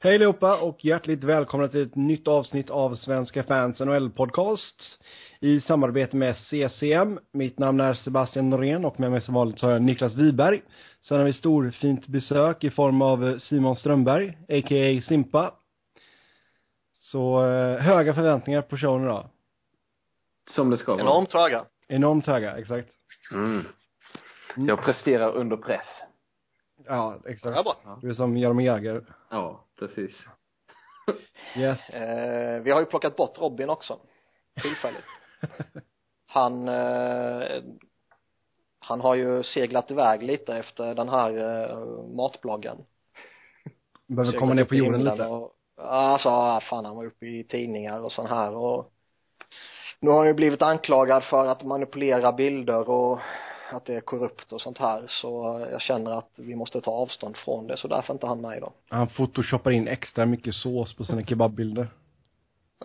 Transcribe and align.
Hej 0.00 0.14
allihopa 0.14 0.60
och 0.60 0.84
hjärtligt 0.84 1.24
välkomna 1.24 1.68
till 1.68 1.82
ett 1.82 1.94
nytt 1.94 2.28
avsnitt 2.28 2.70
av 2.70 2.94
Svenska 2.94 3.42
fans 3.42 3.80
NHL 3.80 4.10
podcast 4.10 4.98
i 5.40 5.60
samarbete 5.60 6.16
med 6.16 6.36
CCM. 6.36 7.18
Mitt 7.32 7.58
namn 7.58 7.80
är 7.80 7.94
Sebastian 7.94 8.50
Norén 8.50 8.84
och 8.84 9.00
med 9.00 9.10
mig 9.10 9.20
som 9.20 9.34
vanligt 9.34 9.60
har 9.60 9.70
jag 9.70 9.82
Niklas 9.82 10.14
Wiberg. 10.14 10.62
Sen 11.00 11.18
har 11.18 11.24
vi 11.24 11.32
storfint 11.32 12.06
besök 12.06 12.64
i 12.64 12.70
form 12.70 13.02
av 13.02 13.38
Simon 13.38 13.76
Strömberg, 13.76 14.28
a.k.a. 14.28 15.00
Simpa. 15.08 15.54
Så 16.98 17.46
eh, 17.46 17.78
höga 17.78 18.14
förväntningar 18.14 18.62
på 18.62 18.76
showen 18.76 19.02
idag. 19.04 19.28
Som 20.50 20.70
det 20.70 20.76
ska 20.76 20.92
vara. 20.92 21.02
Enormt 21.02 21.32
höga. 21.32 21.64
Enormt 21.88 22.26
höga, 22.26 22.56
exakt. 22.56 22.88
Mm. 23.32 23.64
Jag 24.56 24.82
presterar 24.82 25.32
under 25.32 25.56
press. 25.56 25.86
Ja, 26.86 27.18
exakt. 27.26 27.64
bra. 27.64 27.98
Du 28.02 28.10
är 28.10 28.14
som 28.14 28.36
Jaromir 28.36 28.66
Jagr. 28.66 29.04
Ja, 29.30 29.65
precis. 29.78 30.14
Yes. 31.56 31.78
Eh, 31.90 32.62
vi 32.62 32.70
har 32.70 32.80
ju 32.80 32.86
plockat 32.86 33.16
bort 33.16 33.38
Robin 33.38 33.70
också. 33.70 33.98
Tillfälligt. 34.62 35.04
Han, 36.26 36.68
eh, 36.68 37.62
han 38.78 39.00
har 39.00 39.14
ju 39.14 39.42
seglat 39.42 39.90
iväg 39.90 40.22
lite 40.22 40.56
efter 40.56 40.94
den 40.94 41.08
här 41.08 41.38
eh, 41.38 42.06
matbloggen. 42.16 42.76
Behöver 44.06 44.24
Seglat 44.24 44.40
komma 44.40 44.54
ner 44.54 44.64
på 44.64 44.74
jorden 44.74 45.04
lite. 45.04 45.26
Och, 45.26 45.52
alltså, 45.76 46.28
ah, 46.28 46.60
fan 46.60 46.84
han 46.84 46.96
var 46.96 47.04
uppe 47.04 47.26
i 47.26 47.44
tidningar 47.44 48.00
och 48.00 48.12
sån 48.12 48.26
här 48.26 48.56
och 48.56 48.92
nu 50.00 50.10
har 50.10 50.18
han 50.18 50.26
ju 50.26 50.34
blivit 50.34 50.62
anklagad 50.62 51.24
för 51.24 51.46
att 51.46 51.64
manipulera 51.64 52.32
bilder 52.32 52.88
och 52.90 53.20
att 53.70 53.84
det 53.84 53.94
är 53.94 54.00
korrupt 54.00 54.52
och 54.52 54.60
sånt 54.60 54.78
här 54.78 55.02
så 55.06 55.60
jag 55.70 55.80
känner 55.80 56.18
att 56.18 56.30
vi 56.36 56.56
måste 56.56 56.80
ta 56.80 56.90
avstånd 56.90 57.36
från 57.36 57.66
det 57.66 57.76
så 57.76 57.88
därför 57.88 58.12
är 58.12 58.14
inte 58.14 58.26
han 58.26 58.40
med 58.40 58.56
idag. 58.56 58.72
Han 58.88 59.08
photoshoppar 59.08 59.70
in 59.70 59.88
extra 59.88 60.26
mycket 60.26 60.54
sås 60.54 60.94
på 60.94 61.04
sina 61.04 61.22
kebabbilder. 61.22 61.88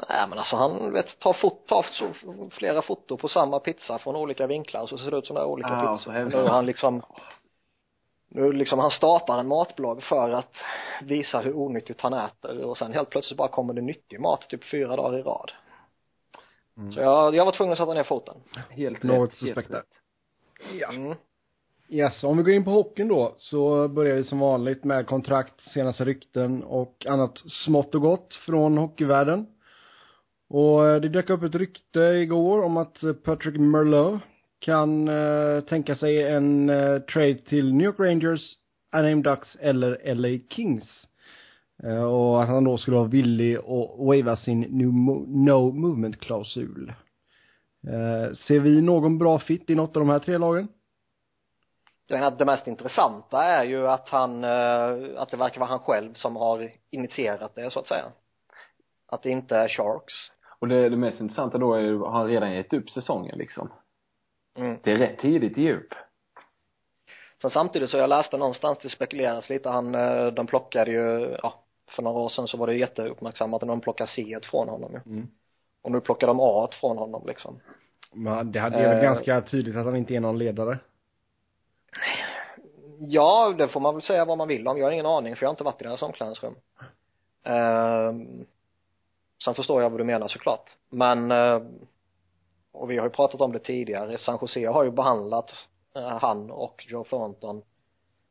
Nej 0.10 0.28
men 0.30 0.38
alltså 0.40 0.56
han 0.56 0.94
vet, 0.94 1.20
tar, 1.20 1.34
fot, 1.34 1.68
tar 1.68 1.86
så, 1.92 2.06
flera 2.50 2.82
foto 2.82 3.18
på 3.18 3.28
samma 3.28 3.60
pizza 3.60 4.00
från 4.00 4.16
olika 4.16 4.48
vinklar 4.48 4.88
så 4.88 4.98
ser 4.98 5.12
det 5.12 5.18
ut 5.18 5.28
som 5.28 5.36
det 5.36 5.42
är 5.42 5.46
olika 5.46 5.70
Ah, 5.70 5.98
så 5.98 6.12
pizzor. 6.12 6.26
Nu 6.26 6.36
har 6.36 6.50
han 6.50 6.66
liksom 6.66 7.02
nu 8.34 8.52
liksom 8.52 8.80
han 8.80 8.92
startar 8.92 9.40
en 9.40 9.48
matblogg 9.48 10.04
för 10.04 10.30
att 10.30 10.56
visa 11.02 11.40
hur 11.40 11.54
onyttigt 11.58 12.02
han 12.02 12.14
äter 12.14 12.64
och 12.64 12.78
sen 12.78 12.94
helt 12.94 13.10
plötsligt 13.10 13.38
bara 13.38 13.48
kommer 13.48 13.74
det 13.74 13.82
nyttig 13.82 14.20
mat 14.20 14.50
typ 14.50 14.64
fyra 14.64 14.96
dagar 14.96 15.18
i 15.18 15.22
rad. 15.22 15.52
Mm. 16.78 16.92
Så 16.92 17.00
jag, 17.00 17.36
jag 17.36 17.46
var 17.46 17.52
tvungen 17.52 17.72
att 17.72 17.78
sätta 17.78 17.94
ner 17.94 18.04
foten. 18.04 18.36
Helt 18.70 19.04
Något 19.04 19.34
suspekt 19.34 19.70
där. 19.70 19.84
Ja. 20.80 20.94
Mm. 20.94 21.16
Yes, 21.90 22.24
om 22.24 22.38
vi 22.38 22.44
går 22.44 22.54
in 22.54 22.64
på 22.64 22.72
hockeyn 22.72 23.08
då 23.08 23.34
så 23.38 23.88
börjar 23.88 24.16
vi 24.16 24.24
som 24.24 24.40
vanligt 24.40 24.84
med 24.84 25.08
kontrakt, 25.08 25.62
senaste 25.62 26.06
rykten 26.06 26.64
och 26.64 27.06
annat 27.10 27.38
smått 27.38 27.96
och 27.96 28.02
gott 28.02 28.34
från 28.34 28.78
hockeyvärlden. 28.78 29.46
Och 30.50 30.88
eh, 30.88 31.02
det 31.02 31.10
dök 31.10 31.30
upp 31.30 31.44
ett 31.44 31.56
rykte 31.56 32.00
igår 32.00 32.62
om 32.62 32.78
att 32.78 33.04
Patrick 33.24 33.60
Merlot 33.60 34.22
kan 34.60 35.08
eh, 35.08 35.62
tänka 35.62 35.96
sig 35.96 36.24
en 36.24 36.70
eh, 36.70 37.00
trade 37.00 37.38
till 37.38 37.74
New 37.74 37.86
York 37.86 38.00
Rangers, 38.00 38.42
Anaheim 38.92 39.24
Ducks 39.24 39.56
eller 39.60 40.16
LA 40.16 40.40
Kings. 40.50 41.08
Eh, 41.84 42.04
och 42.04 42.44
att 42.44 42.50
han 42.50 42.64
då 42.64 42.78
skulle 42.78 42.98
vara 42.98 43.08
villig 43.08 43.56
att 43.56 44.00
waiva 44.00 44.36
sin 44.36 44.62
no 45.28 45.72
movement 45.72 46.20
klausul. 46.20 46.94
Eh, 47.88 48.34
ser 48.34 48.60
vi 48.60 48.82
någon 48.82 49.18
bra 49.18 49.40
fit 49.40 49.70
i 49.70 49.76
något 49.76 49.98
av 49.98 50.02
de 50.02 50.10
här 50.10 50.20
tre 50.20 50.38
lagen? 50.38 50.68
Det, 52.08 52.36
det 52.38 52.46
mest 52.46 52.68
intressanta 52.68 53.44
är 53.44 53.64
ju 53.64 53.88
att 53.88 54.10
han, 54.10 54.44
eh, 54.44 55.22
att 55.22 55.30
det 55.30 55.38
verkar 55.38 55.60
vara 55.60 55.70
han 55.70 55.80
själv 55.80 56.14
som 56.14 56.36
har 56.36 56.72
initierat 56.90 57.56
det 57.56 57.72
så 57.72 57.80
att 57.80 57.88
säga. 57.88 58.06
Att 59.08 59.24
det 59.24 59.30
inte 59.30 59.56
är 59.56 59.68
Sharks. 59.68 60.14
Och 60.60 60.68
det, 60.68 60.90
det 60.90 60.98
mest 60.98 61.22
intressanta 61.22 61.58
då 61.58 61.74
är 61.74 61.80
ju, 61.80 61.98
har 61.98 62.12
han 62.12 62.28
redan 62.28 62.54
gett 62.54 62.74
upp 62.74 62.90
säsongen 62.90 63.38
liksom? 63.38 63.72
Mm. 64.58 64.78
Det 64.84 64.92
är 64.92 64.98
rätt 64.98 65.20
tidigt 65.20 65.58
i 65.58 65.62
djup. 65.62 65.94
Sen 67.42 67.52
samtidigt 67.52 67.90
så 67.90 67.98
jag 67.98 68.10
läste 68.10 68.38
någonstans, 68.38 68.78
det 68.82 68.90
spekuleras 68.90 69.50
lite, 69.50 69.70
han, 69.70 69.96
eh, 69.96 70.28
de 70.28 70.48
plockade 70.48 70.92
ju, 70.92 71.38
ja, 71.44 71.64
för 71.90 72.04
några 72.04 72.20
år 72.20 72.30
sedan 72.30 72.48
så 72.48 72.58
var 72.58 72.68
det 72.68 72.76
jätteuppmärksammat 72.76 73.62
när 73.62 73.68
de 73.68 73.82
plockade 73.82 74.12
C 74.12 74.40
från 74.44 74.70
honom 74.70 74.92
ju. 74.92 75.12
Mm. 75.12 75.28
Och 75.82 75.92
nu 75.92 76.02
plockar 76.02 76.28
de 76.28 76.38
A 76.42 76.70
från 76.80 76.98
honom 76.98 77.24
liksom. 77.28 77.60
Men 78.14 78.52
det 78.52 78.60
hade- 78.60 78.76
är 78.78 78.88
väl 78.90 78.98
Eh. 78.98 79.04
ganska 79.04 79.42
tydligt 79.42 79.76
att 79.76 79.86
han 79.86 79.96
inte 79.96 80.16
är 80.16 80.20
någon 80.20 80.38
ledare. 80.38 80.80
Ja, 83.00 83.54
det 83.58 83.68
får 83.68 83.80
man 83.80 83.96
väl 83.96 84.04
säga 84.04 84.26
vad 84.26 84.38
man 84.38 84.48
vill 84.48 84.68
om. 84.68 84.78
Jag 84.78 84.86
har 84.86 84.92
ingen 84.92 85.06
aning 85.06 85.36
för 85.36 85.44
jag 85.44 85.48
har 85.50 85.54
inte 85.54 85.64
varit 85.64 85.82
i 85.82 85.84
deras 85.84 86.02
omklädningsrum. 86.02 86.56
Ehm, 87.44 88.46
sen 89.44 89.54
förstår 89.54 89.82
jag 89.82 89.90
vad 89.90 90.00
du 90.00 90.04
menar 90.04 90.28
såklart. 90.28 90.70
Men, 90.90 91.32
eh, 91.32 91.62
och 92.72 92.92
vi 92.92 92.98
har 92.98 93.06
ju 93.06 93.10
pratat 93.10 93.42
om 93.42 93.52
det 93.52 93.60
tidigare, 93.60 94.18
San 94.18 94.38
Jose 94.42 94.68
har 94.68 94.84
ju 94.84 94.92
behandlat 94.92 95.52
eh, 95.96 96.08
han 96.08 96.52
och 96.52 96.86
Joe 96.90 97.04
Thornton 97.04 97.62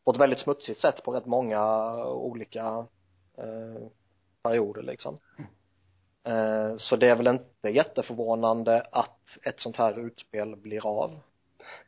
på 0.04 0.10
ett 0.10 0.16
väldigt 0.20 0.38
smutsigt 0.38 0.80
sätt 0.80 1.02
på 1.04 1.12
rätt 1.12 1.26
många 1.26 1.94
olika 2.06 2.86
eh, 3.38 3.82
perioder 4.42 4.82
liksom. 4.82 5.18
Eh, 6.24 6.76
så 6.76 6.96
det 6.96 7.08
är 7.08 7.16
väl 7.16 7.26
inte 7.26 7.68
jätteförvånande 7.68 8.82
att 8.92 9.20
ett 9.42 9.60
sånt 9.60 9.76
här 9.76 10.06
utspel 10.06 10.56
blir 10.56 10.86
av. 10.86 11.10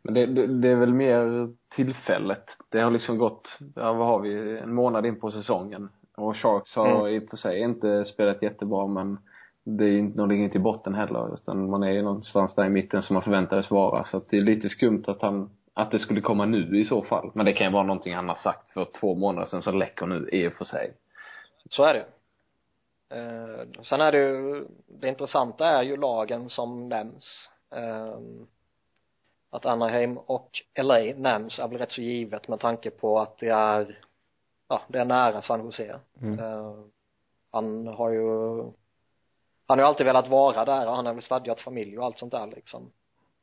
Men 0.02 0.14
det, 0.14 0.26
det, 0.26 0.46
det 0.46 0.68
är 0.68 0.76
väl 0.76 0.94
mer 0.94 1.48
tillfället. 1.74 2.44
Det 2.68 2.80
har 2.80 2.90
liksom 2.90 3.18
gått, 3.18 3.58
ja, 3.74 3.92
vad 3.92 4.06
har 4.06 4.20
vi, 4.20 4.58
en 4.58 4.74
månad 4.74 5.06
in 5.06 5.20
på 5.20 5.30
säsongen. 5.30 5.88
Och 6.16 6.36
Sharks 6.36 6.76
har 6.76 7.00
Mm. 7.00 7.06
i 7.06 7.18
och 7.18 7.30
för 7.30 7.36
sig 7.36 7.60
inte 7.60 8.04
spelat 8.04 8.42
jättebra 8.42 8.86
men 8.86 9.18
det 9.64 9.84
är 9.84 9.88
ju 9.88 9.98
inte, 9.98 10.18
de 10.18 10.28
ligger 10.28 10.44
inte 10.44 10.56
i 10.58 10.60
botten 10.60 10.94
heller 10.94 11.34
utan 11.34 11.70
man 11.70 11.82
är 11.82 11.90
ju 11.90 12.02
någonstans 12.02 12.54
där 12.54 12.66
i 12.66 12.68
mitten 12.68 13.02
som 13.02 13.14
man 13.14 13.22
förväntades 13.22 13.70
vara 13.70 14.04
så 14.04 14.16
att 14.16 14.28
det 14.28 14.36
är 14.36 14.40
lite 14.40 14.68
skumt 14.68 15.04
att 15.06 15.22
han 15.22 15.50
att 15.74 15.90
det 15.90 15.98
skulle 15.98 16.20
komma 16.20 16.44
nu 16.44 16.80
i 16.80 16.84
så 16.84 17.02
fall. 17.02 17.30
Men 17.34 17.46
det 17.46 17.52
kan 17.52 17.66
ju 17.66 17.72
vara 17.72 17.82
någonting 17.82 18.14
han 18.14 18.28
har 18.28 18.36
sagt 18.36 18.72
för 18.72 18.86
två 19.00 19.14
månader 19.14 19.46
sedan 19.46 19.62
som 19.62 19.78
läcker 19.78 20.06
nu 20.06 20.28
i 20.32 20.48
och 20.48 20.52
för 20.52 20.64
sig. 20.64 20.92
Så 21.70 21.84
är 21.84 21.94
det 21.94 22.04
eh, 23.12 23.82
sen 23.82 24.00
är 24.00 24.12
det 24.12 24.18
ju 24.18 24.66
det 24.86 25.08
intressanta 25.08 25.66
är 25.66 25.82
ju 25.82 25.96
lagen 25.96 26.48
som 26.48 26.88
nämns. 26.88 27.48
Eh, 27.74 28.18
att 29.50 29.66
Anaheim 29.66 30.18
och 30.18 30.62
LA 30.82 30.98
nämns 31.16 31.58
är 31.58 31.68
väl 31.68 31.78
rätt 31.78 31.92
så 31.92 32.00
givet 32.00 32.48
med 32.48 32.60
tanke 32.60 32.90
på 32.90 33.18
att 33.18 33.38
det 33.38 33.48
är 33.48 34.04
ja, 34.68 34.82
det 34.88 34.98
är 34.98 35.04
nära 35.04 35.42
San 35.42 35.64
Jose. 35.64 36.00
Mm. 36.20 36.38
eh, 36.38 36.74
han 37.50 37.86
har 37.86 38.10
ju 38.10 38.56
han 39.66 39.78
har 39.78 39.86
ju 39.86 39.88
alltid 39.88 40.06
velat 40.06 40.28
vara 40.28 40.64
där 40.64 40.88
och 40.88 40.96
han 40.96 41.06
har 41.06 41.14
väl 41.14 41.22
stadgat 41.22 41.60
familj 41.60 41.98
och 41.98 42.04
allt 42.04 42.18
sånt 42.18 42.32
där 42.32 42.46
liksom. 42.46 42.92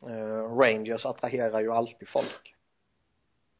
Eh, 0.07 0.57
Rangers 0.57 1.05
attraherar 1.05 1.59
ju 1.59 1.71
alltid 1.71 2.09
folk 2.09 2.55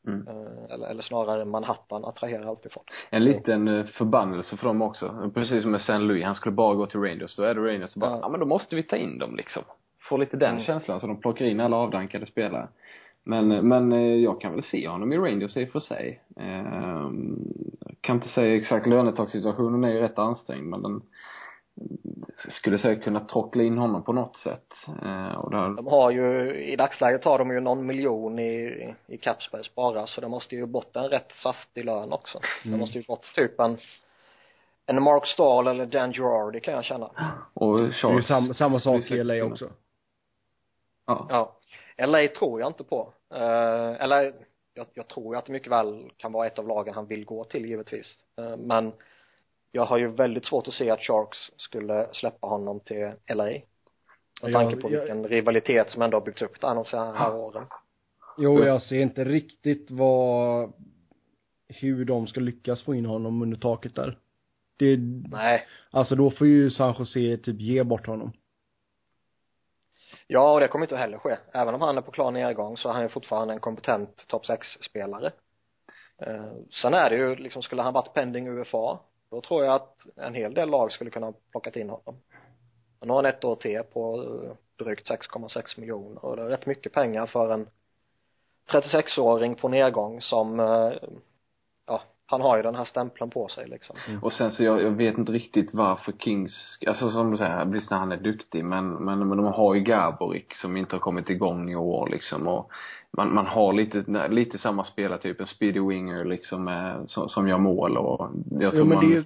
Mm. 0.08 0.28
eh, 0.28 0.74
eller, 0.74 0.88
eller 0.88 1.02
snarare 1.04 1.46
Manhattan 1.46 2.06
attraherar 2.06 2.46
alltid 2.46 2.72
folk 2.72 2.88
En 3.10 3.24
liten 3.24 3.68
eh, 3.68 3.86
förbannelse 3.86 4.58
för 4.58 4.68
dem 4.68 4.82
också. 4.82 5.32
Precis 5.34 5.62
som 5.62 5.72
med 5.72 5.82
St. 5.82 5.98
Louis, 5.98 6.26
han 6.26 6.36
skulle 6.36 6.56
bara 6.56 6.76
gå 6.76 6.86
till 6.86 7.00
Rangers. 7.00 7.36
Då 7.36 7.44
är 7.44 7.56
det 7.56 7.62
Rangers 7.74 7.96
och 7.96 8.02
bara, 8.02 8.12
Ja. 8.12 8.20
ja, 8.22 8.30
men 8.30 8.40
då 8.40 8.46
måste 8.46 8.76
vi 8.76 8.84
ta 8.84 8.96
in 8.96 9.18
dem 9.18 9.36
liksom. 9.36 9.64
Få 10.10 10.18
lite 10.18 10.38
den 10.38 10.52
Mm. 10.54 10.64
känslan 10.64 11.00
så 11.00 11.08
de 11.08 11.22
plockar 11.22 11.46
in 11.46 11.60
alla 11.60 11.78
avdankade 11.78 12.26
spelare. 12.26 12.68
Men, 13.24 13.52
eh, 13.52 13.62
men 13.62 14.22
jag 14.22 14.42
kan 14.42 14.54
väl 14.54 14.64
se 14.64 14.88
honom 14.88 15.14
i 15.14 15.18
Rangers 15.18 15.58
i 15.58 15.66
och 15.66 15.70
för 15.70 15.80
sig. 15.80 16.22
Ehm, 16.38 17.38
kan 18.02 18.16
inte 18.16 18.28
säga 18.30 18.56
exakt, 18.56 18.88
lönetakssituationen 18.88 19.84
är 19.84 19.94
ju 19.94 20.00
rätt 20.00 20.20
ansträngd 20.20 20.66
men 20.68 20.82
den 20.82 21.02
skulle 22.50 22.80
säkert 22.80 23.04
kunna 23.04 23.20
trockla 23.20 23.64
in 23.64 23.78
honom 23.78 24.04
på 24.04 24.14
något 24.14 24.36
sätt. 24.36 24.74
Eh, 25.04 25.32
och 25.36 25.52
där, 25.52 25.76
De 25.76 25.88
har 25.88 26.12
ju, 26.12 26.54
i 26.64 26.76
dagsläget 26.76 27.24
har 27.24 27.40
de 27.40 27.52
ju 27.52 27.60
någon 27.60 27.86
miljon 27.86 28.40
i, 28.40 28.96
i 29.08 29.18
capspace 29.18 29.70
bara, 29.76 30.08
så 30.08 30.22
det 30.22 30.28
måste 30.28 30.56
ju 30.56 30.66
bort 30.66 30.96
en 30.96 31.10
rätt 31.10 31.32
saftig 31.44 31.86
lön 31.86 32.14
också. 32.14 32.40
Det 32.64 32.68
Mm. 32.70 32.80
måste 32.80 32.98
ju 33.00 33.04
bort 33.06 33.34
typ 33.36 33.60
en, 33.60 33.78
en 34.86 35.04
Mark 35.04 35.28
Stahl 35.28 35.68
eller 35.68 35.86
Dan 35.86 36.14
Girardi 36.14 36.60
kan 36.60 36.74
jag 36.74 36.84
känna. 36.86 37.10
och 37.54 37.78
Det 37.78 37.84
är 37.84 37.86
ju 37.88 37.92
Sharks. 37.92 38.28
sam, 38.28 38.54
samma 38.54 38.80
sak 38.80 39.12
i 39.12 39.24
LA 39.24 39.44
också. 39.44 39.70
Ja. 41.08 41.28
Ja. 41.30 41.56
LA 42.08 42.28
tror 42.28 42.60
jag 42.60 42.70
inte 42.70 42.84
på. 42.84 43.14
Eh, 43.34 44.02
eller, 44.04 44.34
jag, 44.74 44.86
jag 44.94 45.08
tror 45.08 45.36
ju 45.36 45.40
att 45.40 45.46
det 45.46 45.52
mycket 45.52 45.72
väl 45.72 46.12
kan 46.18 46.32
vara 46.32 46.48
ett 46.48 46.60
av 46.60 46.68
lagen 46.68 46.94
han 46.94 47.06
vill 47.08 47.26
gå 47.26 47.44
till 47.44 47.66
givetvis. 47.66 48.16
Eh, 48.40 48.58
men 48.58 48.92
jag 49.72 49.86
har 49.86 49.98
ju 49.98 50.08
väldigt 50.08 50.46
svårt 50.46 50.68
att 50.68 50.74
se 50.74 50.90
att 50.90 51.00
Sharks 51.02 51.38
skulle 51.58 52.08
släppa 52.14 52.48
honom 52.48 52.80
till 52.80 53.12
LA. 53.28 53.44
Med 53.46 53.62
Jag- 54.42 54.54
tanke 54.54 54.76
på 54.76 54.92
jag- 54.92 55.00
vilken 55.00 55.28
rivalitet 55.28 55.92
som 55.92 56.02
ändå 56.02 56.18
har 56.18 56.26
byggts 56.26 56.42
upp 56.42 56.62
där 56.62 56.76
de 56.76 56.86
här, 56.92 57.14
här 57.14 57.36
åren. 57.36 57.64
Jo, 58.38 58.64
jag 58.64 58.82
ser 58.84 59.00
inte 59.02 59.24
riktigt 59.26 59.92
vad, 59.92 60.74
hur 61.68 62.06
de 62.06 62.28
ska 62.28 62.40
lyckas 62.40 62.82
få 62.84 62.96
in 62.96 63.06
honom 63.06 63.42
under 63.42 63.58
taket 63.58 63.96
där. 63.96 64.18
Det, 64.78 64.98
Nej, 65.32 65.68
alltså 65.92 66.16
då 66.16 66.32
får 66.32 66.48
ju 66.48 66.72
San 66.72 66.96
Jose 67.00 67.38
typ 67.38 67.60
ge 67.62 67.84
bort 67.84 68.08
honom. 68.08 68.32
Ja, 70.28 70.54
och 70.54 70.60
det 70.60 70.68
kommer 70.68 70.86
inte 70.86 70.98
heller 70.98 71.18
ske. 71.18 71.38
Även 71.54 71.76
om 71.76 71.82
han 71.82 71.98
är 71.98 72.02
på 72.02 72.12
klar 72.12 72.32
nedgång 72.32 72.78
så 72.78 72.90
är 72.90 72.94
han 72.94 73.04
ju 73.04 73.10
fortfarande 73.10 73.54
en 73.54 73.60
kompetent 73.60 74.26
topp 74.28 74.46
6-spelare. 74.46 75.32
Eh, 76.22 76.52
sen 76.82 76.94
är 76.94 77.10
det 77.10 77.16
ju 77.16 77.36
liksom, 77.36 77.62
skulle 77.62 77.82
han 77.82 77.94
varit 77.94 78.14
pending 78.14 78.48
UFA 78.48 79.00
då 79.32 79.42
tror 79.42 79.66
jag 79.66 79.76
att 79.76 80.08
en 80.16 80.34
hel 80.34 80.54
del 80.54 80.70
lag 80.70 80.92
skulle 80.92 81.10
kunna 81.10 81.34
plockat 81.52 81.76
in 81.76 81.90
honom. 81.90 82.22
Han 83.00 83.10
har 83.10 83.20
en 83.20 83.26
ett 83.26 83.44
år 83.44 83.56
till 83.56 83.84
på 83.94 84.24
eh, 84.24 84.86
drygt 84.86 85.10
6,6 85.10 85.80
miljoner 85.80 86.26
och 86.26 86.36
det 86.36 86.44
är 86.44 86.50
rätt 86.50 86.66
mycket 86.66 86.94
pengar 86.94 87.26
för 87.26 87.54
en 87.54 87.70
36-åring 88.72 89.56
på 89.56 89.68
nedgång 89.68 90.22
som 90.22 90.60
eh, 90.60 90.92
han 92.32 92.42
har 92.42 92.58
ju 92.58 92.64
den 92.64 92.76
här 92.76 92.86
stämpeln 92.86 93.30
på 93.30 93.48
sig 93.48 93.68
liksom. 93.68 93.96
Mm. 94.08 94.24
Och 94.24 94.34
sen 94.34 94.52
så 94.52 94.64
jag, 94.64 94.82
jag 94.82 94.92
vet 94.92 95.18
inte 95.18 95.32
riktigt 95.32 95.74
varför 95.74 96.12
Kings, 96.12 96.80
alltså 96.88 97.10
som 97.10 97.32
du 97.32 97.38
säger, 97.38 97.66
visst 97.66 97.92
han 97.92 98.12
är 98.12 98.18
duktig 98.18 98.66
men, 98.66 98.90
men, 98.90 99.28
men 99.28 99.38
de 99.38 99.46
har 99.46 99.76
ju 99.76 99.82
Gaborik 99.82 100.54
som 100.54 100.78
inte 100.78 100.96
har 100.96 101.00
kommit 101.00 101.30
igång 101.30 101.72
i 101.72 101.76
år 101.76 102.10
liksom 102.10 102.48
och 102.48 102.72
man, 103.18 103.34
man 103.34 103.46
har 103.46 103.74
lite, 103.74 104.28
lite 104.30 104.58
samma 104.58 104.84
spelartyp, 104.84 105.42
en 105.42 105.48
speedy 105.48 105.80
winger 105.80 106.26
liksom 106.26 106.64
med, 106.64 107.10
som, 107.10 107.30
som 107.30 107.48
gör 107.48 107.58
mål 107.58 107.98
och 107.98 108.32
jag 108.52 108.72
tror 108.72 108.88
jo, 108.88 108.94
man 108.96 109.10
ju... 109.10 109.24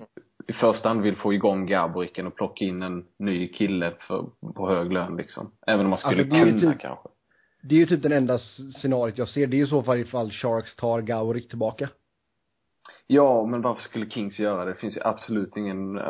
i 0.48 0.54
första 0.54 0.90
hand 0.90 1.02
vill 1.02 1.16
få 1.16 1.34
igång 1.34 1.66
Gaboriken 1.66 2.28
och 2.28 2.36
plocka 2.36 2.66
in 2.66 2.84
en 2.84 3.06
ny 3.20 3.48
kille 3.48 3.92
för, 4.00 4.26
på 4.56 4.70
hög 4.70 4.94
lön 4.94 5.16
liksom. 5.16 5.52
Även 5.68 5.86
om 5.86 5.90
man 5.90 6.00
skulle 6.00 6.24
alltså, 6.24 6.36
kunna 6.36 6.72
typ, 6.72 6.82
kanske. 6.82 7.10
Det 7.64 7.76
är 7.76 7.80
ju 7.80 7.86
typ 7.86 8.04
den 8.04 8.12
enda 8.12 8.38
scenariot 8.82 9.18
jag 9.18 9.30
ser, 9.30 9.48
det 9.48 9.56
är 9.56 9.58
ju 9.58 9.64
i 9.64 9.68
så 9.68 9.84
fall 9.84 9.98
ifall 9.98 10.32
Sharks 10.32 10.76
tar 10.76 11.02
Gaborik 11.02 11.50
tillbaka. 11.50 11.90
Ja, 13.08 13.46
men 13.46 13.62
varför 13.62 13.82
skulle 13.82 14.10
Kings 14.10 14.40
göra 14.40 14.66
det? 14.66 14.72
Det 14.72 14.80
finns 14.80 14.98
ju 14.98 15.02
absolut 15.04 15.58
ingen, 15.58 16.02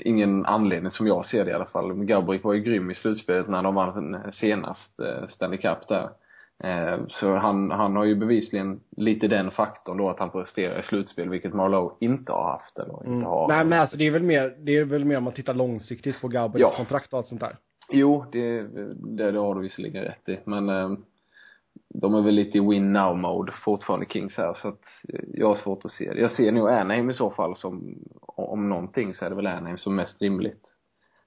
ingen 0.00 0.46
anledning 0.46 0.90
som 0.90 1.06
jag 1.06 1.26
ser 1.26 1.44
det 1.44 1.50
i 1.50 1.54
alla 1.54 1.66
fall. 1.66 2.04
Gabriel 2.04 2.42
var 2.42 2.54
ju 2.54 2.60
grym 2.60 2.90
i 2.90 2.94
slutspelet 2.94 3.48
när 3.48 3.62
de 3.62 3.74
vann 3.74 4.32
senast 4.32 5.00
eh, 5.00 5.28
Stanley 5.28 5.58
Cup 5.58 5.88
där. 5.88 6.10
Eh, 6.64 6.98
så 7.08 7.36
han, 7.36 7.70
han 7.70 7.96
har 7.96 8.04
ju 8.04 8.14
bevisligen 8.14 8.80
lite 8.96 9.28
den 9.28 9.50
faktorn 9.50 9.96
då 9.96 10.08
att 10.08 10.18
han 10.18 10.30
presterar 10.30 10.80
i 10.80 10.82
slutspel, 10.82 11.28
vilket 11.28 11.54
Marlowe 11.54 11.94
inte 12.00 12.32
har 12.32 12.52
haft 12.52 12.78
eller 12.78 12.94
inte 12.94 13.08
mm. 13.08 13.24
har. 13.24 13.48
Nej 13.48 13.64
men 13.64 13.80
alltså 13.80 13.96
det 13.96 14.06
är 14.06 14.10
väl 14.10 14.22
mer, 14.22 14.54
det 14.58 14.76
är 14.76 14.84
väl 14.84 15.04
mer 15.04 15.16
om 15.16 15.24
man 15.24 15.32
tittar 15.32 15.54
långsiktigt 15.54 16.20
på 16.20 16.28
Gabriels 16.28 16.70
ja. 16.72 16.76
kontrakt 16.76 17.12
och 17.12 17.18
allt 17.18 17.28
sånt 17.28 17.40
där. 17.40 17.56
Jo, 17.92 18.24
det, 18.32 18.62
det, 18.62 19.32
det 19.32 19.38
har 19.38 19.54
du 19.54 19.60
visserligen 19.60 20.04
rätt 20.04 20.28
i, 20.28 20.38
men 20.44 20.68
eh, 20.68 20.90
de 21.94 22.14
är 22.14 22.22
väl 22.22 22.34
lite 22.34 22.58
i 22.58 22.60
win 22.60 22.92
now 22.92 23.16
mode 23.16 23.52
fortfarande 23.64 24.06
Kings 24.06 24.36
här 24.36 24.54
så 24.54 24.68
att 24.68 24.80
jag 25.34 25.46
har 25.46 25.56
svårt 25.56 25.84
att 25.84 25.90
se 25.90 26.12
det. 26.12 26.20
Jag 26.20 26.30
ser 26.30 26.52
nog 26.52 26.68
Anaheim 26.68 27.10
i 27.10 27.14
så 27.14 27.30
fall 27.30 27.56
som, 27.56 28.04
om 28.20 28.68
någonting 28.68 29.14
så 29.14 29.24
är 29.24 29.30
det 29.30 29.36
väl 29.36 29.46
Anaheim 29.46 29.78
som 29.78 29.96
mest 29.96 30.22
rimligt. 30.22 30.62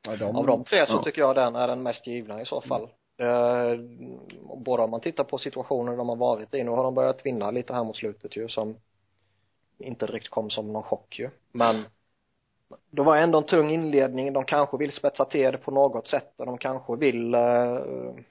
Ja, 0.01 0.15
de, 0.15 0.35
Av 0.35 0.47
de 0.47 0.63
tre 0.63 0.85
så 0.85 0.93
ja. 0.93 1.03
tycker 1.03 1.21
jag 1.21 1.35
den 1.35 1.55
är 1.55 1.67
den 1.67 1.83
mest 1.83 2.07
givna 2.07 2.41
i 2.41 2.45
så 2.45 2.61
fall. 2.61 2.89
Eh, 3.17 3.79
både 4.65 4.83
om 4.83 4.91
man 4.91 5.01
tittar 5.01 5.23
på 5.23 5.37
situationer 5.37 5.97
de 5.97 6.09
har 6.09 6.15
varit 6.15 6.53
i, 6.53 6.63
nu 6.63 6.71
har 6.71 6.83
de 6.83 6.95
börjat 6.95 7.25
vinna 7.25 7.51
lite 7.51 7.73
här 7.73 7.83
mot 7.83 7.95
slutet 7.95 8.37
ju 8.37 8.47
som 8.47 8.75
inte 9.77 10.05
riktigt 10.05 10.31
kom 10.31 10.49
som 10.49 10.73
någon 10.73 10.83
chock 10.83 11.19
ju. 11.19 11.29
Men 11.51 11.83
det 12.89 13.01
var 13.01 13.17
ändå 13.17 13.37
en 13.37 13.43
tung 13.43 13.71
inledning, 13.71 14.33
de 14.33 14.45
kanske 14.45 14.77
vill 14.77 14.91
spetsa 14.91 15.25
till 15.25 15.51
det 15.51 15.57
på 15.57 15.71
något 15.71 16.07
sätt 16.07 16.33
och 16.37 16.45
de 16.45 16.57
kanske 16.57 16.95
vill 16.95 17.33
eh, 17.33 17.41
Eh, 17.41 18.23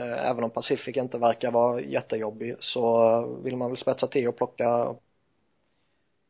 även 0.00 0.44
om 0.44 0.50
Pacific 0.50 0.96
inte 0.96 1.18
verkar 1.18 1.50
vara 1.50 1.80
jättejobbig 1.80 2.56
så 2.60 3.20
vill 3.44 3.56
man 3.56 3.70
väl 3.70 3.76
spetsa 3.76 4.06
till 4.06 4.28
och 4.28 4.36
plocka 4.36 4.94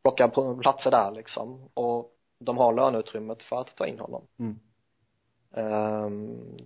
plocka 0.03 0.27
platser 0.61 0.91
där 0.91 1.11
liksom. 1.11 1.69
Och 1.73 2.11
de 2.39 2.57
har 2.57 2.73
löneutrymmet 2.73 3.43
för 3.43 3.61
att 3.61 3.75
ta 3.75 3.87
in 3.87 3.99
honom. 3.99 4.27
Mm. 4.39 4.59
um, 6.05 6.57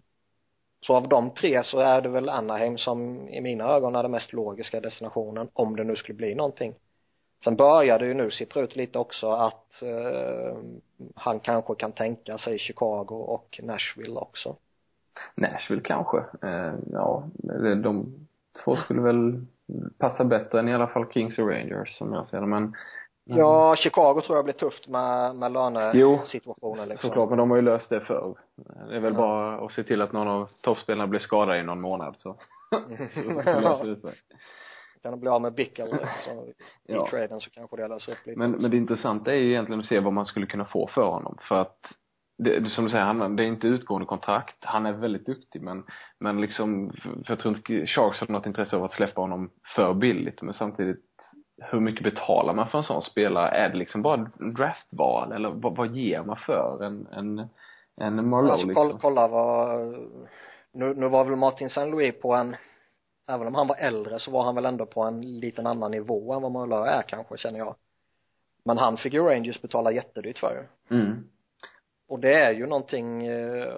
så 0.81 0.95
av 0.95 1.07
de 1.07 1.29
tre 1.29 1.63
så 1.63 1.79
är 1.79 2.01
det 2.01 2.09
väl 2.09 2.29
Anaheim 2.29 2.77
som 2.77 3.29
i 3.29 3.41
mina 3.41 3.65
ögon 3.65 3.95
är 3.95 4.03
den 4.03 4.11
mest 4.11 4.33
logiska 4.33 4.81
destinationen 4.81 5.49
om 5.53 5.75
det 5.75 5.83
nu 5.83 5.95
skulle 5.95 6.15
bli 6.15 6.35
någonting. 6.35 6.75
Sen 7.43 7.55
börjar 7.55 7.99
det 7.99 8.05
ju 8.05 8.13
nu 8.13 8.31
sippra 8.31 8.61
ut 8.61 8.75
lite 8.75 8.99
också 8.99 9.31
att 9.31 9.83
uh, 9.83 10.57
han 11.15 11.39
kanske 11.39 11.75
kan 11.75 11.91
tänka 11.91 12.37
sig 12.37 12.59
Chicago 12.59 13.15
och 13.15 13.59
Nashville 13.63 14.19
också 14.19 14.55
Nashville 15.35 15.81
kanske. 15.81 16.17
Eh, 16.17 16.73
ja, 16.91 17.23
de 17.83 18.13
två 18.63 18.75
skulle 18.75 19.01
väl 19.01 19.45
passa 19.97 20.23
bättre 20.23 20.59
än 20.59 20.69
i 20.69 20.73
alla 20.73 20.87
fall 20.87 21.11
Kings 21.11 21.39
och 21.39 21.49
Rangers 21.49 21.97
som 21.97 22.13
jag 22.13 22.27
ser 22.27 22.41
det, 22.41 22.47
men 22.47 22.75
Ja, 23.29 23.75
Chicago 23.75 24.21
tror 24.21 24.37
jag 24.37 24.45
blir 24.45 24.53
tufft 24.53 24.87
med, 24.87 25.35
med 25.35 25.51
lönesituationen 25.51 26.89
liksom. 26.89 27.09
såklart, 27.09 27.29
men 27.29 27.37
de 27.37 27.49
har 27.49 27.57
ju 27.57 27.63
löst 27.63 27.89
det 27.89 27.99
förr. 27.99 28.35
Det 28.89 28.95
är 28.95 28.99
väl 28.99 29.13
ja. 29.13 29.19
bara 29.19 29.65
att 29.65 29.71
se 29.71 29.83
till 29.83 30.01
att 30.01 30.11
någon 30.11 30.27
av 30.27 30.49
toppspelarna 30.61 31.07
blir 31.07 31.19
skadad 31.19 31.59
i 31.59 31.63
någon 31.63 31.81
månad 31.81 32.15
så. 32.17 32.35
ja. 33.45 33.81
kan 35.01 35.11
de 35.11 35.19
bli 35.19 35.29
av 35.29 35.41
med 35.41 35.53
Bickel 35.53 35.89
så 36.25 36.31
i 36.87 36.93
ja. 36.93 37.07
traden 37.09 37.41
så 37.41 37.49
kanske 37.49 37.77
det 37.77 37.87
löser 37.87 38.11
upp 38.11 38.25
lite. 38.25 38.39
Men, 38.39 38.51
men 38.51 38.71
det 38.71 38.77
intressanta 38.77 39.31
är 39.31 39.35
ju 39.35 39.49
egentligen 39.49 39.79
att 39.79 39.85
se 39.85 39.99
vad 39.99 40.13
man 40.13 40.25
skulle 40.25 40.45
kunna 40.45 40.65
få 40.65 40.87
för 40.87 41.07
honom. 41.07 41.37
För 41.41 41.61
att 41.61 41.79
det, 42.37 42.69
som 42.69 42.83
du 42.83 42.89
säger, 42.89 43.03
han, 43.03 43.35
det 43.35 43.43
är 43.43 43.47
inte 43.47 43.67
utgående 43.67 44.05
kontrakt. 44.05 44.55
Han 44.59 44.85
är 44.85 44.93
väldigt 44.93 45.25
duktig 45.25 45.61
men, 45.61 45.83
men 46.19 46.41
liksom, 46.41 46.91
för 47.01 47.23
jag 47.27 47.39
tror 47.39 47.55
inte 47.55 47.87
Sharks 47.87 48.19
har 48.19 48.27
något 48.27 48.45
intresse 48.45 48.75
av 48.75 48.83
att 48.83 48.93
släppa 48.93 49.21
honom 49.21 49.49
för 49.75 49.93
billigt. 49.93 50.41
Men 50.41 50.53
samtidigt, 50.53 51.05
hur 51.71 51.79
mycket 51.79 52.03
betalar 52.03 52.53
man 52.53 52.69
för 52.69 52.77
en 52.77 52.83
sån 52.83 53.01
spelare? 53.01 53.49
Är 53.49 53.69
det 53.69 53.77
liksom 53.77 54.01
bara 54.01 54.31
draftval 54.57 55.31
eller 55.31 55.49
vad, 55.49 55.75
vad 55.75 55.95
ger 55.95 56.23
man 56.23 56.37
för 56.37 56.83
en, 56.83 57.07
en, 57.07 57.49
en 58.01 58.29
Marlowe 58.29 58.51
alltså, 58.51 58.67
liksom? 58.67 58.99
kolla, 58.99 59.27
vad, 59.27 59.79
nu, 60.71 60.93
nu 60.95 61.09
var 61.09 61.25
väl 61.25 61.35
Martin 61.35 61.69
Saint 61.69 61.91
Louis 61.91 62.21
på 62.21 62.33
en, 62.33 62.55
även 63.29 63.47
om 63.47 63.55
han 63.55 63.67
var 63.67 63.75
äldre 63.75 64.19
så 64.19 64.31
var 64.31 64.43
han 64.43 64.55
väl 64.55 64.65
ändå 64.65 64.85
på 64.85 65.03
en 65.03 65.39
liten 65.39 65.67
annan 65.67 65.91
nivå 65.91 66.33
än 66.33 66.41
vad 66.41 66.51
Marlowe 66.51 66.89
är 66.89 67.01
kanske 67.01 67.37
känner 67.37 67.59
jag. 67.59 67.75
Men 68.65 68.77
han 68.77 68.97
fick 68.97 69.13
ju 69.13 69.23
Rangers 69.23 69.61
betala 69.61 69.91
jättedyrt 69.91 70.37
för. 70.37 70.67
Mm 70.89 71.23
och 72.07 72.19
det 72.19 72.33
är 72.33 72.51
ju 72.51 72.65
någonting 72.65 73.27
eh, 73.27 73.73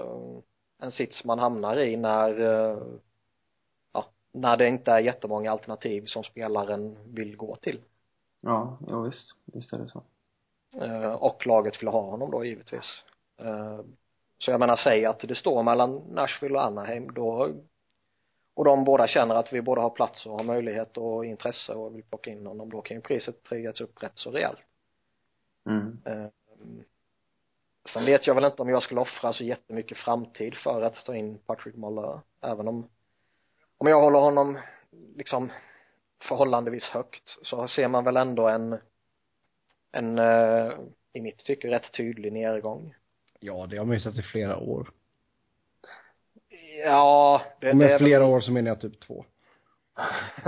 en 0.81 0.91
sits 0.91 1.23
man 1.23 1.39
hamnar 1.39 1.79
i 1.79 1.97
när 1.97 2.39
eh, 2.39 2.77
ja, 3.93 4.05
när 4.31 4.57
det 4.57 4.67
inte 4.67 4.91
är 4.91 4.99
jättemånga 4.99 5.51
alternativ 5.51 6.05
som 6.05 6.23
spelaren 6.23 7.13
vill 7.13 7.37
gå 7.37 7.55
till. 7.55 7.79
Ja, 8.41 8.77
ja 8.87 9.01
visst, 9.01 9.35
visst 9.45 9.73
är 9.73 9.77
det 9.77 9.87
så. 9.87 10.03
Eh, 10.81 11.11
och 11.11 11.47
laget 11.47 11.81
vill 11.81 11.89
ha 11.89 12.01
honom 12.01 12.31
då 12.31 12.45
givetvis. 12.45 13.03
Så 14.37 14.51
jag 14.51 14.59
menar 14.59 14.75
säg 14.75 15.05
att 15.05 15.19
det 15.19 15.35
står 15.35 15.63
mellan 15.63 15.95
Nashville 15.95 16.55
och 16.55 16.63
Anaheim 16.63 17.13
då 17.13 17.53
och 18.59 18.65
de 18.65 18.83
båda 18.83 19.07
känner 19.07 19.35
att 19.35 19.53
vi 19.53 19.61
både 19.61 19.81
har 19.81 19.89
plats 19.89 20.25
och 20.25 20.37
har 20.37 20.43
möjlighet 20.43 20.97
och 20.97 21.25
intresse 21.25 21.73
och 21.73 21.95
vill 21.95 22.03
plocka 22.03 22.31
in 22.31 22.45
honom 22.45 22.69
då 22.69 22.81
kan 22.81 22.97
ju 22.97 23.01
priset 23.01 23.43
triggas 23.43 23.81
upp 23.81 24.03
rätt 24.03 24.17
så 24.17 24.31
rejält. 24.31 24.59
Mm. 25.69 25.97
Sen 27.93 28.05
vet 28.05 28.27
jag 28.27 28.35
väl 28.35 28.45
inte 28.45 28.61
om 28.61 28.69
jag 28.69 28.83
skulle 28.83 29.01
offra 29.01 29.33
så 29.33 29.43
jättemycket 29.43 29.97
framtid 29.97 30.55
för 30.55 30.81
att 30.81 31.05
ta 31.05 31.15
in 31.15 31.37
Patrick 31.37 31.75
Muller 31.75 32.19
även 32.41 32.67
om 32.67 32.89
om 33.77 33.87
jag 33.87 34.01
håller 34.01 34.19
honom 34.19 34.57
liksom 35.15 35.51
förhållandevis 36.21 36.83
högt 36.83 37.37
så 37.41 37.67
ser 37.67 37.87
man 37.87 38.03
väl 38.03 38.17
ändå 38.17 38.47
en 38.47 38.77
en 39.91 40.19
uh, 40.19 40.73
i 41.13 41.21
mitt 41.21 41.37
tycke 41.37 41.71
rätt 41.71 41.93
tydlig 41.93 42.33
nedgång. 42.33 42.95
Ja 43.39 43.67
det 43.69 43.77
har 43.77 43.85
man 43.85 43.95
ju 43.95 44.01
sett 44.01 44.17
i 44.17 44.21
flera 44.21 44.57
år. 44.57 44.91
Ja 46.85 47.41
det, 47.61 47.73
med 47.73 47.89
det 47.89 47.93
är 47.93 47.97
flera 47.97 48.19
väl... 48.19 48.29
år 48.29 48.41
så 48.41 48.51
menar 48.51 48.69
jag 48.69 48.81
typ 48.81 48.99
två. 48.99 49.25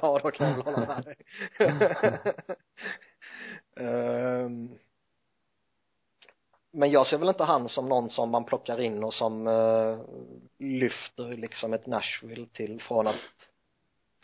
Ja 0.00 0.20
då 0.22 0.30
kan 0.30 0.48
jag 0.48 0.54
väl 0.54 0.64
hålla 0.64 0.86
med 0.86 1.04
dig. 1.04 1.16
Um, 3.76 4.78
men 6.74 6.90
jag 6.90 7.06
ser 7.06 7.18
väl 7.18 7.28
inte 7.28 7.44
han 7.44 7.68
som 7.68 7.88
någon 7.88 8.10
som 8.10 8.30
man 8.30 8.44
plockar 8.44 8.80
in 8.80 9.04
och 9.04 9.14
som 9.14 9.46
uh, 9.46 9.98
lyfter 10.58 11.36
liksom 11.36 11.72
ett 11.72 11.86
Nashville 11.86 12.46
till 12.52 12.82
från 12.82 13.06
att 13.06 13.50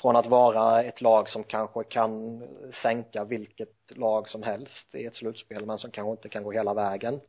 från 0.00 0.16
att 0.16 0.26
vara 0.26 0.82
ett 0.82 1.00
lag 1.00 1.28
som 1.28 1.44
kanske 1.44 1.84
kan 1.84 2.42
sänka 2.82 3.24
vilket 3.24 3.74
lag 3.88 4.28
som 4.28 4.42
helst 4.42 4.94
i 4.94 5.06
ett 5.06 5.16
slutspel 5.16 5.66
men 5.66 5.78
som 5.78 5.90
kanske 5.90 6.10
inte 6.10 6.28
kan 6.28 6.44
gå 6.44 6.52
hela 6.52 6.74
vägen. 6.74 7.20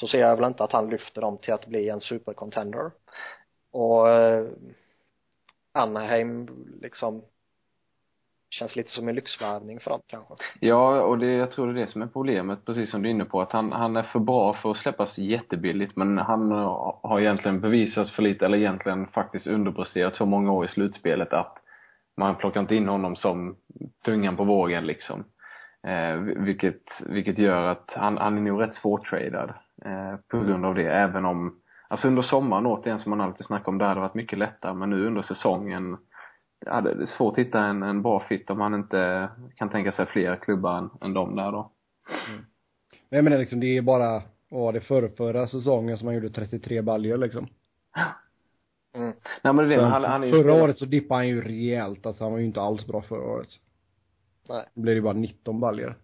Så 0.00 0.06
ser 0.06 0.20
jag 0.20 0.36
väl 0.36 0.44
inte 0.44 0.64
att 0.64 0.72
han 0.72 0.90
lyfter 0.90 1.20
dem 1.20 1.38
till 1.38 1.54
att 1.54 1.66
bli 1.66 1.88
en 1.88 2.00
supercontender. 2.00 2.90
Och 3.70 4.06
uh, 4.06 4.48
Anaheim 5.72 6.48
liksom 6.82 7.22
känns 8.50 8.76
lite 8.76 8.90
som 8.90 9.08
en 9.08 9.14
lyxvärvning 9.14 9.80
för 9.80 9.90
dem 9.90 10.00
kanske. 10.06 10.34
Ja 10.60 11.02
och 11.02 11.18
det, 11.18 11.32
jag 11.32 11.52
tror 11.52 11.66
det 11.66 11.80
är 11.80 11.86
det 11.86 11.92
som 11.92 12.02
är 12.02 12.06
problemet 12.06 12.64
precis 12.66 12.90
som 12.90 13.02
du 13.02 13.08
är 13.08 13.10
inne 13.10 13.24
på 13.24 13.40
att 13.40 13.52
han, 13.52 13.72
han 13.72 13.96
är 13.96 14.02
för 14.02 14.18
bra 14.18 14.54
för 14.54 14.70
att 14.70 14.76
släppas 14.76 15.18
jättebilligt 15.18 15.96
men 15.96 16.18
han 16.18 16.50
har 17.02 17.20
egentligen 17.20 17.60
bevisat 17.60 18.10
för 18.10 18.22
lite 18.22 18.44
eller 18.44 18.58
egentligen 18.58 19.06
faktiskt 19.06 19.46
underpresterat 19.46 20.14
så 20.14 20.26
många 20.26 20.52
år 20.52 20.64
i 20.64 20.68
slutspelet 20.68 21.32
att 21.32 21.56
man 22.16 22.36
plockar 22.36 22.60
inte 22.60 22.76
in 22.76 22.88
honom 22.88 23.16
som 23.16 23.56
tungan 24.04 24.36
på 24.36 24.44
vågen 24.44 24.86
liksom. 24.86 25.24
Eh, 25.86 26.16
vilket, 26.20 26.82
vilket 27.06 27.38
gör 27.38 27.66
att 27.66 27.90
han, 27.96 28.18
han 28.18 28.36
är 28.36 28.42
nog 28.42 28.60
rätt 28.60 28.74
svårtradad 28.74 29.52
eh, 29.84 30.16
på 30.30 30.38
grund 30.38 30.66
av 30.66 30.74
det 30.74 30.92
även 30.92 31.24
om 31.24 31.60
alltså 31.88 32.08
under 32.08 32.22
sommaren 32.22 32.66
återigen 32.66 32.98
som 32.98 33.10
man 33.10 33.20
alltid 33.20 33.46
snackar 33.46 33.68
om 33.68 33.78
där 33.78 33.86
hade 33.86 34.00
varit 34.00 34.14
mycket 34.14 34.38
lättare 34.38 34.74
men 34.74 34.90
nu 34.90 35.06
under 35.06 35.22
säsongen 35.22 35.96
ja, 36.66 36.80
det 36.80 36.90
är 36.90 37.06
svårt 37.06 37.32
att 37.32 37.46
hitta 37.46 37.64
en, 37.64 37.82
en 37.82 38.02
bra 38.02 38.20
fit 38.20 38.50
om 38.50 38.60
han 38.60 38.74
inte 38.74 39.28
kan 39.56 39.68
tänka 39.68 39.92
sig 39.92 40.06
fler 40.06 40.36
klubbar 40.36 40.78
än, 40.78 40.90
än 41.00 41.14
de 41.14 41.36
där 41.36 41.52
då. 41.52 41.70
Mm. 42.28 42.44
Men 43.08 43.16
jag 43.16 43.24
menar 43.24 43.38
liksom, 43.38 43.60
det 43.60 43.76
är 43.76 43.82
bara, 43.82 44.22
vad 44.48 44.60
var 44.60 44.72
det 44.72 44.80
förra, 44.80 45.08
förra 45.08 45.48
säsongen 45.48 45.98
som 45.98 46.06
han 46.06 46.14
gjorde 46.14 46.30
33 46.30 46.82
baljor 46.82 47.16
liksom. 47.16 47.48
Mm. 48.94 49.12
Nej 49.42 49.52
men 49.52 49.56
det 49.56 49.74
är 49.74 49.76
det, 49.76 49.82
men 49.82 49.92
han, 49.92 50.04
han 50.04 50.22
är 50.22 50.26
ju 50.26 50.32
förra 50.32 50.62
året 50.62 50.78
så 50.78 50.84
dippade 50.84 51.18
han 51.18 51.28
ju 51.28 51.42
rejält, 51.42 52.06
alltså 52.06 52.24
han 52.24 52.32
var 52.32 52.38
ju 52.38 52.44
inte 52.44 52.60
alls 52.60 52.86
bra 52.86 53.02
förra 53.02 53.22
året. 53.22 53.48
Nej. 54.48 54.64
Då 54.74 54.80
blev 54.80 54.94
det 54.94 55.02
bara 55.02 55.14
19 55.14 55.60
baljor. 55.60 55.98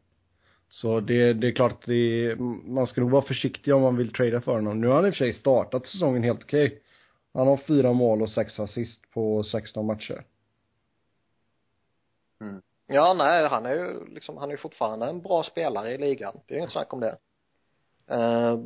Så 0.69 1.01
det, 1.01 1.33
det 1.33 1.47
är 1.47 1.53
klart 1.53 1.73
att 1.73 1.87
det 1.87 1.95
är, 1.95 2.37
man 2.71 2.87
ska 2.87 3.01
nog 3.01 3.11
vara 3.11 3.23
försiktig 3.23 3.75
om 3.75 3.83
man 3.83 3.97
vill 3.97 4.13
trada 4.13 4.41
för 4.41 4.53
honom. 4.53 4.81
Nu 4.81 4.87
har 4.87 4.95
han 4.95 5.07
i 5.07 5.11
och 5.11 5.15
för 5.15 5.19
sig 5.19 5.33
startat 5.33 5.87
säsongen 5.87 6.23
helt 6.23 6.43
okej. 6.43 6.83
Han 7.35 7.47
har 7.47 7.57
fyra 7.57 7.93
mål 7.93 8.23
och 8.23 8.31
sex 8.31 8.61
assist 8.61 9.11
på 9.15 9.43
16 9.43 9.87
matcher 9.87 10.25
mm 12.41 12.63
Ja, 12.89 13.15
nej, 13.15 13.49
han 13.49 13.67
är 13.67 13.75
ju 13.75 14.05
liksom, 14.07 14.37
han 14.37 14.49
är 14.49 14.53
ju 14.53 14.59
fortfarande 14.59 15.07
en 15.07 15.23
bra 15.23 15.43
spelare 15.43 15.95
i 15.95 15.99
ligan. 15.99 16.41
Det 16.47 16.55
är 16.55 16.59
inget 16.59 16.73
snack 16.73 16.93
om 16.93 17.01
det. 17.01 17.19
Eh, 18.07 18.59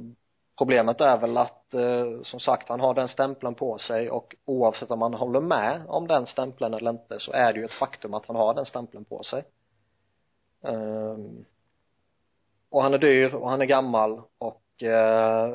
problemet 0.58 1.00
är 1.00 1.18
väl 1.18 1.36
att, 1.36 1.74
eh, 1.74 2.22
som 2.22 2.40
sagt, 2.40 2.68
han 2.68 2.80
har 2.80 2.94
den 2.94 3.08
stämpeln 3.08 3.54
på 3.54 3.78
sig 3.78 4.10
och 4.10 4.36
oavsett 4.44 4.90
om 4.90 4.98
man 4.98 5.14
håller 5.14 5.40
med 5.40 5.82
om 5.88 6.06
den 6.06 6.26
stämpeln 6.26 6.74
eller 6.74 6.90
inte 6.90 7.20
så 7.20 7.32
är 7.32 7.52
det 7.52 7.58
ju 7.58 7.64
ett 7.64 7.72
faktum 7.72 8.14
att 8.14 8.26
han 8.26 8.36
har 8.36 8.54
den 8.54 8.66
stämpeln 8.66 9.04
på 9.04 9.22
sig. 9.22 9.44
Eh, 10.62 11.16
och 12.70 12.82
han 12.82 12.94
är 12.94 12.98
dyr 12.98 13.34
och 13.34 13.50
han 13.50 13.60
är 13.60 13.66
gammal 13.66 14.22
och 14.38 14.82
eh, 14.82 15.54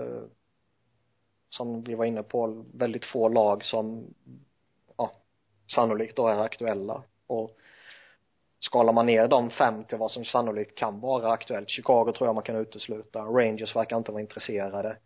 som 1.50 1.84
vi 1.84 1.96
var 1.96 2.06
inne 2.06 2.24
på, 2.24 2.66
väldigt 2.74 3.06
få 3.06 3.30
lag 3.30 3.66
som 3.66 4.14
ja, 4.98 5.12
sannolikt 5.76 6.16
då 6.16 6.28
är 6.28 6.40
aktuella 6.40 7.04
och 7.28 7.58
skalar 8.66 8.94
man 8.94 9.06
ner 9.06 9.28
de 9.28 9.50
fem 9.50 9.84
till 9.84 9.98
vad 9.98 10.12
som 10.12 10.26
sannolikt 10.26 10.76
kan 10.76 11.00
vara 11.00 11.32
aktuellt. 11.32 11.70
Chicago 11.70 12.12
tror 12.12 12.28
jag 12.28 12.36
man 12.36 12.44
kan 12.44 12.56
utesluta. 12.56 13.20
Rangers 13.20 13.76
verkar 13.76 13.98
inte 13.98 14.12
vara 14.12 14.22
intresserade. 14.22 14.98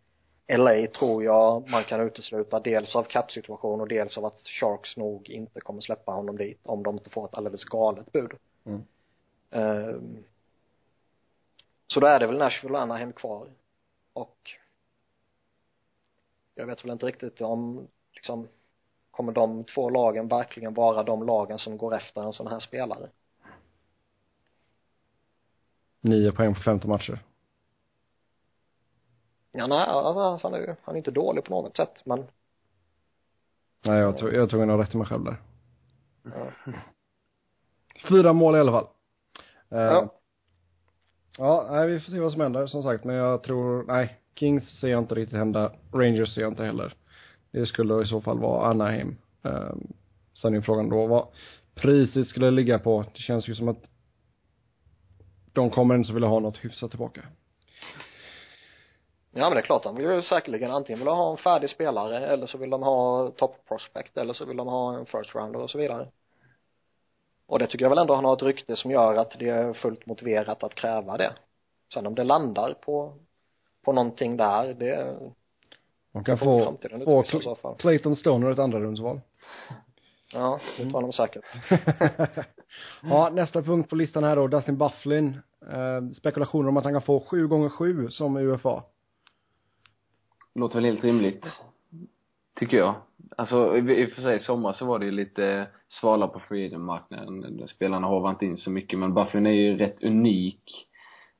LA 0.48 0.86
tror 0.86 1.24
jag 1.24 1.68
man 1.70 1.84
kan 1.84 2.00
utesluta. 2.00 2.60
Dels 2.60 2.96
av 2.96 3.04
cap-situation 3.04 3.80
och 3.80 3.88
dels 3.88 4.18
av 4.18 4.24
att 4.24 4.40
Sharks 4.40 4.96
nog 4.96 5.30
inte 5.30 5.60
kommer 5.60 5.80
släppa 5.80 6.12
honom 6.12 6.36
dit 6.36 6.60
om 6.64 6.82
de 6.82 6.94
inte 6.94 7.10
får 7.10 7.24
ett 7.24 7.34
alldeles 7.34 7.64
galet 7.64 8.12
bud. 8.12 8.32
Mm. 8.64 8.82
Ehm, 9.50 10.24
så 11.86 12.00
då 12.00 12.06
är 12.06 12.18
det 12.18 12.26
väl 12.26 12.38
Nashville 12.38 12.74
och 12.74 12.82
Anaheim 12.82 13.12
kvar. 13.12 13.48
Och 14.12 14.50
jag 16.54 16.66
vet 16.66 16.84
väl 16.84 16.90
inte 16.90 17.06
riktigt 17.06 17.40
om 17.40 17.88
liksom 18.14 18.48
kommer 19.10 19.32
de 19.32 19.64
två 19.64 19.90
lagen 19.90 20.28
verkligen 20.28 20.74
vara 20.74 21.02
de 21.02 21.26
lagen 21.26 21.58
som 21.58 21.78
går 21.78 21.96
efter 21.96 22.22
en 22.22 22.32
sån 22.32 22.46
här 22.46 22.60
spelare 22.60 23.08
Nio 26.00 26.32
poäng 26.32 26.54
på 26.54 26.60
15 26.60 26.90
matcher. 26.90 27.22
Ja, 29.52 29.66
nej, 29.66 29.86
alltså, 29.86 30.48
han 30.48 30.54
är 30.54 30.66
ju, 30.66 30.74
han 30.82 30.94
är 30.94 30.98
inte 30.98 31.10
dålig 31.10 31.44
på 31.44 31.50
något 31.50 31.76
sätt, 31.76 32.02
men 32.04 32.26
Nej, 33.84 33.98
jag 33.98 34.18
tog, 34.18 34.34
jag 34.34 34.50
tog 34.50 34.62
en 34.62 34.78
rätt 34.78 34.94
i 34.94 34.96
mig 34.96 35.06
själv 35.06 35.24
där. 35.24 35.36
ja. 36.22 36.72
Fyra 38.08 38.32
mål 38.32 38.56
i 38.56 38.60
alla 38.60 38.72
fall. 38.72 38.86
Eh, 39.68 39.78
Ja. 39.80 40.16
Ja, 41.38 41.68
nej, 41.70 41.88
vi 41.88 42.00
får 42.00 42.10
se 42.10 42.20
vad 42.20 42.32
som 42.32 42.40
händer 42.40 42.66
som 42.66 42.82
sagt, 42.82 43.04
men 43.04 43.16
jag 43.16 43.42
tror, 43.42 43.84
nej, 43.88 44.18
Kings 44.34 44.80
ser 44.80 44.88
jag 44.88 44.98
inte 44.98 45.14
riktigt 45.14 45.38
hända, 45.38 45.72
Rangers 45.92 46.34
ser 46.34 46.40
jag 46.40 46.52
inte 46.52 46.64
heller. 46.64 46.94
Det 47.50 47.66
skulle 47.66 48.02
i 48.02 48.06
så 48.06 48.20
fall 48.20 48.38
vara 48.38 48.70
Anaheim. 48.70 49.16
Eh, 49.42 49.72
sen 50.34 50.54
är 50.54 50.60
frågan 50.60 50.88
då 50.88 51.06
vad 51.06 51.26
priset 51.74 52.28
skulle 52.28 52.50
ligga 52.50 52.78
på. 52.78 53.04
Det 53.12 53.18
känns 53.18 53.48
ju 53.48 53.54
som 53.54 53.68
att 53.68 53.89
de 55.52 55.70
kommer 55.70 55.94
inte 55.94 56.12
vilja 56.12 56.28
ha 56.28 56.40
något 56.40 56.64
hyfsat 56.64 56.90
tillbaka. 56.90 57.20
ja 59.30 59.44
men 59.44 59.50
det 59.50 59.60
är 59.60 59.62
klart, 59.62 59.82
de 59.82 59.96
vill 59.96 60.06
ju 60.06 60.22
säkerligen 60.22 60.70
antingen 60.70 60.98
vill 60.98 61.08
ha 61.08 61.30
en 61.30 61.36
färdig 61.36 61.70
spelare 61.70 62.26
eller 62.26 62.46
så 62.46 62.58
vill 62.58 62.70
de 62.70 62.82
ha 62.82 63.30
top 63.30 63.68
prospect 63.68 64.18
eller 64.18 64.34
så 64.34 64.44
vill 64.44 64.56
de 64.56 64.68
ha 64.68 64.98
en 64.98 65.06
first 65.06 65.34
rounder 65.34 65.60
och 65.60 65.70
så 65.70 65.78
vidare 65.78 66.08
och 67.46 67.58
det 67.58 67.66
tycker 67.66 67.84
jag 67.84 67.90
väl 67.90 67.98
ändå 67.98 68.14
han 68.14 68.24
har 68.24 68.32
ett 68.36 68.42
rykte 68.42 68.76
som 68.76 68.90
gör 68.90 69.14
att 69.14 69.38
det 69.38 69.48
är 69.48 69.72
fullt 69.72 70.06
motiverat 70.06 70.62
att 70.62 70.74
kräva 70.74 71.16
det 71.16 71.32
sen 71.94 72.06
om 72.06 72.14
det 72.14 72.24
landar 72.24 72.74
på 72.74 73.14
på 73.84 73.92
någonting 73.92 74.36
där, 74.36 74.74
det 74.74 75.16
De 76.12 76.24
kan 76.24 76.38
få, 76.38 76.76
få 77.04 77.54
fall. 77.54 77.76
Clayton 77.78 78.16
Stoner 78.16 78.50
ett 78.50 78.58
andra 78.58 78.80
rundsval. 78.80 79.20
ja, 80.32 80.60
det 80.78 80.90
tar 80.90 81.02
de 81.02 81.12
säkert 81.12 81.44
ja, 83.02 83.30
nästa 83.32 83.62
punkt 83.62 83.90
på 83.90 83.96
listan 83.96 84.24
här 84.24 84.36
då, 84.36 84.46
Dustin 84.48 84.78
Bufflin. 84.78 85.40
Eh, 85.72 86.12
spekulationer 86.16 86.68
om 86.68 86.76
att 86.76 86.84
han 86.84 86.92
kan 86.92 87.02
få 87.02 87.20
7 87.20 87.46
gånger 87.46 87.68
7 87.68 88.10
som 88.10 88.36
UFA. 88.36 88.82
låter 90.54 90.74
väl 90.74 90.84
helt 90.84 91.04
rimligt 91.04 91.46
tycker 92.54 92.76
jag 92.76 92.94
alltså 93.36 93.76
i 93.76 94.02
i 94.02 94.06
och 94.06 94.10
för 94.10 94.22
sig 94.22 94.36
i 94.36 94.40
sommar 94.40 94.72
så 94.72 94.86
var 94.86 94.98
det 94.98 95.04
ju 95.04 95.10
lite 95.10 95.66
svala 95.88 96.28
på 96.28 96.40
free 96.40 96.78
marknaden 96.78 97.68
spelarna 97.68 98.06
har 98.06 98.30
inte 98.30 98.46
in 98.46 98.56
så 98.56 98.70
mycket 98.70 98.98
men 98.98 99.14
Bufflin 99.14 99.46
är 99.46 99.50
ju 99.50 99.76
rätt 99.76 100.02
unik 100.02 100.88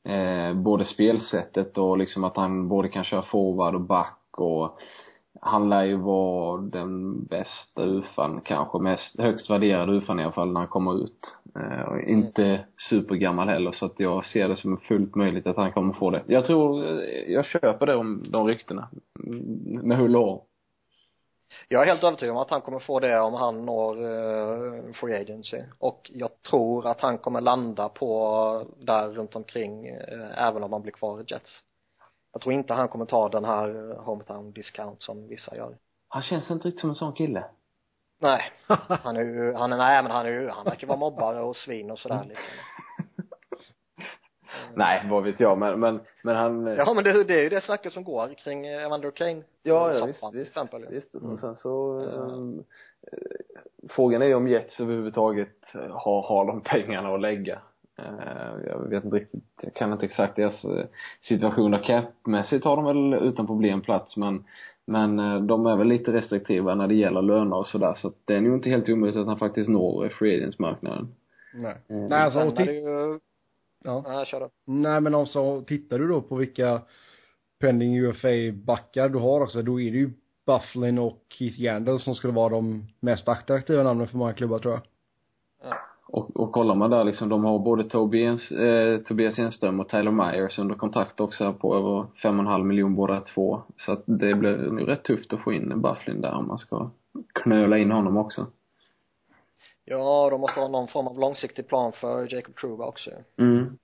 eh, 0.05 0.55
både 0.55 0.85
spelsättet 0.85 1.79
och 1.79 1.99
liksom 1.99 2.25
att 2.25 2.37
han 2.37 2.69
både 2.69 2.89
kan 2.89 3.05
köra 3.05 3.23
forward 3.23 3.75
och 3.75 3.81
back 3.81 4.21
och 4.31 4.81
han 5.43 5.69
lär 5.69 5.85
ju 5.85 5.97
vara 5.97 6.61
den 6.61 7.25
bästa 7.25 7.83
UFAn 7.83 8.41
kanske, 8.41 8.79
mest 8.79 9.21
högst 9.21 9.51
värderade 9.51 9.93
UFAn 9.93 10.21
i 10.21 10.23
alla 10.23 10.33
fall 10.33 10.53
när 10.53 10.61
han 10.61 10.69
kommer 10.69 11.05
ut. 11.05 11.37
Eh, 11.57 11.83
och 11.83 12.01
inte 12.01 12.65
supergammal 12.91 13.49
heller 13.49 13.73
så 13.73 13.87
att 13.87 14.01
jag 14.01 14.25
ser 14.25 14.49
det 14.49 14.57
som 14.57 14.77
fullt 14.77 15.15
möjligt 15.15 15.47
att 15.47 15.57
han 15.57 15.73
kommer 15.73 15.95
få 15.95 16.11
det. 16.11 16.23
Jag 16.27 16.47
tror, 16.47 16.85
eh, 16.85 17.33
jag 17.33 17.45
köper 17.45 17.87
det 17.87 17.97
om 17.97 18.25
de 18.29 18.47
ryktena. 18.47 18.89
Mm, 19.27 19.89
Med 19.89 19.99
hull 19.99 20.17
och. 20.17 20.47
Jag 21.69 21.83
är 21.83 21.87
helt 21.87 22.05
övertygad 22.05 22.37
om 22.37 22.43
att 22.43 22.51
han 22.51 22.61
kommer 22.61 22.79
få 22.79 23.01
det 23.01 23.21
om 23.21 23.35
han 23.35 23.67
når 23.67 23.97
uh, 23.97 24.93
free 24.93 25.21
agency 25.21 25.63
och 25.79 26.11
jag 26.15 26.43
tror 26.51 26.87
att 26.87 27.01
han 27.01 27.19
kommer 27.19 27.41
landa 27.41 27.89
på 27.89 28.67
där 28.79 29.09
runt 29.09 29.37
omkring 29.37 29.91
uh, 29.91 30.49
även 30.49 30.63
om 30.63 30.73
han 30.73 30.83
blir 30.83 30.93
kvar 30.93 31.21
i 31.21 31.25
Jets 31.27 31.63
jag 32.33 32.43
tror 32.43 32.53
inte 32.53 32.75
han 32.75 32.89
kommer 32.89 33.05
ta 33.05 33.29
den 33.29 33.45
här 33.45 33.91
eh, 33.91 34.03
hometown 34.05 34.53
discount 34.53 35.03
som 35.03 35.29
vissa 35.29 35.57
gör 35.57 35.77
Han 36.09 36.23
känns 36.23 36.51
inte 36.51 36.69
riktigt 36.69 36.81
som 36.81 36.91
en 36.91 36.95
sån 36.95 37.13
kille. 37.13 37.45
nej 38.21 38.53
han 39.03 39.17
är 39.17 39.21
ju, 39.21 39.55
han 39.55 39.73
är, 39.73 39.77
nej 39.77 40.03
men 40.03 40.13
han 40.13 40.27
är 40.27 40.31
ju, 40.31 40.49
han 40.49 40.65
verkar 40.65 40.87
vara 40.87 40.99
mobbare 40.99 41.41
och 41.41 41.57
svin 41.57 41.91
och 41.91 41.99
sådär 41.99 42.25
liksom 42.29 42.45
Nej, 44.75 45.07
vad 45.11 45.25
vet 45.25 45.41
jag, 45.41 45.59
men, 45.59 45.81
men, 45.81 46.01
men 46.25 46.37
han 46.37 46.67
ja 46.67 46.95
men 46.95 47.05
det, 47.05 47.25
det 47.25 47.35
är 47.35 47.43
ju 47.43 47.49
det 47.49 47.65
snacket 47.65 47.93
som 47.93 48.05
går 48.05 48.35
kring 48.35 48.67
eh, 48.67 48.85
Evander 48.85 49.11
Kane 49.11 49.43
Ja, 49.63 49.95
ja 49.95 50.07
visst, 50.07 50.25
visst, 50.33 50.49
exempel, 50.49 50.83
ja. 50.83 50.89
visst. 50.91 51.15
Mm. 51.15 51.33
Och 51.33 51.39
sen 51.39 51.55
så, 51.55 52.01
ehm, 52.01 52.65
eh, 53.13 53.89
frågan 53.89 54.23
är 54.23 54.27
ju 54.27 54.35
om 54.35 54.49
Jets 54.49 54.81
överhuvudtaget 54.81 55.75
eh, 55.75 55.81
har, 55.81 56.23
har 56.23 56.47
de 56.47 56.61
pengarna 56.61 57.15
att 57.15 57.21
lägga. 57.21 57.61
Eh, 58.05 58.67
jag 58.67 58.89
vet 58.89 59.05
inte 59.05 59.17
riktigt, 59.17 59.45
jag 59.63 59.75
kan 59.75 59.93
inte 59.93 60.07
exakt 60.07 60.37
deras 60.37 60.65
eh, 60.65 60.85
situation 61.23 61.71
där 61.71 61.79
capmässigt 61.85 62.65
har 62.65 62.77
de 62.77 62.85
väl 62.85 63.15
utan 63.29 63.47
problem 63.47 63.81
plats 63.81 64.17
men 64.17 64.45
men 64.87 65.19
eh, 65.19 65.41
de 65.41 65.67
är 65.67 65.77
väl 65.77 65.89
lite 65.89 66.13
restriktiva 66.13 66.75
när 66.75 66.89
det 66.89 66.95
gäller 66.95 67.23
löner 67.23 67.57
och 67.57 67.67
sådär 67.67 67.95
så 67.97 68.09
att 68.09 68.15
det 68.25 68.35
är 68.37 68.41
nog 68.41 68.55
inte 68.55 68.71
helt 68.71 68.89
omöjligt 68.89 69.21
att 69.21 69.27
han 69.27 69.39
faktiskt 69.39 69.69
når 69.69 70.09
free 70.09 70.37
agents 70.37 70.59
marknaden 70.59 71.15
Nej. 71.55 71.77
Mm. 71.89 72.07
Nej, 72.09 72.19
alltså, 72.23 72.41
och 72.41 72.53
Sen 72.57 72.63
är 72.63 72.67
det 72.67 72.73
titt- 72.73 72.85
ju, 72.85 73.21
ja. 73.85 74.05
ja 74.07 74.25
kör 74.25 74.41
du 74.41 74.49
Nej, 74.65 75.01
men 75.01 75.15
alltså, 75.15 75.63
tittar 75.63 75.99
du 75.99 76.09
då 76.09 76.21
på 76.23 76.37
vilka 76.37 76.81
pending 77.61 77.99
UFA-backar 77.99 79.09
du 79.09 79.19
har 79.19 79.41
också, 79.41 79.63
då 79.63 79.81
är 79.81 79.91
det 79.93 79.99
ju 79.99 80.11
Bufflin 80.47 80.99
och 80.99 81.25
Keith 81.29 81.61
Yandel 81.61 82.01
som 82.01 82.15
skulle 82.15 82.33
vara 82.33 82.49
de 82.49 82.87
mest 83.01 83.29
attraktiva 83.29 83.83
namnen 83.83 84.09
för 84.09 84.17
många 84.19 84.33
klubbar 84.33 84.59
tror 84.59 84.75
jag. 84.75 84.83
Och, 86.13 86.37
och 86.41 86.53
kollar 86.53 86.75
man 86.75 86.91
där 86.91 87.05
liksom, 87.05 87.29
de 87.29 87.45
har 87.45 87.59
både 87.59 87.85
Tobias, 87.85 88.51
eh, 88.51 88.99
Tobias 89.01 89.39
Enström 89.39 89.81
och 89.81 89.89
Tyler 89.89 90.11
Myers 90.11 90.59
under 90.59 90.75
kontrakt 90.75 91.21
också 91.21 91.53
på 91.53 91.77
över 91.77 92.07
fem 92.23 92.39
och 92.39 92.45
en 92.45 92.51
halv 92.51 92.65
miljon 92.65 92.95
båda 92.95 93.21
två. 93.21 93.63
Så 93.77 93.93
att 93.93 94.03
det 94.07 94.35
blir 94.35 94.57
nog 94.57 94.89
rätt 94.89 95.03
tufft 95.03 95.33
att 95.33 95.41
få 95.41 95.53
in 95.53 95.81
Bufflin 95.83 96.21
där 96.21 96.33
om 96.35 96.47
man 96.49 96.59
ska 96.59 96.91
knöla 97.35 97.79
in 97.79 97.91
honom 97.91 98.17
också. 98.17 98.47
ja 99.85 100.31
de 100.31 100.41
måste 100.41 100.61
ha 100.61 100.69
någon 100.69 100.89
form 100.89 101.07
av 101.09 101.19
långsiktig 101.19 101.69
plan 101.69 101.93
för 101.93 102.35
Jacob 102.35 102.55
Truba 102.57 102.87
också. 102.87 103.11
Mm. 103.39 103.79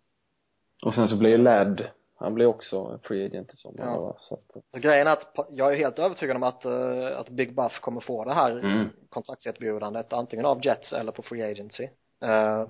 Och 0.85 0.95
sen 0.95 1.09
så 1.09 1.17
blir 1.17 1.31
ju 1.31 1.39
Ladd, 1.39 1.85
han 2.19 2.35
blir 2.35 2.47
också 2.47 2.99
free 3.03 3.27
agent 3.27 3.53
i 3.53 3.57
sommar 3.57 3.85
Ja. 3.85 4.17
så 4.21 4.35
att, 4.35 4.81
grejen 4.83 5.07
är 5.07 5.13
att 5.13 5.47
jag 5.51 5.73
är 5.73 5.77
helt 5.77 5.99
övertygad 5.99 6.37
om 6.37 6.43
att, 6.43 6.65
eh, 6.65 7.19
att 7.21 7.29
Big 7.29 7.55
Buff 7.55 7.81
kommer 7.81 8.01
få 8.01 8.25
det 8.25 8.33
här 8.35 8.59
Mm. 8.59 8.89
kontraktserbjudandet 9.09 10.13
antingen 10.13 10.47
av 10.47 10.67
Jets 10.67 10.93
eller 10.93 11.13
på 11.13 11.23
Free 11.23 11.43
Agency. 11.51 11.89
Eh, 12.21 12.67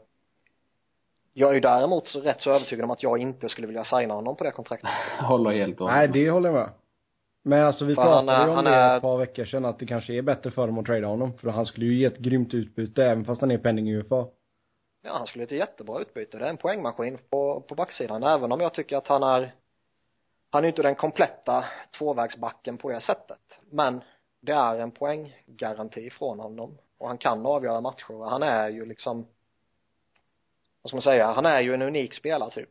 jag 1.32 1.50
är 1.50 1.54
ju 1.54 1.60
däremot 1.60 2.06
så 2.08 2.20
rätt 2.20 2.40
så 2.40 2.50
övertygad 2.50 2.84
om 2.84 2.90
att 2.90 3.02
jag 3.02 3.18
inte 3.18 3.48
skulle 3.48 3.66
vilja 3.66 3.84
signa 3.84 4.14
honom 4.14 4.36
på 4.36 4.44
det 4.44 4.50
kontraktet. 4.50 4.90
håller 5.20 5.50
helt 5.50 5.80
och 5.80 5.86
Nej, 5.86 6.08
det 6.08 6.30
håller 6.30 6.48
jag 6.48 6.54
med. 6.58 6.68
Men 7.42 7.66
alltså 7.66 7.84
vi 7.84 7.94
För 7.94 8.02
pratade 8.02 8.32
han 8.32 8.44
ju 8.46 8.50
om 8.50 8.56
han 8.56 8.64
det 8.64 8.70
är- 8.70 8.96
ett 8.96 9.02
par 9.02 9.18
veckor 9.18 9.44
sedan 9.44 9.64
att 9.64 9.78
det 9.78 9.86
kanske 9.86 10.12
är 10.14 10.22
bättre 10.22 10.50
för 10.50 10.66
dem 10.66 10.78
att 10.78 10.86
trada 10.86 11.06
honom. 11.06 11.38
För 11.38 11.48
han 11.48 11.66
skulle 11.66 11.86
ju 11.86 11.94
ge 11.94 12.04
ett 12.04 12.18
grymt 12.18 12.54
utbyte 12.54 13.04
även 13.04 13.24
fast 13.24 13.40
han 13.40 13.50
är 13.50 13.58
pending 13.58 13.90
UFA. 13.92 14.26
Ja, 15.02 15.12
han 15.18 15.26
skulle 15.26 15.44
ge 15.44 15.46
ett 15.46 15.68
jättebra 15.68 16.00
utbyte. 16.00 16.38
Det 16.38 16.44
är 16.46 16.50
en 16.50 16.56
poängmaskin 16.56 17.18
på, 17.30 17.60
på 17.60 17.74
backsidan. 17.74 18.22
Även 18.22 18.52
om 18.52 18.60
jag 18.60 18.74
tycker 18.74 18.96
att 18.96 19.06
han 19.06 19.22
är 19.22 19.54
han 20.50 20.62
är 20.64 20.66
ju 20.66 20.68
inte 20.70 20.82
den 20.82 20.94
kompletta 20.94 21.64
tvåvägsbacken 21.98 22.78
på 22.78 22.90
det 22.90 23.00
sättet 23.00 23.38
men 23.70 24.00
det 24.40 24.52
är 24.52 24.78
en 24.78 24.90
poänggaranti 24.90 26.10
från 26.10 26.40
honom 26.40 26.78
och 26.98 27.08
han 27.08 27.18
kan 27.18 27.46
avgöra 27.46 27.80
matcher 27.80 28.28
han 28.30 28.42
är 28.42 28.68
ju 28.68 28.84
liksom 28.86 29.26
vad 30.86 30.90
ska 30.90 31.10
man 31.10 31.16
säga, 31.16 31.32
han 31.32 31.46
är 31.46 31.60
ju 31.60 31.74
en 31.74 31.82
unik 31.82 32.14
spelare 32.14 32.50
typ. 32.50 32.70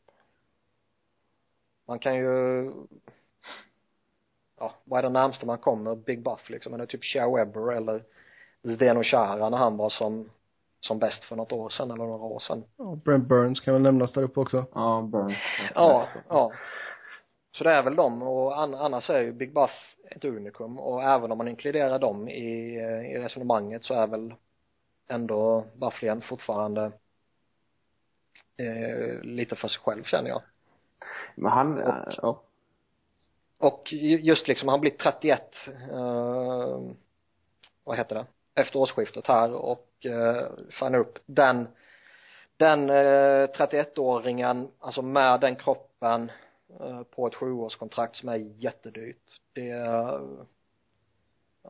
Man 1.88 2.00
kan 2.00 2.16
ju 2.16 2.72
ja, 4.60 4.74
vad 4.84 5.00
är 5.00 5.04
det 5.04 5.10
närmsta 5.10 5.46
man 5.46 5.58
kommer 5.58 5.96
Big 5.96 6.24
Buff 6.24 6.50
liksom, 6.50 6.74
han 6.74 6.82
är 6.82 6.86
typ 6.86 7.04
Shea 7.04 7.36
Webber 7.36 7.72
eller 7.72 8.04
Zdeno 8.64 9.04
Chara 9.04 9.50
när 9.50 9.58
han 9.58 9.78
var 9.78 9.90
som 9.90 10.30
som 10.80 11.00
bäst 11.00 11.24
för 11.24 11.36
något 11.36 11.52
år 11.52 11.70
sedan 11.70 11.92
eller 11.92 12.04
några 12.04 12.26
år 12.26 12.40
sedan? 12.40 12.64
Ja, 12.78 12.98
Brent 13.06 13.28
Burns 13.28 13.60
kan 13.60 13.74
väl 13.74 13.84
nämnas 13.84 14.14
där 14.14 14.24
uppe 14.24 14.40
också. 14.40 14.66
Ja, 14.74 15.10
Burns. 15.12 15.38
ja, 15.76 16.08
ja. 16.30 16.52
Så 17.58 17.64
det 17.64 17.72
är 17.72 17.84
väl 17.84 17.96
dem. 17.96 18.22
Och 18.22 18.60
an, 18.60 18.74
annars 18.74 19.10
är 19.10 19.22
ju 19.22 19.32
Big 19.32 19.54
Buff 19.54 19.96
ett 20.12 20.26
unikum. 20.26 20.80
Och 20.80 21.04
även 21.04 21.32
om 21.32 21.38
man 21.38 21.48
inkluderar 21.48 22.00
dem 22.00 22.28
i, 22.28 22.76
i 23.14 23.20
resonemanget 23.20 23.84
så 23.84 23.94
är 23.94 24.08
väl 24.08 24.34
ändå 25.08 25.66
Bufflin 25.76 26.22
fortfarande 26.22 26.92
eh, 28.58 29.22
lite 29.22 29.56
för 29.56 29.68
sig 29.68 29.80
själv 29.82 30.04
känner 30.04 30.30
jag. 30.30 30.42
Men 31.36 31.52
han, 31.52 31.82
Och- 31.84 32.14
ja. 32.22 32.42
och 33.58 33.94
ju- 33.94 34.20
just 34.22 34.48
liksom 34.48 34.70
han 34.70 34.82
blir 34.82 34.92
31 34.92 35.42
eh, 35.92 36.80
vad 37.84 37.98
heter 37.98 38.16
det? 38.16 38.26
Efter 38.62 38.80
årsskiftet 38.80 39.28
här 39.28 39.54
och 39.54 39.88
eh, 40.06 40.48
signar 40.80 41.00
upp 41.00 41.20
den 41.26 41.68
den 42.58 42.90
eh, 42.90 43.48
31-åringen 43.48 44.68
alltså 44.80 45.02
med 45.02 45.40
den 45.42 45.56
kroppen 45.56 46.32
eh, 46.80 47.04
på 47.04 47.28
ett 47.28 47.36
sjuårskontrakt 47.36 48.16
som 48.16 48.30
är 48.30 48.36
jättedyrt. 48.36 49.42
Det 49.54 49.70
eh, 49.70 50.20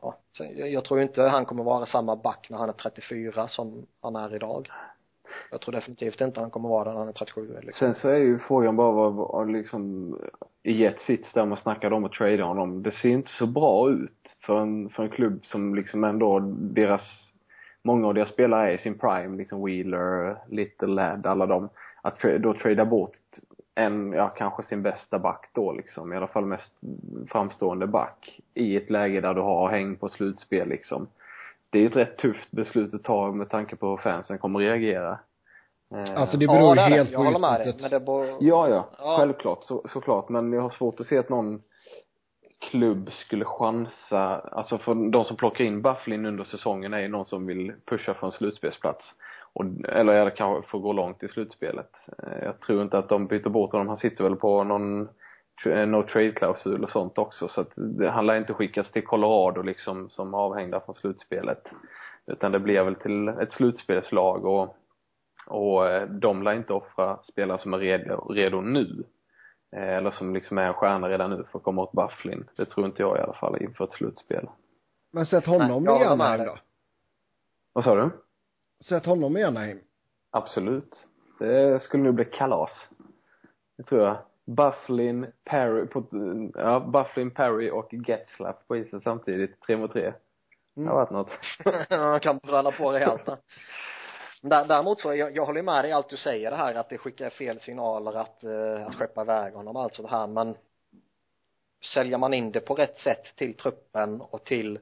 ja 0.02 0.14
jag 0.54 0.84
tror 0.84 1.02
inte 1.02 1.22
han 1.22 1.44
kommer 1.44 1.64
vara 1.64 1.86
samma 1.86 2.16
back 2.16 2.46
när 2.50 2.58
han 2.58 2.68
är 2.68 2.72
34 2.72 3.48
som 3.48 3.86
han 4.00 4.16
är 4.16 4.34
idag 4.34 4.68
jag 5.50 5.60
tror 5.60 5.72
definitivt 5.72 6.20
inte 6.20 6.40
han 6.40 6.50
kommer 6.50 6.68
vara 6.68 6.84
det 6.84 6.90
när 6.90 6.98
han 6.98 7.08
är 7.08 7.12
37 7.12 7.56
liksom. 7.62 7.72
Sen 7.72 7.94
så 7.94 8.08
är 8.08 8.16
ju 8.16 8.38
frågan 8.38 8.76
bara 8.76 8.92
vad, 8.92 9.14
vad 9.14 9.52
liksom 9.52 10.14
i 10.62 10.72
Jets 10.72 11.04
sits 11.04 11.32
där 11.32 11.46
man 11.46 11.58
snackade 11.58 11.94
om 11.94 12.04
att 12.04 12.12
trada 12.12 12.44
honom. 12.44 12.82
Det 12.82 12.90
ser 12.90 13.08
inte 13.08 13.30
så 13.30 13.46
bra 13.46 13.90
ut 13.90 14.36
för 14.46 14.60
en, 14.60 14.88
för 14.90 15.02
en 15.02 15.10
klubb 15.10 15.46
som 15.46 15.74
liksom 15.74 16.04
ändå 16.04 16.40
deras, 16.58 17.02
många 17.82 18.06
av 18.08 18.14
deras 18.14 18.28
spelare 18.28 18.70
är 18.70 18.74
i 18.74 18.78
sin 18.78 18.98
prime, 18.98 19.36
liksom 19.36 19.64
Wheeler, 19.64 20.36
Little 20.48 20.88
Lad, 20.88 21.26
alla 21.26 21.46
dem. 21.46 21.68
Att 22.02 22.20
tra- 22.20 22.38
då 22.38 22.54
trada 22.54 22.84
bort 22.84 23.16
en, 23.74 24.12
ja 24.12 24.28
kanske 24.28 24.62
sin 24.62 24.82
bästa 24.82 25.18
back 25.18 25.50
då 25.52 25.72
liksom, 25.72 26.12
i 26.12 26.16
alla 26.16 26.26
fall 26.26 26.46
mest 26.46 26.78
framstående 27.28 27.86
back 27.86 28.40
i 28.54 28.76
ett 28.76 28.90
läge 28.90 29.20
där 29.20 29.34
du 29.34 29.40
har 29.40 29.68
häng 29.68 29.96
på 29.96 30.08
slutspel 30.08 30.68
liksom. 30.68 31.08
Det 31.70 31.78
är 31.78 31.82
ju 31.82 31.88
ett 31.88 31.96
rätt 31.96 32.16
tufft 32.16 32.50
beslut 32.50 32.94
att 32.94 33.04
ta 33.04 33.32
med 33.32 33.48
tanke 33.48 33.76
på 33.76 33.90
hur 33.90 33.96
fansen 33.96 34.38
kommer 34.38 34.58
reagera. 34.58 35.18
Eh, 35.94 36.20
Alltså 36.20 36.36
det 36.36 36.46
beror 36.46 36.74
det 36.74 36.80
ju 36.80 36.86
är 36.86 36.90
det. 36.90 36.96
helt 36.96 37.10
jag 37.10 37.18
på 37.18 37.24
håller 37.24 37.38
med 37.38 37.60
dig 37.60 37.74
men 37.80 37.90
det 37.90 38.00
beror 38.00 38.26
Ja, 38.40 38.68
ja. 38.68 38.88
Ja. 38.98 39.16
Självklart, 39.18 39.58
så, 39.64 39.82
såklart. 39.88 40.28
Men 40.28 40.52
jag 40.52 40.62
har 40.62 40.70
svårt 40.70 41.00
att 41.00 41.06
se 41.06 41.18
att 41.18 41.28
någon 41.28 41.62
klubb 42.70 43.12
skulle 43.12 43.44
chansa, 43.44 44.38
alltså 44.52 44.78
för 44.78 45.10
de 45.10 45.24
som 45.24 45.36
plockar 45.36 45.64
in 45.64 45.82
Bufflin 45.82 46.26
under 46.26 46.44
säsongen 46.44 46.94
är 46.94 47.00
ju 47.00 47.08
någon 47.08 47.26
som 47.26 47.46
vill 47.46 47.72
pusha 47.90 48.14
för 48.14 48.26
en 48.26 48.32
slutspelsplats. 48.32 49.04
Och, 49.52 49.64
eller 49.88 50.12
eller 50.12 50.30
kanske 50.30 50.68
få 50.70 50.78
gå 50.78 50.92
långt 50.92 51.22
i 51.22 51.28
slutspelet. 51.28 51.90
Eh, 52.22 52.44
Jag 52.44 52.60
tror 52.60 52.82
inte 52.82 52.98
att 52.98 53.08
de 53.08 53.26
byter 53.26 53.48
bort 53.48 53.72
honom. 53.72 53.88
Han 53.88 53.96
sitter 53.96 54.24
väl 54.24 54.36
på 54.36 54.64
någon 54.64 55.08
tra- 55.64 55.86
no 55.86 56.02
trade 56.02 56.30
klausul 56.32 56.84
och 56.84 56.90
sånt 56.90 57.18
också 57.18 57.48
så 57.48 57.60
att 57.60 57.70
det, 57.76 58.10
han 58.10 58.26
lär 58.26 58.36
inte 58.36 58.54
skickas 58.54 58.92
till 58.92 59.04
Colorado 59.06 59.62
liksom 59.62 60.10
som 60.10 60.34
avhängda 60.34 60.80
från 60.80 60.94
slutspelet. 60.94 61.62
Utan 62.26 62.52
det 62.52 62.58
blir 62.60 62.82
väl 62.82 62.94
till 62.94 63.28
ett 63.28 63.52
slutspelslag 63.52 64.44
och 64.44 64.76
och 65.46 65.88
eh, 65.88 66.08
de 66.08 66.42
lär 66.42 66.54
inte 66.54 66.72
offra 66.72 67.18
spelare 67.22 67.58
som 67.58 67.74
är 67.74 67.78
redo, 67.78 68.32
redo 68.32 68.60
nu. 68.60 69.04
Eh, 69.76 69.96
Eller 69.96 70.10
som 70.10 70.34
liksom 70.34 70.58
är 70.58 70.66
en 70.66 70.74
stjärna 70.74 71.08
redan 71.08 71.30
nu 71.30 71.44
för 71.50 71.58
att 71.58 71.64
komma 71.64 71.82
åt 71.82 71.92
Bufflin. 71.92 72.48
Det 72.56 72.64
tror 72.64 72.86
inte 72.86 73.02
jag 73.02 73.18
i 73.18 73.20
alla 73.20 73.34
fall 73.34 73.62
inför 73.62 73.84
ett 73.84 73.92
slutspel. 73.92 74.48
Men 75.12 75.26
sätt 75.26 75.46
honom 75.46 75.84
Nej, 75.84 76.02
i 76.02 76.04
Anaheim 76.04 76.46
då. 76.46 76.58
Vad 77.72 77.84
sa 77.84 77.94
du? 77.94 78.10
Sätt 78.84 79.06
honom 79.06 79.36
i 79.36 79.44
Anaheim. 79.44 79.78
Absolut. 80.30 81.06
Det 81.38 81.82
skulle 81.82 82.02
nu 82.02 82.12
bli 82.12 82.24
kalas. 82.24 82.88
Det 83.76 83.82
tror 83.82 84.00
jag. 84.00 84.16
Bufflin, 84.44 85.26
Perry, 85.44 85.86
på, 85.86 86.04
ja, 86.54 86.80
Bufflin, 86.80 87.30
Perry 87.30 87.70
och 87.70 87.94
Getzlaff 87.94 88.56
på 88.68 88.76
isen 88.76 89.00
samtidigt. 89.00 89.60
Tre 89.60 89.76
mot 89.76 89.92
tre. 89.92 90.12
Det 90.74 90.86
har 90.86 90.94
varit 90.94 91.10
något. 91.10 91.30
man 91.90 92.20
kan 92.20 92.38
bröla 92.38 92.72
på 92.72 92.92
rejält 92.92 93.22
Däremot 94.48 95.00
så, 95.00 95.14
jag, 95.14 95.36
jag 95.36 95.46
håller 95.46 95.62
med 95.62 95.84
dig 95.84 95.90
i 95.90 95.92
allt 95.92 96.08
du 96.08 96.16
säger 96.16 96.50
det 96.50 96.56
här 96.56 96.74
att 96.74 96.88
det 96.88 96.98
skickar 96.98 97.30
fel 97.30 97.60
signaler 97.60 98.14
att, 98.14 98.44
eh, 98.44 98.86
att 98.86 98.94
skeppa 98.94 99.22
iväg 99.22 99.54
honom 99.54 99.76
alltså 99.76 100.02
det 100.02 100.08
här 100.08 100.26
men 100.26 100.56
säljer 101.94 102.18
man 102.18 102.34
in 102.34 102.52
det 102.52 102.60
på 102.60 102.74
rätt 102.74 102.98
sätt 102.98 103.24
till 103.36 103.56
truppen 103.56 104.20
och 104.20 104.44
till 104.44 104.78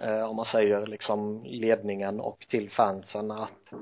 eh, 0.00 0.30
om 0.30 0.36
man 0.36 0.44
säger 0.44 0.86
liksom 0.86 1.42
ledningen 1.44 2.20
och 2.20 2.46
till 2.48 2.70
fansen 2.70 3.30
att 3.30 3.72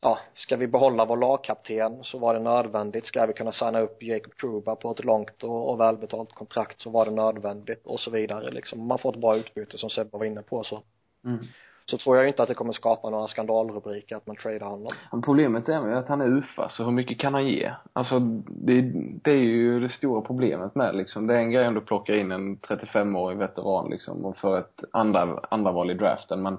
ja, 0.00 0.18
ska 0.34 0.56
vi 0.56 0.66
behålla 0.66 1.04
vår 1.04 1.16
lagkapten 1.16 2.04
så 2.04 2.18
var 2.18 2.34
det 2.34 2.40
nödvändigt. 2.40 3.06
Ska 3.06 3.26
vi 3.26 3.32
kunna 3.32 3.52
signa 3.52 3.80
upp 3.80 4.02
Jacob 4.02 4.36
Truba 4.36 4.76
på 4.76 4.90
ett 4.90 5.04
långt 5.04 5.42
och, 5.42 5.70
och 5.70 5.80
välbetalt 5.80 6.32
kontrakt 6.32 6.80
så 6.80 6.90
var 6.90 7.04
det 7.04 7.10
nödvändigt 7.10 7.86
och 7.86 8.00
så 8.00 8.10
vidare 8.10 8.50
liksom. 8.50 8.86
Man 8.86 8.98
får 8.98 9.12
ett 9.12 9.20
bra 9.20 9.36
utbyte 9.36 9.78
som 9.78 9.90
Sebbe 9.90 10.18
var 10.18 10.24
inne 10.24 10.42
på 10.42 10.64
så 10.64 10.82
Mm 11.24 11.44
så 11.90 11.98
tror 11.98 12.16
jag 12.16 12.28
inte 12.28 12.42
att 12.42 12.48
det 12.48 12.54
kommer 12.54 12.72
skapa 12.72 13.10
några 13.10 13.26
skandalrubriker 13.26 14.16
att 14.16 14.26
man 14.26 14.36
tradar 14.36 14.66
honom. 14.66 14.92
Men 15.12 15.22
Problemet 15.22 15.68
är 15.68 15.88
ju 15.88 15.94
att 15.94 16.08
han 16.08 16.20
är 16.20 16.26
UFA, 16.26 16.68
så 16.68 16.84
hur 16.84 16.92
mycket 16.92 17.20
kan 17.20 17.34
han 17.34 17.46
ge? 17.46 17.72
Alltså, 17.92 18.18
det, 18.48 18.80
det 19.24 19.30
är 19.30 19.36
ju 19.36 19.80
det 19.80 19.88
stora 19.88 20.20
problemet 20.20 20.74
med 20.74 20.96
liksom. 20.96 21.26
Det 21.26 21.34
är 21.34 21.38
en 21.38 21.50
grej 21.50 21.68
om 21.68 21.74
du 21.74 21.80
plockar 21.80 22.14
in 22.14 22.32
en 22.32 22.56
35-årig 22.56 23.38
veteran 23.38 23.90
liksom 23.90 24.24
och 24.24 24.36
för 24.36 24.58
ett 24.58 24.84
andra, 24.92 25.40
andra 25.50 25.72
val 25.72 25.90
i 25.90 25.94
draften, 25.94 26.42
men 26.42 26.56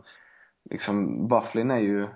liksom 0.70 1.28
Bufflin 1.28 1.72
är 1.72 1.80
ju 1.80 2.08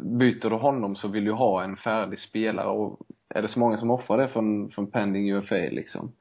byter 0.00 0.50
du 0.50 0.56
honom 0.56 0.96
så 0.96 1.08
vill 1.08 1.24
du 1.24 1.32
ha 1.32 1.64
en 1.64 1.76
färdig 1.76 2.18
spelare 2.18 2.68
och 2.68 2.98
är 3.28 3.42
det 3.42 3.48
så 3.48 3.58
många 3.58 3.76
som 3.76 3.90
offrar 3.90 4.18
det 4.18 4.28
för 4.28 4.40
en, 4.40 4.70
för 4.70 4.82
en 4.82 4.90
pending 4.90 5.32
UFA 5.32 5.54
liksom 5.54 6.12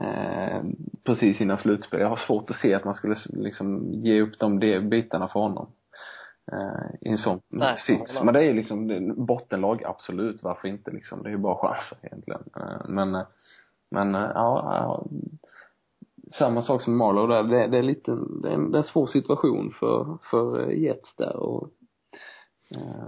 eh, 0.00 0.62
precis 1.04 1.40
innan 1.40 1.58
slutspel. 1.58 2.00
Jag 2.00 2.08
har 2.08 2.16
svårt 2.16 2.50
att 2.50 2.56
se 2.56 2.74
att 2.74 2.84
man 2.84 2.94
skulle 2.94 3.16
liksom 3.28 3.92
ge 3.92 4.20
upp 4.20 4.38
de 4.38 4.58
bitarna 4.88 5.28
för 5.28 5.40
honom 5.40 5.70
eh, 6.52 6.94
i 7.00 7.08
en 7.08 7.18
sån 7.18 7.40
Nej, 7.48 7.76
sits. 7.76 8.20
Men 8.22 8.34
det 8.34 8.44
är 8.44 8.54
liksom 8.54 8.88
det 8.88 8.96
är 8.96 9.14
bottenlag, 9.14 9.84
absolut. 9.84 10.42
Varför 10.42 10.68
inte 10.68 10.90
liksom? 10.90 11.22
Det 11.22 11.28
är 11.28 11.32
ju 11.32 11.38
bara 11.38 11.68
chanser 11.68 11.98
egentligen. 12.02 12.42
Eh, 12.56 12.88
men, 12.88 13.14
eh, 13.14 13.26
men 13.90 14.14
eh, 14.14 14.30
ja, 14.34 14.76
ja, 14.80 15.06
samma 16.38 16.62
sak 16.62 16.82
som 16.82 16.96
Marlowe 16.96 17.34
där. 17.34 17.42
Det, 17.42 17.66
det 17.66 17.78
är 17.78 17.82
lite, 17.82 18.12
det 18.42 18.48
är, 18.48 18.54
en, 18.54 18.70
det 18.70 18.76
är 18.76 18.82
en 18.82 18.84
svår 18.84 19.06
situation 19.06 19.70
för, 19.80 20.18
för 20.30 20.70
Jets 20.70 21.16
där 21.16 21.36
och 21.36 21.70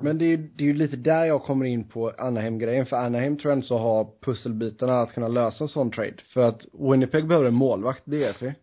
Men 0.02 0.18
det 0.18 0.24
är, 0.24 0.28
ju- 0.28 0.36
det 0.56 0.64
är 0.64 0.68
ju 0.68 0.74
lite 0.74 0.96
där 0.96 1.24
jag 1.24 1.42
kommer 1.42 1.64
in 1.64 1.84
på 1.88 2.12
Anaheim-grejen. 2.18 2.86
För 2.86 2.96
Anaheim 2.96 3.36
tror 3.36 3.50
jag 3.50 3.58
inte 3.58 3.68
så 3.68 3.78
har 3.78 4.06
pusselbitarna 4.20 5.00
att 5.00 5.12
kunna 5.12 5.28
lösa 5.28 5.64
en 5.64 5.68
sån 5.68 5.90
trade. 5.90 6.14
För 6.34 6.40
att 6.40 6.60
Winnipeg 6.72 7.28
behöver 7.28 7.46
en 7.48 7.54
målvakt, 7.54 8.02
det 8.04 8.18
vet 8.18 8.42
vi. 8.42 8.54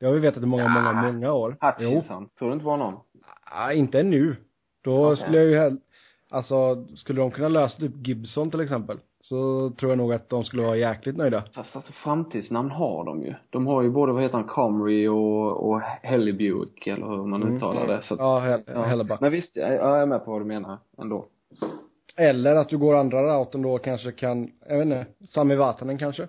Det 0.00 0.06
har 0.06 0.12
vi 0.12 0.18
vetat 0.20 0.42
i 0.42 0.46
många, 0.46 0.62
Ja. 0.62 0.68
många, 0.68 1.12
många 1.12 1.32
år. 1.32 1.56
Hutchinson, 1.60 2.28
tror 2.38 2.48
du 2.48 2.54
inte 2.54 2.66
var 2.66 2.76
någon? 2.76 2.94
Ah, 3.44 3.72
inte 3.72 4.00
ännu. 4.00 4.36
Då 4.84 5.06
Okej. 5.12 5.16
skulle 5.24 5.38
jag 5.38 5.46
ju 5.46 5.56
hell- 5.58 5.80
alltså, 6.30 6.86
skulle 6.96 7.20
de 7.20 7.30
kunna 7.30 7.48
lösa 7.48 7.76
typ 7.78 8.06
Gibson 8.06 8.50
till 8.50 8.60
exempel, 8.60 8.98
så 9.28 9.70
tror 9.70 9.90
jag 9.92 9.98
nog 9.98 10.12
att 10.12 10.28
de 10.28 10.44
skulle 10.44 10.62
vara 10.62 10.76
jäkligt 10.76 11.16
nöjda. 11.16 11.44
Fast 11.54 11.76
alltså 11.76 11.92
framtidsnamn 11.92 12.70
har 12.70 13.04
de 13.04 13.22
ju. 13.22 13.34
De 13.50 13.66
har 13.66 13.82
ju 13.82 13.90
både, 13.90 14.12
vad 14.12 14.22
heter 14.22 14.34
han, 14.38 14.46
Comrie 14.46 15.08
och, 15.08 15.68
och 15.70 15.80
Hellebuick 15.80 16.86
eller 16.86 17.06
hur 17.06 17.24
man 17.24 17.42
Mm. 17.42 17.56
uttalar 17.56 17.86
det. 17.86 18.02
Så 18.02 18.14
att, 18.14 18.20
Ja, 18.20 18.38
Hell- 18.40 18.62
ja. 18.74 18.82
Hellebuck. 18.82 19.20
Men 19.20 19.32
visst, 19.32 19.56
jag 19.56 19.74
jag 19.74 20.02
är 20.02 20.06
med 20.06 20.24
på 20.24 20.30
vad 20.32 20.40
du 20.40 20.44
menar 20.44 20.78
ändå. 20.98 21.26
Eller 22.16 22.56
att 22.56 22.68
du 22.68 22.78
går 22.78 22.94
andra 22.94 23.22
routen 23.40 23.62
då 23.62 23.78
kanske 23.78 24.12
kan, 24.12 24.50
jag 24.68 24.76
vet 24.76 24.84
inte, 24.86 25.06
Sami 25.28 25.54
Vatanen 25.54 25.98
kanske? 25.98 26.28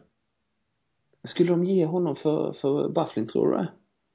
Skulle 1.24 1.50
de 1.52 1.64
ge 1.66 1.86
honom 1.86 2.16
för, 2.16 2.54
för 2.62 2.90
Bufflin, 2.90 3.28
tror 3.28 3.48
du 3.52 3.58
det? 3.58 3.68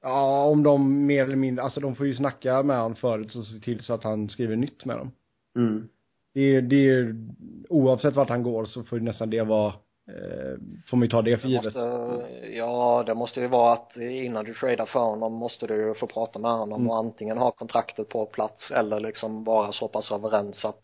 Ja, 0.03 0.43
om 0.45 0.63
de 0.63 1.05
mer 1.05 1.23
eller 1.23 1.35
mindre, 1.35 1.63
alltså 1.63 1.79
de 1.79 1.95
får 1.95 2.07
ju 2.07 2.15
snacka 2.15 2.63
med 2.63 2.77
honom 2.77 2.95
förut 2.95 3.35
och 3.35 3.45
se 3.45 3.59
till 3.59 3.83
så 3.83 3.93
att 3.93 4.03
han 4.03 4.29
skriver 4.29 4.55
nytt 4.55 4.85
med 4.85 4.97
dem. 4.97 5.11
Mm. 5.57 5.87
Det 6.35 6.41
är, 6.55 6.61
det 6.61 6.89
är, 6.89 7.15
oavsett 7.69 8.15
vart 8.15 8.29
han 8.29 8.43
går 8.43 8.65
så 8.65 8.83
får 8.83 8.99
nästan 8.99 9.29
det 9.29 9.41
vara, 9.41 9.67
eh, 10.07 10.59
får 10.89 10.97
man 10.97 11.03
ju 11.05 11.09
ta 11.09 11.21
det 11.21 11.37
för 11.37 11.47
Det 11.47 11.51
givet. 11.53 11.65
måste, 11.65 12.49
ja 12.57 13.03
det 13.05 13.15
måste 13.15 13.41
ju 13.41 13.47
vara 13.47 13.73
att 13.73 13.97
innan 13.97 14.45
du 14.45 14.53
tradar 14.53 14.85
för 14.85 14.99
honom 14.99 15.33
måste 15.33 15.67
du 15.67 15.93
få 15.99 16.07
prata 16.07 16.39
med 16.39 16.51
honom 16.51 16.79
Mm. 16.81 16.89
och 16.89 16.97
antingen 16.97 17.37
ha 17.37 17.51
kontraktet 17.51 18.09
på 18.09 18.25
plats 18.25 18.71
eller 18.71 18.99
liksom 18.99 19.43
vara 19.43 19.71
så 19.71 19.87
pass 19.87 20.11
överens 20.11 20.65
att 20.65 20.81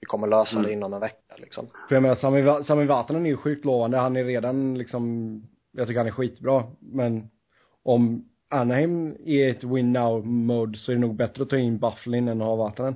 vi 0.00 0.06
kommer 0.06 0.26
lösa 0.26 0.52
Mm. 0.52 0.62
det 0.66 0.72
inom 0.72 0.94
en 0.94 1.00
vecka 1.00 1.34
liksom. 1.36 1.66
För 1.88 1.94
jag 1.96 2.02
menar, 2.02 2.14
Sami, 2.16 2.64
Sami 2.64 2.84
Vatanen 2.84 3.26
är 3.26 3.30
ju 3.30 3.36
sjukt 3.36 3.64
lovande. 3.64 3.98
Han 3.98 4.16
är 4.16 4.24
redan 4.24 4.78
liksom, 4.78 5.42
jag 5.72 5.86
tycker 5.86 5.98
han 6.00 6.06
är 6.06 6.10
skitbra. 6.12 6.62
Men 6.80 7.30
om 7.82 8.28
Anaheim 8.50 9.16
är 9.24 9.50
ett 9.50 9.64
win 9.64 9.92
now 9.92 10.26
mode 10.26 10.78
så 10.78 10.90
är 10.92 10.94
det 10.96 11.00
nog 11.00 11.14
bättre 11.16 11.42
att 11.42 11.50
ta 11.50 11.56
in 11.56 11.78
Bufflin 11.78 12.28
än 12.28 12.40
att 12.40 12.46
ha 12.46 12.56
Vatanen. 12.56 12.94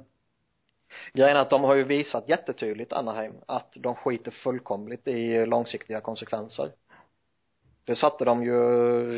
Grejen 1.12 1.37
är 1.37 1.40
att 1.40 1.51
de 1.51 1.64
har 1.64 1.74
ju 1.74 1.85
visat 1.85 2.29
jättetydligt, 2.29 2.92
Anaheim, 2.92 3.35
att 3.46 3.72
de 3.77 3.94
skiter 3.94 4.31
fullkomligt 4.31 5.09
i 5.09 5.46
långsiktiga 5.46 6.01
konsekvenser. 6.01 6.72
Det 7.85 7.96
satte 7.96 8.24
de 8.24 8.44
ju 8.44 8.61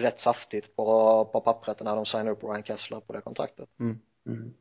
rätt 0.03 0.21
saftigt 0.21 0.77
på, 0.77 1.25
på 1.33 1.41
pappret 1.41 1.81
när 1.81 1.97
de 1.97 2.07
signade 2.07 2.31
upp 2.31 2.45
Ryan 2.45 2.63
Kessler 2.63 3.01
på 3.01 3.13
det 3.13 3.21
kontraktet. 3.21 3.69
Mm. 3.81 4.55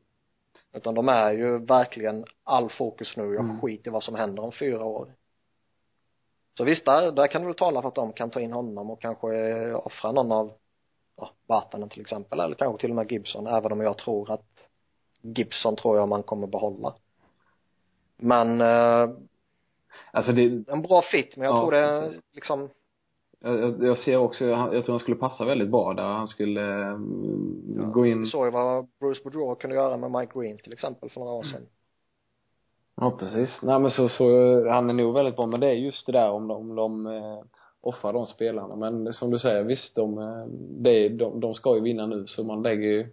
Utan 0.72 0.94
de 0.94 1.08
är 1.08 1.32
ju 1.32 1.58
verkligen 1.58 2.24
all 2.44 2.70
fokus 2.70 3.16
nu, 3.16 3.22
jag 3.22 3.44
Mm. 3.44 3.60
skiter 3.60 3.90
i 3.90 3.92
vad 3.92 4.02
som 4.02 4.14
händer 4.14 4.42
om 4.42 4.52
fyra 4.52 4.84
år. 4.84 5.08
Så 6.56 6.64
visst, 6.64 6.84
där, 6.84 7.12
där 7.12 7.26
kan 7.26 7.40
du 7.40 7.46
väl 7.46 7.56
tala 7.56 7.82
för 7.82 7.88
att 7.88 7.94
de 7.94 8.12
kan 8.12 8.30
ta 8.30 8.40
in 8.40 8.52
honom 8.52 8.90
och 8.90 9.00
kanske 9.00 9.72
offra 9.72 10.12
någon 10.12 10.32
av, 10.32 10.52
ja, 11.16 11.30
Vatanen 11.46 11.88
till 11.88 12.00
exempel, 12.00 12.40
eller 12.40 12.54
kanske 12.54 12.80
till 12.80 12.90
och 12.90 12.96
med 12.96 13.12
Gibson, 13.12 13.46
även 13.46 13.72
om 13.72 13.80
jag 13.80 13.98
tror 13.98 14.30
att 14.30 14.49
Gibson 15.22 15.76
tror 15.76 15.96
jag 15.96 16.08
man 16.08 16.22
kommer 16.22 16.46
behålla. 16.46 16.94
Men, 18.16 18.60
eh, 18.60 19.10
Alltså 20.12 20.32
det, 20.32 20.64
en 20.68 20.82
bra 20.82 21.02
fit, 21.02 21.36
men 21.36 21.44
jag 21.46 21.54
Ja, 21.56 21.60
tror 21.60 21.70
det 21.72 22.00
precis. 22.00 22.22
liksom, 22.32 22.68
jag, 23.40 23.84
jag- 23.84 23.98
ser 23.98 24.16
också, 24.16 24.44
jag, 24.44 24.74
jag 24.74 24.84
tror 24.84 24.92
han 24.92 25.00
skulle 25.00 25.16
passa 25.16 25.44
väldigt 25.44 25.68
bra 25.70 25.94
där. 25.94 26.02
Han 26.02 26.28
skulle 26.28 26.88
eh, 26.90 26.96
gå 27.92 28.06
in, 28.06 28.26
såg 28.26 28.46
ju 28.46 28.50
vad 28.50 28.86
Bruce 29.00 29.20
Boudreau 29.24 29.54
kunde 29.54 29.76
göra 29.76 29.96
med 29.96 30.10
Mike 30.10 30.32
Green 30.40 30.58
till 30.58 30.72
exempel 30.72 31.10
för 31.10 31.20
några 31.20 31.32
år 31.32 31.42
sedan. 31.42 31.66
ja 32.96 33.10
precis. 33.18 33.58
Nej 33.62 33.78
men 33.78 33.90
så, 33.90 34.08
så, 34.08 34.24
han 34.68 34.90
är 34.90 34.94
nog 34.94 35.14
väldigt 35.14 35.36
bra. 35.36 35.46
Men 35.46 35.60
det 35.60 35.68
är 35.68 35.74
just 35.74 36.06
det 36.06 36.12
där 36.12 36.30
om 36.30 36.48
de, 36.48 36.56
om 36.70 36.74
de 36.76 37.06
eh, 37.06 37.40
offrar 37.80 38.12
de 38.12 38.26
spelarna. 38.26 38.76
Men 38.76 39.12
som 39.12 39.30
du 39.30 39.38
säger, 39.38 39.64
visst 39.64 39.96
de, 39.96 40.18
eh, 40.18 40.92
är, 40.92 41.08
de, 41.10 41.40
de 41.40 41.54
ska 41.54 41.74
ju 41.74 41.80
vinna 41.80 42.06
nu 42.06 42.26
så 42.26 42.44
man 42.44 42.62
lägger 42.62 42.88
ju 42.88 43.06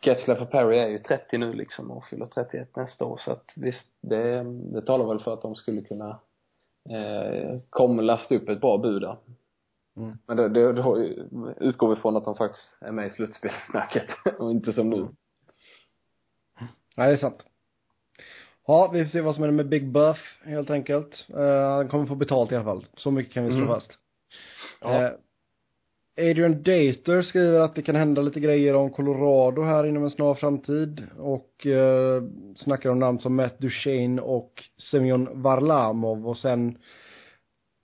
Getzler 0.00 0.34
för 0.34 0.44
Perry 0.44 0.78
är 0.78 0.88
ju 0.88 0.98
30 0.98 1.38
nu 1.38 1.52
liksom 1.52 1.90
och 1.90 2.04
fyller 2.04 2.26
31 2.26 2.76
nästa 2.76 3.04
år 3.04 3.16
så 3.16 3.30
att 3.32 3.44
visst, 3.56 3.88
det, 4.00 4.42
det 4.74 4.82
talar 4.82 5.08
väl 5.08 5.20
för 5.20 5.32
att 5.34 5.42
de 5.42 5.54
skulle 5.54 5.82
kunna 5.82 6.20
eh, 6.90 7.58
komma 7.70 8.02
lasta 8.02 8.34
upp 8.34 8.48
ett 8.48 8.60
bra 8.60 8.78
bud 8.78 9.02
där. 9.02 9.16
Mm. 9.96 10.18
Men 10.26 10.36
det, 10.36 10.48
det, 10.48 10.72
då 10.72 10.98
utgår 11.60 11.94
vi 11.94 12.00
från 12.00 12.16
att 12.16 12.24
de 12.24 12.36
faktiskt 12.36 12.76
är 12.80 12.92
med 12.92 13.06
i 13.06 13.10
slutspelssnacket 13.10 14.06
och 14.38 14.50
inte 14.50 14.72
som 14.72 14.90
nu. 14.90 15.08
Nej, 16.96 17.08
det 17.08 17.14
är 17.14 17.16
sant. 17.16 17.44
Ja, 18.66 18.90
vi 18.92 19.04
får 19.04 19.10
se 19.10 19.20
vad 19.20 19.34
som 19.34 19.44
händer 19.44 19.56
med 19.56 19.68
Big 19.68 19.92
Buff, 19.92 20.38
helt 20.44 20.70
enkelt. 20.70 21.26
Eh, 21.28 21.70
han 21.74 21.88
kommer 21.88 22.06
få 22.06 22.14
betalt 22.14 22.52
i 22.52 22.54
alla 22.54 22.64
fall. 22.64 22.86
Så 22.96 23.10
mycket 23.10 23.34
kan 23.34 23.44
vi 23.44 23.50
slå 23.50 23.58
Mm. 23.58 23.68
fast. 23.68 23.98
Ja. 24.80 25.02
Eh, 25.02 25.10
Adrian 26.18 26.62
Dater 26.62 27.22
skriver 27.22 27.60
att 27.60 27.74
det 27.74 27.82
kan 27.82 27.96
hända 27.96 28.22
lite 28.22 28.40
grejer 28.40 28.74
om 28.74 28.90
Colorado 28.90 29.62
här 29.62 29.86
inom 29.86 30.04
en 30.04 30.10
snar 30.10 30.34
framtid 30.34 31.06
och 31.18 31.66
eh, 31.66 32.22
snackar 32.56 32.90
om 32.90 32.98
namn 32.98 33.18
som 33.20 33.36
Matt 33.36 33.58
Duchene 33.58 34.22
och 34.22 34.64
Semyon 34.90 35.42
Varlamov 35.42 36.28
och 36.28 36.36
sen 36.36 36.78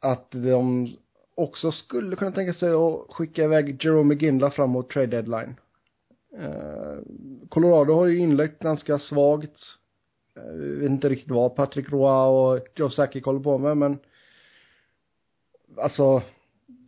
att 0.01 0.31
de 0.31 0.89
också 1.35 1.73
skulle 1.73 2.17
kunna 2.17 2.33
tänka 2.33 2.55
sig 2.55 2.73
att 2.73 3.07
skicka 3.09 3.45
iväg 3.45 3.85
Jerome 3.85 4.15
McGinley 4.15 4.51
framåt 4.51 4.91
trade 4.91 5.07
deadline. 5.07 5.57
Eh, 6.39 6.99
Colorado 7.49 7.95
har 7.95 8.07
ju 8.07 8.19
inlett 8.19 8.59
ganska 8.59 8.99
svagt. 8.99 9.59
Eh, 10.37 10.43
Jag 10.45 10.79
vet 10.81 10.91
inte 10.91 11.09
riktigt 11.09 11.31
vad 11.31 11.57
Patrick 11.57 11.91
Roy 11.91 12.57
och 12.57 12.69
Joe 12.75 12.91
Sakic 12.91 13.25
håller 13.25 13.41
på 13.41 13.59
med 13.59 13.77
men 13.77 13.99
alltså 15.77 16.23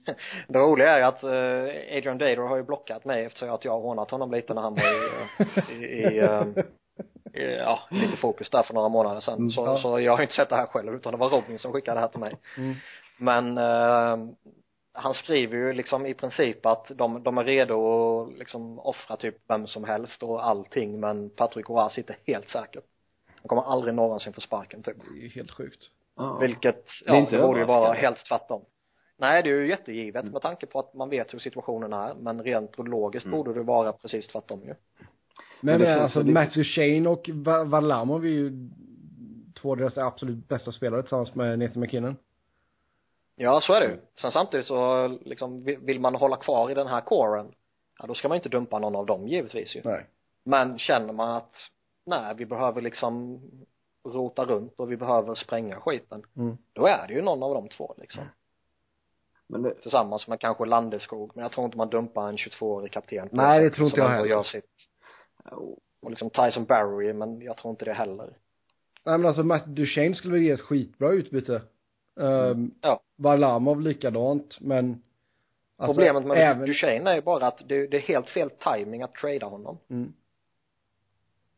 Det 0.49 0.59
roliga 0.59 0.99
är 0.99 1.03
att 1.03 1.23
eh, 1.23 1.97
Adrian 1.97 2.19
Dader 2.19 2.37
har 2.37 2.57
ju 2.57 2.63
blockat 2.63 3.05
mig 3.05 3.25
eftersom 3.25 3.51
att 3.51 3.65
jag 3.65 3.73
har 3.73 3.81
hånat 3.81 4.11
honom 4.11 4.31
lite 4.31 4.55
när 4.55 4.63
han 4.63 4.75
var 4.75 4.83
i, 4.83 5.09
eh, 5.39 5.83
i, 5.83 5.85
i, 5.85 6.19
eh, 6.19 6.43
i 7.43 7.57
ja, 7.57 7.81
lite 7.91 8.17
fokus 8.17 8.51
där 8.51 8.63
för 8.63 8.75
några 8.75 8.89
månader 8.89 9.21
sedan. 9.21 9.39
Mm, 9.39 9.51
så, 9.51 9.67
ja. 9.67 9.79
så 9.79 10.01
jag 10.01 10.17
har 10.17 10.23
inte 10.23 10.35
sett 10.35 10.49
det 10.49 10.57
här 10.57 10.67
själv 10.67 10.95
utan 10.95 11.13
det 11.13 11.19
var 11.19 11.29
Robin 11.29 11.59
som 11.59 11.73
skickade 11.73 11.97
det 11.97 12.01
här 12.01 12.09
till 12.09 12.21
mig. 12.21 12.37
mm. 12.57 12.75
Men 13.19 13.59
eh, 13.59 14.35
han 14.93 15.15
skriver 15.15 15.57
ju 15.57 15.73
liksom 15.73 16.07
i 16.07 16.15
princip 16.15 16.67
att 16.67 16.91
de, 16.95 17.23
de 17.23 17.39
är 17.39 17.45
redo 17.45 18.21
att 18.23 18.39
liksom 18.39 18.79
offra 18.79 19.17
typ 19.17 19.37
vem 19.49 19.67
som 19.67 19.85
helst 19.85 20.23
och 20.23 20.47
allting 20.47 21.01
men 21.01 21.31
Patrick 21.31 21.69
Roy 21.69 21.91
sitter 21.91 22.17
helt 22.27 22.49
säkert. 22.49 22.85
Han 23.37 23.49
kommer 23.49 23.63
aldrig 23.63 23.95
någonsin 23.95 24.33
få 24.33 24.41
sparken 24.41 24.83
typ. 24.83 24.97
det 25.01 25.19
är 25.19 25.23
ju 25.23 25.29
helt 25.29 25.51
sjukt. 25.51 25.91
Ja. 26.17 26.39
Vilket, 26.41 26.87
Det 26.87 26.91
ja, 27.07 27.17
inte 27.17 27.37
det 27.37 27.43
borde 27.43 27.61
ju 27.61 27.67
vara 27.67 27.93
helt 27.93 28.25
tvärtom. 28.25 28.65
Nej, 29.19 29.43
det 29.43 29.51
är 29.51 29.55
ju 29.61 29.69
jättegivet 29.69 30.23
Mm. 30.23 30.33
med 30.33 30.43
tanke 30.43 30.67
på 30.67 30.79
att 30.79 30.95
man 30.95 31.09
vet 31.11 31.35
hur 31.35 31.39
situationen 31.39 31.93
är, 31.93 32.15
men 32.15 32.43
rent 32.43 32.79
logiskt 32.79 33.27
Mm. 33.27 33.37
borde 33.39 33.55
det 33.55 33.63
vara 33.63 33.93
precis 33.93 34.27
tvärtom 34.27 34.61
ju. 34.61 34.67
Men, 34.67 34.77
Men 35.61 35.79
det 35.81 35.87
känns 35.87 36.03
alltså 36.03 36.19
lite- 36.19 36.31
Matt 36.33 36.55
Duchene 36.55 37.09
och 37.09 37.31
Va- 37.33 37.65
Varlamov 37.65 38.25
är 38.25 38.29
ju 38.29 38.53
två 39.61 39.71
av 39.71 39.77
deras 39.77 39.99
absolut 39.99 40.49
bästa 40.49 40.73
spelare 40.73 41.03
tillsammans 41.03 41.35
med 41.35 41.59
Nathan 41.59 41.81
McKinnon. 41.83 42.17
Ja, 43.37 43.61
så 43.61 43.73
är 43.73 43.81
det 43.81 43.87
ju. 43.87 43.97
Sen 44.15 44.31
samtidigt 44.33 44.67
så 44.67 45.09
liksom, 45.09 45.65
vi- 45.65 45.77
vill 45.77 46.01
man 46.01 46.15
hålla 46.15 46.37
kvar 46.37 46.71
i 46.71 46.75
den 46.75 46.87
här 46.87 47.01
coren, 47.01 47.47
ja 47.99 48.07
då 48.07 48.15
ska 48.15 48.29
man 48.29 48.37
inte 48.37 48.49
dumpa 48.49 48.79
någon 48.79 48.97
av 48.97 49.07
dem 49.07 49.29
givetvis 49.29 49.77
ju. 49.77 49.81
Nej. 49.85 50.07
Men 50.45 50.79
känner 50.79 51.13
man 51.13 51.31
att, 51.37 51.55
nej, 52.07 52.35
vi 52.37 52.47
behöver 52.47 52.81
liksom 52.83 53.41
rota 54.09 54.45
runt 54.45 54.73
och 54.77 54.93
vi 54.93 54.97
behöver 54.97 55.35
spränga 55.35 55.77
skiten, 55.81 56.23
Mm. 56.37 56.57
då 56.73 56.87
är 56.87 57.07
det 57.09 57.15
ju 57.15 57.23
någon 57.23 57.43
av 57.43 57.55
de 57.55 57.69
två 57.69 57.95
liksom. 57.99 58.25
Men 59.49 59.63
det, 59.63 59.75
Tillsammans 59.75 60.29
med 60.29 60.41
kanske 60.41 60.65
Landeskog, 60.65 61.31
men 61.35 61.43
jag 61.43 61.53
tror 61.53 61.65
inte 61.65 61.77
man 61.77 61.89
dumpar 61.91 62.29
en 62.29 62.37
22-årig 62.37 62.93
kapten 62.93 63.29
på 63.29 63.37
Nej, 63.37 63.63
det 63.65 63.71
tror 63.71 63.87
inte 63.87 64.01
jag 64.01 64.09
heller. 64.09 64.29
gör 64.29 64.43
sitt 64.43 64.71
och 66.01 66.11
liksom 66.11 66.31
Tyson 66.31 66.65
Barry, 66.65 67.13
men 67.13 67.41
jag 67.43 67.57
tror 67.57 67.71
inte 67.71 67.85
det 67.85 67.93
heller. 67.93 68.27
Nej 69.05 69.19
men 69.19 69.27
alltså 69.27 69.43
Matt 69.43 69.67
Duchene 69.67 70.15
skulle 70.15 70.35
väl 70.35 70.43
ge 70.43 70.51
ett 70.51 70.61
skitbra 70.61 71.13
utbyte. 71.13 71.63
Um, 72.15 72.75
Ja. 72.81 73.01
Varlamov 73.17 73.81
likadant, 73.81 74.61
men 74.61 75.03
alltså, 75.77 75.93
Problemet 75.95 76.27
med 76.27 76.39
även, 76.39 76.67
Duchene 76.67 77.11
är 77.11 77.15
ju 77.15 77.23
bara 77.23 77.47
att 77.47 77.69
det, 77.69 77.87
det 77.87 77.97
är 77.97 78.01
helt 78.01 78.29
fel 78.29 78.51
timing 78.51 79.03
att 79.03 79.15
trada 79.15 79.47
honom. 79.47 79.79
mm, 79.91 80.13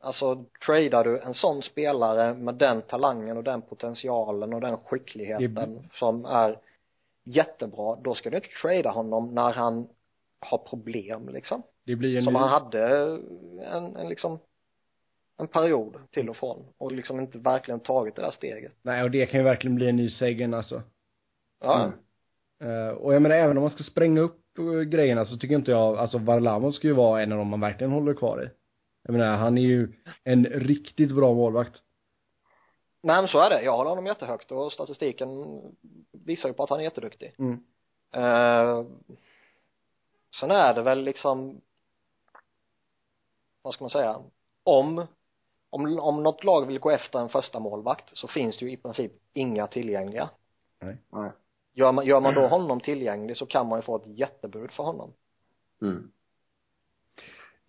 Alltså 0.00 0.44
tradar 0.66 1.04
du 1.04 1.18
en 1.20 1.34
sån 1.34 1.62
spelare 1.62 2.34
med 2.34 2.54
den 2.54 2.82
talangen 2.82 3.36
och 3.36 3.44
den 3.44 3.62
potentialen 3.62 4.52
och 4.54 4.60
den 4.60 4.76
skickligheten 4.76 5.74
Det- 5.74 5.98
som 5.98 6.24
är 6.24 6.56
jättebra, 7.28 7.96
då 7.96 8.14
ska 8.14 8.30
du 8.30 8.36
inte 8.36 8.48
trada 8.62 8.90
honom 8.90 9.34
när 9.34 9.52
han 9.52 9.88
har 10.40 10.58
problem 10.58 11.28
liksom. 11.28 11.62
det 11.86 11.96
blir 11.96 12.10
ju 12.10 12.22
Som 12.22 12.32
nu, 12.32 12.38
han 12.38 12.48
hade 12.48 12.88
en, 13.64 13.96
en 13.96 14.08
liksom 14.08 14.38
en 15.38 15.48
period 15.48 15.96
till 16.10 16.28
och 16.28 16.36
från 16.36 16.64
och 16.78 16.92
liksom 16.92 17.20
inte 17.20 17.38
verkligen 17.38 17.80
tagit 17.80 18.16
det 18.16 18.22
där 18.22 18.30
steget. 18.30 18.72
nej 18.82 19.02
och 19.02 19.10
det 19.10 19.26
kan 19.26 19.40
ju 19.40 19.44
verkligen 19.44 19.74
bli 19.74 19.88
en 19.88 19.96
ny 19.96 20.10
Sagan 20.10 20.54
alltså. 20.54 20.82
Ja, 21.60 21.84
Mm. 21.84 21.98
Eh, 22.60 22.90
och 22.92 23.14
jag 23.14 23.22
menar 23.22 23.36
även 23.36 23.56
om 23.56 23.62
man 23.62 23.70
ska 23.70 23.84
spränga 23.84 24.20
upp 24.20 24.40
uh, 24.58 24.82
grejerna 24.82 25.26
så 25.26 25.36
tycker 25.36 25.54
inte 25.54 25.70
jag, 25.70 25.98
alltså 25.98 26.18
Varlamov 26.18 26.72
ska 26.72 26.86
ju 26.86 26.92
vara 26.92 27.22
en 27.22 27.32
av 27.32 27.38
dem 27.38 27.48
man 27.48 27.60
verkligen 27.60 27.92
håller 27.92 28.14
kvar 28.14 28.42
i. 28.42 28.48
Jag 29.02 29.12
menar 29.12 29.36
han 29.36 29.58
är 29.58 29.62
ju 29.62 29.92
en 30.24 30.44
riktigt 30.46 31.14
bra 31.14 31.34
målvakt. 31.34 31.82
Nej 33.00 33.22
men 33.22 33.28
så 33.28 33.40
är 33.40 33.50
det. 33.50 33.62
Jag 33.62 33.76
håller 33.76 33.90
honom 33.90 34.06
jättehögt 34.06 34.52
och 34.52 34.72
statistiken 34.72 35.60
visar 36.12 36.48
ju 36.48 36.54
på 36.54 36.62
att 36.62 36.70
han 36.70 36.80
är 36.80 36.84
jätteduktig. 36.84 37.34
Mm. 37.38 37.64
Eh, 38.12 38.84
sen 40.40 40.50
är 40.50 40.74
det 40.74 40.82
väl 40.82 41.02
liksom 41.02 41.60
vad 43.62 43.74
ska 43.74 43.84
man 43.84 43.90
säga 43.90 44.20
om 44.62 45.06
om, 45.70 45.98
om 45.98 46.22
något 46.22 46.44
lag 46.44 46.66
vill 46.66 46.78
gå 46.78 46.90
efter 46.90 47.18
en 47.18 47.28
första 47.28 47.60
målvakt 47.60 48.16
så 48.16 48.28
finns 48.28 48.58
det 48.58 48.64
ju 48.64 48.72
i 48.72 48.76
princip 48.76 49.12
inga 49.32 49.66
tillgängliga 49.66 50.30
nej. 51.10 51.30
gör 51.72 51.92
man, 51.92 52.06
gör 52.06 52.20
man 52.20 52.34
då 52.34 52.46
honom 52.46 52.80
tillgänglig 52.80 53.36
så 53.36 53.46
kan 53.46 53.68
man 53.68 53.78
ju 53.78 53.82
få 53.82 53.96
ett 53.96 54.18
jättebud 54.18 54.72
för 54.72 54.82
honom 54.82 55.12
Mm. 55.82 56.12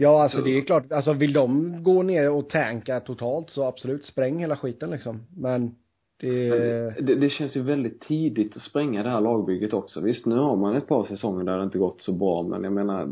Ja, 0.01 0.23
alltså 0.23 0.37
Så- 0.37 0.43
det 0.43 0.57
är 0.57 0.61
klart, 0.61 0.91
alltså 0.91 1.13
vill 1.13 1.33
de 1.33 1.77
gå 1.83 2.03
ner 2.03 2.29
och 2.31 2.49
tanka 2.49 2.99
totalt 2.99 3.49
så 3.49 3.63
absolut, 3.63 4.05
spräng 4.05 4.39
hela 4.39 4.57
skiten 4.57 4.89
liksom. 4.91 5.19
Men 5.37 5.75
det, 6.21 6.49
det, 6.49 6.95
det, 7.01 7.15
det 7.15 7.29
känns 7.29 7.55
ju 7.55 7.61
väldigt 7.61 8.01
tidigt 8.01 8.55
att 8.55 8.61
spränga 8.61 9.03
det 9.03 9.09
här 9.09 9.21
lagbygget 9.21 9.73
också. 9.73 10.01
Visst, 10.01 10.25
nu 10.25 10.35
har 10.35 10.55
man 10.57 10.75
ett 10.75 10.87
par 10.87 11.05
säsonger 11.05 11.43
där 11.43 11.57
det 11.57 11.63
inte 11.63 11.77
gått 11.77 12.01
så 12.01 12.11
bra, 12.11 12.43
men 12.43 12.63
jag 12.63 12.73
menar, 12.73 13.09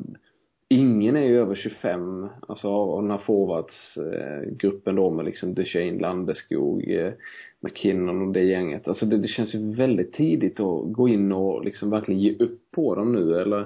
ingen 0.69 1.15
är 1.15 1.25
ju 1.25 1.39
över 1.39 1.55
25, 1.55 2.27
alltså 2.47 2.67
av 2.67 3.01
den 3.01 3.11
här 3.11 3.17
forwardsgruppen 3.17 4.95
då 4.95 5.09
med 5.09 5.25
liksom 5.25 5.53
Duchene, 5.53 5.99
Landeskog, 5.99 6.89
eh, 6.91 7.11
McKinnon 7.59 8.21
och 8.27 8.33
det 8.33 8.43
gänget. 8.43 8.87
Alltså 8.87 9.05
det, 9.05 9.17
det 9.17 9.27
känns 9.27 9.55
ju 9.55 9.75
väldigt 9.75 10.13
tidigt 10.13 10.59
att 10.59 10.93
gå 10.93 11.07
in 11.07 11.31
och 11.31 11.65
liksom 11.65 11.89
verkligen 11.89 12.21
ge 12.21 12.35
upp 12.39 12.71
på 12.71 12.95
dem 12.95 13.13
nu 13.13 13.39
eller 13.41 13.65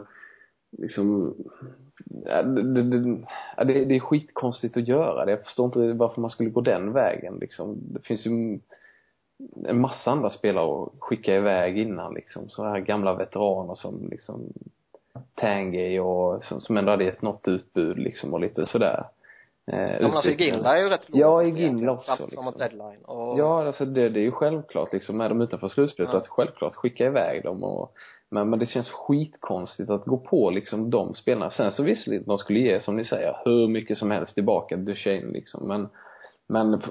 liksom 0.78 1.36
det, 2.06 2.84
det, 2.84 3.86
det, 3.86 3.96
är 3.96 4.00
skitkonstigt 4.00 4.78
att 4.78 4.88
göra 4.88 5.26
det. 5.26 5.32
Jag 5.32 5.44
förstår 5.44 5.66
inte 5.66 5.94
varför 5.94 6.22
man 6.22 6.30
skulle 6.30 6.50
gå 6.50 6.62
den 6.62 6.94
vägen 6.94 7.38
liksom. 7.42 7.78
Det 7.80 8.02
finns 8.02 8.26
ju 8.26 8.60
en 9.68 9.82
massa 9.82 10.12
andra 10.12 10.30
spelare 10.30 10.84
att 10.84 10.90
skicka 11.00 11.36
iväg 11.36 11.78
innan 11.78 12.14
liksom. 12.14 12.50
Så 12.50 12.64
här 12.64 12.80
gamla 12.80 13.14
veteraner 13.14 13.76
som 13.76 14.08
liksom 14.12 14.54
Tangay 15.36 16.00
och 16.00 16.44
som, 16.44 16.62
som 16.62 16.78
ändå 16.78 16.92
hade 16.92 17.04
gett 17.04 17.22
något 17.22 17.48
utbud 17.48 17.98
liksom 17.98 18.34
och 18.34 18.40
lite 18.40 18.66
sådär. 18.66 19.06
Eh, 19.68 19.92
ja, 19.92 20.08
men 20.08 20.14
alltså 20.14 20.32
Ginla 20.32 20.78
är 20.78 20.82
ju 20.82 20.90
rätt 20.90 21.06
Ja, 21.08 21.44
Ginla 21.44 21.92
också 21.92 22.28
liksom. 22.30 22.54
deadline 22.58 23.04
och... 23.06 23.40
Ja, 23.40 23.68
alltså 23.68 23.86
det, 23.86 24.10
det 24.10 24.20
är 24.20 24.24
ju 24.24 24.32
självklart 24.32 24.94
liksom 24.94 25.18
med 25.18 25.32
dem 25.32 25.42
utanför 25.42 25.68
slutspelet 25.68 26.12
ja. 26.14 26.18
att 26.18 26.28
självklart 26.28 26.76
skicka 26.76 27.06
iväg 27.06 27.44
dem 27.44 27.64
och 27.64 27.94
men, 28.32 28.50
men 28.50 28.60
det 28.60 28.66
känns 28.66 28.90
skitkonstigt 28.90 29.90
att 29.90 30.06
gå 30.06 30.18
på 30.18 30.50
liksom 30.50 30.90
de 30.90 31.16
spelarna. 31.16 31.52
Sen 31.52 31.72
så 31.72 31.84
visserligen, 31.84 32.24
de 32.28 32.38
skulle 32.38 32.60
ge, 32.60 32.80
som 32.80 32.98
ni 32.98 33.06
säger, 33.06 33.38
hur 33.46 33.68
mycket 33.68 33.98
som 33.98 34.12
helst 34.12 34.34
tillbaka 34.34 34.78
Duchene 34.78 35.32
liksom. 35.32 35.68
Men, 35.68 35.90
men 36.48 36.82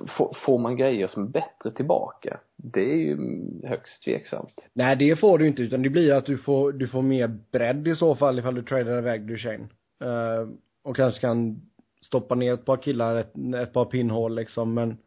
får 0.45 0.59
man 0.59 0.77
grejer 0.77 1.09
som 1.09 1.23
är 1.23 1.29
bättre 1.29 1.71
tillbaka, 1.71 2.41
det 2.57 2.93
är 2.93 2.97
ju 2.97 3.19
högst 3.65 4.05
tveksamt. 4.05 4.61
Nej, 4.73 4.97
det 4.97 5.17
får 5.17 5.39
du 5.39 5.47
inte, 5.47 5.63
utan 5.63 5.83
det 5.83 5.91
blir 5.91 6.13
att 6.13 6.27
du 6.27 6.39
får, 6.39 6.73
du 6.73 6.89
får 6.89 7.03
mer 7.03 7.39
bredd 7.53 7.89
i 7.89 7.97
så 7.97 8.17
fall 8.17 8.39
ifall 8.39 8.55
du 8.55 8.63
tradar 8.63 8.99
iväg 8.99 9.27
Duchene. 9.27 9.69
Uh, 10.05 10.09
eh, 10.09 10.49
och 10.83 10.97
kanske 10.97 11.21
kan 11.21 11.61
stoppa 12.03 12.35
ner 12.35 12.55
ett 12.55 12.65
par 12.65 12.77
killar, 12.77 13.17
ett, 13.17 13.33
ett 13.63 13.73
par 13.73 13.85
pinnhål 13.85 14.35
liksom, 14.35 14.75
men 14.75 14.99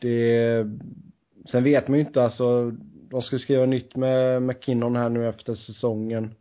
det, 0.00 0.66
sen 1.50 1.64
vet 1.64 1.88
man 1.88 1.98
ju 1.98 2.04
inte 2.04 2.22
alltså, 2.22 2.72
de 3.10 3.22
ska 3.22 3.38
skriva 3.38 3.66
nytt 3.66 3.96
med 3.96 4.42
McKinnon 4.42 4.96
här 4.96 5.08
nu 5.08 5.28
efter 5.28 5.54
säsongen. 5.54 6.34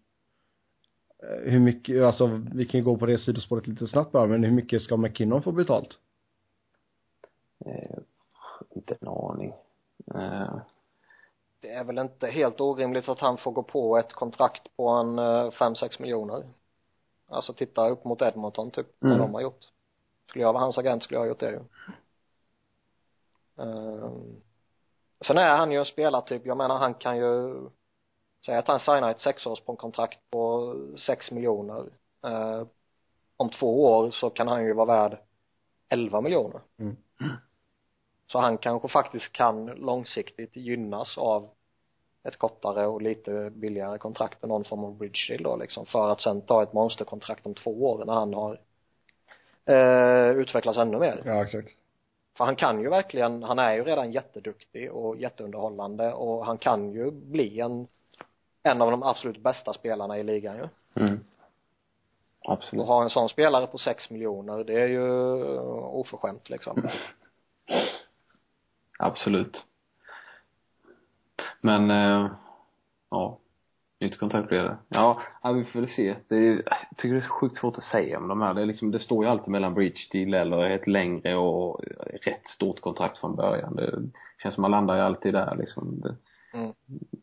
Eh, 1.23 1.51
hur 1.51 1.59
mycket, 1.59 2.03
alltså 2.03 2.41
vi 2.53 2.65
kan 2.65 2.79
ju 2.79 2.83
gå 2.83 2.97
på 2.97 3.05
det 3.05 3.17
sidospåret 3.17 3.67
lite 3.67 3.87
snabbt 3.87 4.11
bara, 4.11 4.27
men 4.27 4.43
hur 4.43 4.51
mycket 4.51 4.81
ska 4.81 4.97
McKinnon 4.97 5.43
få 5.43 5.51
betalt? 5.51 5.97
Eh, 7.65 7.97
inte 8.75 8.97
en 9.01 9.07
aning. 9.07 9.53
Eh. 10.15 10.55
Det 11.59 11.69
är 11.69 11.83
väl 11.83 11.97
inte 11.97 12.27
helt 12.27 12.61
orimligt 12.61 13.09
att 13.09 13.19
han 13.19 13.37
får 13.37 13.51
gå 13.51 13.63
på 13.63 13.97
ett 13.97 14.13
kontrakt 14.13 14.75
på 14.75 14.87
en 14.89 15.19
5-6 15.19 15.83
eh, 15.83 15.89
miljoner. 15.99 16.43
Alltså 17.27 17.53
titta 17.53 17.89
upp 17.89 18.05
mot 18.05 18.21
Edmonton 18.21 18.71
typ, 18.71 19.03
mm. 19.03 19.17
vad 19.17 19.27
de 19.27 19.33
har 19.33 19.41
gjort. 19.41 19.65
Skulle 20.29 20.43
jag 20.43 20.53
vara 20.53 20.63
hans 20.63 20.77
agent 20.77 21.03
skulle 21.03 21.17
jag 21.17 21.21
ha 21.21 21.27
gjort 21.27 21.39
det 21.39 21.51
ju. 21.51 21.59
Um, 23.55 24.41
sen 25.25 25.37
är 25.37 25.57
han 25.57 25.71
ju 25.71 25.79
en 25.79 25.85
spelartyp, 25.85 26.45
jag 26.45 26.57
menar 26.57 26.77
han 26.77 26.93
kan 26.93 27.17
ju 27.17 27.55
säga 28.45 28.59
att 28.59 28.67
han 28.67 28.79
signar 28.79 29.11
ett 29.11 29.19
sexårs 29.19 29.61
på 29.61 29.71
en 29.71 29.77
kontrakt 29.77 30.19
på 30.31 30.75
sex 31.05 31.31
miljoner. 31.31 31.81
Uh, 32.25 32.67
om 33.37 33.49
två 33.49 33.85
år 33.85 34.11
så 34.11 34.29
kan 34.29 34.47
han 34.47 34.65
ju 34.65 34.73
vara 34.73 34.85
värd 34.85 35.17
11 35.89 36.21
miljoner. 36.21 36.61
Mm. 36.79 36.95
så 38.31 38.39
han 38.39 38.57
kanske 38.57 38.87
faktiskt 38.87 39.31
kan 39.31 39.65
långsiktigt 39.65 40.55
gynnas 40.55 41.17
av 41.17 41.49
ett 42.23 42.37
kortare 42.37 42.87
och 42.87 43.01
lite 43.01 43.49
billigare 43.49 43.97
kontrakt 43.97 44.43
än 44.43 44.49
någon 44.49 44.65
form 44.65 44.83
av 44.83 44.97
bridge 44.97 45.25
deal 45.29 45.43
då 45.43 45.55
liksom 45.55 45.85
för 45.85 46.11
att 46.11 46.21
sen 46.21 46.41
ta 46.41 46.63
ett 46.63 46.73
monsterkontrakt 46.73 47.45
om 47.45 47.53
två 47.53 47.71
år 47.71 48.05
när 48.05 48.13
han 48.13 48.33
har 48.33 48.59
eh, 49.65 50.37
utvecklats 50.37 50.77
ännu 50.77 50.99
mer. 50.99 51.21
Ja 51.25 51.43
exakt 51.43 51.69
för 52.39 52.45
han 52.45 52.55
kan 52.55 52.81
ju 52.81 52.89
verkligen, 52.89 53.43
han 53.43 53.59
är 53.59 53.73
ju 53.73 53.83
redan 53.83 54.11
jätteduktig 54.11 54.91
och 54.91 55.17
jätteunderhållande 55.17 56.13
och 56.13 56.45
han 56.45 56.57
kan 56.57 56.91
ju 56.91 57.11
bli 57.11 57.59
en 57.59 57.87
en 58.63 58.81
av 58.81 58.91
de 58.91 59.03
absolut 59.03 59.37
bästa 59.37 59.73
spelarna 59.73 60.17
i 60.17 60.23
ligan 60.23 60.55
ju. 60.57 60.67
Mm. 61.03 61.19
absolut. 62.45 62.81
Och 62.81 62.87
ha 62.87 63.03
en 63.03 63.09
sån 63.09 63.29
spelare 63.29 63.67
på 63.67 63.77
sex 63.77 64.09
miljoner 64.09 64.63
det 64.63 64.81
är 64.81 64.87
ju 64.87 65.59
oförskämt 65.69 66.49
liksom. 66.49 66.89
Absolut. 68.99 69.65
Men 71.61 71.91
eh, 71.91 72.31
ja 73.09 73.37
nytt 73.99 74.17
kontrakt 74.17 74.47
blir 74.47 74.63
det 74.63 74.77
ja, 74.89 75.21
ja 75.43 75.51
vi 75.51 75.63
får 75.63 75.79
väl 75.79 75.89
se 75.89 76.15
det 76.27 76.35
är, 76.35 76.63
jag 76.65 76.97
tycker 76.97 77.15
det 77.15 77.21
är 77.21 77.27
sjukt 77.27 77.57
svårt 77.57 77.77
att 77.77 77.83
säga 77.83 78.17
om 78.17 78.27
de 78.27 78.41
här 78.41 78.53
det 78.53 78.61
är 78.61 78.65
liksom 78.65 78.91
det 78.91 78.99
står 78.99 79.25
ju 79.25 79.31
alltid 79.31 79.51
mellan 79.51 79.73
bridge 79.73 79.99
deal 80.11 80.33
eller 80.33 80.69
ett 80.69 80.87
längre 80.87 81.35
och 81.35 81.81
rätt 82.25 82.45
stort 82.45 82.81
kontrakt 82.81 83.17
från 83.17 83.35
början 83.35 83.75
det 83.75 84.01
känns 84.43 84.55
som 84.55 84.61
man 84.61 84.71
landar 84.71 84.95
ju 84.95 85.01
alltid 85.01 85.33
där 85.33 85.55
liksom 85.55 86.01
det, 86.01 86.15
mm. 86.57 86.73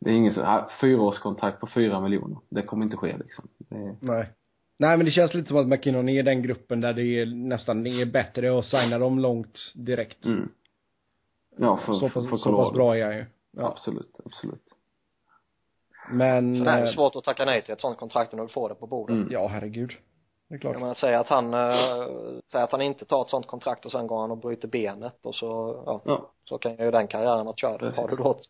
det 0.01 0.11
är 0.11 0.15
ingen 0.15 0.35
så, 0.35 0.69
fyraårskontrakt 0.81 1.61
på 1.61 1.67
fyra 1.67 2.01
miljoner 2.01 2.39
det 2.51 2.63
kommer 2.63 2.85
inte 2.85 2.97
ske 2.97 3.17
liksom 3.17 3.49
det, 3.59 3.97
nej 4.01 4.33
Nej 4.79 4.97
men 4.97 5.07
det 5.07 5.13
känns 5.13 5.35
lite 5.35 5.49
som 5.49 5.57
att 5.57 5.67
McKinnon 5.67 6.09
är 6.09 6.23
den 6.23 6.43
gruppen 6.43 6.81
där 6.81 6.93
det 6.93 7.03
är 7.03 7.27
nästan, 7.27 7.83
det 7.83 7.91
är 7.91 8.07
bättre 8.07 8.59
att 8.59 8.65
signa 8.65 8.99
dem 8.99 9.19
långt 9.19 9.59
direkt. 9.75 10.25
Mm. 10.25 10.49
Ja, 11.59 11.77
för, 11.77 11.93
så 11.93 12.01
pass, 12.01 12.13
för, 12.13 12.23
för 12.23 12.37
så 12.37 12.57
pass 12.57 12.73
bra 12.73 12.97
är 12.97 13.05
han 13.05 13.17
ju. 13.17 13.25
Ja. 13.51 13.69
Absolut, 13.69 14.21
absolut. 14.25 14.76
Men. 16.11 16.59
Så 16.59 16.65
det 16.65 16.71
är 16.71 16.87
eh, 16.87 16.93
svårt 16.93 17.17
att 17.17 17.25
tacka 17.25 17.45
nej 17.45 17.63
till 17.63 17.73
ett 17.73 17.81
sånt 17.81 17.99
kontrakt 17.99 18.33
när 18.33 18.43
du 18.43 18.49
får 18.49 18.69
det 18.69 18.75
på 18.75 18.87
bordet. 18.87 19.15
Mm. 19.15 19.29
Ja, 19.31 19.47
herregud. 19.47 19.93
Det 20.49 20.55
är 20.55 20.59
klart. 20.59 20.73
Jag 20.73 20.81
menar, 20.81 20.95
säg 20.95 21.15
att 21.15 21.29
han, 21.29 21.55
äh, 21.55 22.09
säg 22.45 22.63
att 22.63 22.73
han 22.73 22.83
inte 22.83 23.05
tar 23.05 23.23
ett 23.23 23.31
sånt 23.31 23.47
kontrakt 23.47 23.85
och 23.85 23.93
sen 23.93 24.07
går 24.07 24.21
han 24.21 24.31
och 24.31 24.39
bryter 24.39 24.69
benet 24.69 25.27
och 25.27 25.35
så, 25.35 25.83
ja, 25.87 26.01
ja. 26.05 26.31
så 26.45 26.59
kan 26.59 26.77
ju 26.77 26.91
den 26.91 27.07
karriären 27.07 27.47
vara 27.47 27.57
körd. 27.57 27.83
Har 27.83 28.09
du 28.09 28.17
då 28.17 28.31
ett, 28.31 28.41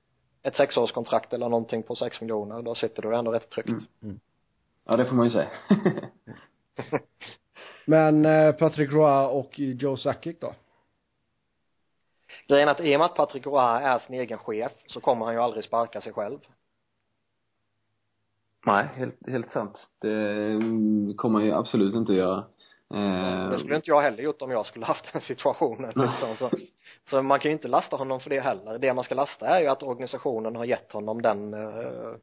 ett 0.43 0.57
sexårskontrakt 0.57 1.33
eller 1.33 1.49
någonting 1.49 1.83
på 1.83 1.95
sex 1.95 2.21
miljoner, 2.21 2.63
då 2.63 2.75
sitter 2.75 3.03
du 3.03 3.17
ändå 3.17 3.33
rätt 3.33 3.51
tryggt. 3.51 3.69
Mm. 3.69 3.85
Mm. 4.03 4.21
Ja, 4.87 4.97
det 4.97 5.05
får 5.05 5.15
man 5.15 5.27
ju 5.27 5.31
säga. 5.31 5.49
Men 7.85 8.25
eh, 8.25 8.53
Patrick 8.53 8.93
Roy 8.93 9.27
och 9.27 9.59
Joe 9.59 9.97
Sakic 9.97 10.37
då? 10.41 10.55
Grejen 12.49 12.69
är 12.69 12.73
att 12.73 12.81
i 12.81 12.97
och 12.97 12.99
med 13.01 13.07
att 13.07 13.15
Patrick 13.15 13.47
Roy 13.47 13.83
är 13.83 13.99
sin 13.99 14.15
egen 14.15 14.39
chef 14.39 14.73
så 14.87 15.01
kommer 15.01 15.25
han 15.25 15.35
ju 15.35 15.41
aldrig 15.41 15.65
sparka 15.65 16.01
sig 16.01 16.13
själv. 16.13 16.39
Nej, 18.67 18.87
helt, 18.95 19.29
helt 19.29 19.53
sant. 19.53 19.87
Det 20.01 20.13
mm, 20.53 21.15
kommer 21.17 21.41
ju 21.41 21.53
absolut 21.53 21.95
inte 21.95 22.13
att 22.13 22.19
göra. 22.19 22.45
Eh... 22.95 23.51
Det 23.51 23.59
skulle 23.59 23.77
inte 23.77 23.91
jag 23.91 24.01
heller 24.01 24.23
gjort 24.23 24.43
om 24.43 24.51
jag 24.51 24.67
skulle 24.67 24.87
haft 24.87 25.13
den 25.13 25.23
situationen 25.23 25.93
liksom. 25.97 26.37
så, 26.39 26.51
så 27.11 27.23
man 27.23 27.41
kan 27.41 27.51
ju 27.51 27.53
inte 27.53 27.69
lasta 27.69 27.97
honom 27.97 28.21
för 28.21 28.31
det 28.31 28.41
heller. 28.41 28.79
Det 28.79 28.95
man 28.95 29.05
ska 29.05 29.15
lasta 29.15 29.47
är 29.47 29.61
ju 29.61 29.67
att 29.67 29.83
organisationen 29.83 30.57
har 30.57 30.65
gett 30.65 30.93
honom 30.93 31.23
den 31.23 31.55
eh, 31.55 32.15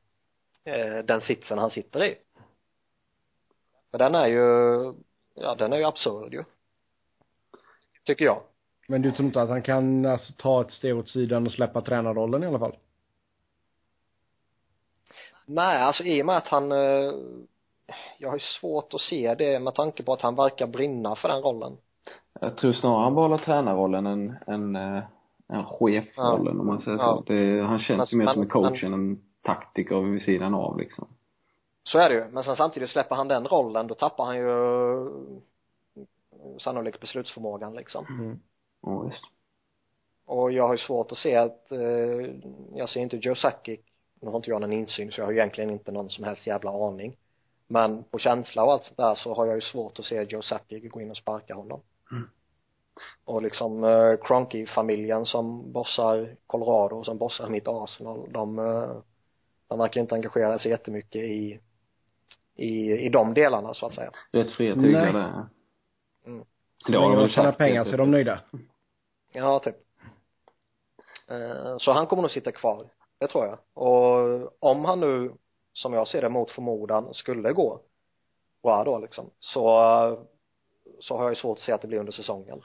eh 0.73 1.03
den 1.03 1.21
sitsen 1.21 1.57
han 1.57 1.71
sitter 1.71 2.03
i. 2.03 2.15
För 3.91 3.97
den 3.97 4.15
är 4.15 4.27
ju, 4.27 4.43
ja 5.35 5.55
den 5.55 5.73
är 5.73 5.77
ju 5.77 5.83
absurd 5.83 6.33
ju. 6.33 6.43
Tycker 8.05 8.25
jag. 8.25 8.41
Men 8.87 9.01
du 9.01 9.11
tror 9.11 9.25
inte 9.25 9.41
att 9.41 9.49
han 9.49 9.61
kan 9.61 10.05
alltså 10.05 10.33
ta 10.37 10.61
ett 10.61 10.71
steg 10.71 10.97
åt 10.97 11.09
sidan 11.09 11.45
och 11.45 11.51
släppa 11.51 11.81
tränarrollen 11.81 12.43
i 12.43 12.47
alla 12.47 12.59
fall? 12.59 12.75
Nej, 15.45 15.81
alltså 15.81 16.03
i 16.03 16.21
och 16.21 16.25
med 16.25 16.37
att 16.37 16.47
han 16.47 16.71
eh, 16.71 17.11
jag 18.17 18.29
har 18.29 18.35
ju 18.35 18.43
svårt 18.59 18.93
att 18.93 19.01
se 19.01 19.35
det 19.35 19.59
med 19.59 19.75
tanke 19.75 20.03
på 20.03 20.13
att 20.13 20.21
han 20.21 20.35
verkar 20.35 20.67
brinna 20.67 21.15
för 21.15 21.27
den 21.27 21.41
rollen. 21.41 21.77
Jag 22.41 22.57
tror 22.57 22.73
snarare 22.73 23.03
han 23.03 23.15
behåller 23.15 23.37
tränarrollen 23.37 24.05
än, 24.05 24.35
än, 24.47 24.75
äh, 24.75 25.03
än 25.49 25.65
chefrollen 25.65 26.55
ja. 26.55 26.61
om 26.61 26.67
man 26.67 26.79
säger 26.79 26.97
ja. 26.97 27.03
så. 27.03 27.33
Det, 27.33 27.61
han 27.61 27.79
känns 27.79 28.13
ju 28.13 28.17
mer 28.17 28.33
som 28.33 28.41
en 28.41 28.49
coach 28.49 28.83
än 28.83 28.93
en 28.93 29.21
taktiker 29.41 30.01
vid 30.01 30.21
sidan 30.21 30.53
av 30.53 30.77
liksom. 30.77 31.07
Så 31.83 31.97
är 31.97 32.09
det 32.09 32.15
ju, 32.15 32.25
men 32.31 32.43
sen 32.43 32.55
samtidigt 32.55 32.89
släpper 32.89 33.15
han 33.15 33.27
den 33.27 33.47
rollen, 33.47 33.87
då 33.87 33.95
tappar 33.95 34.25
han 34.25 34.37
ju 34.37 34.49
sannolikt 36.59 36.99
beslutsförmågan 36.99 37.75
liksom. 37.75 38.05
Mm. 38.05 38.39
Ja, 38.81 38.99
visst. 38.99 39.23
Och 40.25 40.51
jag 40.51 40.67
har 40.67 40.73
ju 40.73 40.77
svårt 40.77 41.11
att 41.11 41.17
se 41.17 41.35
att, 41.35 41.71
eh, 41.71 42.31
jag 42.75 42.89
ser 42.89 42.99
inte 42.99 43.17
Joe 43.17 43.35
Sakic, 43.35 43.79
nu 44.23 44.29
har 44.29 44.37
inte 44.37 44.49
jag 44.49 44.61
någon 44.61 44.73
insyn 44.73 45.11
så 45.11 45.21
jag 45.21 45.25
har 45.25 45.33
egentligen 45.33 45.69
inte 45.69 45.91
någon 45.91 46.09
som 46.09 46.23
helst 46.23 46.47
jävla 46.47 46.87
aning. 46.87 47.17
Men 47.67 48.03
på 48.03 48.19
känsla 48.19 48.63
och 48.63 48.71
allt 48.71 48.83
sånt 48.83 48.97
där 48.97 49.15
så 49.15 49.33
har 49.33 49.45
jag 49.45 49.55
ju 49.55 49.61
svårt 49.61 49.99
att 49.99 50.05
se 50.05 50.23
Joe 50.23 50.41
Sakic 50.41 50.91
gå 50.91 51.01
in 51.01 51.11
och 51.11 51.17
sparka 51.17 51.55
honom. 51.55 51.81
Mm. 52.11 52.29
Och 53.25 53.41
liksom 53.41 53.83
eh, 53.83 54.15
Cronky-familjen 54.21 55.25
som 55.25 55.71
bossar 55.71 56.35
Colorado 56.47 56.95
och 56.95 57.05
som 57.05 57.17
bossar 57.17 57.49
mitt 57.49 57.67
Arsenal, 57.67 58.31
de, 58.31 58.59
eh, 58.59 58.95
de 59.67 59.79
verkar 59.79 60.01
inte 60.01 60.15
engagera 60.15 60.59
sig 60.59 60.71
jättemycket 60.71 61.21
i 61.21 61.59
i, 62.55 62.91
i 62.91 63.09
de 63.09 63.33
delarna 63.33 63.73
så 63.73 63.85
att 63.85 63.93
säga. 63.93 64.11
Rätt 64.31 64.51
fria 64.51 64.75
tyglar 64.75 65.13
där. 65.13 65.45
Mm. 66.25 66.45
Så 66.77 66.91
länge 66.91 67.15
de 67.15 67.29
tjänar 67.29 67.51
pengar 67.51 67.83
så 67.83 67.91
är 67.91 67.97
de 67.97 68.11
nöjda. 68.11 68.39
Ja, 69.31 69.59
typ. 69.59 69.75
Eh, 71.27 71.77
så 71.77 71.91
han 71.91 72.07
kommer 72.07 72.21
nog 72.21 72.31
sitta 72.31 72.51
kvar. 72.51 72.87
Det 73.23 73.27
tror 73.27 73.45
jag. 73.45 73.57
Och 73.73 74.53
om 74.69 74.85
han 74.85 74.99
nu, 74.99 75.33
som 75.73 75.93
jag 75.93 76.07
ser 76.07 76.21
det 76.21 76.29
mot 76.29 76.51
förmodan, 76.51 77.13
skulle 77.13 77.53
gå 77.53 77.79
bra 78.63 78.83
då 78.83 78.99
liksom, 78.99 79.29
så, 79.39 79.63
så 80.99 81.15
har 81.17 81.23
jag 81.23 81.31
ju 81.31 81.35
svårt 81.35 81.57
att 81.57 81.63
se 81.63 81.71
att 81.71 81.81
det 81.81 81.87
blir 81.87 81.99
under 81.99 82.11
säsongen. 82.11 82.61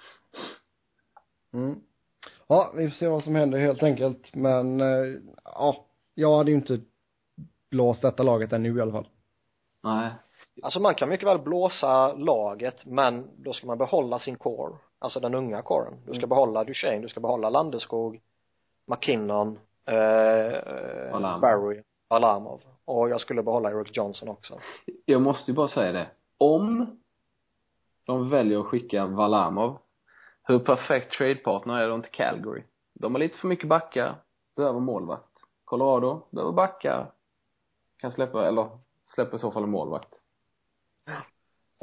Mm. 1.54 1.80
Ja, 2.46 2.72
vi 2.76 2.88
får 2.90 2.96
se 2.96 3.08
vad 3.08 3.24
som 3.24 3.34
händer 3.34 3.58
helt 3.58 3.82
enkelt. 3.82 4.34
Men, 4.34 4.80
eh, 4.80 5.20
ja, 5.44 5.84
jag 6.14 6.36
hade 6.36 6.50
ju 6.50 6.56
inte 6.56 6.80
blåst 7.70 8.02
detta 8.02 8.22
laget 8.22 8.52
ännu 8.52 8.78
i 8.78 8.80
alla 8.80 8.92
fall. 8.92 9.08
Nej. 9.82 10.10
Alltså 10.62 10.80
man 10.80 10.94
kan 10.94 11.08
mycket 11.08 11.26
väl 11.28 11.38
blåsa 11.38 12.12
laget 12.12 12.86
men 12.86 13.30
då 13.36 13.52
ska 13.52 13.66
man 13.66 13.78
behålla 13.78 14.18
sin 14.18 14.36
core, 14.36 14.76
alltså 14.98 15.20
den 15.20 15.34
unga 15.34 15.62
coren. 15.62 15.94
Du 16.06 16.10
ska 16.12 16.18
Mm. 16.18 16.28
behålla 16.28 16.64
Duchene, 16.64 16.98
du 17.02 17.08
ska 17.08 17.20
behålla 17.20 17.50
Landeskog, 17.50 18.20
McKinnon, 18.86 19.58
eh, 19.88 21.12
Varlamov. 21.12 21.40
Barry, 21.40 21.82
Varlamov. 22.08 22.60
Och 22.84 23.08
jag 23.08 23.20
skulle 23.20 23.42
behålla 23.42 23.70
Eric 23.70 23.96
Johnson 23.96 24.28
också. 24.28 24.58
Jag 25.04 25.22
måste 25.22 25.50
ju 25.50 25.54
bara 25.54 25.68
säga 25.68 25.92
det. 25.92 26.08
Om 26.38 26.98
de 28.04 28.30
väljer 28.30 28.60
att 28.60 28.66
skicka 28.66 29.06
Valamov, 29.06 29.78
hur 30.42 30.58
perfekt 30.58 31.12
tradepartner 31.12 31.80
är 31.82 31.88
de 31.88 32.02
till 32.02 32.12
Calgary? 32.12 32.62
De 32.94 33.14
har 33.14 33.18
lite 33.20 33.38
för 33.38 33.48
mycket 33.48 33.68
backar, 33.68 34.14
behöver 34.56 34.80
målvakt. 34.80 35.28
Colorado 35.64 36.22
behöver 36.30 36.52
backar, 36.52 37.10
kan 37.96 38.12
släppa, 38.12 38.48
eller 38.48 38.68
släpper 39.02 39.36
i 39.36 39.40
så 39.40 39.50
fall 39.50 39.62
en 39.62 39.70
målvakt. 39.70 40.14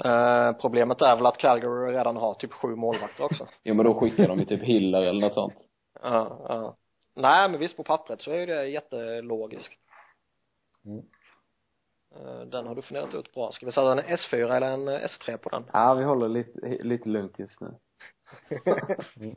Eh, 0.04 0.52
problemet 0.62 1.02
är 1.02 1.16
väl 1.16 1.26
att 1.26 1.38
Calgary 1.38 1.92
redan 1.92 2.18
har 2.18 2.34
typ 2.34 2.54
sju 2.54 2.76
målvakter 2.76 3.24
också. 3.24 3.48
Jo 3.64 3.76
men 3.76 3.86
då 3.86 3.94
skickar 3.94 4.28
de 4.28 4.40
ju 4.40 4.46
typ 4.46 4.62
Hiller 4.64 5.02
eller 5.02 5.22
något 5.22 5.34
sånt. 5.34 5.54
Ja, 6.02 6.46
ja. 6.50 6.76
Nej 7.16 7.50
men 7.50 7.60
visst 7.60 7.78
på 7.78 7.84
pappret 7.84 8.22
så 8.22 8.32
är 8.32 8.48
det 8.48 8.68
jättelogiskt. 8.68 9.74
Mm. 10.86 11.04
Eh, 12.16 12.42
Den 12.48 12.68
har 12.68 12.76
du 12.76 12.82
funderat 12.82 13.14
ut 13.14 13.34
bra. 13.34 13.52
Ska 13.52 13.66
vi 13.66 13.72
sätta 13.72 13.92
en 13.92 14.00
S4 14.18 14.56
eller 14.56 14.72
en 14.72 14.88
eh, 14.88 15.00
S3 15.08 15.38
på 15.38 15.50
den? 15.50 15.64
Ja, 15.74 15.94
vi 15.94 16.04
håller 16.04 16.30
lite, 16.30 16.60
lite 16.84 17.10
lugnt 17.10 17.40
just 17.40 17.62
nu. 17.62 17.76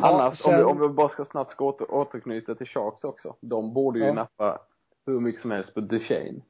Ja, 0.00 0.08
Annars, 0.08 0.44
om, 0.44 0.50
vi, 0.52 0.56
sen- 0.58 0.66
om 0.66 0.80
vi 0.80 0.88
bara 0.88 1.08
ska 1.08 1.24
snabbt 1.24 1.50
ska 1.50 1.64
åter, 1.64 1.90
återknyta 1.94 2.54
till 2.54 2.66
Sharks 2.66 3.04
också. 3.04 3.36
De 3.40 3.74
borde 3.74 3.98
ju 3.98 4.04
Ja. 4.04 4.12
nappa 4.12 4.58
hur 5.06 5.20
mycket 5.20 5.40
som 5.40 5.50
helst 5.50 5.74
på 5.74 5.80
Duchene. 5.80 6.40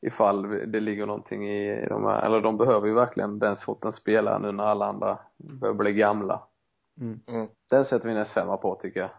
Ifall 0.00 0.42
det 0.72 0.80
ligger 0.80 1.06
någonting 1.06 1.48
i 1.50 1.86
de 1.88 2.04
här, 2.04 2.26
eller 2.26 2.40
de 2.40 2.56
behöver 2.56 2.86
ju 2.86 2.94
verkligen 2.94 3.38
den 3.38 3.56
sortens 3.56 3.96
spelare 3.96 4.38
nu 4.38 4.52
när 4.52 4.64
alla 4.64 4.86
andra 4.86 5.18
börjar 5.36 5.74
bli 5.74 5.92
gamla. 5.92 6.42
Mm. 7.00 7.20
Mm. 7.26 7.48
Den 7.70 7.84
sätter 7.84 8.08
vi 8.08 8.14
en 8.14 8.24
S5 8.24 8.56
på 8.56 8.74
tycker 8.74 9.00
jag. 9.00 9.10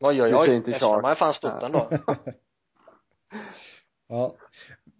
Oj 0.00 0.22
oj 0.22 0.34
oj, 0.34 0.46
ser 0.46 0.54
inte 0.54 0.70
S5 0.72 0.78
Sharks. 0.78 1.08
är 1.08 1.14
fan 1.14 1.34
stort 1.34 1.52
Ja. 1.60 1.66
ändå. 1.66 1.88
Ja. 4.08 4.34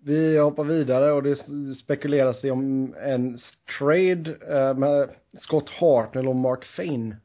Vi 0.03 0.38
hoppar 0.38 0.64
vidare 0.64 1.12
och 1.12 1.23
det 1.23 1.37
spekuleras 1.79 2.44
om 2.44 2.94
en 2.99 3.38
trade 3.79 4.37
eh, 4.49 4.75
med 4.77 5.11
Scott 5.40 5.70
Hartnell 5.70 6.29
och 6.29 6.37
Mark 6.37 6.64
Fane. 6.64 7.16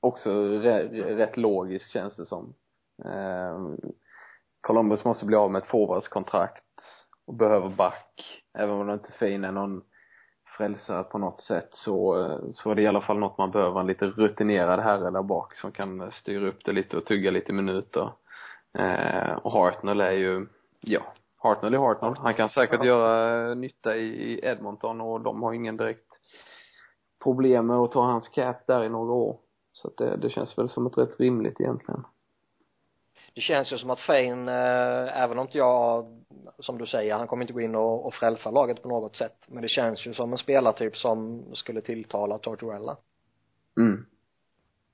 Också 0.00 0.30
rätt 0.58 1.36
logiskt 1.36 1.90
känns 1.90 2.16
det 2.16 2.26
som. 2.26 2.54
Eh, 3.04 3.74
Columbus 4.60 5.04
måste 5.04 5.24
bli 5.26 5.36
av 5.36 5.50
med 5.50 5.62
ett 5.62 5.68
forwardskontrakt 5.68 6.64
och 7.26 7.34
behöver 7.34 7.68
back. 7.68 8.42
Även 8.54 8.74
om 8.74 8.86
det 8.86 8.92
inte 8.92 9.12
fin 9.12 9.44
är 9.44 9.52
någon 9.52 9.82
frälsare 10.60 11.02
på 11.02 11.18
något 11.18 11.40
sätt 11.40 11.68
så, 11.70 12.26
så 12.52 12.70
är 12.70 12.74
det 12.74 12.82
i 12.82 12.86
alla 12.86 13.00
fall 13.00 13.18
något 13.18 13.38
man 13.38 13.50
behöver, 13.50 13.80
en 13.80 13.86
lite 13.86 14.06
rutinerad 14.06 14.80
herre 14.80 15.10
där 15.10 15.22
bak 15.22 15.54
som 15.54 15.72
kan 15.72 16.12
styra 16.12 16.48
upp 16.48 16.64
det 16.64 16.72
lite 16.72 16.96
och 16.96 17.04
tugga 17.04 17.30
lite 17.30 17.52
minuter. 17.52 18.12
Eh, 18.78 19.32
och 19.42 19.52
Hartnell 19.52 20.00
är 20.00 20.12
ju, 20.12 20.46
ja, 20.80 21.00
Hartnell 21.38 21.74
är 21.74 21.78
Hartnell. 21.78 22.14
Han 22.18 22.34
kan 22.34 22.50
säkert 22.50 22.84
göra 22.84 23.50
eh, 23.50 23.56
nytta 23.56 23.96
i, 23.96 24.06
i 24.06 24.40
Edmonton 24.42 25.00
och 25.00 25.20
de 25.20 25.42
har 25.42 25.52
ingen 25.52 25.76
direkt 25.76 26.18
problem 27.24 27.66
med 27.66 27.76
att 27.76 27.92
ta 27.92 28.02
hans 28.02 28.28
cap 28.28 28.66
där 28.66 28.84
i 28.84 28.88
några 28.88 29.12
år. 29.12 29.36
Så 29.72 29.88
att 29.88 29.96
det, 29.96 30.16
det 30.16 30.30
känns 30.30 30.58
väl 30.58 30.68
som 30.68 30.86
ett 30.86 30.98
rätt 30.98 31.20
rimligt 31.20 31.60
egentligen. 31.60 32.04
Det 33.34 33.40
känns 33.40 33.72
ju 33.72 33.78
som 33.78 33.90
att 33.90 34.00
Fein, 34.00 34.48
eh, 34.48 35.22
även 35.22 35.38
om 35.38 35.46
inte 35.46 35.58
jag, 35.58 36.06
som 36.58 36.78
du 36.78 36.86
säger, 36.86 37.14
han 37.14 37.26
kommer 37.26 37.42
inte 37.42 37.52
gå 37.52 37.60
in 37.60 37.74
och, 37.74 38.06
och 38.06 38.14
frälsa 38.14 38.50
laget 38.50 38.82
på 38.82 38.88
något 38.88 39.16
sätt. 39.16 39.36
Men 39.46 39.62
det 39.62 39.68
känns 39.68 40.06
ju 40.06 40.14
som 40.14 40.32
en 40.32 40.38
spelartyp 40.38 40.96
som 40.96 41.44
skulle 41.54 41.80
tilltala 41.80 42.38
Tortorella. 42.38 42.96
Mm. 43.78 44.06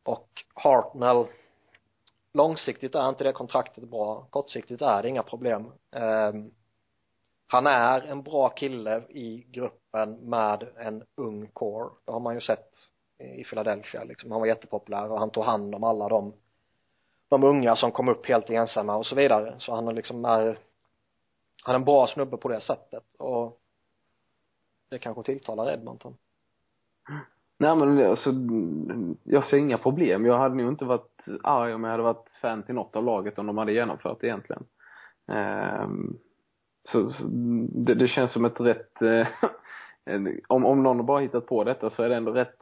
Och 0.04 0.28
Hartnell, 0.54 1.26
långsiktigt 2.32 2.94
är 2.94 3.08
inte 3.08 3.24
det 3.24 3.32
kontraktet 3.32 3.88
bra. 3.88 4.26
Kortsiktigt 4.30 4.82
är 4.82 5.02
det 5.02 5.08
inga 5.08 5.22
problem. 5.22 5.72
Ehm, 5.96 6.50
han 7.46 7.66
är 7.66 8.00
en 8.00 8.22
bra 8.22 8.48
kille 8.48 9.02
i 9.08 9.46
gruppen 9.48 10.12
med 10.12 10.68
en 10.76 11.04
ung 11.14 11.46
core. 11.46 11.90
Det 12.04 12.12
har 12.12 12.20
man 12.20 12.34
ju 12.34 12.40
sett 12.40 12.70
i 13.18 13.44
Philadelphia 13.44 14.04
liksom. 14.04 14.30
Han 14.30 14.40
var 14.40 14.46
jättepopulär 14.46 15.10
och 15.10 15.18
han 15.18 15.30
tog 15.30 15.44
hand 15.44 15.74
om 15.74 15.84
alla 15.84 16.08
de 16.08 16.34
de 17.28 17.44
unga 17.44 17.76
som 17.76 17.92
kom 17.92 18.08
upp 18.08 18.26
helt 18.26 18.50
ensamma 18.50 18.96
och 18.96 19.06
så 19.06 19.14
vidare. 19.14 19.54
Så 19.58 19.74
han 19.74 19.88
är 19.88 19.92
liksom 19.92 20.24
är 20.24 20.58
han 21.64 21.74
är 21.74 21.78
en 21.78 21.84
bra 21.84 22.06
snubbe 22.06 22.36
på 22.36 22.48
det 22.48 22.60
sättet 22.60 23.04
och 23.18 23.60
det 24.90 24.98
kanske 24.98 25.22
tilltalar 25.22 25.72
Edmonton. 25.72 26.16
Nej 27.58 27.76
men 27.76 28.06
alltså, 28.06 28.32
jag 29.24 29.44
ser 29.44 29.56
inga 29.56 29.78
problem. 29.78 30.26
Jag 30.26 30.38
hade 30.38 30.54
nog 30.54 30.68
inte 30.68 30.84
varit 30.84 31.24
arg 31.42 31.74
om 31.74 31.84
jag 31.84 31.90
hade 31.90 32.02
varit 32.02 32.30
fan 32.42 32.62
till 32.62 32.74
något 32.74 32.96
av 32.96 33.04
laget 33.04 33.38
om 33.38 33.46
de 33.46 33.58
hade 33.58 33.72
genomfört 33.72 34.20
det 34.20 34.26
egentligen. 34.26 34.64
Ehm, 35.28 36.18
så, 36.82 37.10
så 37.10 37.24
det, 37.72 37.94
det 37.94 38.08
känns 38.08 38.32
som 38.32 38.44
ett 38.44 38.60
rätt, 38.60 39.02
eh, 39.02 39.26
om, 40.48 40.64
om 40.66 40.82
någon 40.82 40.96
har 40.96 41.04
bara 41.04 41.20
hittat 41.20 41.46
på 41.46 41.64
detta 41.64 41.90
så 41.90 42.02
är 42.02 42.08
det 42.08 42.16
ändå 42.16 42.32
rätt 42.32 42.58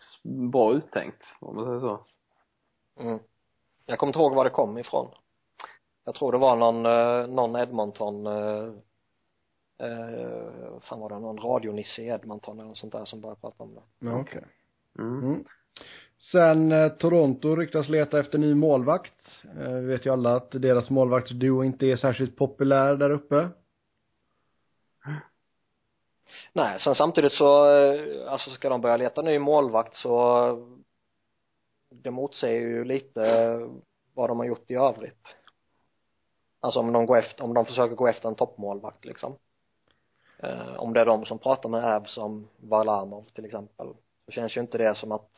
bra 0.53 0.73
uttänkt, 0.73 1.23
om 1.41 1.57
man 1.57 1.65
säger 1.65 1.81
så. 1.81 2.05
Mm. 3.01 3.19
Jag 3.87 3.99
kommer 3.99 4.09
inte 4.09 4.19
ihåg 4.19 4.35
var 4.35 4.45
det 4.45 4.51
kom 4.51 4.79
ifrån. 4.79 5.11
Jag 6.05 6.15
tror 6.15 6.33
det 6.33 6.39
var 6.39 6.57
någon, 6.57 6.87
eh, 6.87 7.27
någon 7.27 7.57
Edmonton 7.57 8.27
eh, 8.27 8.73
eh, 9.79 10.81
fan 10.81 11.01
var 11.01 11.09
det 11.09 11.19
någon 11.19 11.39
radionisse 11.39 12.03
i 12.03 12.09
Edmonton 12.09 12.59
eller 12.59 12.69
något 12.69 12.79
sånt 12.79 12.93
där 12.93 13.05
som 13.05 13.21
började 13.21 13.41
prata 13.41 13.63
om 13.63 13.75
det. 13.75 14.07
Ja, 14.07 14.21
okej. 14.21 14.45
Mm. 14.99 15.19
Mm. 15.19 15.45
Sen 16.33 16.73
eh, 16.73 16.89
Toronto 16.89 17.57
ryktas 17.57 17.89
leta 17.89 18.21
efter 18.21 18.39
ny 18.39 18.55
målvakt. 18.55 19.45
Eh, 19.61 19.73
vi 19.73 19.87
vet 19.87 20.07
ju 20.07 20.13
alla 20.13 20.37
att 20.37 20.51
deras 20.51 20.91
målvaktsduo 20.91 21.65
inte 21.65 21.87
är 21.87 21.97
särskilt 21.97 22.37
populär 22.37 22.97
där 22.97 23.11
uppe. 23.11 23.49
Nej, 26.53 26.81
sen 26.81 26.95
samtidigt 26.95 27.33
så, 27.33 27.71
eh, 27.71 28.33
alltså 28.33 28.51
ska 28.51 28.69
de 28.69 28.81
börja 28.81 28.97
leta 28.97 29.23
ny 29.23 29.39
målvakt 29.39 29.95
så 29.95 30.49
det 32.03 32.11
motsäger 32.11 32.69
ju 32.69 32.85
lite 32.85 33.21
vad 34.15 34.31
de 34.31 34.39
har 34.39 34.47
gjort 34.47 34.71
i 34.71 34.75
övrigt. 34.75 35.27
Alltså 36.61 36.81
om 36.81 36.93
de 36.93 37.07
går 37.07 37.19
efter, 37.19 37.45
om 37.45 37.55
de 37.55 37.67
försöker 37.67 37.97
gå 37.97 38.07
efter 38.09 38.29
en 38.29 38.35
toppmålvakt 38.35 39.05
liksom. 39.05 39.37
Eh, 40.39 40.77
om 40.77 40.93
det 40.93 41.01
är 41.01 41.07
de 41.07 41.25
som 41.25 41.39
pratar 41.39 41.69
med 41.69 41.85
Abs 41.85 42.19
om 42.19 42.49
Varlamov 42.57 43.25
till 43.35 43.45
exempel, 43.45 43.87
så 44.27 44.33
känns 44.33 44.57
ju 44.57 44.61
inte 44.61 44.79
det 44.79 44.95
som 44.95 45.13
att 45.13 45.31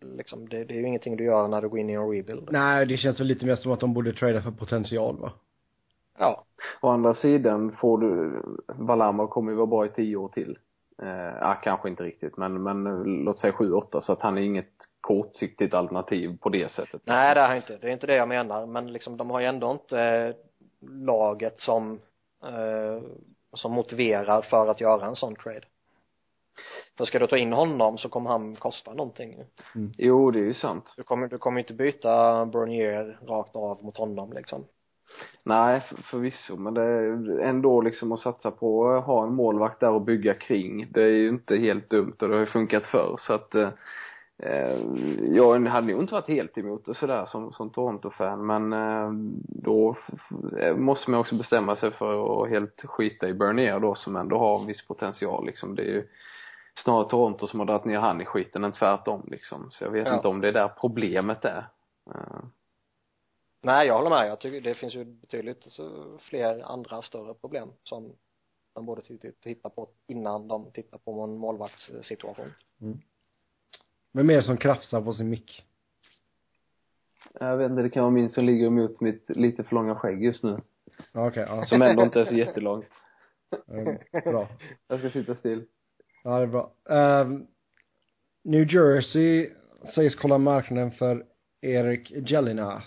liksom, 0.00 0.48
det, 0.48 0.64
det 0.64 0.74
är 0.74 0.78
ju 0.78 0.86
ingenting 0.86 1.16
du 1.16 1.24
gör 1.24 1.48
när 1.48 1.62
du 1.62 1.68
går 1.68 1.78
in 1.78 1.90
i 1.90 1.92
en 1.92 2.10
rebuild. 2.10 2.48
Nej, 2.52 2.86
det 2.86 2.96
känns 2.96 3.20
väl 3.20 3.26
lite 3.26 3.46
mer 3.46 3.56
som 3.56 3.72
att 3.72 3.80
de 3.80 3.94
borde 3.94 4.12
trada 4.12 4.42
för 4.42 4.50
potential 4.50 5.18
va? 5.18 5.32
Ja. 6.18 6.44
Å 6.80 6.88
andra 6.88 7.14
sidan 7.14 7.72
får 7.72 7.98
du, 7.98 8.42
Valamov 8.66 9.26
kommer 9.26 9.52
ju 9.52 9.56
vara 9.56 9.66
bra 9.66 9.86
i 9.86 9.88
tio 9.88 10.16
år 10.16 10.28
till. 10.28 10.58
Eh, 11.02 11.34
ja, 11.40 11.54
kanske 11.62 11.88
inte 11.88 12.02
riktigt, 12.02 12.36
men, 12.36 12.62
men 12.62 12.84
låt 13.24 13.38
säga 13.38 13.52
sju, 13.52 13.72
åtta, 13.72 14.00
så 14.00 14.12
att 14.12 14.22
han 14.22 14.38
är 14.38 14.42
inget 14.42 14.72
kortsiktigt 15.00 15.74
alternativ 15.74 16.38
på 16.38 16.48
det 16.48 16.72
sättet. 16.72 17.02
Nej 17.04 17.34
det 17.34 17.40
är 17.40 17.56
inte, 17.56 17.76
det 17.76 17.86
är 17.86 17.92
inte 17.92 18.06
det 18.06 18.16
jag 18.16 18.28
menar, 18.28 18.66
men 18.66 18.92
liksom 18.92 19.16
de 19.16 19.30
har 19.30 19.40
ju 19.40 19.46
ändå 19.46 19.70
inte 19.70 20.00
eh, 20.00 20.34
laget 20.90 21.58
som 21.58 22.00
eh, 22.42 23.02
som 23.52 23.72
motiverar 23.72 24.42
för 24.42 24.70
att 24.70 24.80
göra 24.80 25.06
en 25.06 25.16
sån 25.16 25.34
trade. 25.34 25.66
För 26.96 27.04
ska 27.04 27.18
du 27.18 27.26
ta 27.26 27.36
in 27.36 27.52
honom 27.52 27.98
så 27.98 28.08
kommer 28.08 28.30
han 28.30 28.56
kosta 28.56 28.94
någonting 28.94 29.32
ju. 29.32 29.44
Jo, 29.98 30.30
det 30.30 30.38
är 30.38 30.44
ju 30.44 30.54
sant. 30.54 30.94
Du 30.96 31.02
kommer, 31.02 31.28
du 31.28 31.38
kommer 31.38 31.60
inte 31.60 31.74
byta 31.74 32.46
Bernier 32.46 33.18
rakt 33.26 33.56
av 33.56 33.84
mot 33.84 33.96
honom 33.96 34.32
liksom. 34.32 34.64
Nej, 35.42 35.80
för, 35.80 35.96
förvisso, 36.02 36.56
men 36.56 36.74
det 36.74 36.82
är 36.82 37.38
ändå 37.40 37.80
liksom 37.80 38.12
att 38.12 38.20
satsa 38.20 38.50
på 38.50 38.88
att 38.90 39.04
ha 39.04 39.26
en 39.26 39.34
målvakt 39.34 39.80
där 39.80 39.90
och 39.90 40.02
bygga 40.02 40.34
kring. 40.34 40.86
Det 40.92 41.02
är 41.02 41.08
ju 41.08 41.28
inte 41.28 41.56
helt 41.56 41.90
dumt 41.90 42.14
och 42.20 42.28
det 42.28 42.34
har 42.34 42.40
ju 42.40 42.46
funkat 42.46 42.86
förr 42.86 43.14
så 43.18 43.32
att 43.32 43.54
eh, 43.54 43.68
eh, 44.38 44.78
jag 45.32 45.66
hade 45.66 45.86
nog 45.86 46.00
inte 46.02 46.14
varit 46.14 46.28
helt 46.28 46.58
emot 46.58 46.84
det 46.86 46.94
sådär 46.94 47.24
som, 47.26 47.52
som 47.52 47.70
Toronto-fan 47.70 48.46
men 48.46 48.72
eh, 48.72 49.10
då 49.62 49.96
måste 50.76 51.10
man 51.10 51.20
också 51.20 51.34
bestämma 51.34 51.76
sig 51.76 51.90
för 51.90 52.42
att 52.44 52.50
helt 52.50 52.82
skita 52.84 53.28
i 53.28 53.34
Bernier 53.34 53.80
då 53.80 53.94
som 53.94 54.16
ändå 54.16 54.38
har 54.38 54.60
en 54.60 54.66
viss 54.66 54.86
potential 54.86 55.46
liksom. 55.46 55.74
Det 55.74 55.82
är 55.82 55.86
ju 55.94 56.06
snarare 56.74 57.08
Toronto 57.08 57.46
som 57.46 57.58
har 57.60 57.66
dragit 57.66 57.84
ner 57.84 57.98
han 57.98 58.20
i 58.20 58.24
skiten 58.24 58.64
än 58.64 58.72
tvärtom 58.72 59.22
liksom. 59.30 59.66
Så 59.70 59.84
jag 59.84 59.90
vet 59.90 60.06
Ja. 60.08 60.14
inte 60.16 60.28
om 60.28 60.40
det 60.40 60.48
är 60.48 60.52
där 60.52 60.70
problemet 60.80 61.44
är. 61.44 61.66
Eh, 62.14 62.40
Nej 63.62 63.86
jag 63.86 63.94
håller 63.94 64.10
med, 64.10 64.28
jag 64.28 64.40
tycker 64.40 64.60
det 64.60 64.74
finns 64.74 64.94
ju 64.94 65.04
betydligt 65.04 65.64
så, 65.64 66.18
fler 66.18 66.62
andra 66.72 67.02
större 67.02 67.34
problem 67.34 67.72
som 67.82 68.12
man 68.74 68.86
borde 68.86 69.02
titta 69.42 69.70
på 69.70 69.88
innan 70.06 70.48
de 70.48 70.70
tittar 70.72 70.98
på 70.98 71.20
en 71.20 71.36
målvaktssituation. 71.36 72.52
Vem 74.12 74.30
är 74.30 74.36
det 74.36 74.42
som 74.42 74.56
krafsar 74.56 75.02
på 75.02 75.12
sin 75.12 75.28
mick? 75.28 75.66
Jag 77.40 77.56
vet 77.56 77.70
inte, 77.70 77.82
det 77.82 77.90
kan 77.90 78.02
vara 78.02 78.10
min 78.10 78.28
som 78.30 78.44
ligger 78.44 78.66
emot 78.66 79.00
mitt 79.00 79.30
lite 79.36 79.64
för 79.64 79.74
långa 79.74 79.94
skägg 79.94 80.24
just 80.24 80.44
nu. 80.44 80.60
Okej, 81.14 81.46
ja. 81.48 81.66
Som 81.66 81.82
ändå 81.82 82.02
inte 82.02 82.20
är 82.20 82.24
så 82.24 82.34
jättelångt. 82.34 82.86
Eh, 83.52 84.22
Bra. 84.32 84.48
Jag 84.88 84.98
ska 84.98 85.10
sitta 85.10 85.34
still. 85.34 85.64
Ja, 86.24 86.36
det 86.36 86.42
är 86.42 86.46
bra. 86.46 86.72
Ehm, 86.88 87.46
New 88.42 88.74
Jersey 88.74 89.50
sägs 89.94 90.14
kolla 90.14 90.38
marknaden 90.38 90.90
för 90.90 91.26
Erik 91.60 92.10
Jelina. 92.30 92.82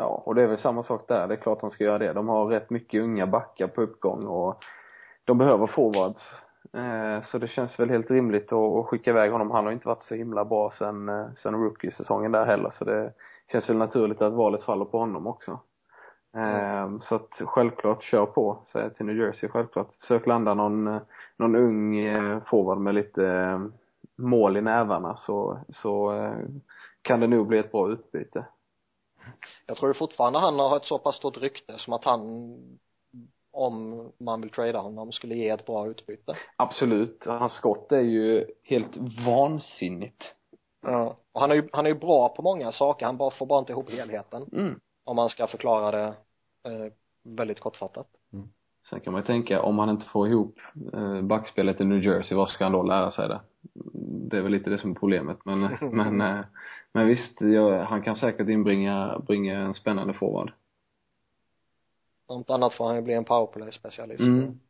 Ja, 0.00 0.22
och 0.26 0.34
det 0.34 0.42
är 0.42 0.46
väl 0.46 0.58
samma 0.58 0.82
sak 0.82 1.08
där. 1.08 1.28
Det 1.28 1.34
är 1.34 1.38
klart 1.38 1.60
de 1.60 1.70
ska 1.70 1.84
göra 1.84 1.98
det. 1.98 2.12
De 2.12 2.28
har 2.28 2.46
rätt 2.46 2.70
mycket 2.70 3.02
unga 3.02 3.26
backar 3.26 3.68
på 3.68 3.82
uppgång 3.82 4.26
och 4.26 4.64
de 5.24 5.38
behöver 5.38 5.66
forwards. 5.66 6.22
Eh, 6.72 7.24
så 7.24 7.38
det 7.38 7.48
känns 7.48 7.80
väl 7.80 7.90
helt 7.90 8.10
rimligt 8.10 8.52
att, 8.52 8.86
skicka 8.86 9.10
iväg 9.10 9.32
honom. 9.32 9.50
Han 9.50 9.64
har 9.64 9.72
inte 9.72 9.88
varit 9.88 10.02
så 10.02 10.14
himla 10.14 10.44
bra 10.44 10.70
sen, 10.78 11.08
eh, 11.08 11.26
sen 11.42 11.54
rookie-säsongen 11.54 12.32
där 12.32 12.46
heller 12.46 12.70
så 12.70 12.84
det 12.84 13.12
känns 13.52 13.70
väl 13.70 13.76
naturligt 13.76 14.22
att 14.22 14.32
valet 14.32 14.62
faller 14.62 14.84
på 14.84 14.98
honom 14.98 15.26
också. 15.26 15.60
Eh, 16.36 16.98
så 17.00 17.14
att 17.14 17.30
självklart, 17.40 18.02
kör 18.02 18.26
på, 18.26 18.58
säger 18.72 18.86
jag 18.86 18.96
till 18.96 19.06
New 19.06 19.16
Jersey 19.16 19.48
självklart. 19.48 19.94
Försök 20.00 20.26
landa 20.26 20.54
någon, 20.54 21.00
någon 21.36 21.56
ung 21.56 21.96
forward 22.40 22.78
med 22.78 22.94
lite 22.94 23.60
mål 24.16 24.56
i 24.56 24.60
nävarna 24.60 25.16
så, 25.16 25.58
så 25.68 26.12
kan 27.02 27.20
det 27.20 27.26
nog 27.26 27.46
bli 27.46 27.58
ett 27.58 27.72
bra 27.72 27.88
utbyte. 27.88 28.44
Jag 29.66 29.76
tror 29.76 29.92
fortfarande 29.92 30.38
han 30.38 30.58
har 30.58 30.76
ett 30.76 30.84
så 30.84 30.98
pass 30.98 31.16
stort 31.16 31.38
rykte 31.38 31.78
som 31.78 31.92
att 31.92 32.04
han 32.04 32.20
om 33.52 34.12
man 34.20 34.40
vill 34.40 34.50
trada 34.50 34.78
honom 34.78 35.12
skulle 35.12 35.34
ge 35.34 35.48
ett 35.48 35.66
bra 35.66 35.86
utbyte. 35.86 36.36
Absolut. 36.56 37.24
Hans 37.26 37.52
skott 37.52 37.92
är 37.92 38.00
ju 38.00 38.46
helt 38.64 38.96
vansinnigt. 39.26 40.34
Ja. 40.82 41.16
Och 41.32 41.40
han 41.40 41.50
är 41.50 41.54
ju, 41.54 41.68
han 41.72 41.86
är 41.86 41.90
ju 41.90 41.98
bra 41.98 42.28
på 42.28 42.42
många 42.42 42.72
saker, 42.72 43.06
han 43.06 43.16
bara 43.16 43.30
får 43.30 43.46
bara 43.46 43.58
inte 43.58 43.72
ihop 43.72 43.90
helheten. 43.90 44.48
Mm. 44.52 44.80
Om 45.04 45.16
man 45.16 45.28
ska 45.28 45.46
förklara 45.46 45.90
det 45.90 46.06
eh, 46.70 46.92
väldigt 47.24 47.60
kortfattat. 47.60 48.06
Sen 48.90 49.00
kan 49.00 49.12
man 49.12 49.22
ju 49.22 49.26
tänka, 49.26 49.62
om 49.62 49.78
han 49.78 49.90
inte 49.90 50.06
får 50.06 50.28
ihop 50.28 50.58
eh, 50.92 51.22
backspelet 51.22 51.80
i 51.80 51.84
New 51.84 52.02
Jersey, 52.02 52.36
vad 52.36 52.48
ska 52.48 52.64
han 52.64 52.72
då 52.72 52.82
lära 52.82 53.10
sig 53.10 53.28
det? 53.28 53.40
Det 54.30 54.38
är 54.38 54.42
väl 54.42 54.52
lite 54.52 54.70
det 54.70 54.78
som 54.78 54.90
är 54.90 54.94
problemet, 54.94 55.38
men, 55.44 55.60
men, 55.92 56.20
eh, 56.20 56.44
men 56.92 57.06
visst, 57.06 57.40
jag, 57.40 57.84
han 57.84 58.02
kan 58.02 58.16
säkert 58.16 58.48
inbringa, 58.48 59.18
bringa 59.26 59.58
en 59.58 59.74
spännande 59.74 60.14
forward. 60.14 60.52
Om 62.26 62.38
inte 62.38 62.54
annat 62.54 62.74
får 62.74 62.86
han 62.86 62.96
ju 62.96 63.02
bli 63.02 63.14
en 63.14 63.24
powerplay 63.24 63.72
specialist. 63.72 64.20
Mm. 64.20 64.60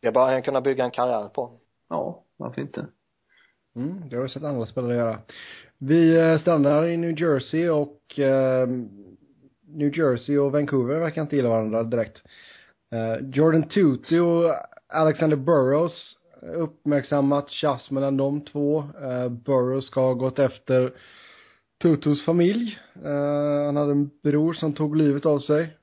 Det 0.00 0.12
bör 0.12 0.32
han 0.32 0.42
kunna 0.42 0.60
bygga 0.60 0.84
en 0.84 0.90
karriär 0.90 1.28
på. 1.28 1.50
Ja, 1.88 2.22
varför 2.36 2.60
inte? 2.60 2.86
Mm, 3.76 4.08
det 4.08 4.16
har 4.16 4.22
vi 4.22 4.28
sett 4.28 4.44
andra 4.44 4.66
spelare 4.66 4.96
göra. 4.96 5.18
Vi 5.78 6.20
eh, 6.20 6.40
stannar 6.40 6.86
i 6.86 6.96
New 6.96 7.20
Jersey 7.20 7.68
och 7.68 8.18
eh, 8.18 8.68
New 9.66 9.98
Jersey 9.98 10.38
och 10.38 10.52
Vancouver 10.52 10.98
verkar 10.98 11.22
inte 11.22 11.36
gilla 11.36 11.48
varandra 11.48 11.82
direkt. 11.82 12.22
Eh, 12.92 13.16
Jordan 13.32 13.62
Tutu 13.62 14.20
och 14.20 14.54
Alexander 14.88 15.36
Burrows 15.36 16.16
uppmärksammat 16.42 17.50
tjafs 17.50 17.90
mellan 17.90 18.16
de 18.16 18.40
två. 18.40 18.78
Eh, 18.78 19.28
Burrows 19.28 19.86
ska 19.86 20.00
ha 20.00 20.14
gått 20.14 20.38
efter 20.38 20.92
Tutus 21.82 22.24
familj. 22.24 22.78
Eh, 23.04 23.64
han 23.66 23.76
hade 23.76 23.92
en 23.92 24.10
bror 24.22 24.52
som 24.52 24.72
tog 24.72 24.96
livet 24.96 25.26
av 25.26 25.38
sig. 25.38 25.76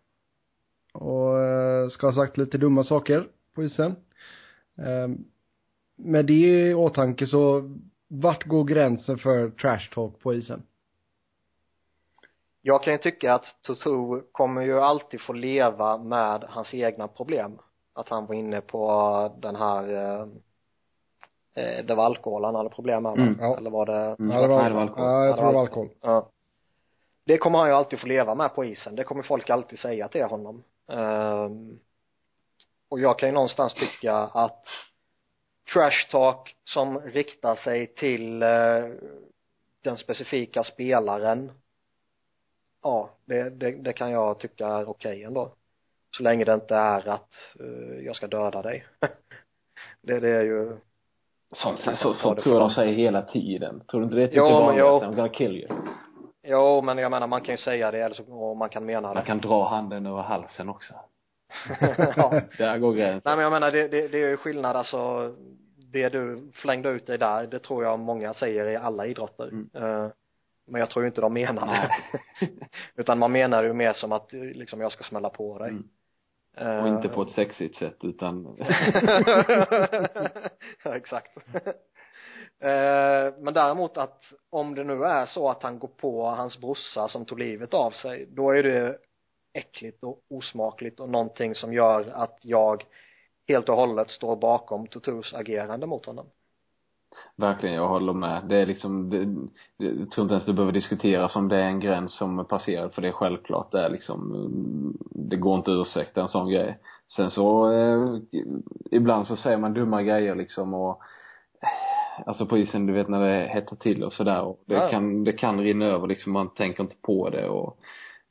Och 0.93 1.39
eh, 1.39 1.89
ska 1.89 2.07
ha 2.07 2.13
sagt 2.13 2.37
lite 2.37 2.57
dumma 2.57 2.83
saker 2.83 3.27
på 3.55 3.63
isen. 3.63 3.95
Eh, 4.77 5.07
med 5.97 6.25
det 6.25 6.69
i 6.69 6.73
åtanke 6.73 7.27
så 7.27 7.75
vart 8.07 8.45
går 8.45 8.63
gränsen 8.63 9.17
för 9.17 9.49
trash 9.49 9.89
talk 9.93 10.19
på 10.19 10.33
isen? 10.33 10.63
Jag 12.69 12.83
kan 12.83 12.93
ju 12.93 12.97
tycka 12.97 13.33
att 13.33 13.45
Tutu 13.67 14.21
kommer 14.31 14.61
ju 14.61 14.79
alltid 14.79 15.21
få 15.21 15.33
leva 15.33 15.97
med 15.97 16.43
hans 16.49 16.73
egna 16.73 17.07
problem. 17.07 17.57
Att 17.93 18.09
han 18.09 18.25
var 18.25 18.35
inne 18.35 18.61
på 18.61 18.81
den 19.37 19.55
här 19.55 19.89
eh, 19.89 20.21
eh, 21.55 21.85
det 21.85 21.95
var 21.95 22.05
alkohol 22.05 22.43
han 22.43 22.55
hade 22.55 22.69
problem 22.69 23.03
med? 23.03 23.17
Mm, 23.17 23.37
ja. 23.39 23.57
Eller 23.57 23.69
var 23.69 23.85
det 23.85 24.15
Mm. 24.19 24.31
Ja, 24.31 24.41
det 24.41 24.47
var, 24.47 24.57
Nej, 24.61 24.69
det 24.69 24.75
var 24.75 24.81
alkohol. 24.81 25.05
Ja, 25.05 25.23
jag 25.25 25.29
Ja, 25.31 25.35
tror 25.35 25.47
det 25.47 25.53
var 25.53 25.61
alkohol. 25.61 25.89
Ja. 26.01 26.29
Det 27.25 27.37
kommer 27.37 27.59
han 27.59 27.67
ju 27.67 27.73
alltid 27.73 27.99
få 27.99 28.07
leva 28.07 28.35
med 28.35 28.55
på 28.55 28.65
isen. 28.65 28.95
Det 28.95 29.03
kommer 29.03 29.23
folk 29.23 29.49
alltid 29.49 29.79
säga 29.79 30.07
till 30.07 30.23
honom. 30.23 30.63
Ehm, 30.91 31.79
och 32.89 32.99
jag 32.99 33.19
kan 33.19 33.29
ju 33.29 33.33
någonstans 33.33 33.73
tycka 33.73 34.13
att 34.15 34.65
trash 35.73 36.07
talk 36.11 36.55
som 36.63 36.99
riktar 36.99 37.55
sig 37.55 37.87
till 37.95 38.43
eh, 38.43 38.85
den 39.83 39.97
specifika 39.97 40.63
spelaren 40.63 41.51
ja, 42.83 43.09
det, 43.25 43.49
det, 43.49 43.71
det 43.71 43.93
kan 43.93 44.11
jag 44.11 44.39
tycka 44.39 44.67
är 44.67 44.89
okej 44.89 45.23
ändå. 45.23 45.51
Så 46.17 46.23
länge 46.23 46.45
det 46.45 46.53
inte 46.53 46.75
är 46.75 47.07
att 47.09 47.33
eh, 47.59 48.05
jag 48.05 48.15
ska 48.15 48.27
döda 48.27 48.61
dig. 48.61 48.85
det, 50.01 50.19
det 50.19 50.29
är 50.29 50.41
ju 50.43 50.77
Sånt, 51.55 51.79
så, 51.97 52.13
så 52.13 52.33
det 52.33 52.41
tror 52.41 52.55
jag 52.55 52.63
de 52.63 52.69
säger 52.69 52.93
hela 52.93 53.21
tiden. 53.21 53.81
Tror 53.87 53.99
du 53.99 54.03
inte 54.03 54.15
det 54.15 54.23
är 54.23 54.27
typ 54.27 54.35
Jo, 54.37 54.43
det 54.45 54.49
men 54.51 54.61
vanligaste? 54.63 55.05
jo. 55.05 55.11
I'm 55.11 55.15
gonna 55.15 55.29
kill 55.29 55.55
you. 55.57 55.67
Jo, 56.43 56.81
men 56.81 56.97
jag 56.97 57.11
menar 57.11 57.27
man 57.27 57.41
kan 57.41 57.53
ju 57.55 57.61
säga 57.61 57.91
det 57.91 57.99
eller 57.99 58.15
så, 58.15 58.23
och 58.23 58.57
man 58.57 58.69
kan 58.69 58.85
mena 58.85 59.01
Man 59.07 59.15
det. 59.15 59.21
kan 59.21 59.37
dra 59.41 59.67
handen 59.67 60.05
över 60.05 60.21
halsen 60.21 60.69
också. 60.69 60.93
ja. 62.15 62.41
Där 62.57 62.77
går 62.77 62.93
gränsen. 62.93 63.21
Nej 63.25 63.35
men 63.35 63.43
jag 63.43 63.51
menar 63.51 63.71
det, 63.71 63.87
det, 63.87 64.07
det 64.07 64.17
är 64.23 64.29
ju 64.29 64.37
skillnad 64.37 64.75
alltså 64.75 65.33
det 65.91 66.09
du 66.09 66.51
flängde 66.53 66.89
ut 66.89 67.07
dig 67.07 67.17
där, 67.17 67.47
det 67.47 67.59
tror 67.59 67.83
jag 67.83 67.99
många 67.99 68.33
säger 68.33 68.65
i 68.65 68.75
alla 68.75 69.05
idrotter. 69.05 69.47
Mm. 69.47 69.69
Eh, 69.73 70.09
men 70.69 70.79
jag 70.79 70.89
tror 70.89 71.03
ju 71.03 71.07
inte 71.07 71.21
de 71.21 71.33
menar 71.33 71.67
det. 71.67 71.91
Utan 73.01 73.19
man 73.19 73.31
menar 73.31 73.63
ju 73.63 73.73
mer 73.73 73.93
som 73.93 74.11
att 74.11 74.33
liksom 74.33 74.81
jag 74.81 74.91
ska 74.91 75.03
smälla 75.03 75.29
på 75.29 75.59
dig. 75.59 75.69
Mm. 75.69 75.89
Eh, 76.57 76.83
Och 76.83 76.87
inte 76.87 77.09
på 77.09 77.21
ett 77.21 77.29
sexigt 77.29 77.77
sätt 77.77 77.97
utan 78.03 78.57
ja, 80.83 80.95
exakt. 80.95 81.37
Eh, 82.61 83.33
men 83.39 83.53
däremot 83.53 83.97
att 83.97 84.23
om 84.49 84.75
det 84.75 84.83
nu 84.83 85.03
är 85.03 85.25
så 85.25 85.49
att 85.49 85.63
han 85.63 85.79
går 85.79 85.87
på 85.87 86.25
hans 86.25 86.59
brorsa 86.59 87.07
som 87.07 87.25
tog 87.25 87.39
livet 87.39 87.73
av 87.73 87.91
sig, 87.91 88.25
då 88.29 88.51
är 88.51 88.63
det 88.63 88.97
äckligt 89.53 90.03
och 90.03 90.21
osmakligt 90.29 90.99
och 90.99 91.09
någonting 91.09 91.55
som 91.55 91.73
gör 91.73 92.11
att 92.13 92.39
jag 92.41 92.83
helt 93.47 93.69
och 93.69 93.75
hållet 93.75 94.09
står 94.09 94.35
bakom 94.35 94.87
Tutus 94.87 95.33
agerande 95.33 95.87
mot 95.87 96.05
honom. 96.05 96.29
Verkligen, 97.35 97.75
jag 97.75 97.87
håller 97.87 98.13
med. 98.13 98.41
Det 98.49 98.57
är 98.57 98.65
liksom, 98.65 99.09
det, 99.09 99.17
jag 99.85 100.11
tror 100.11 100.23
inte 100.23 100.33
ens 100.33 100.45
det 100.45 100.53
behöver 100.53 100.73
diskuteras 100.73 101.35
om 101.35 101.47
det 101.47 101.55
är 101.57 101.67
en 101.67 101.79
gräns 101.79 102.13
som 102.17 102.39
är 102.39 102.43
passerad, 102.43 102.93
för 102.93 103.01
det 103.01 103.07
är 103.07 103.11
självklart. 103.11 103.71
Det 103.71 103.79
är 103.85 103.89
liksom, 103.89 104.33
det 105.11 105.35
går 105.35 105.57
inte 105.57 105.71
att 105.71 105.87
ursäkta 105.87 106.21
en 106.21 106.27
sån 106.27 106.49
grej. 106.49 106.77
Sen 107.15 107.31
så, 107.31 107.71
eh, 107.71 108.17
ibland 108.91 109.27
så 109.27 109.35
säger 109.35 109.57
man 109.57 109.73
dumma 109.73 110.03
grejer 110.03 110.35
liksom 110.35 110.73
och 110.73 111.01
alltså 112.25 112.45
på 112.45 112.57
isen, 112.57 112.85
du 112.85 112.93
vet 112.93 113.07
när 113.09 113.21
det 113.21 113.47
hettar 113.53 113.75
till 113.75 114.03
och 114.03 114.13
sådär 114.13 114.41
och 114.41 114.59
det 114.65 114.75
Ja. 114.75 114.89
kan, 114.89 115.23
det 115.23 115.31
kan 115.31 115.59
rinna 115.59 115.85
över 115.85 116.07
liksom, 116.07 116.33
man 116.33 116.49
tänker 116.49 116.83
inte 116.83 116.95
på 117.01 117.29
det 117.29 117.47
och 117.49 117.77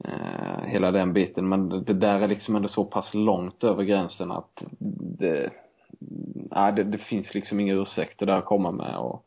eh, 0.04 0.64
hela 0.66 0.90
den 0.90 1.12
biten. 1.12 1.48
Men 1.48 1.68
det, 1.68 1.80
det 1.80 1.92
där 1.94 2.20
är 2.20 2.28
liksom 2.28 2.56
ändå 2.56 2.68
så 2.68 2.84
pass 2.84 3.14
långt 3.14 3.64
över 3.64 3.84
gränsen 3.84 4.32
att 4.32 4.62
det, 5.18 5.50
nej, 6.50 6.72
det, 6.72 6.84
det 6.84 6.98
finns 6.98 7.34
liksom 7.34 7.60
inga 7.60 7.74
ursäkter 7.74 8.26
där 8.26 8.36
att 8.36 8.44
komma 8.44 8.72
med 8.72 8.96
och, 8.96 9.24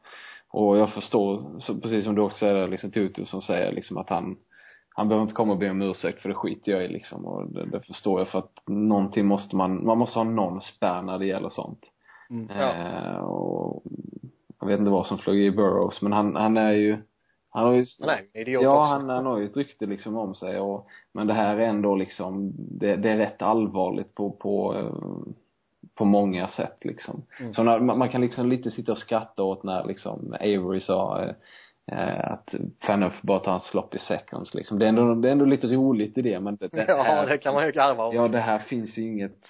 och 0.49 0.77
jag 0.77 0.93
förstår, 0.93 1.59
så 1.59 1.79
precis 1.79 2.03
som 2.03 2.15
du 2.15 2.21
också 2.21 2.37
säger 2.37 2.67
liksom 2.67 2.91
Tutu 2.91 3.25
som 3.25 3.41
säger 3.41 3.71
liksom 3.71 3.97
att 3.97 4.09
han 4.09 4.37
han 4.95 5.07
behöver 5.07 5.23
inte 5.23 5.35
komma 5.35 5.53
och 5.53 5.59
be 5.59 5.69
om 5.69 5.81
ursäkt 5.81 6.21
för 6.21 6.29
det 6.29 6.35
skiter 6.35 6.71
jag 6.71 6.85
i 6.85 6.87
liksom 6.87 7.25
och 7.25 7.51
det, 7.51 7.65
det 7.65 7.81
förstår 7.81 8.19
jag 8.19 8.27
för 8.27 8.39
att 8.39 8.53
någonting 8.67 9.25
måste 9.25 9.55
man, 9.55 9.85
man 9.85 9.97
måste 9.97 10.19
ha 10.19 10.23
någon 10.23 10.61
spärr 10.61 11.01
när 11.01 11.19
det 11.19 11.25
gäller 11.25 11.49
sånt. 11.49 11.85
Mm. 12.29 12.47
Ja. 12.57 12.73
Eh, 12.73 13.23
och 13.23 13.83
jag 14.59 14.67
vet 14.67 14.79
inte 14.79 14.91
vad 14.91 15.07
som 15.07 15.17
flög 15.17 15.39
i 15.39 15.51
Burrows 15.51 16.01
men 16.01 16.13
han, 16.13 16.35
han 16.35 16.57
är 16.57 16.71
ju 16.71 16.97
han 17.49 17.65
har 17.65 17.73
ju 17.73 17.85
nej, 17.99 18.29
idiot 18.33 18.63
Ja, 18.63 18.69
också. 18.69 18.93
han, 18.93 19.09
han 19.09 19.25
har 19.25 19.37
ju 19.37 19.45
ett 19.45 19.57
rykte 19.57 19.85
liksom 19.85 20.17
om 20.17 20.35
sig 20.35 20.59
och 20.59 20.87
men 21.11 21.27
det 21.27 21.33
här 21.33 21.57
är 21.57 21.67
ändå 21.67 21.95
liksom 21.95 22.51
det, 22.55 22.95
det 22.95 23.09
är 23.09 23.17
rätt 23.17 23.41
allvarligt 23.41 24.15
på, 24.15 24.31
på 24.31 24.75
eh, 24.75 25.33
på 25.95 26.05
många 26.05 26.47
sätt 26.47 26.77
liksom. 26.81 27.25
Mm. 27.39 27.53
Så 27.53 27.63
när, 27.63 27.79
man, 27.79 27.97
man 27.97 28.09
kan 28.09 28.21
liksom 28.21 28.49
lite 28.49 28.71
sitta 28.71 28.91
och 28.91 28.97
skratta 28.97 29.43
åt 29.43 29.63
när 29.63 29.85
liksom 29.85 30.35
Avery 30.39 30.79
sa 30.79 31.23
eh, 31.23 31.33
eh, 31.97 32.31
att 32.31 32.55
Fanuff 32.81 33.21
bara 33.21 33.39
tar 33.39 33.53
en 33.53 33.59
sloppy 33.59 33.97
seconds 33.97 34.53
liksom. 34.53 34.79
Det 34.79 34.85
är 34.85 34.89
ändå, 34.89 35.15
det 35.15 35.27
är 35.27 35.31
ändå 35.31 35.45
lite 35.45 35.67
roligt 35.67 36.17
i 36.17 36.21
det 36.21 36.39
men 36.39 36.55
det, 36.55 36.67
det 36.67 36.85
Ja, 36.87 37.01
här, 37.03 37.27
det 37.27 37.37
kan 37.37 37.53
man 37.53 37.65
ju 37.65 37.71
garva 37.71 38.05
åt. 38.05 38.15
Ja, 38.15 38.27
det 38.27 38.39
här 38.39 38.59
finns 38.59 38.97
ju 38.97 39.01
inget 39.01 39.45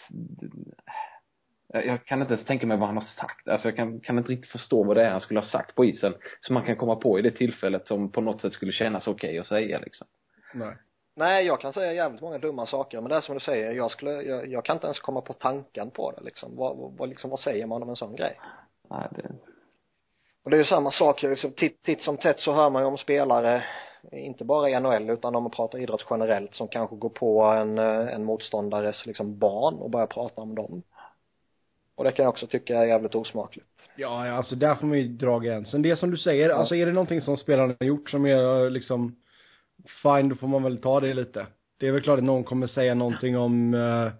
jag 1.73 1.85
jag 1.85 2.05
kan 2.05 2.21
inte 2.21 2.33
ens 2.33 2.45
tänka 2.45 2.67
mig 2.67 2.77
vad 2.77 2.87
han 2.87 2.97
har 2.97 3.03
sagt. 3.03 3.47
Alltså 3.47 3.67
jag 3.67 3.75
kan, 3.75 3.99
kan 3.99 4.17
inte 4.17 4.31
riktigt 4.31 4.51
förstå 4.51 4.83
vad 4.83 4.97
det 4.97 5.05
är 5.05 5.11
han 5.11 5.21
skulle 5.21 5.39
ha 5.39 5.47
sagt 5.47 5.75
på 5.75 5.85
isen. 5.85 6.13
Som 6.39 6.53
man 6.53 6.63
kan 6.63 6.75
komma 6.75 6.95
på 6.95 7.19
i 7.19 7.21
det 7.21 7.31
tillfället 7.31 7.87
som 7.87 8.11
på 8.11 8.21
något 8.21 8.41
sätt 8.41 8.53
skulle 8.53 8.71
kännas 8.71 9.07
okej 9.07 9.39
att 9.39 9.47
säga 9.47 9.79
liksom. 9.79 10.07
Nej. 10.53 10.75
Nej, 11.21 11.45
jag 11.45 11.61
kan 11.61 11.73
säga 11.73 11.93
jävligt 11.93 12.21
många 12.21 12.37
dumma 12.37 12.65
saker, 12.65 13.01
men 13.01 13.09
det 13.09 13.15
är 13.15 13.21
som 13.21 13.35
du 13.35 13.39
säger, 13.39 13.71
jag 13.71 13.91
skulle, 13.91 14.11
jag, 14.11 14.47
jag 14.47 14.65
kan 14.65 14.75
inte 14.75 14.87
ens 14.87 14.99
komma 14.99 15.21
på 15.21 15.33
tanken 15.33 15.91
på 15.91 16.11
det 16.11 16.23
liksom. 16.23 16.55
Vad, 16.55 16.77
vad, 16.97 17.09
liksom, 17.09 17.29
vad 17.29 17.39
säger 17.39 17.65
man 17.65 17.83
om 17.83 17.89
en 17.89 17.95
sån 17.95 18.15
grej? 18.15 18.39
Nej, 18.89 19.07
det, 19.11 19.23
Och 20.43 20.49
det 20.49 20.55
är 20.55 20.59
ju 20.59 20.65
samma 20.65 20.91
sak, 20.91 21.21
liksom, 21.21 21.51
titt, 21.51 21.83
titt 21.83 22.01
som 22.01 22.17
tätt 22.17 22.39
så 22.39 22.53
hör 22.53 22.69
man 22.69 22.81
ju 22.81 22.87
om 22.87 22.97
spelare 22.97 23.63
inte 24.11 24.45
bara 24.45 24.69
i 24.69 24.79
NHL 24.79 25.09
utan 25.09 25.35
om 25.35 25.43
man 25.43 25.51
pratar 25.51 25.79
idrott 25.79 26.05
generellt 26.09 26.55
som 26.55 26.67
kanske 26.67 26.95
går 26.95 27.09
på 27.09 27.41
en, 27.43 27.77
eh, 27.77 28.13
en 28.15 28.23
motståndares 28.23 29.05
liksom 29.05 29.39
barn 29.39 29.75
och 29.75 29.89
börjar 29.89 30.07
prata 30.07 30.41
om 30.41 30.55
dem 30.55 30.83
och 31.95 32.03
det 32.03 32.11
kan 32.11 32.23
jag 32.23 32.29
också 32.29 32.47
tycka 32.47 32.77
är 32.77 32.85
jävligt 32.85 33.15
osmakligt 33.15 33.89
Ja, 33.95 34.27
ja, 34.27 34.33
alltså 34.33 34.55
där 34.55 34.75
får 34.75 34.87
man 34.87 34.97
ju 34.97 35.07
dra 35.07 35.39
gränsen. 35.39 35.81
Det 35.81 35.91
är 35.91 35.95
som 35.95 36.11
du 36.11 36.17
säger, 36.17 36.49
ja. 36.49 36.55
alltså 36.55 36.75
är 36.75 36.85
det 36.85 36.91
någonting 36.91 37.21
som 37.21 37.37
spelarna 37.37 37.75
har 37.79 37.87
gjort 37.87 38.09
som 38.09 38.25
är 38.25 38.69
liksom 38.69 39.15
fine, 40.03 40.29
då 40.29 40.35
får 40.35 40.47
man 40.47 40.63
väl 40.63 40.77
ta 40.77 40.99
det 40.99 41.13
lite. 41.13 41.47
Det 41.77 41.87
är 41.87 41.91
väl 41.91 42.01
klart 42.01 42.17
att 42.17 42.23
någon 42.23 42.43
kommer 42.43 42.67
säga 42.67 42.93
någonting 42.93 43.37
om 43.37 43.73
uh, 43.73 44.11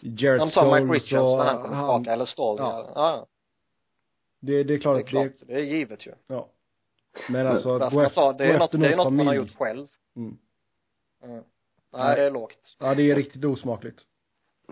Jared 0.00 0.40
De 0.40 0.50
tar 0.50 0.80
Mike 0.80 0.94
Richards 0.94 1.36
när 1.36 1.44
han 1.44 1.62
kommer 1.62 1.76
tillbaka, 1.76 2.12
eller 2.12 2.24
Stoll, 2.24 2.56
ja. 2.58 2.92
ja. 2.94 3.26
Det, 4.40 4.64
det 4.64 4.74
är 4.74 4.78
klart 4.78 4.96
det 4.96 5.02
är 5.02 5.06
klart, 5.06 5.32
det, 5.40 5.46
det 5.46 5.60
är 5.60 5.64
givet 5.64 6.06
ju 6.06 6.12
ja. 6.26 6.48
Men 7.28 7.46
alltså, 7.46 7.70
att 7.70 7.92
gå 7.92 8.00
efter, 8.00 8.32
det 8.32 8.44
är 8.44 8.58
något, 8.58 8.72
det 8.72 8.92
är 8.92 8.96
något 8.96 9.12
man 9.12 9.26
har 9.26 9.34
gjort 9.34 9.56
själv. 9.56 9.86
Mm. 10.16 10.38
Mm. 11.24 11.44
Nej, 11.92 12.16
det 12.16 12.22
är 12.22 12.30
lågt. 12.30 12.76
Ja, 12.80 12.94
det 12.94 13.10
är 13.10 13.16
riktigt 13.16 13.44
osmakligt. 13.44 14.02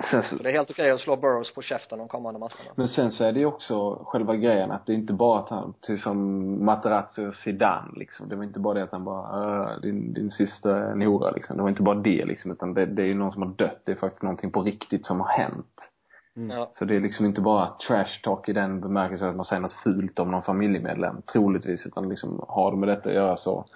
Så 0.00 0.36
det 0.42 0.48
är 0.48 0.52
helt 0.52 0.70
okej 0.70 0.90
att 0.90 1.00
slå 1.00 1.16
Burrows 1.16 1.54
på 1.54 1.62
käften 1.62 1.98
de 1.98 2.08
kommande 2.08 2.40
matcherna. 2.40 2.70
Men 2.74 2.88
sen 2.88 3.12
så 3.12 3.24
är 3.24 3.32
det 3.32 3.38
ju 3.38 3.46
också 3.46 4.04
själva 4.04 4.36
grejen 4.36 4.70
att 4.70 4.86
det 4.86 4.92
är 4.92 4.94
inte 4.94 5.12
bara 5.12 5.38
att 5.38 5.48
han, 5.48 5.74
typ 5.80 6.00
som 6.00 6.64
Materazzi 6.64 7.26
och 7.26 7.34
Zidane 7.34 7.92
liksom. 7.98 8.28
Det 8.28 8.36
var 8.36 8.44
inte 8.44 8.60
bara 8.60 8.74
det 8.74 8.82
att 8.82 8.92
han 8.92 9.04
bara, 9.04 9.78
din, 9.78 10.12
din 10.12 10.30
syster 10.30 10.70
är 10.70 10.92
en 10.92 11.02
hora 11.02 11.30
liksom. 11.30 11.56
Det 11.56 11.62
var 11.62 11.68
inte 11.68 11.82
bara 11.82 11.94
det 11.94 12.24
liksom, 12.24 12.50
utan 12.50 12.74
det, 12.74 12.86
det 12.86 13.02
är 13.02 13.06
ju 13.06 13.14
någon 13.14 13.32
som 13.32 13.42
har 13.42 13.48
dött. 13.48 13.80
Det 13.84 13.92
är 13.92 13.96
faktiskt 13.96 14.22
någonting 14.22 14.50
på 14.50 14.62
riktigt 14.62 15.06
som 15.06 15.20
har 15.20 15.28
hänt. 15.28 15.88
Mm. 16.36 16.56
Ja. 16.56 16.68
Så 16.72 16.84
det 16.84 16.96
är 16.96 17.00
liksom 17.00 17.26
inte 17.26 17.40
bara 17.40 17.66
trash 17.88 18.20
talk 18.22 18.48
i 18.48 18.52
den 18.52 18.80
bemärkelsen 18.80 19.28
att 19.28 19.36
man 19.36 19.44
säger 19.44 19.62
något 19.62 19.72
fult 19.84 20.18
om 20.18 20.30
någon 20.30 20.42
familjemedlem, 20.42 21.22
troligtvis, 21.32 21.86
utan 21.86 22.08
liksom 22.08 22.44
har 22.48 22.70
det 22.70 22.76
med 22.76 22.88
detta 22.88 23.08
att 23.08 23.14
göra 23.14 23.36
så 23.36 23.66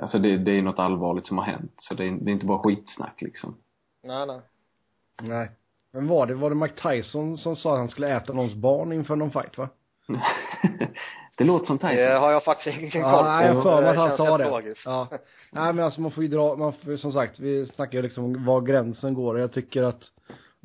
alltså 0.00 0.18
det, 0.18 0.36
det 0.36 0.50
är 0.52 0.62
något 0.62 0.78
allvarligt 0.78 1.26
som 1.26 1.38
har 1.38 1.44
hänt. 1.44 1.72
Så 1.76 1.94
det 1.94 2.04
är, 2.04 2.10
det 2.10 2.30
är 2.30 2.32
inte 2.32 2.46
bara 2.46 2.58
skitsnack 2.58 3.22
liksom. 3.22 3.56
Nej, 4.02 4.26
nej. 4.26 4.40
Nej. 5.22 5.50
Men 5.92 6.08
var 6.08 6.26
det, 6.26 6.34
var 6.34 6.50
det 6.50 6.56
Mike 6.56 6.88
Tyson 6.88 7.38
som 7.38 7.56
sa 7.56 7.72
att 7.72 7.78
han 7.78 7.88
skulle 7.88 8.16
äta 8.16 8.32
någons 8.32 8.54
barn 8.54 8.92
inför 8.92 9.16
någon 9.16 9.30
fight 9.30 9.58
va? 9.58 9.68
det 11.36 11.44
låter 11.44 11.66
som 11.66 11.78
Tyson. 11.78 11.96
Det 11.96 12.18
har 12.18 12.32
jag 12.32 12.44
faktiskt 12.44 12.78
ingen 12.78 12.90
koll 12.90 13.00
ja, 13.02 13.18
på. 13.18 13.22
Nej, 13.22 13.46
jag 13.46 13.62
för 13.62 13.80
mig 13.80 13.90
att 13.90 13.96
han 13.96 14.16
sa 14.16 14.38
det. 14.38 14.74
Ja. 14.84 15.08
Nej 15.50 15.72
men 15.72 15.84
alltså 15.84 16.00
man 16.00 16.10
får 16.10 16.22
ju 16.22 16.28
dra, 16.28 16.56
man 16.56 16.72
får, 16.72 16.96
som 16.96 17.12
sagt, 17.12 17.38
vi 17.38 17.66
snackar 17.66 17.98
ju 17.98 18.02
liksom 18.02 18.24
om 18.24 18.44
var 18.44 18.60
gränsen 18.60 19.14
går 19.14 19.34
och 19.34 19.40
jag 19.40 19.52
tycker 19.52 19.82
att 19.82 20.02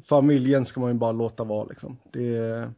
familjen 0.10 0.66
ska 0.66 0.80
man 0.80 0.90
ju 0.90 0.98
bara 0.98 1.12
låta 1.12 1.44
vara 1.44 1.66
liksom. 1.66 1.98
Det 2.12 2.70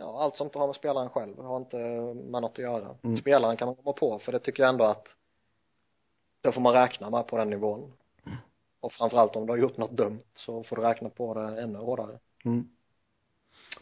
Ja, 0.00 0.22
allt 0.22 0.36
som 0.36 0.46
inte 0.46 0.58
har 0.58 0.66
med 0.66 0.76
spelaren 0.76 1.08
själv 1.08 1.38
har 1.38 1.56
inte 1.56 1.76
med 2.14 2.42
något 2.42 2.52
att 2.52 2.58
göra. 2.58 2.96
Mm. 3.02 3.16
Spelaren 3.16 3.56
kan 3.56 3.66
man 3.66 3.74
komma 3.74 3.92
på, 3.92 4.18
för 4.18 4.32
det 4.32 4.38
tycker 4.38 4.62
jag 4.62 4.70
ändå 4.70 4.84
att 4.84 5.06
det 6.40 6.52
får 6.52 6.60
man 6.60 6.72
räkna 6.72 7.10
med 7.10 7.26
på 7.26 7.36
den 7.36 7.50
nivån. 7.50 7.92
Och 8.80 8.92
framförallt 8.92 9.36
om 9.36 9.46
du 9.46 9.52
har 9.52 9.58
gjort 9.58 9.76
något 9.76 9.96
dumt 9.96 10.22
så 10.32 10.64
får 10.64 10.76
du 10.76 10.82
räkna 10.82 11.08
på 11.08 11.34
det 11.34 11.62
ännu 11.62 11.78
hårdare. 11.78 12.18
Mm. 12.44 12.68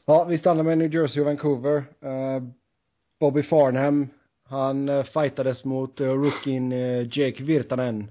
Ja, 0.07 0.25
vi 0.25 0.39
stannar 0.39 0.63
med 0.63 0.79
New 0.79 0.95
Jersey 0.95 1.21
och 1.21 1.27
Vancouver. 1.27 1.77
Uh, 2.05 2.43
Bobby 3.21 3.43
Farnham, 3.43 4.09
han 4.45 4.89
uh, 4.89 5.05
fightades 5.05 5.65
mot 5.65 6.01
uh, 6.01 6.09
rookien 6.09 6.73
uh, 6.73 7.19
Jake 7.19 7.43
Virtanen. 7.43 8.11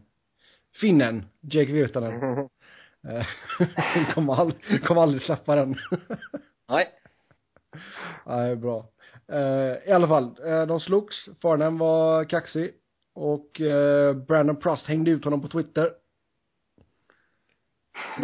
Finnen, 0.82 1.26
Jake 1.42 1.72
Virtanen. 1.72 2.50
Mm. 3.04 3.20
Uh, 3.20 4.14
kommer 4.14 4.36
aldrig, 4.36 4.84
kommer 4.84 5.02
aldrig 5.02 5.22
släppa 5.22 5.56
den. 5.56 5.76
Nej. 6.70 6.88
Nej, 8.26 8.56
bra. 8.56 8.86
Uh, 9.34 9.90
I 9.90 9.92
alla 9.92 10.08
fall, 10.08 10.24
uh, 10.24 10.68
de 10.68 10.80
slogs. 10.80 11.16
Farnham 11.42 11.78
var 11.78 12.24
kaxig. 12.24 12.74
Och 13.14 13.62
uh, 13.62 14.14
Brandon 14.14 14.56
Prust 14.56 14.86
hängde 14.86 15.12
ut 15.12 15.24
honom 15.24 15.42
på 15.42 15.48
Twitter. 15.48 15.92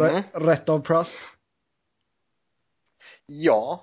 Mm. 0.00 0.22
Rätt 0.32 0.68
av 0.68 0.80
Prust. 0.80 1.10
Ja. 3.26 3.80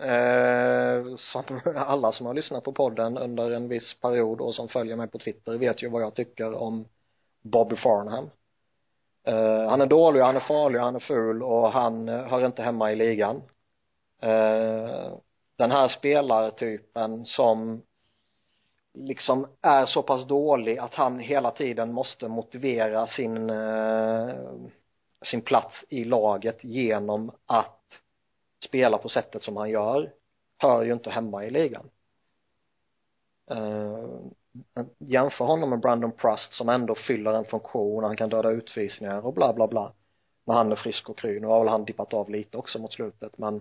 Eh, 0.00 1.16
som 1.16 1.60
alla 1.76 2.12
som 2.12 2.26
har 2.26 2.34
lyssnat 2.34 2.64
på 2.64 2.72
podden 2.72 3.18
under 3.18 3.50
en 3.50 3.68
viss 3.68 4.00
period 4.00 4.40
och 4.40 4.54
som 4.54 4.68
följer 4.68 4.96
mig 4.96 5.08
på 5.08 5.18
Twitter 5.18 5.58
vet 5.58 5.82
ju 5.82 5.88
vad 5.88 6.02
jag 6.02 6.14
tycker 6.14 6.54
om 6.54 6.84
Bobby 7.42 7.76
Farnham. 7.76 8.30
Eh, 9.24 9.68
han 9.68 9.80
är 9.80 9.86
dålig, 9.86 10.20
han 10.20 10.36
är 10.36 10.40
farlig, 10.40 10.78
han 10.78 10.96
är 10.96 11.00
ful 11.00 11.42
och 11.42 11.72
han 11.72 12.08
eh, 12.08 12.26
hör 12.26 12.46
inte 12.46 12.62
hemma 12.62 12.92
i 12.92 12.96
ligan. 12.96 13.42
Eh, 14.22 15.12
den 15.56 15.70
här 15.70 15.88
spelartypen 15.88 17.26
som 17.26 17.82
liksom 18.94 19.46
är 19.62 19.86
så 19.86 20.02
pass 20.02 20.26
dålig 20.26 20.78
att 20.78 20.94
han 20.94 21.18
hela 21.18 21.50
tiden 21.50 21.92
måste 21.92 22.28
motivera 22.28 23.06
sin 23.06 23.50
eh, 23.50 24.34
sin 25.24 25.42
plats 25.42 25.84
i 25.88 26.04
laget 26.04 26.64
genom 26.64 27.30
att 27.46 27.82
spela 28.64 28.98
på 28.98 29.08
sättet 29.08 29.42
som 29.42 29.56
han 29.56 29.70
gör 29.70 30.12
hör 30.58 30.84
ju 30.84 30.92
inte 30.92 31.10
hemma 31.10 31.44
i 31.44 31.50
ligan. 31.50 31.90
Uh, 33.50 34.20
jämför 34.98 35.44
honom 35.44 35.70
med 35.70 35.80
Brandon 35.80 36.12
Prust 36.12 36.52
som 36.52 36.68
ändå 36.68 36.94
fyller 36.94 37.32
en 37.32 37.44
funktion, 37.44 38.04
han 38.04 38.16
kan 38.16 38.28
döda 38.28 38.50
utvisningar 38.50 39.26
och 39.26 39.34
bla 39.34 39.52
bla 39.52 39.68
bla. 39.68 39.92
När 40.44 40.54
han 40.54 40.72
är 40.72 40.76
frisk 40.76 41.08
och 41.08 41.18
kry, 41.18 41.40
nu 41.40 41.46
har 41.46 41.58
väl 41.58 41.68
han 41.68 41.84
dippat 41.84 42.14
av 42.14 42.30
lite 42.30 42.58
också 42.58 42.78
mot 42.78 42.92
slutet 42.92 43.38
men 43.38 43.60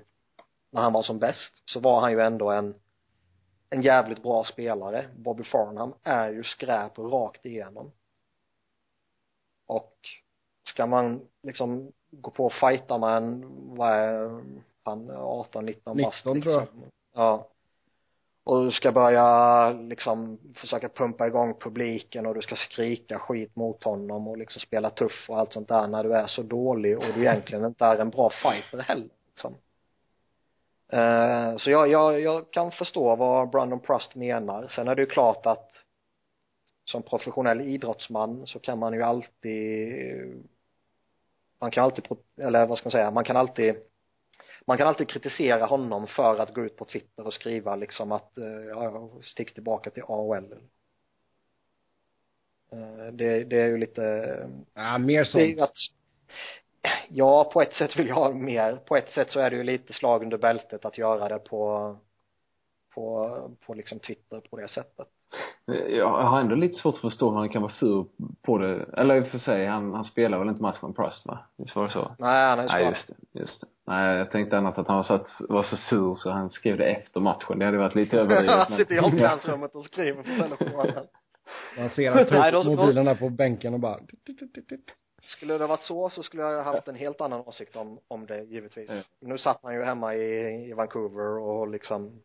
när 0.71 0.81
han 0.81 0.93
var 0.93 1.03
som 1.03 1.19
bäst 1.19 1.63
så 1.65 1.79
var 1.79 2.01
han 2.01 2.11
ju 2.11 2.21
ändå 2.21 2.51
en 2.51 2.75
en 3.69 3.81
jävligt 3.81 4.23
bra 4.23 4.43
spelare. 4.43 5.09
Bobby 5.15 5.43
Farnham 5.43 5.93
är 6.03 6.29
ju 6.29 6.43
skräp 6.43 6.97
rakt 6.97 7.45
igenom. 7.45 7.91
Och 9.65 9.97
ska 10.67 10.85
man 10.85 11.21
liksom 11.43 11.91
gå 12.11 12.31
på 12.31 12.45
och 12.45 12.53
fighta 12.53 12.97
med 12.97 13.17
en, 13.17 13.45
vad 13.75 13.89
är 13.89 14.41
han, 14.83 15.11
18, 15.11 15.65
19 15.65 15.97
bast 15.97 16.15
liksom. 16.15 16.41
tror 16.41 16.53
jag. 16.53 16.67
Ja. 17.15 17.47
Och 18.43 18.65
du 18.65 18.71
ska 18.71 18.91
börja 18.91 19.69
liksom 19.71 20.39
försöka 20.55 20.89
pumpa 20.89 21.27
igång 21.27 21.53
publiken 21.59 22.25
och 22.25 22.35
du 22.35 22.41
ska 22.41 22.55
skrika 22.55 23.19
skit 23.19 23.55
mot 23.55 23.83
honom 23.83 24.27
och 24.27 24.37
liksom 24.37 24.59
spela 24.59 24.89
tuff 24.89 25.25
och 25.29 25.39
allt 25.39 25.53
sånt 25.53 25.67
där 25.67 25.87
när 25.87 26.03
du 26.03 26.13
är 26.13 26.27
så 26.27 26.41
dålig 26.41 26.97
och 26.97 27.03
du 27.15 27.21
egentligen 27.21 27.65
inte 27.65 27.85
är 27.85 27.97
en 27.97 28.09
bra 28.09 28.29
fighter 28.29 28.79
heller 28.79 29.09
liksom. 29.27 29.55
Uh, 30.93 31.57
så 31.57 31.69
jag, 31.71 31.87
jag, 31.87 32.21
jag 32.21 32.51
kan 32.51 32.71
förstå 32.71 33.15
vad 33.15 33.49
Brandon 33.49 33.79
Prust 33.79 34.15
menar. 34.15 34.67
Sen 34.67 34.87
är 34.87 34.95
det 34.95 35.01
ju 35.01 35.07
klart 35.07 35.45
att 35.45 35.71
som 36.85 37.03
professionell 37.03 37.61
idrottsman 37.61 38.47
så 38.47 38.59
kan 38.59 38.79
man 38.79 38.93
ju 38.93 39.03
alltid 39.03 40.47
man 41.59 41.71
kan 41.71 41.83
alltid, 41.83 42.05
eller 42.41 42.67
vad 42.67 42.77
ska 42.77 42.87
man 42.87 42.91
säga, 42.91 43.11
man 43.11 43.23
kan 43.23 43.37
alltid 43.37 43.75
man 44.65 44.77
kan 44.77 44.87
alltid 44.87 45.09
kritisera 45.09 45.65
honom 45.65 46.07
för 46.07 46.37
att 46.39 46.53
gå 46.53 46.61
ut 46.65 46.75
på 46.77 46.85
Twitter 46.85 47.25
och 47.27 47.33
skriva 47.33 47.75
liksom 47.75 48.11
att, 48.11 48.37
eh, 48.37 48.45
ja, 48.69 49.09
stick 49.21 49.53
tillbaka 49.53 49.89
till 49.89 50.03
AOL. 50.03 50.53
Eh, 52.71 53.13
det, 53.13 53.43
det 53.43 53.61
är 53.61 53.67
ju 53.67 53.77
lite 53.77 54.01
Ja, 54.73 54.97
mer 54.97 55.23
sånt. 55.23 55.59
att, 55.59 55.73
ja, 57.09 57.49
på 57.53 57.61
ett 57.61 57.73
sätt 57.73 57.95
vill 57.99 58.07
jag 58.07 58.15
ha 58.15 58.33
mer. 58.33 58.75
På 58.75 58.95
ett 58.97 59.09
sätt 59.09 59.31
så 59.31 59.39
är 59.39 59.49
det 59.49 59.55
ju 59.55 59.63
lite 59.63 59.93
slag 59.93 60.23
under 60.23 60.37
bältet 60.37 60.85
att 60.85 60.97
göra 60.97 61.27
det 61.29 61.39
på, 61.39 61.95
på, 62.93 63.31
på 63.65 63.73
liksom 63.73 63.99
Twitter 63.99 64.39
på 64.39 64.57
det 64.57 64.67
sättet. 64.67 65.07
Jag 65.89 66.09
har 66.09 66.39
ändå 66.39 66.55
lite 66.55 66.75
svårt 66.75 66.95
att 66.95 67.01
förstå 67.01 67.29
hur 67.29 67.37
han 67.37 67.49
kan 67.49 67.61
vara 67.61 67.71
sur 67.71 68.05
på 68.41 68.57
det. 68.57 68.85
Eller 68.97 69.15
i 69.15 69.21
och 69.21 69.27
för 69.27 69.37
sig, 69.37 69.65
han, 69.65 69.93
han 69.93 70.05
spelar 70.05 70.39
väl 70.39 70.49
inte 70.49 70.61
matchen 70.61 70.93
Prust 70.93 71.25
va? 71.25 71.39
Visst 71.57 71.75
var 71.75 71.83
det 71.83 71.89
så? 71.89 72.15
Nej, 72.19 72.49
han 72.49 72.59
är 72.59 72.67
Nej, 72.67 72.85
just 72.85 73.07
det, 73.07 73.39
just 73.39 73.61
det. 73.61 73.67
Nej, 73.87 74.17
jag 74.17 74.31
tänkte 74.31 74.57
annat 74.57 74.77
att 74.77 74.87
han 74.87 74.97
var 74.97 75.03
så, 75.03 75.13
att, 75.13 75.27
var 75.49 75.63
så 75.63 75.77
sur 75.77 76.15
så 76.15 76.29
han 76.29 76.49
skrev 76.49 76.77
det 76.77 76.85
efter 76.85 77.19
matchen. 77.19 77.59
Det 77.59 77.65
hade 77.65 77.77
varit 77.77 77.95
lite 77.95 78.17
överdrivet. 78.19 78.67
han 78.67 78.77
sitter 78.77 78.95
i 78.95 78.99
omklädningsrummet 78.99 79.75
och 79.75 79.85
skriver 79.85 80.23
på 80.23 80.43
telefonen. 80.43 81.03
Man 81.77 81.89
ser 81.89 82.11
han 82.11 82.25
ta 82.25 82.57
upp 82.57 82.65
mobilen 82.65 83.05
där 83.05 83.15
på 83.15 83.29
bänken 83.29 83.73
och 83.73 83.79
bara 83.79 83.99
skulle 85.27 85.57
det 85.57 85.67
varit 85.67 85.81
så 85.81 86.09
så 86.09 86.23
skulle 86.23 86.43
jag 86.43 86.63
haft 86.63 86.87
en 86.87 86.95
helt 86.95 87.21
annan 87.21 87.39
åsikt 87.39 87.75
om, 87.75 87.99
om 88.07 88.25
det 88.25 88.43
givetvis. 88.43 88.89
Mm. 88.89 89.03
Nu 89.21 89.37
satt 89.37 89.59
han 89.63 89.73
ju 89.73 89.83
hemma 89.83 90.15
i, 90.15 90.69
i 90.69 90.73
Vancouver 90.73 91.39
och 91.39 91.67
liksom 91.67 92.21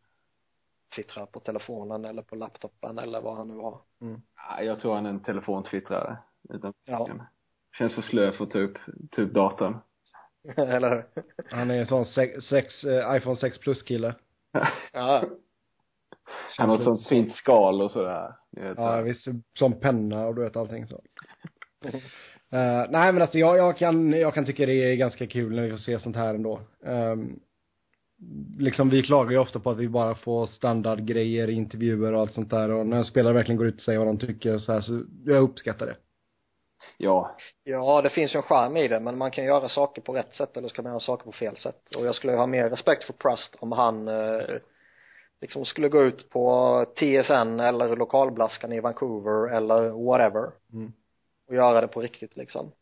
twittra 0.95 1.27
på 1.27 1.41
telefonen 1.41 2.05
eller 2.05 2.23
på 2.23 2.37
laptopen 2.37 2.99
eller 2.99 3.21
vad 3.21 3.37
han 3.37 3.49
nu 3.49 3.55
har. 3.55 3.81
Mm. 4.01 4.21
Ja, 4.37 4.63
jag 4.63 4.81
tror 4.81 4.95
han 4.95 5.07
är 5.07 5.11
en 5.11 5.23
telefontwittrare. 5.23 6.17
Utan 6.49 6.73
ja. 6.85 7.09
Känns 7.79 7.95
för 7.95 8.03
slö 8.03 8.33
för 8.33 8.45
att 8.45 8.51
ta 8.51 8.59
upp, 8.59 8.79
ta 9.11 9.23
upp 9.23 9.35
datorn. 9.35 9.79
eller 10.57 10.91
hur? 10.91 11.05
Han 11.51 11.71
är 11.71 11.81
en 11.81 11.87
sån 11.87 12.07
sex, 12.07 12.45
sex 12.45 12.85
äh, 12.85 13.17
iPhone 13.17 13.37
6 13.37 13.59
plus 13.59 13.83
kille. 13.83 14.15
ja. 14.93 15.25
Han 16.59 16.69
har 16.69 16.79
ett 16.79 16.85
sånt 16.85 17.09
fint 17.09 17.35
skal 17.35 17.83
och 17.83 17.91
sådär. 17.91 18.35
Ja, 18.77 19.01
visst. 19.01 19.27
Som 19.59 19.81
penna 19.81 20.27
och 20.27 20.35
du 20.35 20.43
vet 20.43 20.57
allting 20.57 20.87
så. 20.87 20.95
uh, 20.95 21.93
nej 22.91 23.13
men 23.13 23.23
alltså 23.23 23.39
jag, 23.39 23.59
jag 23.59 23.77
kan, 23.77 24.13
jag 24.13 24.35
kan 24.35 24.47
tycka 24.47 24.67
det 24.67 24.93
är 24.93 24.97
ganska 24.97 25.27
kul 25.27 25.55
när 25.55 25.63
vi 25.63 25.71
får 25.71 25.79
se 25.79 26.01
sånt 26.01 26.17
här 26.17 26.35
ändå. 26.35 26.61
Um, 26.81 27.41
liksom 28.59 28.91
vi 28.91 29.03
klagar 29.03 29.31
ju 29.31 29.39
ofta 29.39 29.61
på 29.61 29.71
att 29.71 29.79
vi 29.79 29.89
bara 29.89 30.15
får 30.15 30.47
standardgrejer, 30.47 31.51
intervjuer 31.51 32.13
och 32.13 32.21
allt 32.21 32.33
sånt 32.33 32.51
där 32.51 32.71
och 32.71 32.87
när 32.87 32.97
en 32.97 33.05
spelare 33.05 33.35
verkligen 33.35 33.57
går 33.57 33.67
ut 33.67 33.77
och 33.77 33.83
säger 33.83 33.99
vad 33.99 34.09
de 34.09 34.19
tycker 34.19 34.59
så 34.59 34.73
här 34.73 34.81
så 34.81 35.03
jag 35.25 35.43
uppskattar 35.43 35.87
det. 35.87 35.97
Ja, 36.97 37.37
Ja, 37.65 38.03
det 38.03 38.11
finns 38.11 38.35
ju 38.35 38.37
en 38.37 38.43
charm 38.43 38.77
i 38.77 38.89
det, 38.89 39.01
men 39.01 39.19
man 39.19 39.31
kan 39.31 39.45
göra 39.45 39.69
saker 39.69 40.03
på 40.03 40.13
rätt 40.13 40.35
sätt 40.35 40.57
eller 40.57 40.69
så 40.69 40.75
kan 40.75 40.83
man 40.83 40.93
göra 40.93 41.01
saker 41.01 41.25
på 41.25 41.33
fel 41.33 41.57
sätt. 41.57 41.97
Och 41.97 42.07
jag 42.07 42.15
skulle 42.15 42.33
ha 42.33 42.47
mer 42.47 42.71
respekt 42.71 43.05
för 43.05 43.13
Prust 43.13 43.57
om 43.59 43.73
han 43.73 44.09
eh, 44.09 44.41
liksom 45.41 45.65
skulle 45.65 45.89
gå 45.89 46.03
ut 46.03 46.31
på 46.31 46.87
TSN 46.97 47.61
eller 47.61 47.97
lokalblaskan 47.97 48.73
i 48.73 48.81
Vancouver 48.81 49.57
eller 49.57 49.91
whatever. 49.91 50.51
Mm. 50.73 50.93
Och 51.49 51.55
göra 51.55 51.81
det 51.81 51.89
på 51.89 52.01
riktigt 52.01 52.37
liksom. 52.37 52.73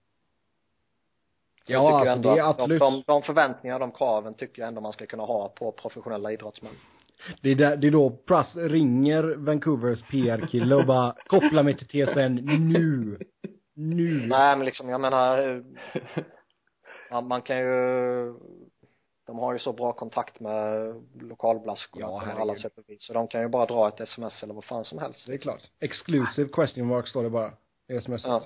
Ja, 1.67 1.91
jag 1.91 2.01
tycker 2.01 2.11
alltså, 2.11 2.31
det 2.35 2.41
är 2.41 2.43
att 2.43 2.61
absolut- 2.61 2.81
De, 2.81 3.03
de, 3.07 3.23
förväntningar, 3.23 3.79
de 3.79 3.93
kraven 3.93 4.35
tycker 4.35 4.63
jag 4.63 4.69
ändå 4.69 4.81
man 4.81 4.93
ska 4.93 5.07
kunna 5.07 5.23
ha 5.23 5.49
på 5.49 5.73
professionella 5.73 6.33
idrottsmän. 6.33 6.73
Det 7.43 7.51
är, 7.51 7.55
där, 7.55 7.77
det 7.77 7.87
är 7.87 7.91
då 7.91 8.11
Pruss 8.11 8.57
ringer 8.57 9.23
Vancouvers 9.37 10.03
PR-kille 10.11 10.75
och 10.75 10.87
bara 10.87 11.15
koppla 11.27 11.63
mig 11.63 11.77
till 11.77 11.87
TSN 12.07 12.35
nu. 12.73 13.19
Nu. 13.75 14.27
Nej 14.27 14.57
men 14.57 14.65
liksom 14.65 14.89
jag 14.89 15.01
menar 15.01 15.63
man, 17.11 17.29
man 17.29 17.43
kan 17.43 17.59
ju 17.59 18.35
de 19.27 19.39
har 19.39 19.53
ju 19.53 19.59
så 19.59 19.73
bra 19.73 19.93
kontakt 19.93 20.41
med 20.41 20.95
lokalblaskorna 21.21 22.07
Ja, 22.07 22.23
på 22.35 22.41
alla 22.41 22.55
sätt 22.55 22.79
och 22.79 22.85
vis 22.87 23.03
så 23.07 23.13
de 23.13 23.29
kan 23.29 23.41
ju 23.41 23.49
bara 23.49 23.67
dra 23.67 23.89
ett 23.89 24.01
sms 24.01 24.43
eller 24.43 24.55
vad 24.55 24.65
fan 24.65 24.85
som 24.85 24.99
helst 24.99 25.27
Det 25.27 25.33
är 25.35 25.39
klart. 25.39 25.63
Exclusive 25.81 26.49
question 26.53 26.87
mark 26.87 27.09
står 27.09 27.23
det 27.23 27.31
bara. 27.31 27.51
i 27.89 27.97
sms. 27.97 28.23
ja. 28.25 28.43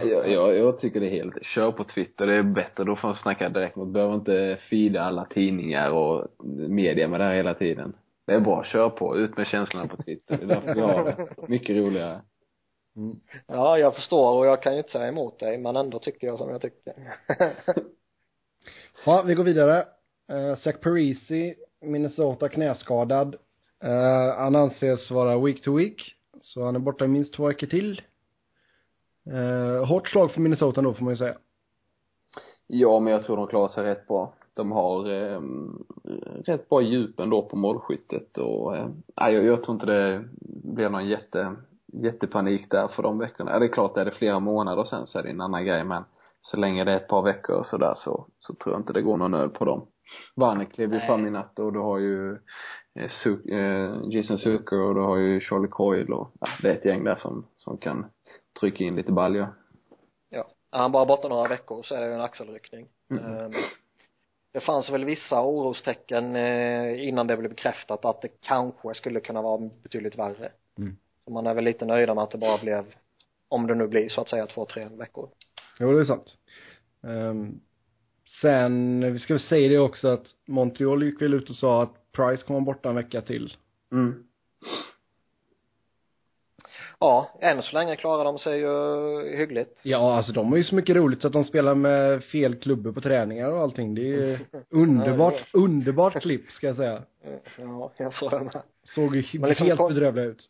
Jag, 0.00 0.30
jag, 0.30 0.56
jag 0.56 0.80
tycker 0.80 1.00
det 1.00 1.06
är 1.06 1.10
helt, 1.10 1.44
kör 1.44 1.72
på 1.72 1.84
Twitter, 1.84 2.26
det 2.26 2.34
är 2.34 2.42
bättre, 2.42 2.84
då 2.84 2.96
får 2.96 3.08
man 3.08 3.16
snacka 3.16 3.48
direkt 3.48 3.76
mot, 3.76 3.88
behöver 3.88 4.14
inte 4.14 4.58
feeda 4.70 5.02
alla 5.02 5.24
tidningar 5.24 5.90
och 5.90 6.28
media 6.68 7.08
med 7.08 7.20
det 7.20 7.24
här 7.24 7.34
hela 7.34 7.54
tiden. 7.54 7.96
Det 8.26 8.34
är 8.34 8.40
bra, 8.40 8.64
kör 8.64 8.90
på, 8.90 9.16
ut 9.16 9.36
med 9.36 9.46
känslorna 9.46 9.88
på 9.88 10.02
Twitter, 10.02 10.36
det 10.36 10.44
är 10.44 10.48
därför 10.48 10.74
vi 10.74 10.80
har 10.80 11.04
det. 11.04 11.48
Mycket 11.48 11.76
roligare. 11.76 12.20
Mm. 12.96 13.16
ja 13.46 13.78
jag 13.78 13.94
förstår 13.94 14.38
och 14.38 14.46
jag 14.46 14.62
kan 14.62 14.72
ju 14.72 14.78
inte 14.78 14.90
säga 14.90 15.08
emot 15.08 15.38
dig 15.38 15.58
men 15.58 15.76
ändå 15.76 15.98
tycker 15.98 16.26
jag 16.26 16.38
som 16.38 16.50
jag 16.50 16.62
tycker 16.62 16.94
Ja, 19.04 19.22
vi 19.22 19.34
går 19.34 19.44
vidare. 19.44 19.86
Uh, 20.32 20.56
Zach 20.56 20.80
Parisi, 20.80 21.54
Minnesota 21.80 22.48
knäskadad. 22.48 23.36
Uh, 23.84 24.36
han 24.36 24.56
anses 24.56 25.10
vara 25.10 25.38
week 25.38 25.62
to 25.62 25.76
week. 25.76 26.14
Så 26.40 26.64
han 26.64 26.76
är 26.76 26.80
borta 26.80 27.04
i 27.04 27.08
minst 27.08 27.34
två 27.34 27.46
veckor 27.46 27.66
till. 27.66 28.02
Uh, 29.32 29.84
hårt 29.84 30.08
slag 30.08 30.30
för 30.30 30.40
Minnesota 30.40 30.82
då 30.82 30.94
får 30.94 31.04
man 31.04 31.12
ju 31.12 31.18
säga. 31.18 31.34
Ja, 32.66 33.00
men 33.00 33.12
jag 33.12 33.22
tror 33.22 33.36
de 33.36 33.46
klarar 33.46 33.68
sig 33.68 33.84
rätt 33.84 34.06
bra. 34.06 34.34
De 34.54 34.72
har 34.72 35.12
eh, 35.12 35.40
rätt 36.44 36.68
bra 36.68 36.82
djup 36.82 37.20
ändå 37.20 37.42
på 37.42 37.56
målskyttet 37.56 38.38
och 38.38 38.76
eh, 38.76 38.88
jag, 39.16 39.44
jag 39.44 39.62
tror 39.62 39.74
inte 39.74 39.86
det 39.86 40.24
blir 40.74 40.88
någon 40.88 41.08
jätte, 41.08 41.56
jättepanik 41.92 42.70
där 42.70 42.88
för 42.88 43.02
de 43.02 43.18
veckorna. 43.18 43.50
Ja, 43.50 43.58
det 43.58 43.66
är 43.66 43.72
klart, 43.72 43.96
är 43.96 44.04
det 44.04 44.10
flera 44.10 44.40
månader 44.40 44.84
sen 44.84 45.06
så 45.06 45.18
är 45.18 45.22
det 45.22 45.30
en 45.30 45.40
annan 45.40 45.64
grej 45.64 45.84
men 45.84 46.02
så 46.38 46.56
länge 46.56 46.84
det 46.84 46.92
är 46.92 46.96
ett 46.96 47.08
par 47.08 47.22
veckor 47.22 47.56
och 47.56 47.66
sådär 47.66 47.94
så, 47.96 48.26
så 48.38 48.54
tror 48.54 48.74
jag 48.74 48.80
inte 48.80 48.92
det 48.92 49.02
går 49.02 49.16
någon 49.16 49.30
nöd 49.30 49.54
på 49.54 49.64
dem. 49.64 49.86
Varne 50.36 50.64
klev 50.64 50.94
ju 50.94 51.00
fram 51.00 51.26
i 51.26 51.30
natt 51.30 51.58
och 51.58 51.72
du 51.72 51.78
har 51.78 51.98
ju 51.98 52.32
eh, 52.94 53.08
Su- 53.24 53.50
eh, 53.50 54.00
Jason 54.10 54.38
Zucker 54.38 54.80
och 54.80 54.94
du 54.94 55.00
har 55.00 55.16
ju 55.16 55.40
Charlie 55.40 55.68
Coyle 55.68 56.14
och 56.14 56.32
ja, 56.40 56.48
det 56.62 56.70
är 56.70 56.74
ett 56.74 56.84
gäng 56.84 57.04
där 57.04 57.16
som, 57.16 57.46
som 57.56 57.78
kan 57.78 58.06
trycka 58.60 58.84
in 58.84 58.96
lite 58.96 59.12
baljor. 59.12 59.46
ja 60.30 60.46
är 60.70 60.78
han 60.78 60.92
bara 60.92 61.06
borta 61.06 61.28
några 61.28 61.48
veckor 61.48 61.82
så 61.82 61.94
är 61.94 62.00
det 62.00 62.06
ju 62.06 62.12
en 62.12 62.20
axelryckning 62.20 62.88
Mm. 63.10 63.24
Ehm, 63.24 63.52
det 64.52 64.60
fanns 64.60 64.90
väl 64.90 65.04
vissa 65.04 65.42
orostecken 65.42 66.36
eh, 66.36 67.08
innan 67.08 67.26
det 67.26 67.36
blev 67.36 67.50
bekräftat 67.50 68.04
att 68.04 68.22
det 68.22 68.28
kanske 68.40 68.94
skulle 68.94 69.20
kunna 69.20 69.42
vara 69.42 69.70
betydligt 69.82 70.18
värre 70.18 70.52
Mm. 70.78 70.96
så 71.24 71.30
man 71.30 71.46
är 71.46 71.54
väl 71.54 71.64
lite 71.64 71.84
nöjda 71.86 72.14
med 72.14 72.24
att 72.24 72.30
det 72.30 72.38
bara 72.38 72.58
blev 72.58 72.84
om 73.48 73.66
det 73.66 73.74
nu 73.74 73.86
blir 73.86 74.08
så 74.08 74.20
att 74.20 74.28
säga 74.28 74.46
två, 74.46 74.64
tre 74.64 74.88
veckor 74.88 75.28
Jo, 75.78 75.92
det 75.92 76.00
är 76.00 76.04
sant. 76.04 76.36
Um, 77.00 77.60
sen, 78.40 79.12
vi 79.12 79.18
ska 79.18 79.34
väl 79.34 79.40
säga 79.42 79.68
det 79.68 79.78
också 79.78 80.08
att 80.08 80.26
Montreal 80.46 81.02
gick 81.02 81.22
väl 81.22 81.34
ut 81.34 81.50
och 81.50 81.56
sa 81.56 81.82
att 81.82 82.12
Price 82.12 82.44
kommer 82.44 82.60
borta 82.60 82.88
en 82.88 82.94
vecka 82.94 83.20
till. 83.22 83.56
Mm. 83.92 84.26
Ja 87.00 87.30
än 87.40 87.62
så 87.62 87.74
länge 87.76 87.96
klarar 87.96 88.24
de 88.24 88.38
sig 88.38 88.58
ju 88.58 89.36
hyggligt 89.36 89.80
Ja, 89.82 90.16
alltså 90.16 90.32
de 90.32 90.48
har 90.50 90.56
ju 90.56 90.64
så 90.64 90.74
mycket 90.74 90.96
roligt 90.96 91.24
att 91.24 91.32
de 91.32 91.44
spelar 91.44 91.74
med 91.74 92.24
fel 92.24 92.56
klubbor 92.56 92.92
på 92.92 93.00
träningar 93.00 93.52
och 93.52 93.60
allting. 93.60 93.94
Det 93.94 94.00
är 94.00 94.04
ju 94.04 94.38
underbart, 94.70 95.50
underbart 95.52 96.22
klipp 96.22 96.50
ska 96.50 96.66
jag 96.66 96.76
säga. 96.76 97.02
ja 97.58 97.92
jag 97.96 98.14
såg 98.14 98.30
det 98.30 98.40
med 98.40 98.62
Såg 98.94 99.16
ju 99.16 99.40
Men 99.40 99.48
liksom 99.48 99.66
helt 99.66 99.88
bedrövliga 99.88 100.24
ut. 100.24 100.48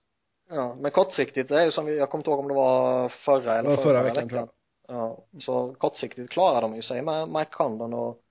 Ja, 0.50 0.76
men 0.80 0.90
kortsiktigt, 0.90 1.48
det 1.48 1.60
är 1.60 1.64
ju 1.64 1.70
som 1.70 1.86
vi, 1.86 1.98
jag 1.98 2.10
kommer 2.10 2.20
inte 2.20 2.30
ihåg 2.30 2.38
om 2.38 2.48
det 2.48 2.54
var 2.54 3.08
förra 3.08 3.58
eller 3.58 3.68
var 3.68 3.76
förra, 3.76 3.84
förra 3.84 4.02
veckan, 4.02 4.14
veckan, 4.14 4.28
tror 4.28 4.40
jag. 4.40 4.48
Ja, 4.88 5.18
så 5.40 5.74
kortsiktigt 5.78 6.30
klarar 6.30 6.62
de 6.62 6.76
ju 6.76 6.82
sig 6.82 7.02
med 7.02 7.28
Mike 7.28 7.50
Condon 7.50 7.94
och 7.94 8.22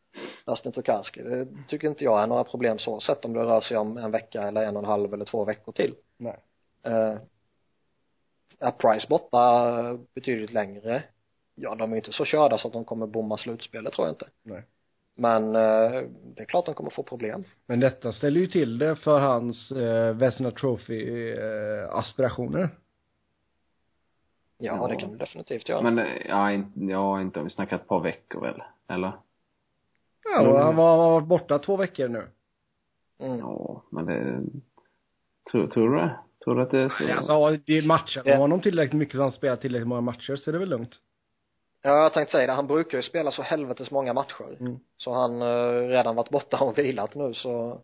Dustin 0.45 0.71
Tokarski. 0.71 1.21
Det 1.21 1.47
tycker 1.67 1.87
inte 1.87 2.03
jag 2.03 2.23
är 2.23 2.27
några 2.27 2.43
problem 2.43 2.79
så 2.79 2.99
sett 2.99 3.25
om 3.25 3.33
det 3.33 3.39
rör 3.39 3.61
sig 3.61 3.77
om 3.77 3.97
en 3.97 4.11
vecka 4.11 4.43
eller 4.43 4.63
en 4.63 4.77
och 4.77 4.83
en 4.83 4.89
halv 4.89 5.13
eller 5.13 5.25
två 5.25 5.45
veckor 5.45 5.71
till. 5.71 5.95
Nej. 6.17 6.37
Eh, 6.83 7.15
är 8.59 8.71
Price 8.71 9.07
borta 9.09 9.97
betydligt 10.13 10.53
längre? 10.53 11.03
Ja, 11.55 11.75
de 11.75 11.91
är 11.91 11.95
ju 11.95 11.99
inte 11.99 12.11
så 12.11 12.25
körda 12.25 12.57
så 12.57 12.67
att 12.67 12.73
de 12.73 12.85
kommer 12.85 13.07
bomma 13.07 13.37
slutspelet 13.37 13.93
tror 13.93 14.07
jag 14.07 14.13
inte. 14.13 14.27
Nej. 14.43 14.63
Men 15.15 15.55
eh, 15.55 16.03
det 16.35 16.41
är 16.41 16.45
klart 16.45 16.65
de 16.65 16.75
kommer 16.75 16.89
få 16.89 17.03
problem. 17.03 17.43
Men 17.65 17.79
detta 17.79 18.13
ställer 18.13 18.41
ju 18.41 18.47
till 18.47 18.77
det 18.77 18.95
för 18.95 19.19
hans 19.19 19.71
eh, 19.71 20.15
Vesna 20.15 20.51
Trophy 20.51 21.31
eh, 21.31 21.89
aspirationer. 21.95 22.69
Ja, 24.57 24.77
Ja. 24.81 24.87
det 24.87 24.95
kan 24.95 25.11
det 25.11 25.17
definitivt 25.17 25.69
göra. 25.69 25.81
Men, 25.81 25.99
eh, 25.99 26.27
ja, 26.27 26.51
inte, 26.51 26.79
ja, 26.79 27.21
inte 27.21 27.39
om 27.39 27.45
vi 27.45 27.51
snackar 27.51 27.75
ett 27.75 27.87
par 27.87 27.99
veckor 27.99 28.41
väl? 28.41 28.63
Eller? 28.87 29.11
Ja, 30.23 30.47
och 30.49 30.59
han 30.59 30.75
var, 30.75 30.97
varit 30.97 31.27
borta 31.27 31.59
två 31.59 31.77
veckor 31.77 32.07
nu. 32.07 32.27
Mm. 33.19 33.39
Ja, 33.39 33.83
men 33.89 34.05
det, 34.05 34.41
tror, 35.51 35.67
tror 35.67 35.89
du 35.89 35.95
det? 35.97 36.19
Tror 36.45 36.55
du 36.55 36.61
att 36.61 36.71
det 36.71 36.79
är 36.79 36.89
så? 36.89 37.17
Alltså, 37.17 37.31
ja, 37.31 37.57
det 37.65 37.77
är 37.77 37.81
matcher. 37.81 38.21
Ja. 38.25 38.33
Om 38.33 38.39
honom 38.39 38.61
tillräckligt 38.61 38.99
mycket 38.99 39.15
så 39.15 39.21
han 39.21 39.31
spelar 39.31 39.55
tillräckligt 39.55 39.87
många 39.87 40.01
matcher 40.01 40.35
så 40.35 40.49
är 40.49 40.53
det 40.53 40.59
väl 40.59 40.69
lugnt. 40.69 40.95
Ja, 41.81 42.03
jag 42.03 42.13
tänkte 42.13 42.31
säga 42.31 42.47
det. 42.47 42.53
Han 42.53 42.67
brukar 42.67 42.97
ju 42.97 43.01
spela 43.01 43.31
så 43.31 43.41
helvetes 43.41 43.91
många 43.91 44.13
matcher. 44.13 44.57
Mm. 44.59 44.79
Så 44.97 45.13
han 45.13 45.41
eh, 45.41 45.87
redan 45.87 46.15
varit 46.15 46.29
borta 46.29 46.59
och 46.59 46.77
vilat 46.77 47.15
nu 47.15 47.33
så 47.33 47.81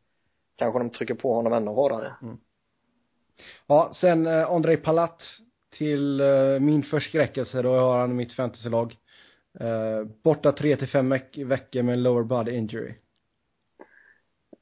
kanske 0.56 0.80
de 0.80 0.90
trycker 0.90 1.14
på 1.14 1.34
honom 1.34 1.54
ännu 1.54 1.72
hårdare. 1.72 2.16
Ja, 3.68 3.92
sen 3.96 4.28
eh, 4.28 4.52
Andrei 4.52 4.78
Palat 4.78 5.22
till 5.78 6.20
eh, 6.20 6.60
min 6.60 6.84
förskräckelse, 6.84 7.62
då 7.62 7.80
har 7.80 8.00
han 8.00 8.12
i 8.12 8.14
mitt 8.14 8.34
fantasylag. 8.34 8.98
Eh, 9.60 10.08
borta 10.24 10.52
tre 10.52 10.76
till 10.76 10.88
fem 10.88 11.10
veck 11.10 11.38
veckor 11.38 11.84
med 11.84 11.94
en 11.94 12.04
lower 12.04 12.24
body 12.24 12.52
injury. 12.52 12.94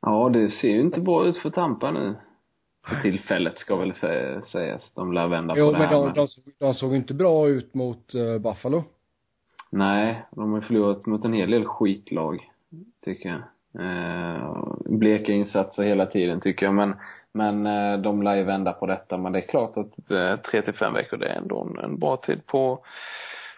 Ja, 0.02 0.30
det 0.30 0.50
ser 0.50 0.68
ju 0.70 0.80
inte 0.80 1.02
bra 1.02 1.26
ut 1.26 1.38
för 1.38 1.50
Tampa 1.50 1.92
nu. 1.92 2.16
För 2.90 3.02
tillfället 3.02 3.58
ska 3.58 3.76
väl 3.76 3.92
sä- 3.92 4.42
sägas. 4.42 4.92
De 4.96 5.14
lär 5.14 5.28
vända 5.28 5.54
Jo, 5.58 5.66
på 5.66 5.72
det 5.72 5.78
här. 5.78 5.94
de, 5.94 6.06
men... 6.06 6.14
de, 6.16 6.28
de 6.60 6.74
såg 6.74 6.96
inte 6.96 7.14
bra 7.14 7.48
ut 7.48 7.74
mot 7.74 8.16
eh, 8.16 8.38
Buffalo. 8.38 8.84
Nej, 9.70 10.26
de 10.32 10.54
har 10.54 10.62
förlorat 10.62 11.06
mot 11.06 11.26
en 11.26 11.34
hel 11.34 11.52
del 11.52 11.66
skitlag, 11.66 12.50
tycker 13.06 13.30
jag. 13.30 13.40
Eh, 13.86 14.74
bleka 14.86 15.32
insatser 15.32 15.84
hela 15.84 16.06
tiden 16.06 16.42
tycker 16.42 16.66
jag, 16.66 16.76
men, 16.76 16.96
men 17.32 17.66
eh, 17.66 18.02
de 18.02 18.24
lär 18.24 18.36
ju 18.36 18.44
vända 18.44 18.74
på 18.74 18.86
detta. 18.86 19.18
Men 19.18 19.32
det 19.32 19.40
är 19.40 19.48
klart 19.48 19.78
att 19.78 20.12
eh, 20.12 20.36
tre 20.36 20.62
till 20.62 20.74
fem 20.74 20.94
veckor, 20.94 21.18
det 21.18 21.28
är 21.28 21.36
ändå 21.38 21.62
en, 21.62 21.80
en 21.84 22.00
bra 22.00 22.18
tid 22.18 22.46
på, 22.46 22.80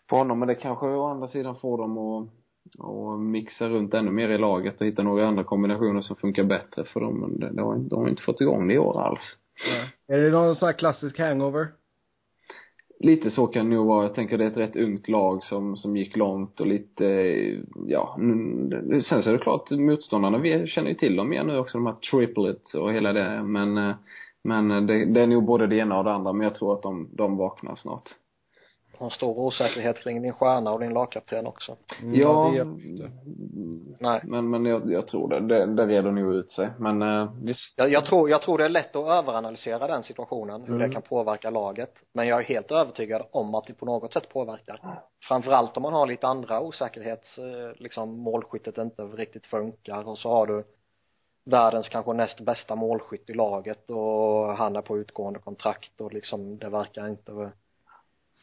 på 0.07 0.15
honom. 0.17 0.39
Men 0.39 0.47
det 0.47 0.55
kanske 0.55 0.86
å 0.86 1.05
andra 1.07 1.27
sidan 1.27 1.55
får 1.55 1.77
dem 1.77 1.97
att 1.97 2.29
och 2.80 3.19
mixa 3.19 3.69
runt 3.69 3.93
ännu 3.93 4.11
mer 4.11 4.30
i 4.30 4.38
laget 4.38 4.82
och 4.82 4.88
hitta 4.88 5.03
några 5.03 5.28
andra 5.28 5.43
kombinationer 5.43 6.01
som 6.01 6.15
funkar 6.15 6.43
bättre 6.43 6.86
för 6.86 6.99
dem. 6.99 7.36
Det, 7.39 7.51
det 7.51 7.61
har, 7.61 7.78
de 7.78 7.99
har 7.99 8.09
inte 8.09 8.24
fått 8.24 8.41
igång 8.41 8.67
det 8.67 8.74
i 8.74 8.80
år 8.80 9.01
alls. 9.01 9.22
Är 10.07 10.17
det 10.17 10.32
någon 10.32 10.55
sån 10.55 10.65
här 10.65 10.74
klassisk 10.74 11.19
hangover? 11.19 11.67
Lite 12.99 13.32
så 13.32 13.47
kan 13.47 13.69
det 13.69 13.76
nog 13.76 13.88
vara. 13.88 14.03
Jag 14.03 14.15
tänker 14.15 14.38
det 14.38 14.43
är 14.43 14.47
ett 14.47 14.57
rätt 14.57 14.76
ungt 14.76 15.07
lag 15.07 15.43
som, 15.43 15.78
som 15.78 15.97
gick 15.97 16.17
långt 16.17 16.59
och 16.59 16.67
lite, 16.67 17.05
eh, 17.05 17.59
ja, 17.88 18.15
sen 19.05 19.24
så 19.24 19.30
är 19.30 19.34
det 19.34 19.39
klart 19.39 19.72
motståndarna, 19.72 20.38
vi 20.38 20.67
känner 20.67 20.89
ju 20.89 20.95
till 20.95 21.15
dem 21.15 21.30
mer 21.30 21.43
nu 21.43 21.57
också, 21.57 21.78
de 21.78 21.86
här 21.86 21.93
triplets 21.93 22.74
och 22.74 22.93
hela 22.93 23.13
det, 23.13 23.43
men, 23.43 23.78
eh, 23.78 23.95
men 24.43 24.88
det, 24.88 25.05
det 25.05 25.22
är 25.22 25.28
nog 25.28 25.45
både 25.45 25.67
det 25.67 25.76
ena 25.76 25.97
och 25.97 26.03
det 26.03 26.13
andra, 26.13 26.34
men 26.34 26.43
jag 26.43 26.55
tror 26.55 26.74
att 26.74 26.82
de, 26.82 27.09
de 27.11 27.38
vaknar 27.38 27.76
snart. 27.76 28.09
Har 29.01 29.09
stor 29.09 29.39
osäkerhet 29.39 29.97
kring 29.97 30.21
din 30.21 30.33
stjärna 30.33 30.71
och 30.71 30.79
din 30.79 30.93
lagkapten 30.93 31.47
också. 31.47 31.75
Mm, 32.01 32.19
ja, 32.19 32.51
det 32.53 32.57
är 32.59 32.61
inte. 32.61 33.11
Nej. 33.99 34.21
men, 34.23 34.49
men 34.49 34.65
jag, 34.65 34.91
jag 34.91 35.07
tror 35.07 35.29
det, 35.29 35.39
det, 35.39 35.75
det 35.75 35.85
reder 35.85 36.11
nog 36.11 36.33
ut 36.35 36.51
sig, 36.51 36.69
men 36.79 37.01
eh, 37.01 37.31
visst. 37.43 37.73
Jag, 37.77 37.91
jag 37.91 38.05
tror, 38.05 38.29
jag 38.29 38.41
tror 38.41 38.57
det 38.57 38.65
är 38.65 38.69
lätt 38.69 38.95
att 38.95 39.07
överanalysera 39.07 39.87
den 39.87 40.03
situationen, 40.03 40.61
hur 40.61 40.75
Mm. 40.75 40.79
det 40.87 40.93
kan 40.93 41.01
påverka 41.01 41.49
laget. 41.49 41.91
Men 42.13 42.27
jag 42.27 42.39
är 42.39 42.43
helt 42.43 42.71
övertygad 42.71 43.21
om 43.31 43.55
att 43.55 43.67
det 43.67 43.73
på 43.73 43.85
något 43.85 44.13
sätt 44.13 44.29
påverkar. 44.29 44.79
Framförallt 45.27 45.77
om 45.77 45.83
man 45.83 45.93
har 45.93 46.07
lite 46.07 46.27
andra 46.27 46.61
osäkerhets, 46.61 47.37
eh, 47.37 47.71
liksom 47.75 48.17
målskyttet 48.17 48.77
inte 48.77 49.01
riktigt 49.03 49.45
funkar 49.45 50.07
och 50.07 50.17
så 50.17 50.29
har 50.29 50.47
du 50.47 50.63
världens 51.45 51.89
kanske 51.89 52.13
näst 52.13 52.39
bästa 52.39 52.75
målskytt 52.75 53.29
i 53.29 53.33
laget 53.33 53.89
och 53.89 54.55
han 54.55 54.75
är 54.75 54.81
på 54.81 54.97
utgående 54.97 55.39
kontrakt 55.39 56.01
och 56.01 56.13
liksom 56.13 56.57
det 56.57 56.69
verkar 56.69 57.07
inte 57.07 57.51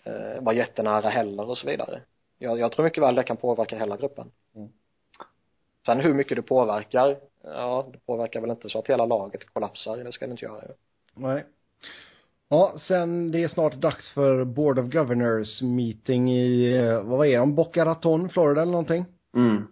eh, 0.09 0.43
vara 0.43 0.55
jättenära 0.55 1.09
heller 1.09 1.49
och 1.49 1.59
så 1.59 1.67
vidare 1.67 2.01
jag, 2.39 2.59
jag 2.59 2.73
tror 2.73 2.85
mycket 2.85 3.03
väl 3.03 3.15
det 3.15 3.23
kan 3.23 3.37
påverka 3.37 3.79
hela 3.79 3.97
gruppen 3.97 4.31
Mm. 4.57 4.69
sen 5.87 6.01
hur 6.01 6.15
mycket 6.15 6.37
det 6.37 6.43
påverkar 6.43 7.17
ja 7.43 7.89
det 7.93 7.99
påverkar 8.07 8.41
väl 8.41 8.51
inte 8.51 8.69
så 8.69 8.79
att 8.79 8.87
hela 8.87 9.07
laget 9.07 9.53
kollapsar 9.53 9.97
det 9.97 10.13
ska 10.13 10.27
det 10.27 10.31
inte 10.33 10.45
göra 10.45 10.63
Nej. 11.15 11.45
Ja, 12.51 12.79
sen 12.87 13.31
det 13.31 13.43
är 13.43 13.49
snart 13.49 13.75
dags 13.75 14.11
för 14.11 14.45
Board 14.45 14.79
of 14.79 14.93
Governors 14.93 15.63
meeting 15.63 16.33
i, 16.33 16.77
eh, 16.77 17.03
vad 17.03 17.27
är 17.27 17.39
de, 17.39 17.55
Boca 17.55 17.85
Raton, 17.85 18.29
Florida 18.29 18.63
eller 18.63 18.73
någonting? 18.73 19.05
Mm. 19.35 19.63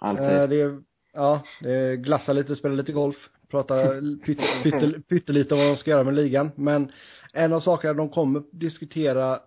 Alltid. 0.00 0.26
Eh, 0.26 0.48
det 0.48 0.60
är, 0.60 0.82
ja, 1.12 1.42
det 1.60 1.70
är 1.72 1.94
glassa 1.94 2.32
lite, 2.32 2.56
spela 2.56 2.74
lite 2.74 2.92
golf, 2.92 3.16
prata 3.50 3.88
pytte, 4.26 4.42
pytte, 4.62 5.00
pyttelite 5.08 5.54
om 5.54 5.60
vad 5.60 5.68
de 5.68 5.76
ska 5.76 5.90
göra 5.90 6.04
med 6.04 6.14
ligan. 6.14 6.50
Men 6.54 6.92
en 7.32 7.52
av 7.52 7.60
sakerna 7.60 7.94
de 7.94 8.08
kommer 8.08 8.42
diskutera, 8.50 9.40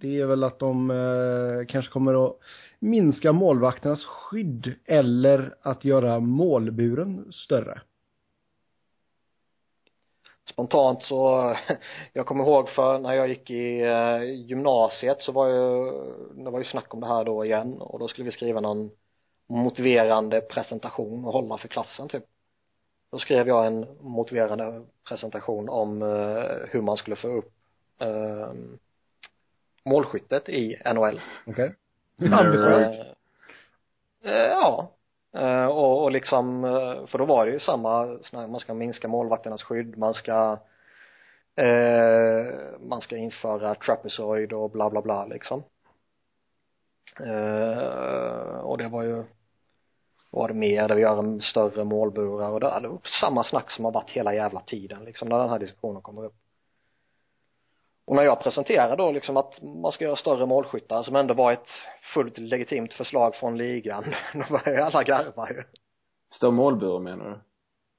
det 0.00 0.20
är 0.20 0.26
väl 0.26 0.44
att 0.44 0.58
de 0.58 0.90
eh, 0.90 1.66
kanske 1.66 1.92
kommer 1.92 2.26
att 2.26 2.36
minska 2.78 3.32
målvakternas 3.32 4.04
skydd 4.04 4.74
eller 4.86 5.54
att 5.62 5.84
göra 5.84 6.20
målburen 6.20 7.32
större. 7.32 7.80
spontant 10.50 11.02
så 11.02 11.56
jag 12.12 12.26
kommer 12.26 12.44
ihåg 12.44 12.68
för 12.68 12.98
när 12.98 13.14
jag 13.14 13.28
gick 13.28 13.50
i 13.50 13.80
eh, 13.80 14.22
gymnasiet 14.22 15.20
så 15.20 15.32
var 15.32 15.48
ju 15.48 15.90
det 16.44 16.50
var 16.50 16.58
ju 16.58 16.64
snack 16.64 16.94
om 16.94 17.00
det 17.00 17.06
här 17.06 17.24
då 17.24 17.44
igen 17.44 17.80
och 17.80 17.98
då 17.98 18.08
skulle 18.08 18.24
vi 18.24 18.30
skriva 18.30 18.60
någon 18.60 18.90
motiverande 19.46 20.40
presentation 20.40 21.24
och 21.24 21.32
hålla 21.32 21.58
för 21.58 21.68
klassen 21.68 22.08
typ 22.08 22.24
då 23.12 23.18
skrev 23.18 23.48
jag 23.48 23.66
en 23.66 23.86
motiverande 24.00 24.86
presentation 25.08 25.68
om 25.68 26.02
eh, 26.02 26.68
hur 26.68 26.80
man 26.80 26.96
skulle 26.96 27.16
få 27.16 27.28
upp 27.28 27.52
eh, 28.00 28.52
målskyttet 29.84 30.48
i 30.48 30.76
NHL 30.94 31.20
Okej? 31.46 31.74
Ambitiöst. 32.32 33.16
Eh, 34.24 34.32
eh, 34.32 34.48
ja. 34.48 34.92
Eh, 35.34 35.66
och, 35.66 36.02
och 36.02 36.12
liksom, 36.12 36.62
för 37.08 37.18
då 37.18 37.24
var 37.24 37.46
det 37.46 37.52
ju 37.52 37.60
samma, 37.60 38.18
man 38.32 38.60
ska 38.60 38.74
minska 38.74 39.08
målvakternas 39.08 39.62
skydd, 39.62 39.98
man 39.98 40.14
ska 40.14 40.58
eh, 41.56 42.80
man 42.80 43.00
ska 43.00 43.16
införa 43.16 43.74
trapezoid 43.74 44.52
och 44.52 44.70
bla 44.70 44.90
bla 44.90 45.02
bla 45.02 45.26
liksom. 45.26 45.62
Eh, 47.20 48.58
och 48.58 48.78
det 48.78 48.88
var 48.88 49.02
ju 49.02 49.24
var 50.30 50.48
det 50.48 50.54
mer, 50.54 50.88
där 50.88 50.94
vi 50.94 51.02
gör 51.02 51.18
en 51.18 51.40
större 51.40 51.84
målburar 51.84 52.50
och 52.50 52.60
det, 52.60 52.80
det 52.82 52.88
var 52.88 53.00
samma 53.20 53.44
snack 53.44 53.70
som 53.70 53.84
har 53.84 53.92
varit 53.92 54.10
hela 54.10 54.34
jävla 54.34 54.60
tiden 54.60 55.04
liksom 55.04 55.28
när 55.28 55.38
den 55.38 55.48
här 55.48 55.58
diskussionen 55.58 56.02
kommer 56.02 56.24
upp 56.24 56.34
och 58.10 58.16
när 58.16 58.22
jag 58.22 58.40
presenterar 58.42 58.96
då 58.96 59.10
liksom 59.10 59.36
att 59.36 59.62
man 59.62 59.92
ska 59.92 60.04
göra 60.04 60.16
större 60.16 60.46
målskyttar 60.46 61.02
som 61.02 61.16
ändå 61.16 61.34
var 61.34 61.52
ett 61.52 61.66
fullt 62.14 62.38
legitimt 62.38 62.92
förslag 62.92 63.34
från 63.34 63.56
ligan 63.56 64.04
då 64.34 64.44
börjar 64.50 64.76
ju 64.78 64.82
alla 64.82 65.02
garva 65.02 65.50
ju. 65.50 65.62
Större 66.34 66.50
målbur 66.50 66.98
menar 66.98 67.24
du? 67.30 67.38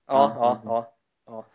ja 0.07 0.25
Mm, 0.25 0.37
ja 0.37 0.51
mm, 0.51 0.67
ja. 0.67 0.93
Ja. 1.25 1.45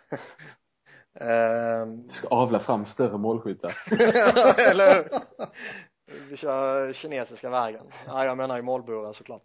Ehm, 1.20 2.07
Du 2.09 2.12
ska 2.14 2.28
avla 2.28 2.59
fram 2.59 2.86
större 2.86 3.18
målskyttar. 3.18 3.76
eller 4.70 4.94
hur? 4.94 5.09
Vi 6.30 6.36
kör 6.36 6.92
kinesiska 6.92 7.50
vägen. 7.50 7.86
Ja 8.07 8.24
jag 8.24 8.36
menar 8.36 8.57
ju 8.57 8.62
målburar 8.62 9.12
såklart. 9.12 9.42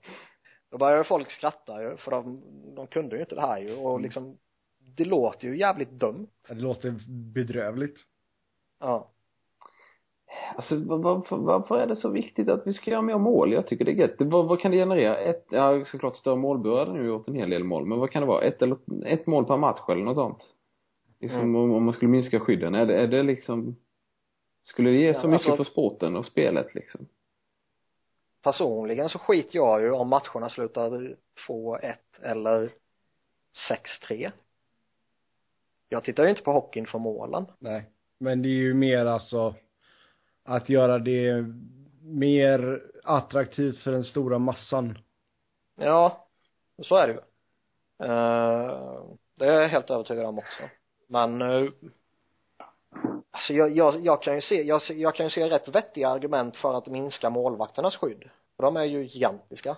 Då 0.72 0.78
börjar 0.78 0.97
ju 0.97 1.03
folk 1.03 1.32
skratta 1.32 1.82
ju 1.84 1.97
för 1.97 2.12
de, 2.12 2.41
de 2.76 2.88
kunde 2.88 3.16
ju 3.16 3.22
inte 3.22 3.36
det 3.36 3.41
här 3.41 3.59
ju. 3.59 3.76
Och 3.76 3.89
Mm. 3.91 4.01
liksom 4.03 4.38
det 4.97 5.05
låter 5.05 5.47
ju 5.47 5.57
jävligt 5.59 5.89
dumt. 5.91 6.28
Ja, 6.49 6.55
Det 6.55 6.62
låter 6.62 6.93
bedrövligt. 7.34 7.97
Ja 8.82 9.08
Alltså 10.56 10.76
var, 10.86 10.98
varför, 10.98 11.38
varför 11.38 11.78
är 11.80 11.88
det 11.88 11.96
så 11.96 12.10
viktigt 12.10 12.50
att 12.50 12.68
vi 12.68 12.74
ska 12.74 12.92
göra 12.92 13.02
mer 13.02 13.18
mål? 13.18 13.54
Jag 13.54 13.68
tycker 13.68 13.86
det 13.86 13.92
är 13.92 13.96
gött. 13.96 14.16
Vad, 14.18 14.48
vad 14.48 14.60
kan 14.60 14.72
det 14.72 14.78
generera? 14.78 15.18
Ett, 15.18 15.46
ja 15.50 15.86
såklart 15.86 16.16
större 16.16 16.36
målbur 16.36 16.78
hade 16.78 16.94
nu 16.94 17.06
gjort 17.08 17.28
en 17.28 17.36
hel 17.36 17.50
del 17.50 17.64
mål. 17.64 17.86
Men 17.86 18.00
vad 18.00 18.12
kan 18.12 18.22
det 18.22 18.28
vara? 18.28 18.42
Ett 18.44 18.62
eller 18.62 18.78
ett 19.06 19.28
mål 19.28 19.46
per 19.46 19.58
match 19.58 19.80
eller 19.90 20.04
något 20.04 20.16
sånt? 20.16 20.54
Liksom 21.20 21.40
Mm. 21.42 21.56
om, 21.56 21.72
om 21.72 21.84
man 21.84 21.94
skulle 21.94 22.12
minska 22.12 22.40
skydden. 22.40 22.76
Är 22.76 22.86
det, 22.86 22.96
är 22.98 23.08
det 23.08 23.24
liksom 23.24 23.76
skulle 24.64 24.90
det 24.90 24.98
ge 24.98 25.14
så 25.14 25.20
Ja, 25.20 25.28
mycket 25.28 25.48
alltså- 25.48 25.64
för 25.64 25.72
sporten 25.72 26.16
och 26.16 26.26
spelet 26.26 26.76
liksom? 26.76 27.08
personligen 28.44 29.10
så 29.10 29.20
skiter 29.20 29.56
jag 29.56 29.82
ju 29.82 29.92
om 29.92 30.10
matcherna 30.10 30.50
slutar 30.50 31.16
2-1 31.48 31.96
eller 32.22 32.70
6-3 34.10 34.32
jag 35.90 36.04
tittar 36.04 36.24
ju 36.24 36.30
inte 36.30 36.42
på 36.42 36.52
hockeyn 36.52 36.86
för 36.86 37.00
målen 37.00 37.46
Nej. 37.60 37.90
Men 38.22 38.41
det 38.41 38.47
är 38.47 38.61
ju 38.61 38.74
mer 38.74 39.05
alltså 39.05 39.55
att 40.43 40.69
göra 40.69 40.99
det 40.99 41.45
mer 42.01 42.82
attraktivt 43.03 43.78
för 43.78 43.91
den 43.91 44.03
stora 44.03 44.39
massan. 44.39 44.97
ja 45.76 46.28
så 46.84 46.95
är 46.95 47.07
det 47.07 47.13
ju. 47.13 47.19
Eh, 48.07 49.03
det 49.38 49.45
är 49.45 49.61
jag 49.61 49.69
helt 49.69 49.89
övertygad 49.89 50.26
om 50.26 50.39
också. 50.39 50.63
Men 51.07 51.41
uh, 51.41 51.72
alltså 53.32 53.53
jag, 53.53 53.78
jag, 53.78 54.05
jag 54.05 54.24
kan 54.24 54.36
ju 54.36 54.41
se 54.41 54.61
jag, 54.61 54.82
jag 54.89 55.15
kan 55.15 55.26
ju 55.26 55.30
se 55.30 55.49
rätt 55.49 55.67
vettiga 55.67 56.09
argument 56.09 56.57
för 56.57 56.74
att 56.74 56.88
minska 56.88 57.30
målvakternas 57.30 57.95
skydd. 57.95 58.30
För 58.55 58.63
de 58.63 58.78
är 58.78 58.84
ju 58.84 59.03
gigantiska. 59.03 59.78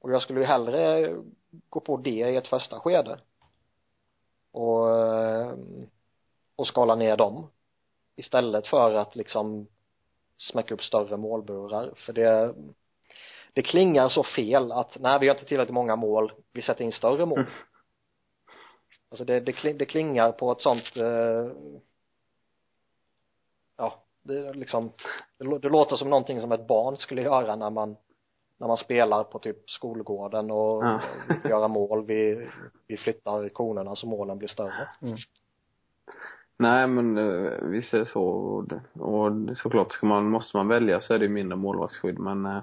Och 0.00 0.12
jag 0.12 0.22
skulle 0.22 0.40
ju 0.40 0.46
hellre 0.46 1.14
gå 1.68 1.80
på 1.80 1.96
det 1.96 2.10
i 2.10 2.36
ett 2.36 2.48
första 2.48 2.80
skede. 2.80 3.20
Och 4.52 4.90
eh, 4.90 5.52
och 6.58 6.66
skala 6.66 6.94
ner 6.94 7.16
dem. 7.16 7.50
Istället 8.16 8.66
för 8.66 8.94
att 8.94 9.16
liksom 9.16 9.66
smäcka 10.36 10.74
upp 10.74 10.82
större 10.82 11.16
målburar. 11.16 11.94
För 11.96 12.12
det 12.12 12.54
det 13.52 13.62
klingar 13.62 14.08
så 14.08 14.24
fel 14.24 14.72
att 14.72 14.96
nej 15.00 15.18
vi 15.20 15.28
har 15.28 15.34
inte 15.34 15.48
tillräckligt 15.48 15.74
många 15.74 15.96
mål. 15.96 16.32
Vi 16.52 16.62
sätter 16.62 16.84
in 16.84 16.92
större 16.92 17.26
mål. 17.26 17.38
Mm. 17.38 17.50
alltså 19.10 19.24
det, 19.24 19.40
det, 19.40 19.72
det 19.72 19.86
klingar 19.86 20.32
på 20.32 20.52
ett 20.52 20.60
sånt 20.60 20.96
eh, 20.96 21.52
ja 23.76 24.04
det 24.22 24.38
är 24.38 24.54
liksom 24.54 24.92
det, 25.38 25.58
det 25.58 25.68
låter 25.68 25.96
som 25.96 26.10
någonting 26.10 26.40
som 26.40 26.52
ett 26.52 26.66
barn 26.66 26.96
skulle 26.96 27.22
göra 27.22 27.56
när 27.56 27.70
man 27.70 27.96
när 28.56 28.66
man 28.66 28.76
spelar 28.76 29.24
på 29.24 29.38
typ 29.38 29.70
skolgården 29.70 30.50
och 30.50 30.84
Ja. 30.84 31.00
göra 31.48 31.68
mål. 31.68 32.06
Vi, 32.06 32.48
vi 32.86 32.96
flyttar 32.96 33.48
konerna 33.48 33.96
så 33.96 34.06
målen 34.06 34.38
blir 34.38 34.48
större 34.48 34.88
Nej 36.58 36.86
men 36.86 37.14
visst 37.70 37.94
är 37.94 37.98
det 37.98 38.06
så 38.06 38.24
och, 38.94 39.56
såklart 39.56 39.92
ska 39.92 40.06
man, 40.06 40.30
måste 40.30 40.56
man 40.56 40.68
välja 40.68 41.00
så 41.00 41.14
är 41.14 41.18
det 41.18 41.24
ju 41.24 41.30
mindre 41.30 41.56
målvaktsskydd 41.56 42.18
men 42.18 42.46
uh, 42.46 42.62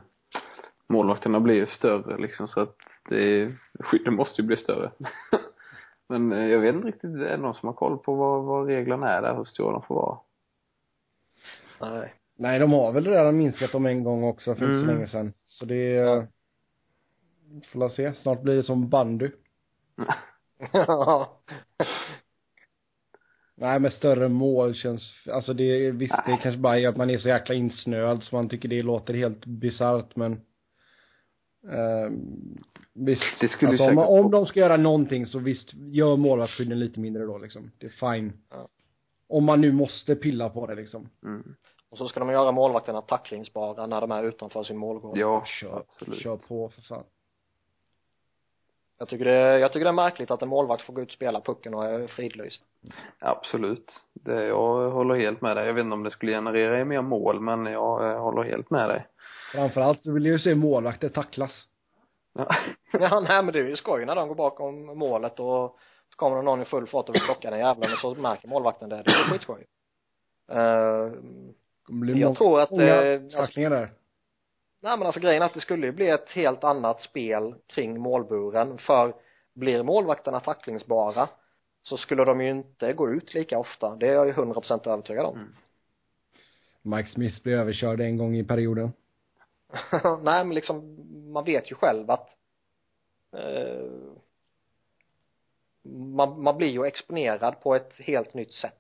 målvakterna 0.88 1.40
blir 1.40 1.56
ju 1.56 1.66
större 1.66 2.18
liksom 2.18 2.48
så 2.48 2.60
att 2.62 2.76
det 3.10 3.52
skydden 3.80 4.16
måste 4.16 4.42
ju 4.42 4.48
bli 4.48 4.58
större 4.58 4.92
men 6.08 6.34
uh, 6.34 6.52
jag 6.52 6.60
vet 6.60 6.76
inte 6.76 6.88
riktigt, 6.88 7.16
är 7.16 7.18
det 7.18 7.38
någon 7.38 7.54
som 7.54 7.68
har 7.68 7.74
koll 7.74 7.98
på 7.98 8.16
vad, 8.16 8.44
vad 8.44 8.68
reglerna 8.68 9.10
är 9.10 9.22
där, 9.22 9.36
hur 9.36 9.44
stora 9.46 9.72
de 9.72 9.82
får 9.82 9.96
vara? 9.96 10.18
nej 11.82 12.14
Nej, 12.38 12.60
de 12.60 12.74
har 12.74 12.92
väl 12.92 13.08
redan 13.08 13.38
minskat 13.38 13.72
dem 13.72 13.86
en 13.86 14.04
gång 14.04 14.24
också 14.24 14.56
för 14.56 14.66
inte 14.66 14.80
så 14.80 14.84
Mm. 14.84 14.96
länge 14.96 15.08
sedan. 15.08 15.34
Så 15.46 15.66
det 15.66 15.98
är, 15.98 16.28
får 17.72 17.80
la 17.80 17.90
se. 17.90 18.14
Snart 18.16 18.42
blir 18.42 18.56
det 18.56 18.64
som 18.64 18.90
bandy. 18.90 19.32
ja 20.74 21.40
Nej, 23.58 23.80
men 23.80 23.92
större 23.92 24.28
mål 24.28 24.76
känns, 24.76 25.14
alltså 25.34 25.54
det 25.54 25.64
är, 25.64 25.92
visst 25.92 26.16
det 26.26 26.32
är 26.32 26.38
kanske 26.38 26.58
bara 26.58 26.90
att 26.90 26.98
man 26.98 27.10
är 27.10 27.18
så 27.18 27.28
jäkla 27.28 27.56
insnöad 27.56 28.24
så 28.24 28.36
man 28.36 28.50
tycker 28.50 28.70
det 28.70 28.82
låter 28.82 29.14
helt 29.14 29.46
bisarrt 29.46 30.16
men 30.16 30.32
eh, 31.64 32.10
visst. 32.94 33.40
Det 33.40 33.48
skulle 33.48 33.72
alltså, 33.72 33.90
om, 33.90 33.98
om 33.98 34.32
de 34.32 34.46
ska 34.46 34.60
göra 34.60 34.78
någonting 34.78 35.26
så 35.26 35.40
visst, 35.40 35.74
gör 35.74 36.18
målvaktsskydden 36.18 36.80
lite 36.80 37.00
mindre 37.00 37.24
då 37.24 37.38
liksom. 37.38 37.72
Det 37.78 37.86
är 37.86 38.14
fine. 38.14 38.34
Ja. 38.50 38.68
Om 39.28 39.46
man 39.46 39.62
nu 39.62 39.72
måste 39.72 40.16
pilla 40.16 40.50
på 40.50 40.68
det 40.68 40.76
liksom. 40.76 41.10
mm. 41.24 41.56
och 41.90 41.98
så 41.98 42.08
ska 42.08 42.20
de 42.20 42.30
göra 42.30 42.52
målvakterna 42.52 43.02
tacklingsbara 43.02 43.88
när 43.88 44.02
de 44.02 44.12
är 44.12 44.24
utanför 44.24 44.64
sin 44.64 44.78
målgård 44.78 45.18
Ja, 45.18 45.46
Kör, 45.46 45.80
absolut 45.80 46.20
kör 46.20 46.38
på 46.38 46.70
för 46.70 46.82
fan. 46.82 47.04
Jag 48.98 49.08
tycker 49.08 49.26
det, 49.26 49.60
jag 49.60 49.74
tycker 49.74 49.84
det 49.84 49.90
är 49.90 49.94
märkligt 49.94 50.32
att 50.32 50.42
en 50.42 50.50
målvakt 50.50 50.84
får 50.84 50.94
gå 50.94 51.02
ut 51.02 51.08
och 51.08 51.14
spela 51.14 51.42
pucken 51.42 51.74
och 51.74 51.86
är 51.86 52.08
fridlyst 52.08 52.64
Absolut. 53.20 54.02
Det, 54.14 54.46
jag 54.46 54.92
håller 54.92 55.16
helt 55.16 55.42
med 55.42 55.58
dig. 55.58 55.66
Jag 55.66 55.74
vet 55.74 55.84
inte 55.84 55.94
om 55.94 56.04
det 56.04 56.12
skulle 56.12 56.32
generera 56.32 56.86
mer 56.86 57.02
mål, 57.02 57.40
men 57.40 57.66
jag 57.66 58.12
eh, 58.12 58.22
håller 58.22 58.44
helt 58.44 58.70
med 58.70 58.90
dig. 58.90 59.08
Framförallt 59.52 60.04
så 60.04 60.12
vill 60.12 60.26
jag 60.26 60.34
ju 60.34 60.40
se 60.40 60.56
målvakter 60.56 61.10
tacklas. 61.10 61.52
Ja. 62.34 62.56
ja 63.00 63.20
nej 63.20 63.44
men 63.44 63.54
det 63.54 63.60
är 63.60 63.68
ju 63.68 63.76
skoj 63.76 64.06
när 64.06 64.16
de 64.16 64.28
går 64.28 64.36
bakom 64.36 64.86
målet 64.86 65.40
och 65.40 65.78
så 66.10 66.16
kommer 66.16 66.36
det 66.36 66.42
någon 66.42 66.62
i 66.62 66.66
full 66.66 66.88
fart 66.88 67.10
och 67.10 67.16
vill 67.16 67.22
plocka 67.22 67.50
den 67.50 67.60
jävlen 67.60 67.94
och 67.94 68.00
så 68.00 68.16
märker 68.16 68.48
målvakten 68.48 68.90
det 68.90 69.02
det 69.06 69.12
är 69.12 69.32
skitskoj 69.32 69.66
uh, 70.52 71.12
Det 72.14 72.20
jag 72.20 72.36
tror 72.36 72.62
att 72.62 72.72
många 72.72 73.04
eh, 73.04 73.22
alltså, 73.24 73.38
tacklingar 73.38 73.70
där. 73.70 73.92
Nej 74.80 74.98
men 74.98 75.08
alltså 75.08 75.20
grejen 75.20 75.42
är 75.42 75.46
att 75.46 75.54
det 75.54 75.62
skulle 75.62 75.86
ju 75.86 75.92
bli 75.92 76.10
ett 76.10 76.30
helt 76.30 76.64
annat 76.64 77.02
spel 77.02 77.56
kring 77.68 78.00
målburen. 78.00 78.78
För 78.78 79.14
blir 79.54 79.84
målvakterna 79.84 80.40
tacklingsbara 80.40 81.30
så 81.84 81.98
skulle 81.98 82.26
de 82.26 82.42
ju 82.42 82.50
inte 82.50 82.94
gå 82.94 83.10
ut 83.10 83.34
lika 83.34 83.60
ofta. 83.60 83.96
Det 83.96 84.08
är 84.08 84.14
jag 84.14 84.28
ju 84.28 84.34
hundra 84.34 84.54
procent 84.54 84.88
övertygad 84.88 85.26
om. 85.26 85.36
Mm. 85.36 85.54
Mike 86.82 87.10
Smith 87.10 87.44
blev 87.44 87.60
överkörd 87.60 88.02
en 88.02 88.18
gång 88.18 88.36
i 88.36 88.44
perioden. 88.44 88.94
nej 90.22 90.46
men 90.46 90.56
liksom 90.56 90.98
man 91.32 91.44
vet 91.44 91.72
ju 91.72 91.76
själv 91.76 92.12
att 92.12 92.30
eh, 93.32 93.92
man, 95.92 96.44
man 96.44 96.58
blir 96.58 96.70
ju 96.70 96.86
exponerad 96.86 97.62
på 97.62 97.76
ett 97.76 97.94
helt 98.00 98.34
nytt 98.34 98.54
sätt 98.54 98.80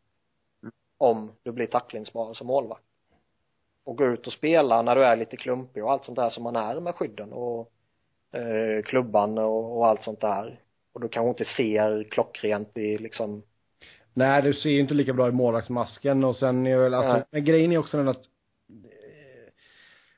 om 0.97 1.31
du 1.43 1.51
blir 1.51 1.67
tacklingsbar 1.67 2.33
som 2.33 2.47
målvakt 2.47 2.83
och 3.85 3.97
gå 3.97 4.05
ut 4.05 4.27
och 4.27 4.33
spela 4.33 4.81
när 4.81 4.95
du 4.95 5.05
är 5.05 5.15
lite 5.15 5.37
klumpig 5.37 5.83
och 5.83 5.91
allt 5.91 6.05
sånt 6.05 6.15
där 6.15 6.29
som 6.29 6.43
man 6.43 6.55
är 6.55 6.79
med 6.79 6.95
skydden 6.95 7.33
och 7.33 7.71
eh, 8.33 8.83
klubban 8.83 9.37
och, 9.37 9.77
och 9.77 9.87
allt 9.87 10.03
sånt 10.03 10.21
där 10.21 10.59
och 10.93 11.01
du 11.01 11.09
kanske 11.09 11.29
inte 11.29 11.45
ser 11.45 12.03
klockrent 12.03 12.77
i 12.77 12.97
liksom 12.97 13.43
Nej, 14.13 14.41
du 14.41 14.53
ser 14.53 14.69
ju 14.69 14.79
inte 14.79 14.93
lika 14.93 15.13
bra 15.13 15.27
i 15.27 15.31
målvaktsmasken 15.31 16.23
och 16.23 16.35
sen 16.35 16.67
är 16.67 16.77
väl 16.77 16.93
alltså, 16.93 17.13
Nej. 17.13 17.23
men 17.31 17.45
grejen 17.45 17.71
är 17.71 17.77
också 17.77 17.97
den 17.97 18.07
att 18.07 18.23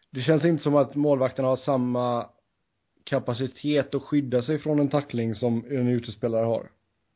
det 0.10 0.22
känns 0.22 0.46
inte 0.46 0.64
som 0.64 0.76
att 0.76 0.96
målvakterna 0.96 1.48
har 1.48 1.58
samma 1.58 2.26
kapacitet 3.04 3.96
att 3.96 4.04
skydda 4.04 4.42
sig 4.42 4.60
från 4.60 4.80
en 4.80 4.90
tackling 4.90 5.36
som 5.36 5.66
en 5.70 5.88
utespelare 5.88 6.46
har. 6.46 6.72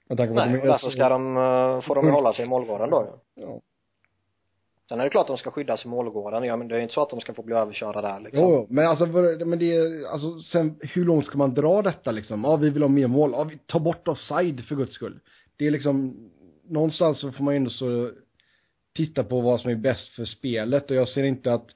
Med 0.07 0.17
tanke 0.17 0.33
på 0.33 0.39
att 0.39 0.47
nej, 0.47 0.55
de 0.55 0.59
och 0.59 0.65
är 0.65 0.71
därför 0.71 0.89
ska 0.89 1.09
de, 1.09 1.37
eh, 1.37 1.81
får 1.81 1.95
de 1.95 2.11
hålla 2.11 2.33
sig 2.33 2.45
i 2.45 2.47
målgården 2.47 2.89
då. 2.89 3.19
Ja. 3.35 3.61
Sen 4.91 4.99
är 4.99 5.03
det 5.03 5.09
klart 5.09 5.21
att 5.21 5.27
de 5.27 5.37
ska 5.37 5.51
skyddas 5.51 5.85
i 5.85 5.87
målgården, 5.87 6.43
ja 6.43 6.57
men 6.57 6.67
det 6.67 6.77
är 6.77 6.79
inte 6.79 6.93
så 6.93 7.01
att 7.01 7.09
de 7.09 7.19
ska 7.19 7.33
få 7.33 7.43
bli 7.43 7.55
överkörda 7.55 8.01
där 8.01 8.19
liksom. 8.19 8.41
Jo, 8.41 8.67
men 8.69 8.87
alltså, 8.87 9.05
för, 9.05 9.45
men 9.45 9.59
det 9.59 9.75
är, 9.75 10.07
alltså 10.07 10.39
sen 10.39 10.79
hur 10.81 11.05
långt 11.05 11.25
ska 11.25 11.37
man 11.37 11.53
dra 11.53 11.81
detta 11.81 12.11
liksom? 12.11 12.43
Ja, 12.43 12.55
vi 12.55 12.69
vill 12.69 12.81
ha 12.81 12.89
mer 12.89 13.07
mål. 13.07 13.31
Ja, 13.31 13.43
vi 13.43 13.57
tar 13.57 13.79
bort 13.79 14.07
offside 14.07 14.65
för 14.65 14.75
guds 14.75 14.93
skull. 14.93 15.19
Det 15.57 15.67
är 15.67 15.71
liksom, 15.71 16.15
någonstans 16.67 17.19
så 17.19 17.31
får 17.31 17.43
man 17.43 17.53
ju 17.53 17.57
ändå 17.57 17.69
så 17.69 18.11
titta 18.95 19.23
på 19.23 19.41
vad 19.41 19.59
som 19.59 19.71
är 19.71 19.75
bäst 19.75 20.09
för 20.09 20.25
spelet 20.25 20.89
och 20.89 20.95
jag 20.95 21.09
ser 21.09 21.23
inte 21.23 21.53
att 21.53 21.67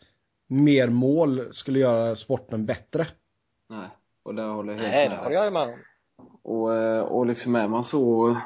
mer 0.48 0.88
mål 0.88 1.54
skulle 1.54 1.80
göra 1.80 2.16
sporten 2.16 2.66
bättre. 2.66 3.08
Nej. 3.70 3.88
Och 4.24 4.36
där 4.36 4.48
håller 4.48 4.74
jag 4.74 4.80
helt 4.80 4.92
Nej, 4.92 5.10
med 5.10 5.18
det 5.18 5.24
håller 5.24 5.36
jag 5.36 5.54
med 5.54 5.64
om. 5.64 5.80
Och, 6.44 6.74
eh, 6.74 7.04
och 7.04 7.26
liksom 7.26 7.56
är 7.56 7.68
man 7.68 7.84
så 7.84 8.38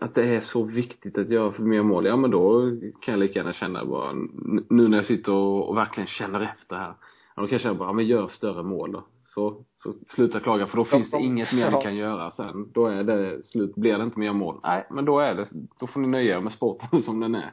att 0.00 0.14
det 0.14 0.22
är 0.24 0.40
så 0.40 0.62
viktigt 0.62 1.18
att 1.18 1.28
göra 1.30 1.52
för 1.52 1.62
mer 1.62 1.82
mål, 1.82 2.06
ja 2.06 2.16
men 2.16 2.30
då 2.30 2.60
kan 3.00 3.12
jag 3.12 3.18
lika 3.18 3.38
gärna 3.38 3.52
känna 3.52 3.84
bara, 3.84 4.12
nu 4.68 4.88
när 4.88 4.96
jag 4.96 5.06
sitter 5.06 5.32
och, 5.32 5.68
och 5.68 5.76
verkligen 5.76 6.06
känner 6.06 6.40
efter 6.40 6.76
här, 6.76 6.94
ja, 7.36 7.42
då 7.42 7.46
kan 7.48 7.52
jag 7.54 7.60
känna 7.60 7.74
bara, 7.74 7.88
ja 7.88 7.92
men 7.92 8.06
gör 8.06 8.28
större 8.28 8.62
mål 8.62 8.92
då. 8.92 9.04
Så, 9.20 9.54
så 9.74 9.92
sluta 10.08 10.40
klaga 10.40 10.66
för 10.66 10.76
då 10.76 10.82
De- 10.84 10.88
finns 10.90 11.10
det 11.10 11.16
de- 11.16 11.24
inget 11.24 11.52
mer 11.52 11.62
ja. 11.70 11.76
ni 11.78 11.82
kan 11.84 11.96
göra 11.96 12.30
sen. 12.30 12.70
Då 12.72 12.86
är 12.86 13.04
det 13.04 13.46
slut, 13.46 13.74
blir 13.74 13.98
det 13.98 14.04
inte 14.04 14.18
mer 14.18 14.32
mål. 14.32 14.60
Nej, 14.62 14.86
men 14.90 15.04
då 15.04 15.18
är 15.20 15.34
det, 15.34 15.46
då 15.80 15.86
får 15.86 16.00
ni 16.00 16.08
nöja 16.08 16.36
er 16.36 16.40
med 16.40 16.52
sporten 16.52 17.02
som 17.04 17.20
den 17.20 17.34
är. 17.34 17.52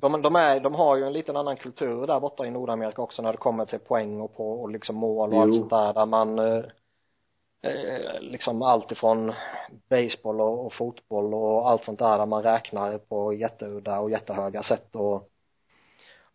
De, 0.00 0.22
de 0.22 0.36
är, 0.36 0.60
de 0.60 0.74
har 0.74 0.96
ju 0.96 1.04
en 1.04 1.12
liten 1.12 1.36
annan 1.36 1.56
kultur 1.56 2.06
där 2.06 2.20
borta 2.20 2.46
i 2.46 2.50
Nordamerika 2.50 3.02
också 3.02 3.22
när 3.22 3.32
det 3.32 3.38
kommer 3.38 3.64
till 3.64 3.78
poäng 3.78 4.20
och 4.20 4.36
på 4.36 4.62
och 4.62 4.70
liksom 4.70 4.96
mål 4.96 5.28
och 5.28 5.34
Jo. 5.34 5.40
allt 5.42 5.54
sånt 5.54 5.70
där 5.70 5.92
där 5.94 6.06
man 6.06 6.38
eh, 7.64 8.20
liksom 8.20 8.62
allt 8.62 8.92
ifrån 8.92 9.32
baseball 9.90 10.40
och, 10.40 10.66
och 10.66 10.72
fotboll 10.72 11.34
och 11.34 11.70
allt 11.70 11.84
sånt 11.84 11.98
där 11.98 12.18
där 12.18 12.26
man 12.26 12.42
räknar 12.42 12.98
på 12.98 13.32
jätteudda 13.32 14.00
och 14.00 14.10
jättehöga 14.10 14.62
sätt 14.62 14.96
och 14.96 15.30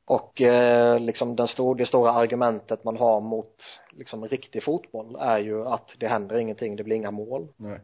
och 0.09 0.41
eh, 0.41 0.99
liksom 0.99 1.35
den 1.35 1.47
stor, 1.47 1.75
det 1.75 1.85
stora 1.85 2.11
argumentet 2.11 2.83
man 2.83 2.97
har 2.97 3.21
mot 3.21 3.55
liksom 3.91 4.27
riktig 4.27 4.63
fotboll 4.63 5.15
är 5.19 5.37
ju 5.37 5.65
att 5.65 5.95
det 5.99 6.07
händer 6.07 6.37
ingenting, 6.37 6.75
det 6.75 6.83
blir 6.83 6.95
inga 6.95 7.11
mål. 7.11 7.47
Nej. 7.57 7.79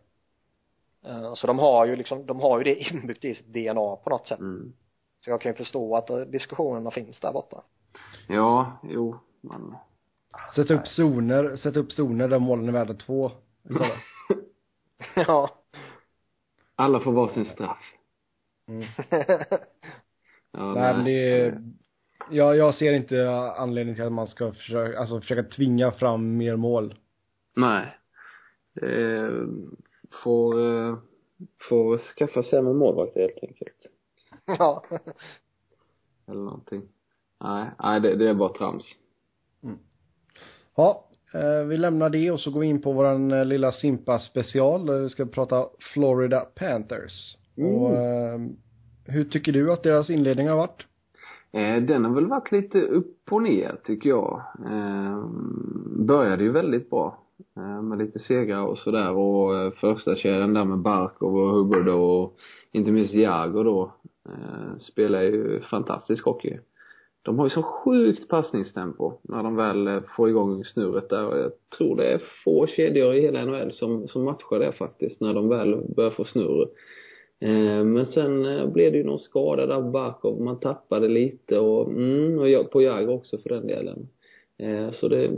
Eh, 1.05 1.33
så 1.33 1.47
de 1.47 1.59
har 1.59 1.85
ju 1.85 1.95
liksom, 1.95 2.25
de 2.25 2.39
har 2.39 2.57
ju 2.57 2.63
det 2.63 2.75
inbyggt 2.91 3.25
i 3.25 3.35
sitt 3.35 3.53
DNA 3.53 3.95
på 3.95 4.09
något 4.09 4.27
sätt. 4.27 4.39
Mm. 4.39 4.73
Så 5.23 5.29
jag 5.29 5.41
kan 5.41 5.51
ju 5.51 5.57
förstå 5.57 5.95
att 5.95 6.09
eh, 6.09 6.17
diskussionerna 6.17 6.91
finns 6.91 7.19
där 7.19 7.33
borta. 7.33 7.63
Ja, 8.27 8.71
jo, 8.83 9.15
men 9.41 9.75
Sätt 10.55 10.71
upp 10.71 10.87
zoner, 10.87 11.55
sätt 11.55 11.77
upp 11.77 11.91
zoner 11.91 12.27
där 12.27 12.39
målen 12.39 12.67
är 12.67 12.71
värda 12.71 12.93
två 12.93 13.31
ja. 15.15 15.49
alla 16.75 16.99
får 16.99 17.11
vara 17.11 17.33
sin 17.33 17.45
straff. 17.45 17.93
Mm. 18.67 18.87
Ja, 20.57 20.73
Nej, 20.73 20.95
men 20.95 21.05
det 21.05 21.11
är, 21.11 21.61
jag, 22.29 22.57
jag 22.57 22.75
ser 22.75 22.93
inte 22.93 23.29
anledning 23.57 23.95
till 23.95 24.03
att 24.03 24.11
man 24.11 24.27
ska 24.27 24.51
försöka, 24.51 24.99
alltså 24.99 25.21
försöka 25.21 25.43
tvinga 25.43 25.91
fram 25.91 26.37
mer 26.37 26.55
mål. 26.55 26.95
Nej. 27.55 27.97
Eh, 28.81 29.47
får, 30.23 30.59
eh, 30.59 30.97
får 31.69 31.97
skaffa 31.97 32.43
sämre 32.43 32.73
målvakter 32.73 33.19
helt 33.21 33.43
enkelt. 33.43 33.87
ja. 34.45 34.85
Eller 36.27 36.41
någonting. 36.41 36.81
Nej, 37.39 37.71
nej 37.83 37.99
det, 37.99 38.15
det 38.15 38.29
är 38.29 38.33
bara 38.33 38.53
trams. 38.53 38.95
Ja, 40.75 41.05
eh, 41.33 41.67
vi 41.67 41.77
lämnar 41.77 42.09
det 42.09 42.31
och 42.31 42.39
så 42.39 42.51
går 42.51 42.59
vi 42.59 42.67
in 42.67 42.81
på 42.81 42.91
våran 42.91 43.31
eh, 43.31 43.45
lilla 43.45 43.71
Simpa 43.71 44.19
special. 44.19 44.85
där 44.85 44.99
Vi 44.99 45.09
ska 45.09 45.25
prata 45.25 45.65
Florida 45.93 46.39
Panthers. 46.39 47.37
Mm. 47.57 47.75
Och 47.75 47.95
eh, 47.95 48.39
hur 49.05 49.25
tycker 49.25 49.51
du 49.51 49.71
att 49.71 49.83
deras 49.83 50.09
inledning 50.09 50.47
har 50.47 50.57
varit? 50.57 50.85
Eh, 51.51 51.83
den 51.83 52.05
har 52.05 52.15
väl 52.15 52.27
varit 52.27 52.51
lite 52.51 52.81
upp 52.81 53.31
och 53.31 53.43
ner 53.43 53.75
tycker 53.83 54.09
jag. 54.09 54.41
Eh, 54.71 55.25
började 56.05 56.43
ju 56.43 56.51
väldigt 56.51 56.89
bra. 56.89 57.19
Eh, 57.57 57.81
med 57.81 57.97
lite 57.97 58.19
segrar 58.19 58.61
och 58.61 58.77
sådär 58.77 59.11
och 59.11 59.57
eh, 59.57 59.71
första 59.71 60.15
kedjan 60.15 60.53
där 60.53 60.65
med 60.65 60.77
Barkov 60.77 61.35
och 61.35 61.49
Hubbard 61.49 61.87
och 61.87 62.37
inte 62.71 62.91
minst 62.91 63.13
Jago 63.13 63.63
då. 63.63 63.91
Eh, 64.29 64.77
spelar 64.79 65.21
ju 65.21 65.61
fantastisk 65.61 66.25
hockey. 66.25 66.59
De 67.25 67.39
har 67.39 67.45
ju 67.45 67.49
så 67.49 67.63
sjukt 67.63 68.27
passningstempo 68.27 69.13
när 69.21 69.43
de 69.43 69.55
väl 69.55 69.87
eh, 69.87 70.01
får 70.15 70.29
igång 70.29 70.63
snurret 70.63 71.09
där 71.09 71.27
och 71.27 71.37
jag 71.37 71.51
tror 71.77 71.95
det 71.95 72.13
är 72.13 72.21
få 72.43 72.67
kedjor 72.67 73.13
i 73.13 73.21
hela 73.21 73.45
NHL 73.45 73.71
som, 73.71 74.07
som 74.07 74.23
matchar 74.23 74.59
det 74.59 74.71
faktiskt 74.71 75.21
när 75.21 75.33
de 75.33 75.49
väl 75.49 75.81
börjar 75.95 76.11
få 76.11 76.23
snurr. 76.23 76.67
Eh, 77.39 77.83
men 77.83 78.05
sen 78.05 78.45
eh, 78.45 78.67
blev 78.67 78.91
det 78.91 78.97
ju 78.97 79.03
någon 79.03 79.19
skada 79.19 79.65
där 79.65 79.81
på 79.81 79.89
Barkov, 79.89 80.41
man 80.41 80.59
tappade 80.59 81.07
lite 81.07 81.59
och, 81.59 81.89
mm, 81.89 82.39
och 82.39 82.49
jag, 82.49 82.71
på 82.71 82.81
Jagr 82.81 83.09
också 83.09 83.37
för 83.37 83.49
den 83.49 83.67
delen. 83.67 84.07
Eh, 84.57 84.91
så 84.91 85.07
det, 85.07 85.31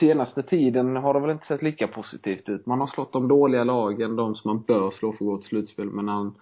senaste 0.00 0.42
tiden 0.42 0.96
har 0.96 1.14
det 1.14 1.20
väl 1.20 1.30
inte 1.30 1.46
sett 1.46 1.62
lika 1.62 1.88
positivt 1.88 2.48
ut. 2.48 2.66
Man 2.66 2.80
har 2.80 2.86
slått 2.86 3.12
de 3.12 3.28
dåliga 3.28 3.64
lagen, 3.64 4.16
de 4.16 4.34
som 4.34 4.50
man 4.50 4.64
bör 4.66 4.90
slå 4.90 5.12
för 5.12 5.24
att 5.24 5.28
gå 5.28 5.36
till 5.36 5.48
slutspel, 5.48 5.86
men 5.86 6.08
han 6.08 6.34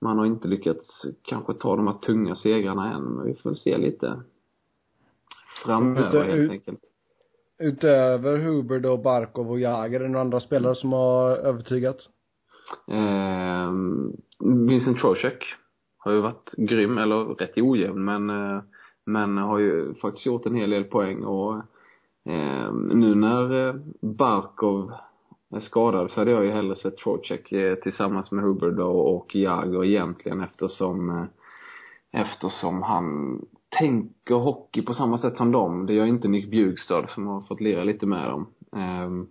man 0.00 0.18
har 0.18 0.26
inte 0.26 0.48
lyckats 0.48 1.06
kanske 1.22 1.54
ta 1.54 1.76
de 1.76 1.86
här 1.86 1.94
tunga 1.94 2.34
segrarna 2.34 2.92
än, 2.92 3.02
men 3.02 3.26
vi 3.26 3.34
får 3.34 3.50
väl 3.50 3.56
se 3.56 3.78
lite 3.78 4.20
framöver 5.64 6.24
Ute- 6.24 6.36
helt 6.36 6.50
enkelt. 6.50 6.80
Utöver 7.58 8.38
Hubbard 8.38 8.86
och 8.86 8.98
Barkov 9.02 9.50
och 9.50 9.60
Jagr, 9.60 9.94
är 9.94 10.00
det 10.00 10.08
några 10.08 10.20
andra 10.20 10.40
spelare 10.40 10.74
som 10.74 10.92
har 10.92 11.30
övertygat? 11.30 11.96
Eh, 12.86 13.70
Vincent 14.68 14.98
Trocek 14.98 15.44
har 15.98 16.12
ju 16.12 16.20
varit 16.20 16.52
grym, 16.56 16.98
eller 16.98 17.24
rätt 17.24 17.58
ojämn, 17.58 18.04
men, 18.04 18.30
eh, 18.30 18.62
men 19.04 19.38
har 19.38 19.58
ju 19.58 19.94
faktiskt 19.94 20.26
gjort 20.26 20.46
en 20.46 20.54
hel 20.54 20.70
del 20.70 20.84
poäng 20.84 21.24
och 21.24 21.54
eh, 22.24 22.72
nu 22.72 23.14
när 23.14 23.68
eh, 23.68 23.74
Barkov 24.00 24.92
skadad 25.60 26.10
så 26.10 26.20
hade 26.20 26.30
jag 26.30 26.44
ju 26.44 26.50
hellre 26.50 26.76
sett 26.76 26.96
Trocheck 26.96 27.52
eh, 27.52 27.74
tillsammans 27.74 28.30
med 28.30 28.44
Hubbard 28.44 28.80
och, 28.80 29.16
och 29.16 29.36
Jagr 29.36 29.84
egentligen 29.84 30.40
eftersom 30.40 31.10
eh, 31.10 31.24
eftersom 32.20 32.82
han 32.82 33.40
tänker 33.78 34.34
hockey 34.34 34.82
på 34.82 34.94
samma 34.94 35.18
sätt 35.18 35.36
som 35.36 35.52
dem. 35.52 35.86
Det 35.86 35.94
gör 35.94 36.06
inte 36.06 36.28
Nick 36.28 36.50
Bjugstad 36.50 37.06
som 37.08 37.26
har 37.26 37.40
fått 37.40 37.60
lira 37.60 37.84
lite 37.84 38.06
med 38.06 38.28
dem. 38.28 38.46
Ehm, 38.76 39.28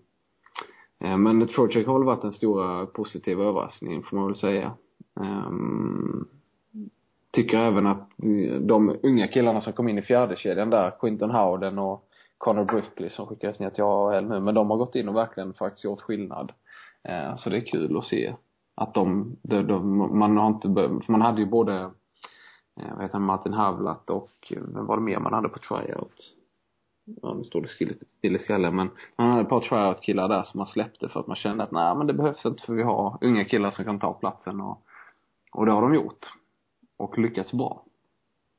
Eh, 1.00 1.18
Men 1.18 1.48
Trocheck 1.48 1.88
har 1.88 2.00
väl 2.00 2.06
varit 2.06 2.22
den 2.22 2.34
stora 2.34 2.86
positiva 2.86 3.44
överraskningen 3.44 4.04
får 4.04 4.18
man 4.18 4.26
väl 4.26 4.36
säga. 4.36 4.72
Ehm, 5.22 6.28
tycker 7.32 7.58
även 7.58 7.88
att 7.88 8.10
de 8.60 8.98
unga 9.04 9.28
killarna 9.28 9.62
som 9.62 9.74
kom 9.74 9.90
in 9.90 9.98
i 9.98 10.02
fjärde 10.02 10.36
kedjan 10.36 10.70
där, 10.70 10.94
Quinton 11.00 11.32
Howden 11.32 11.80
och 11.80 12.08
Connor 12.46 12.66
Brickley 12.66 13.10
som 13.10 13.26
skickades 13.28 13.60
ner 13.60 13.70
till 13.70 13.84
AHL 13.84 14.26
nu, 14.26 14.40
men 14.40 14.56
de 14.56 14.70
har 14.70 14.78
gått 14.78 14.96
in 14.96 15.10
och 15.10 15.16
verkligen 15.16 15.54
faktiskt 15.54 15.84
gjort 15.86 16.02
skillnad. 16.02 16.52
Eh, 17.04 17.36
Så 17.36 17.50
det 17.50 17.58
är 17.58 17.66
kul 17.66 17.98
att 17.98 18.06
se 18.06 18.36
att 18.76 18.94
de, 18.94 19.36
de, 19.42 19.62
de 19.68 19.98
man 20.20 20.38
har 20.38 20.48
inte, 20.48 20.68
be- 20.68 21.00
man 21.08 21.22
hade 21.22 21.42
ju 21.42 21.46
både, 21.48 21.76
eh, 22.80 22.94
vad 22.94 23.02
heter 23.02 23.14
han, 23.14 23.22
Martin 23.22 23.54
Havlat 23.54 24.10
och, 24.10 24.32
vem 24.74 24.86
var 24.86 24.98
det 24.98 25.04
mer 25.04 25.20
man 25.20 25.34
hade 25.34 25.50
på 25.50 25.60
tryout? 25.60 26.32
ja 27.22 27.34
nu 27.34 27.44
står 27.44 27.62
det 27.62 27.68
still, 27.68 28.00
still 28.08 28.36
i 28.36 28.40
skallen 28.40 28.76
men 28.76 28.90
man 29.18 29.30
hade 29.30 29.42
ett 29.42 29.50
par 29.50 29.60
tryout 29.62 30.02
killar 30.02 30.28
där 30.30 30.44
som 30.44 30.58
man 30.58 30.68
släppte 30.68 31.10
för 31.10 31.20
att 31.20 31.28
man 31.28 31.36
kände 31.36 31.64
att 31.64 31.72
nej 31.72 31.96
men 31.96 32.08
det 32.08 32.14
behövs 32.14 32.46
inte 32.46 32.64
för 32.64 32.74
vi 32.74 32.84
har 32.84 33.18
unga 33.22 33.46
killar 33.46 33.72
som 33.72 33.86
kan 33.86 34.00
ta 34.00 34.14
platsen 34.14 34.62
och 34.62 34.82
och 35.52 35.66
det 35.66 35.72
har 35.72 35.82
de 35.82 35.94
gjort 35.96 36.26
och 36.98 37.18
lyckats 37.18 37.54
bra 37.54 37.84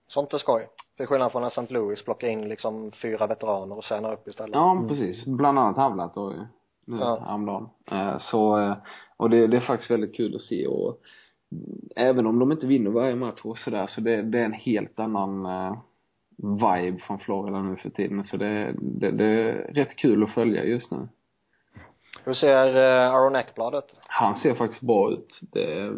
Sånt 0.09 0.33
är 0.33 0.39
skoj. 0.39 0.69
Till 0.97 1.07
skillnad 1.07 1.33
från 1.33 1.43
när 1.43 1.49
St. 1.49 1.75
Louis 1.75 2.05
plockar 2.05 2.29
in 2.29 2.49
liksom 2.49 2.93
fyra 3.03 3.27
veteraner 3.27 3.77
och 3.77 3.85
tjänar 3.85 4.13
upp 4.13 4.29
istället. 4.29 4.55
ja 4.55 4.85
precis 4.89 5.25
bland 5.25 5.59
annat 5.59 5.77
Havlat 5.77 6.17
och 6.17 6.33
nu 6.87 6.97
Ja. 7.01 7.19
häromdagen. 7.27 7.69
Eh, 7.91 8.19
så, 8.19 8.59
eh, 8.59 8.77
och 9.17 9.31
det, 9.31 9.47
det 9.47 9.57
är 9.57 9.61
faktiskt 9.61 9.91
väldigt 9.91 10.17
kul 10.17 10.35
att 10.37 10.43
se 10.43 10.67
och 10.67 11.01
även 11.97 12.27
om 12.27 12.39
de 12.39 12.53
inte 12.53 12.67
vinner 12.67 12.91
varje 12.91 13.17
match 13.17 13.41
och 13.43 13.59
sådär 13.59 13.87
så 13.87 14.01
det, 14.01 14.23
det 14.23 14.39
är 14.39 14.45
en 14.45 14.53
helt 14.53 14.99
annan 15.01 15.47
eh, 15.47 15.77
vibe 16.37 16.99
från 16.99 17.19
Florida 17.19 17.63
nu 17.63 17.77
för 17.77 17.91
tiden 17.91 18.25
så 18.25 18.37
det, 18.37 18.75
det, 18.81 19.11
det 19.11 19.25
är 19.25 19.75
rätt 19.75 19.97
kul 19.97 20.23
att 20.25 20.31
följa 20.35 20.65
just 20.65 20.93
nu. 20.93 21.09
Hur 22.27 22.35
ser 22.35 22.77
eh, 22.77 23.15
Aaron 23.15 23.37
Ekblad 23.37 23.75
ut? 23.75 23.97
Han 24.09 24.35
ser 24.35 24.55
faktiskt 24.55 24.83
bra 24.83 25.11
ut. 25.11 25.41
Det, 25.53 25.93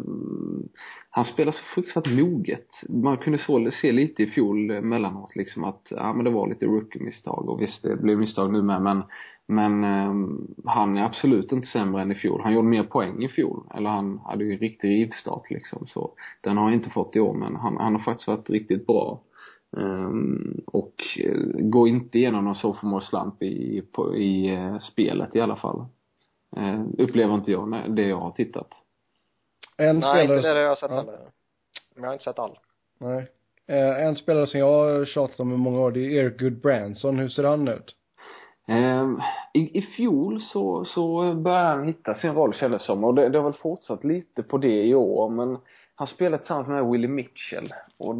han 1.09 1.25
spelar 1.25 1.51
så 1.51 1.63
fruktansvärt 1.75 2.13
moget. 2.13 2.67
Man 2.89 3.17
kunde 3.17 3.39
så 3.39 3.71
se 3.71 3.91
lite 3.91 4.23
i 4.23 4.27
fjol 4.27 4.71
emellanåt 4.71 5.35
liksom 5.35 5.63
att, 5.63 5.87
ja 5.89 6.13
men 6.13 6.25
det 6.25 6.31
var 6.31 6.49
lite 6.49 6.65
rookie-misstag 6.65 7.49
och 7.49 7.61
visst 7.61 7.83
det 7.83 7.95
blev 7.95 8.17
misstag 8.17 8.53
nu 8.53 8.61
med 8.61 8.81
men 8.81 9.03
men 9.51 9.83
ehm, 9.83 10.47
han 10.65 10.97
är 10.97 11.03
absolut 11.03 11.51
inte 11.51 11.67
sämre 11.67 12.01
än 12.01 12.11
i 12.11 12.15
fjol. 12.15 12.41
Han 12.43 12.53
gjorde 12.53 12.67
mer 12.67 12.83
poäng 12.83 13.23
i 13.23 13.29
fjol. 13.29 13.63
Eller 13.75 13.89
han 13.89 14.19
hade 14.25 14.43
ju 14.43 14.53
en 14.53 14.59
riktig 14.59 14.89
rivstart 14.89 15.49
liksom 15.49 15.87
så 15.87 16.11
den 16.41 16.57
har 16.57 16.63
han 16.63 16.73
inte 16.73 16.89
fått 16.89 17.15
i 17.15 17.19
år 17.19 17.33
men 17.33 17.55
han, 17.55 17.77
han 17.77 17.95
har 17.95 18.01
faktiskt 18.01 18.27
varit 18.27 18.49
riktigt 18.49 18.87
bra. 18.87 19.21
Um, 19.71 20.61
och 20.67 20.93
eh, 21.19 21.31
uh, 21.31 21.69
går 21.69 21.87
inte 21.87 22.17
igenom 22.17 22.45
någon 22.45 22.55
sophomore 22.55 23.05
slump 23.05 23.43
i, 23.43 23.81
på, 23.91 24.15
i 24.15 24.57
uh, 24.57 24.79
spelet 24.79 25.35
i 25.35 25.41
alla 25.41 25.55
fall. 25.55 25.85
Uh, 26.57 26.85
upplever 26.97 27.33
inte 27.33 27.51
jag 27.51 27.69
när, 27.69 27.87
det 27.87 28.07
jag 28.07 28.17
har 28.17 28.31
tittat. 28.31 28.67
En 29.77 29.99
Nej, 29.99 30.15
spelare 30.15 30.37
inte 30.37 30.53
det 30.53 30.61
jag 30.61 30.69
har 30.69 30.75
sett 30.75 30.91
ja. 30.91 30.97
heller. 30.97 31.19
Men 31.95 32.03
jag 32.03 32.09
har 32.09 32.13
inte 32.13 32.23
sett 32.23 32.39
all. 32.39 32.59
Nej. 32.99 33.27
Eh, 33.67 34.07
en 34.07 34.15
spelare 34.15 34.47
som 34.47 34.59
jag 34.59 34.65
har 34.65 35.05
tjatat 35.05 35.39
om 35.39 35.53
i 35.53 35.57
många 35.57 35.79
år, 35.79 35.91
det 35.91 35.99
är 35.99 36.09
Eric 36.09 36.39
Goodbranson. 36.39 37.19
Hur 37.19 37.29
ser 37.29 37.43
han 37.43 37.67
ut? 37.67 37.95
Ehm, 38.69 39.21
i, 39.53 39.77
I 39.77 39.81
fjol 39.81 40.41
så, 40.41 40.85
så 40.85 41.33
började 41.33 41.67
han 41.67 41.87
hitta 41.87 42.15
sin 42.15 42.33
roll 42.33 42.53
kändes 42.53 42.85
som 42.85 43.03
och 43.03 43.15
det, 43.15 43.29
det 43.29 43.37
har 43.37 43.45
väl 43.45 43.61
fortsatt 43.61 44.03
lite 44.03 44.43
på 44.43 44.57
det 44.57 44.83
i 44.83 44.95
år 44.95 45.29
men 45.29 45.57
han 45.95 46.07
spelar 46.07 46.37
tillsammans 46.37 46.67
med 46.67 46.85
Willie 46.85 47.07
Mitchell 47.07 47.73
och 47.97 48.15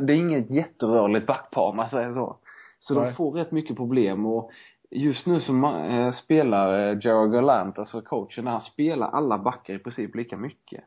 det 0.00 0.12
är 0.12 0.16
inget 0.16 0.50
jätterörligt 0.50 1.26
backpar 1.26 1.62
om 1.62 1.76
man 1.76 1.90
säger 1.90 2.14
så. 2.14 2.36
Så 2.78 2.94
Nej. 2.94 3.04
de 3.04 3.14
får 3.14 3.32
rätt 3.32 3.50
mycket 3.50 3.76
problem 3.76 4.26
och 4.26 4.50
just 4.90 5.26
nu 5.26 5.40
så 5.40 5.52
eh, 5.66 6.12
spelar 6.12 6.88
eh, 6.88 6.98
Gerard 7.00 7.32
Gallant, 7.32 7.78
alltså 7.78 8.00
coachen, 8.00 8.46
han 8.46 8.60
spelar 8.60 9.08
alla 9.08 9.38
backar 9.38 9.74
i 9.74 9.78
princip 9.78 10.14
lika 10.14 10.36
mycket. 10.36 10.84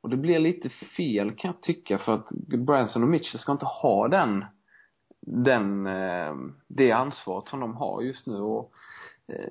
Och 0.00 0.10
det 0.10 0.16
blir 0.16 0.38
lite 0.38 0.68
fel 0.68 1.36
kan 1.36 1.48
jag 1.48 1.62
tycka 1.62 1.98
för 1.98 2.14
att 2.14 2.28
Branson 2.66 3.02
och 3.02 3.08
Mitchell 3.08 3.40
ska 3.40 3.52
inte 3.52 3.66
ha 3.66 4.08
den 4.08 4.44
den, 5.20 5.86
eh, 5.86 6.34
det 6.68 6.92
ansvaret 6.92 7.48
som 7.48 7.60
de 7.60 7.76
har 7.76 8.02
just 8.02 8.26
nu 8.26 8.36
och 8.36 8.72
eh, 9.32 9.50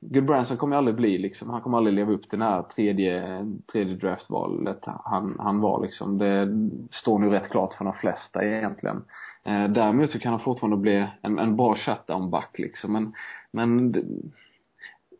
Goodbranson 0.00 0.56
kommer 0.56 0.76
aldrig 0.76 0.96
bli 0.96 1.18
liksom, 1.18 1.50
han 1.50 1.60
kommer 1.60 1.78
aldrig 1.78 1.94
leva 1.94 2.12
upp 2.12 2.30
till 2.30 2.38
det 2.38 2.44
här 2.44 2.62
tredje, 2.62 3.46
tredje 3.72 3.94
draftvalet 3.94 4.80
han, 4.84 5.36
han 5.38 5.60
var 5.60 5.82
liksom. 5.82 6.18
Det 6.18 6.48
står 6.90 7.18
nu 7.18 7.30
rätt 7.30 7.50
klart 7.50 7.74
för 7.74 7.84
de 7.84 7.94
flesta 7.94 8.44
egentligen. 8.44 9.04
Eh, 9.44 9.68
däremot 9.68 10.10
så 10.10 10.18
kan 10.18 10.32
han 10.32 10.40
fortfarande 10.40 10.76
bli 10.76 11.06
en, 11.22 11.38
en 11.38 11.56
bra 11.56 11.74
shutdown-back 11.74 12.58
liksom 12.58 12.92
men, 12.92 13.14
men 13.50 13.92
det, 13.92 14.02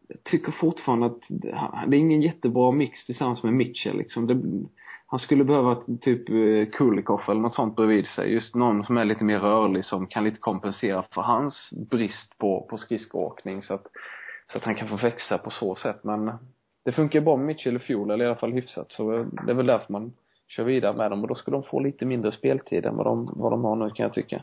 jag 0.09 0.25
tycker 0.25 0.53
fortfarande 0.53 1.07
att 1.07 1.21
det 1.29 1.59
det 1.87 1.97
är 1.97 2.01
ingen 2.01 2.21
jättebra 2.21 2.71
mix 2.71 3.07
tillsammans 3.07 3.43
med 3.43 3.53
Mitchell 3.53 3.99
liksom. 3.99 4.27
Det, 4.27 4.69
han 5.07 5.21
skulle 5.21 5.45
behöva 5.45 5.75
typ 6.01 6.29
eh, 6.29 6.35
eller 6.35 7.35
något 7.35 7.55
sånt 7.55 7.77
bredvid 7.77 8.07
sig. 8.07 8.33
Just 8.33 8.55
någon 8.55 8.85
som 8.85 8.97
är 8.97 9.05
lite 9.05 9.25
mer 9.25 9.39
rörlig 9.39 9.85
som 9.85 10.07
kan 10.07 10.25
lite 10.25 10.41
kompensera 10.41 11.05
för 11.15 11.23
hans 11.23 11.71
brist 11.91 12.39
på, 12.39 12.67
på 12.71 12.79
skridskoåkning 12.79 13.63
så 13.63 13.75
att, 13.75 13.87
så 14.53 14.59
att 14.59 14.65
han 14.65 14.75
kan 14.75 14.89
få 14.89 14.97
växa 14.97 15.39
på 15.39 15.51
så 15.51 15.75
sätt. 15.75 16.05
Men 16.05 16.33
det 16.85 16.93
funkar 16.93 17.19
ju 17.19 17.25
bra 17.25 17.37
med 17.37 17.47
Mitchell 17.47 17.77
i 17.77 17.79
fjol, 17.79 18.11
eller 18.11 18.25
i 18.25 18.29
alla 18.29 18.37
fall 18.37 18.53
hyfsat. 18.53 18.93
Så 18.93 19.27
det 19.47 19.53
är 19.53 19.55
väl 19.55 19.67
därför 19.67 19.93
man 19.93 20.13
kör 20.49 20.65
vidare 20.65 20.97
med 20.97 21.11
dem 21.11 21.23
och 21.23 21.29
då 21.29 21.35
ska 21.35 21.51
de 21.51 21.63
få 21.63 21.81
lite 21.81 22.07
mindre 22.07 22.33
speltid 22.33 22.87
än 22.87 22.97
vad 22.97 23.07
de, 23.07 23.33
vad 23.37 23.53
de 23.53 23.65
har 23.65 23.77
nu 23.77 23.91
kan 23.91 24.05
jag 24.05 24.13
tycka. 24.13 24.43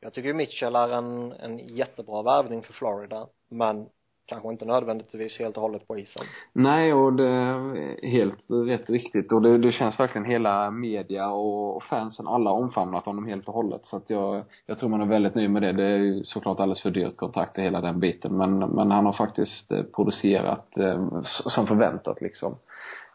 Jag 0.00 0.12
tycker 0.12 0.28
ju 0.28 0.34
Mitchell 0.34 0.76
är 0.76 0.88
en, 0.88 1.32
en 1.32 1.58
jättebra 1.58 2.22
värvning 2.22 2.62
för 2.62 2.72
Florida. 2.72 3.26
Men 3.50 3.86
kanske 4.26 4.48
inte 4.48 4.64
nödvändigtvis 4.64 5.38
helt 5.38 5.56
och 5.56 5.62
hållet 5.62 5.88
på 5.88 5.98
isen. 5.98 6.22
Nej, 6.52 6.94
och 6.94 7.12
det 7.12 7.28
är 7.28 8.06
helt 8.06 8.38
rätt 8.48 8.90
riktigt. 8.90 9.32
Och 9.32 9.42
det, 9.42 9.58
det 9.58 9.72
känns 9.72 10.00
verkligen 10.00 10.24
hela 10.24 10.70
media 10.70 11.30
och 11.30 11.82
fansen, 11.82 12.26
alla 12.26 12.50
omfamnat 12.50 13.04
honom 13.04 13.26
helt 13.26 13.48
och 13.48 13.54
hållet. 13.54 13.84
Så 13.84 13.96
att 13.96 14.10
jag, 14.10 14.44
jag 14.66 14.78
tror 14.78 14.88
man 14.88 15.00
är 15.00 15.06
väldigt 15.06 15.34
nöjd 15.34 15.50
med 15.50 15.62
det. 15.62 15.72
Det 15.72 15.84
är 15.84 15.96
ju 15.96 16.24
såklart 16.24 16.60
alldeles 16.60 16.82
för 16.82 16.90
dyrt 16.90 17.16
kontrakt 17.16 17.58
och 17.58 17.64
hela 17.64 17.80
den 17.80 18.00
biten. 18.00 18.36
Men, 18.36 18.58
men 18.58 18.90
han 18.90 19.06
har 19.06 19.12
faktiskt 19.12 19.70
eh, 19.70 19.82
producerat 19.82 20.78
eh, 20.78 21.22
som 21.22 21.66
förväntat 21.66 22.20
liksom. 22.20 22.56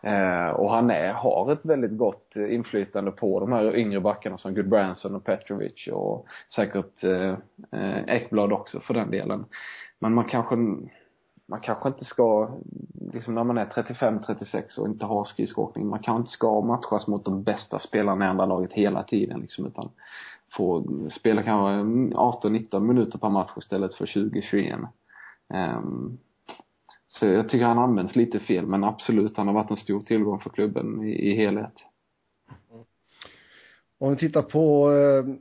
Eh, 0.03 0.49
och 0.49 0.71
han 0.71 0.89
är, 0.89 1.13
har 1.13 1.51
ett 1.51 1.65
väldigt 1.65 1.97
gott 1.97 2.35
eh, 2.35 2.53
inflytande 2.53 3.11
på 3.11 3.39
de 3.39 3.51
här 3.51 3.75
yngre 3.75 3.99
backarna 3.99 4.37
som 4.37 4.55
Goodbranson 4.55 5.15
och 5.15 5.23
Petrovic 5.23 5.87
och 5.91 6.25
säkert 6.55 7.03
eh, 7.03 7.35
eh, 7.71 8.03
Ekblad 8.07 8.53
också 8.53 8.79
för 8.79 8.93
den 8.93 9.11
delen. 9.11 9.45
Men 9.99 10.13
man 10.13 10.25
kanske 10.25 10.55
man 11.45 11.59
kanske 11.59 11.89
inte 11.89 12.05
ska, 12.05 12.49
liksom 13.13 13.35
när 13.35 13.43
man 13.43 13.57
är 13.57 13.65
35-36 13.65 14.79
och 14.79 14.87
inte 14.87 15.05
har 15.05 15.25
skridskoåkning, 15.25 15.87
man 15.87 15.99
kanske 15.99 16.19
inte 16.19 16.31
ska 16.31 16.61
matchas 16.61 17.07
mot 17.07 17.25
de 17.25 17.43
bästa 17.43 17.79
spelarna 17.79 18.25
i 18.25 18.27
andra 18.27 18.45
laget 18.45 18.73
hela 18.73 19.03
tiden 19.03 19.39
liksom, 19.39 19.65
utan 19.65 19.89
få 20.57 20.83
spela 21.19 21.43
kanske 21.43 21.71
mm, 21.71 22.13
18-19 22.13 22.79
minuter 22.79 23.19
per 23.19 23.29
match 23.29 23.51
istället 23.57 23.95
för 23.95 24.05
20-21. 24.05 24.87
Um, 25.53 26.17
så 27.19 27.25
jag 27.25 27.49
tycker 27.49 27.65
han 27.65 27.77
används 27.77 28.15
lite 28.15 28.39
fel, 28.39 28.65
men 28.65 28.83
absolut, 28.83 29.37
han 29.37 29.47
har 29.47 29.53
varit 29.53 29.71
en 29.71 29.77
stor 29.77 30.01
tillgång 30.01 30.39
för 30.39 30.49
klubben 30.49 31.03
i, 31.03 31.11
i 31.11 31.35
helhet. 31.35 31.73
Om 33.97 34.11
vi 34.11 34.17
tittar 34.17 34.41
på 34.41 34.91
eh, 34.91 35.35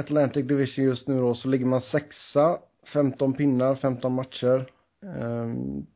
Atlantic 0.00 0.46
Division 0.46 0.84
just 0.84 1.08
nu 1.08 1.18
då 1.18 1.34
så 1.34 1.48
ligger 1.48 1.66
man 1.66 1.80
sexa, 1.80 2.58
15 2.92 3.32
pinnar, 3.32 3.74
15 3.74 4.14
matcher. 4.14 4.70
Ehm, 5.02 5.86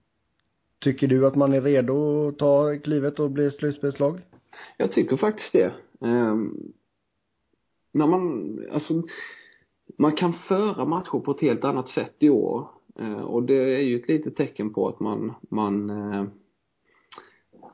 tycker 0.81 1.07
du 1.07 1.27
att 1.27 1.37
man 1.37 1.53
är 1.53 1.61
redo 1.61 2.29
att 2.29 2.39
ta 2.39 2.79
klivet 2.85 3.19
och 3.19 3.31
bli 3.31 3.51
slutspelslag? 3.51 4.21
Jag 4.77 4.93
tycker 4.93 5.17
faktiskt 5.17 5.53
det. 5.53 5.73
Ehm, 6.01 6.73
när 7.93 8.07
man, 8.07 8.59
alltså, 8.73 8.95
man 9.99 10.13
kan 10.13 10.33
föra 10.33 10.85
matcher 10.85 11.19
på 11.19 11.31
ett 11.31 11.41
helt 11.41 11.65
annat 11.65 11.89
sätt 11.89 12.15
i 12.19 12.29
år. 12.31 12.78
Eh, 12.99 13.21
och 13.21 13.43
det 13.43 13.55
är 13.55 13.83
ju 13.83 13.97
ett 13.97 14.09
litet 14.09 14.37
tecken 14.37 14.75
på 14.75 14.89
att 14.89 15.01
man, 15.01 15.35
man, 15.51 15.91
eh, 15.91 16.25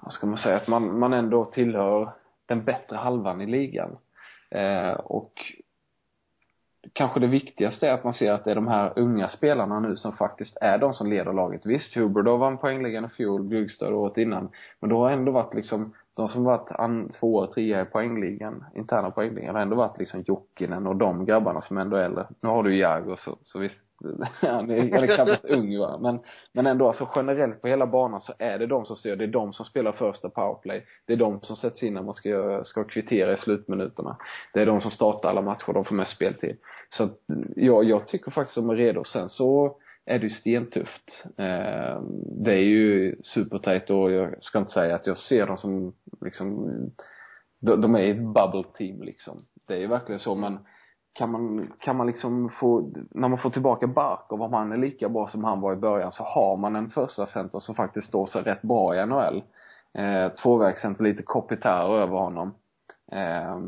vad 0.03 0.13
ska 0.13 0.27
man 0.27 0.39
säga, 0.39 0.57
att 0.57 0.69
man, 0.69 0.99
man 0.99 1.13
ändå 1.13 1.45
tillhör 1.45 2.09
den 2.47 2.65
bättre 2.65 2.97
halvan 2.97 3.41
i 3.41 3.47
ligan. 3.47 3.97
Eh, 4.51 4.93
och 4.93 5.33
kanske 6.93 7.21
det 7.21 7.27
viktigaste 7.27 7.89
är 7.89 7.93
att 7.93 8.05
man 8.05 8.13
ser 8.13 8.33
att 8.33 8.45
det 8.45 8.51
är 8.51 8.55
de 8.55 8.69
här 8.69 8.93
unga 8.97 9.29
spelarna 9.29 9.81
nu 9.81 9.97
som 9.97 10.13
faktiskt 10.13 10.57
är 10.61 10.79
de 10.79 10.93
som 10.93 11.11
leder 11.11 11.33
laget. 11.33 11.67
Visst, 11.67 11.97
Huber 11.97 12.37
vann 12.37 12.59
poängligan 12.59 13.05
i 13.05 13.09
fjol, 13.09 13.43
Bjugstad 13.43 13.95
året 13.95 14.17
innan. 14.17 14.49
Men 14.81 14.91
då 14.91 14.99
har 14.99 15.11
ändå 15.11 15.33
varit 15.33 15.55
liksom, 15.55 15.95
de 16.15 16.29
som 16.29 16.45
varit 16.45 16.71
an, 16.71 17.13
och 17.21 17.53
trea 17.53 17.83
i 17.83 17.85
poängligan, 17.85 18.65
interna 18.75 19.11
poängligan, 19.11 19.55
har 19.55 19.63
ändå 19.63 19.77
varit 19.77 19.99
liksom 19.99 20.25
Jokinen 20.27 20.87
och 20.87 20.97
de 20.97 21.25
grabbarna 21.25 21.61
som 21.61 21.79
ändå 21.79 21.97
är 21.97 22.05
äldre. 22.05 22.27
Nu 22.41 22.49
har 22.49 22.63
du 22.63 22.77
Jagr 22.77 23.17
så, 23.17 23.39
så 23.45 23.59
visst, 23.59 23.84
han 24.41 24.71
är, 24.71 24.93
han 24.93 25.11
är 25.11 25.15
knappast 25.15 25.45
ung 25.45 25.79
va. 25.79 25.99
Men, 26.01 26.19
men 26.53 26.67
ändå 26.67 26.89
alltså 26.89 27.09
generellt 27.17 27.63
på 27.63 27.69
hela 27.69 27.87
banan 27.87 28.21
så 28.21 28.33
är 28.39 28.59
det 28.59 28.67
de 28.67 28.87
som 28.87 28.97
styr, 28.97 29.17
det 29.17 29.25
är 29.25 29.29
de 29.29 29.53
som 29.53 29.65
spelar 29.65 29.93
första 29.93 30.31
powerplay. 30.31 30.87
Det 31.07 31.13
är 31.13 31.17
de 31.17 31.41
som 31.41 31.57
sätts 31.57 31.83
in 31.83 31.95
när 31.95 32.03
man 32.03 32.15
ska, 32.15 32.61
ska 32.65 32.85
kvittera 32.85 33.33
i 33.33 33.37
slutminuterna. 33.37 34.17
Det 34.53 34.63
är 34.63 34.67
de 34.67 34.81
som 34.81 34.91
startar 34.91 35.29
alla 35.29 35.43
matcher, 35.43 35.73
de 35.73 35.85
får 35.85 35.95
mest 35.95 36.13
speltid. 36.13 36.57
Så 36.89 37.05
att, 37.05 37.19
ja, 37.57 37.83
jag 37.83 38.09
tycker 38.09 38.31
faktiskt 38.31 38.57
de 38.57 38.71
är 38.71 38.77
redo. 38.77 39.05
Sen 39.05 39.29
så 39.29 39.77
är 40.07 40.19
det 40.19 40.27
ju 40.27 40.31
stentufft. 40.31 41.25
Eh, 41.37 42.03
det 42.45 42.53
är 42.53 42.65
ju 42.65 43.17
supertajt 43.23 43.91
och 43.91 44.13
jag 44.13 44.43
ska 44.43 44.59
inte 44.59 44.73
säga 44.73 44.95
att 44.95 45.07
jag 45.07 45.19
ser 45.19 45.47
dem 45.47 45.57
som 45.57 45.93
liksom, 46.21 46.71
de, 47.61 47.81
de 47.81 47.95
är 47.95 48.11
ett 48.11 48.35
bubble 48.35 48.65
team 48.75 49.03
liksom. 49.03 49.45
Det 49.67 49.75
är 49.75 49.79
ju 49.79 49.87
verkligen 49.87 50.21
så 50.21 50.35
men 50.35 50.59
kan 51.15 51.31
man, 51.31 51.73
kan 51.79 51.97
man 51.97 52.07
liksom 52.07 52.51
få, 52.61 52.91
när 53.11 53.29
man 53.29 53.39
får 53.39 53.51
tillbaka 53.51 53.87
Barkov, 53.87 54.43
om 54.43 54.53
han 54.53 54.73
är 54.73 54.77
lika 54.77 55.09
bra 55.09 55.29
som 55.29 55.45
han 55.45 55.61
var 55.61 55.73
i 55.73 55.77
början 55.77 56.13
så 56.13 56.23
har 56.23 56.57
man 56.57 56.77
en 56.77 56.91
första 56.91 57.27
center 57.27 57.59
som 57.59 57.75
faktiskt 57.75 58.09
står 58.09 58.27
sig 58.27 58.43
rätt 58.43 58.63
bra 58.63 58.97
i 58.97 59.07
NHL. 59.07 59.43
Eh, 59.93 60.29
tvåvägscenter, 60.29 61.05
lite 61.05 61.23
kopitär 61.23 62.01
över 62.01 62.17
honom. 62.17 62.55
Eh, 63.13 63.59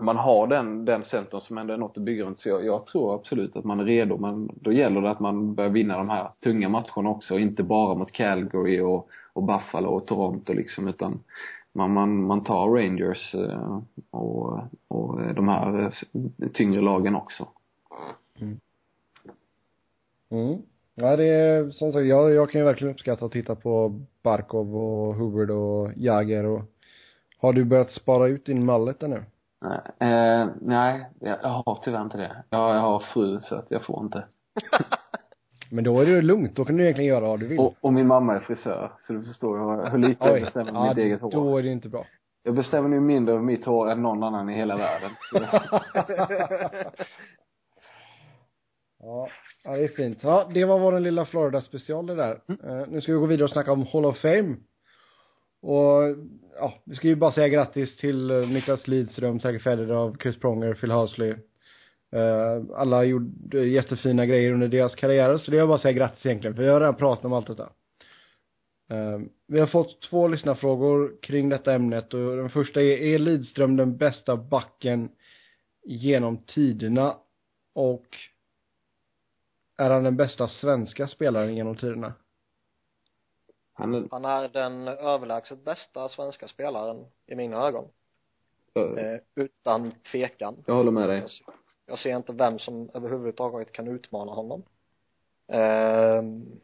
man 0.00 0.16
har 0.16 0.46
den, 0.46 0.84
den 0.84 1.04
centern 1.04 1.40
som 1.40 1.58
ändå 1.58 1.74
är 1.74 1.78
något 1.78 1.96
att 1.96 2.02
bygga 2.02 2.24
runt. 2.24 2.38
Så 2.38 2.48
jag, 2.48 2.64
jag 2.64 2.86
tror 2.86 3.14
absolut 3.14 3.56
att 3.56 3.64
man 3.64 3.80
är 3.80 3.84
redo. 3.84 4.16
Men 4.16 4.50
då 4.54 4.72
gäller 4.72 5.00
det 5.00 5.10
att 5.10 5.20
man 5.20 5.54
börjar 5.54 5.70
vinna 5.70 5.96
de 5.96 6.08
här 6.08 6.28
tunga 6.44 6.68
matcherna 6.68 7.10
också. 7.10 7.38
Inte 7.38 7.62
bara 7.62 7.94
mot 7.94 8.12
Calgary 8.12 8.80
och, 8.80 9.08
och 9.32 9.42
Buffalo 9.42 9.88
och 9.88 10.06
Toronto 10.06 10.52
liksom. 10.52 10.88
Utan 10.88 11.20
man, 11.72 11.92
man, 11.92 12.26
man 12.26 12.44
tar 12.44 12.68
Rangers 12.68 13.34
eh, 13.34 13.80
och, 14.10 14.58
och 14.88 15.34
de 15.34 15.48
här 15.48 15.80
eh, 15.84 16.48
tyngre 16.54 16.80
lagen 16.80 17.14
också. 17.14 17.48
Mm. 20.30 20.62
Ja, 20.94 21.16
det 21.16 21.24
är 21.24 21.70
som 21.70 21.92
sagt, 21.92 22.06
jag, 22.06 22.30
jag 22.30 22.50
kan 22.50 22.60
ju 22.60 22.64
verkligen 22.64 22.94
uppskatta 22.94 23.24
att 23.24 23.32
titta 23.32 23.54
på 23.54 24.00
Barkov 24.22 24.76
och 24.76 25.14
Hubbard 25.14 25.50
och 25.50 25.92
Jagger 25.96 26.46
och 26.46 26.62
har 27.38 27.52
du 27.52 27.64
börjat 27.64 27.90
spara 27.90 28.28
ut 28.28 28.46
din 28.46 28.64
mallet 28.64 29.02
ännu? 29.02 29.24
Nej, 29.60 30.12
eh, 30.12 30.48
nej, 30.60 31.06
jag 31.20 31.38
har 31.38 31.80
tyvärr 31.84 32.02
inte 32.02 32.16
det. 32.16 32.44
Jag, 32.50 32.76
jag 32.76 32.80
har 32.80 33.00
fru 33.00 33.40
så 33.40 33.54
att 33.54 33.70
jag 33.70 33.84
får 33.84 34.04
inte. 34.04 34.24
Men 35.70 35.84
då 35.84 36.00
är 36.00 36.06
det 36.06 36.22
lugnt, 36.22 36.56
då 36.56 36.64
kan 36.64 36.76
du 36.76 36.82
egentligen 36.82 37.08
göra 37.08 37.28
vad 37.28 37.40
du 37.40 37.46
vill. 37.46 37.58
Och, 37.58 37.74
och 37.80 37.92
min 37.92 38.06
mamma 38.06 38.36
är 38.36 38.40
frisör, 38.40 38.92
så 38.98 39.12
du 39.12 39.22
förstår 39.22 39.58
jag 39.58 39.90
hur 39.90 39.98
lite 39.98 40.28
jag 40.28 40.40
bestämmer 40.40 40.72
ja, 40.72 40.88
mitt 40.88 40.98
eget 40.98 41.20
hår. 41.20 41.30
då 41.30 41.58
är 41.58 41.62
det 41.62 41.68
inte 41.68 41.88
bra. 41.88 42.06
Jag 42.42 42.54
bestämmer 42.54 42.88
nu 42.88 43.00
mindre 43.00 43.34
över 43.34 43.44
mitt 43.44 43.64
hår 43.64 43.90
än 43.90 44.02
någon 44.02 44.22
annan 44.22 44.50
i 44.50 44.54
hela 44.54 44.76
världen. 44.76 45.10
ja, 49.00 49.28
ja, 49.64 49.76
det 49.76 49.84
är 49.84 49.88
fint. 49.88 50.18
Ja, 50.22 50.50
det 50.54 50.64
var 50.64 50.78
vår 50.78 51.00
lilla 51.00 51.24
Florida 51.24 51.62
special 51.62 52.06
det 52.06 52.14
där. 52.14 52.40
Eh, 52.48 52.88
nu 52.88 53.00
ska 53.00 53.12
vi 53.12 53.18
gå 53.18 53.26
vidare 53.26 53.44
och 53.44 53.50
snacka 53.50 53.72
om 53.72 53.86
Hall 53.86 54.04
of 54.04 54.18
Fame. 54.18 54.56
Och, 55.62 56.16
ja, 56.58 56.74
vi 56.84 56.94
ska 56.94 57.08
ju 57.08 57.16
bara 57.16 57.32
säga 57.32 57.48
grattis 57.48 57.96
till 57.96 58.30
eh, 58.30 58.48
Niklas 58.48 58.88
Lidström, 58.88 59.38
Tiger 59.38 59.58
Federer, 59.58 60.16
Chris 60.22 60.40
Pronger, 60.40 60.74
Phil 60.74 60.90
Housley. 60.90 61.34
Eh, 62.12 62.62
alla 62.74 63.04
gjorde 63.04 63.64
jättefina 63.64 64.26
grejer 64.26 64.52
under 64.52 64.68
deras 64.68 64.94
karriärer, 64.94 65.38
så 65.38 65.50
det 65.50 65.58
är 65.58 65.66
bara 65.66 65.74
att 65.76 65.82
säga 65.82 65.92
grattis 65.92 66.26
egentligen, 66.26 66.56
för 66.56 66.62
vi 66.62 66.68
har 66.68 66.80
redan 66.80 66.94
pratat 66.96 67.24
om 67.24 67.32
allt 67.32 67.46
detta. 67.46 67.72
Eh, 68.90 69.20
vi 69.46 69.60
har 69.60 69.66
fått 69.66 70.02
två 70.02 70.28
lyssnarfrågor 70.28 71.16
kring 71.22 71.48
detta 71.48 71.74
ämnet 71.74 72.14
och 72.14 72.36
den 72.36 72.50
första 72.50 72.82
är, 72.82 72.96
är 72.96 73.18
Lidström 73.18 73.76
den 73.76 73.96
bästa 73.96 74.36
backen 74.36 75.08
genom 75.84 76.36
tiderna? 76.36 77.16
Och 77.74 78.06
är 79.76 79.90
han 79.90 80.04
den 80.04 80.16
bästa 80.16 80.48
svenska 80.48 81.08
spelaren 81.08 81.56
genom 81.56 81.76
tiderna? 81.76 82.12
Han 83.72 83.94
är, 83.94 84.08
Han 84.10 84.24
är 84.24 84.48
den 84.48 84.88
överlägset 84.88 85.64
bästa 85.64 86.08
svenska 86.08 86.48
spelaren 86.48 87.06
i 87.26 87.34
mina 87.34 87.56
ögon. 87.66 87.88
eh, 88.74 88.82
Eh, 88.82 89.20
utan 89.34 89.92
tvekan. 90.12 90.64
jag 90.66 90.74
håller 90.74 90.90
med 90.90 91.08
dig. 91.08 91.24
Jag, 91.90 91.98
ser- 91.98 92.16
inte 92.16 92.32
vem 92.32 92.58
som 92.58 92.90
överhuvudtaget 92.94 93.72
kan 93.72 93.88
utmana 93.88 94.32
honom. 94.32 94.62
Ehm, 95.48 96.60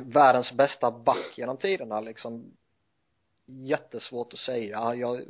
världens 0.00 0.52
bästa 0.52 0.90
back 0.90 1.32
genom 1.38 1.56
tiderna 1.56 2.00
liksom 2.00 2.52
jättesvårt 3.46 4.32
att 4.32 4.38
säga. 4.38 4.94
Jag, 4.94 5.20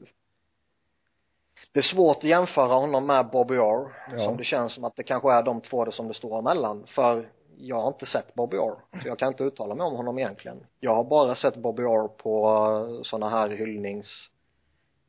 det 1.72 1.78
är 1.80 1.94
svårt 1.94 2.16
att 2.16 2.24
jämföra 2.24 2.74
honom 2.74 3.06
med 3.06 3.26
Bobby 3.30 3.56
Orr 3.56 3.92
Ja. 4.12 4.24
som 4.24 4.36
det 4.36 4.44
känns 4.44 4.74
som 4.74 4.84
att 4.84 4.96
det 4.96 5.02
kanske 5.02 5.32
är 5.32 5.42
de 5.42 5.60
två 5.60 5.84
det 5.84 5.92
som 5.92 6.08
det 6.08 6.14
står 6.14 6.38
emellan 6.38 6.86
för 6.86 7.28
jag 7.56 7.80
har 7.80 7.88
inte 7.88 8.06
sett 8.06 8.34
Bobby 8.34 8.56
Orr 8.56 8.78
så 9.02 9.08
jag 9.08 9.18
kan 9.18 9.28
inte 9.28 9.44
uttala 9.44 9.74
mig 9.74 9.86
om 9.86 9.96
honom 9.96 10.18
egentligen 10.18 10.66
jag 10.80 10.94
har 10.94 11.04
bara 11.04 11.34
sett 11.34 11.56
Bobby 11.56 11.82
Orr 11.82 12.08
på 12.08 13.02
sådana 13.04 13.28
här 13.28 13.48
hyllnings 13.48 14.30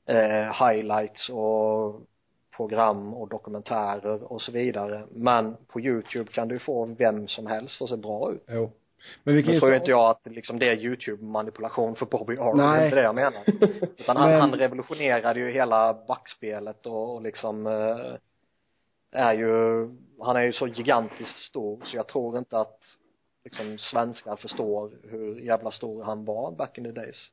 eh, 0.06 0.68
highlights 0.68 1.30
och 1.30 2.02
program 2.60 3.14
och 3.14 3.30
dokumentärer 3.30 4.32
och 4.32 4.42
så 4.42 4.52
vidare. 4.52 5.04
Men 5.12 5.58
på 5.68 5.80
youtube 5.80 6.32
kan 6.32 6.48
du 6.48 6.60
få 6.60 6.86
vem 6.86 7.28
som 7.28 7.48
helst 7.48 7.82
att 7.82 7.90
se 7.90 7.96
bra 7.98 8.32
ut. 8.32 8.44
Jo. 8.48 8.72
Men 9.24 9.36
vi 9.36 9.44
kan 9.44 9.54
nu 9.54 9.60
tror 9.60 9.76
inte 9.76 9.90
jag 9.90 10.10
att 10.10 10.22
liksom 10.24 10.60
det 10.60 10.70
är 10.70 10.76
youtube-manipulation 10.76 11.96
för 11.96 12.06
Bobby 12.06 12.38
Orr, 12.38 12.58
det 12.58 12.64
är 12.64 12.86
inte 12.86 12.96
det 12.96 13.02
jag 13.02 13.16
menar. 13.16 13.44
Utan 13.98 14.18
han, 14.18 14.30
Men- 14.30 14.42
han 14.42 14.56
revolutionerade 14.56 15.40
ju 15.40 15.52
hela 15.52 15.94
backspelet 16.08 16.86
och, 16.86 17.16
och 17.16 17.22
liksom 17.22 17.68
eh, 17.68 18.14
är 19.12 19.34
ju, 19.34 19.88
han 20.20 20.36
är 20.36 20.42
ju 20.42 20.54
så 20.54 20.68
gigantiskt 20.68 21.38
stor 21.50 21.82
så 21.86 21.98
jag 21.98 22.08
tror 22.08 22.38
inte 22.38 22.58
att 22.60 22.80
liksom 23.44 23.78
svenskar 23.78 24.36
förstår 24.36 24.92
hur 25.04 25.40
jävla 25.40 25.72
stor 25.72 26.04
han 26.04 26.26
var 26.26 26.52
back 26.52 26.78
in 26.78 26.84
the 26.84 26.92
days 26.92 27.32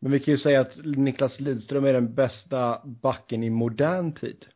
Men 0.00 0.12
vi 0.12 0.20
kan 0.20 0.32
ju 0.34 0.38
säga 0.38 0.60
att 0.60 0.76
Niklas 0.84 1.40
Lidström 1.40 1.84
är 1.84 1.92
den 1.92 2.14
bästa 2.14 2.80
backen 2.84 3.42
i 3.42 3.50
modern 3.50 4.12
tid. 4.12 4.46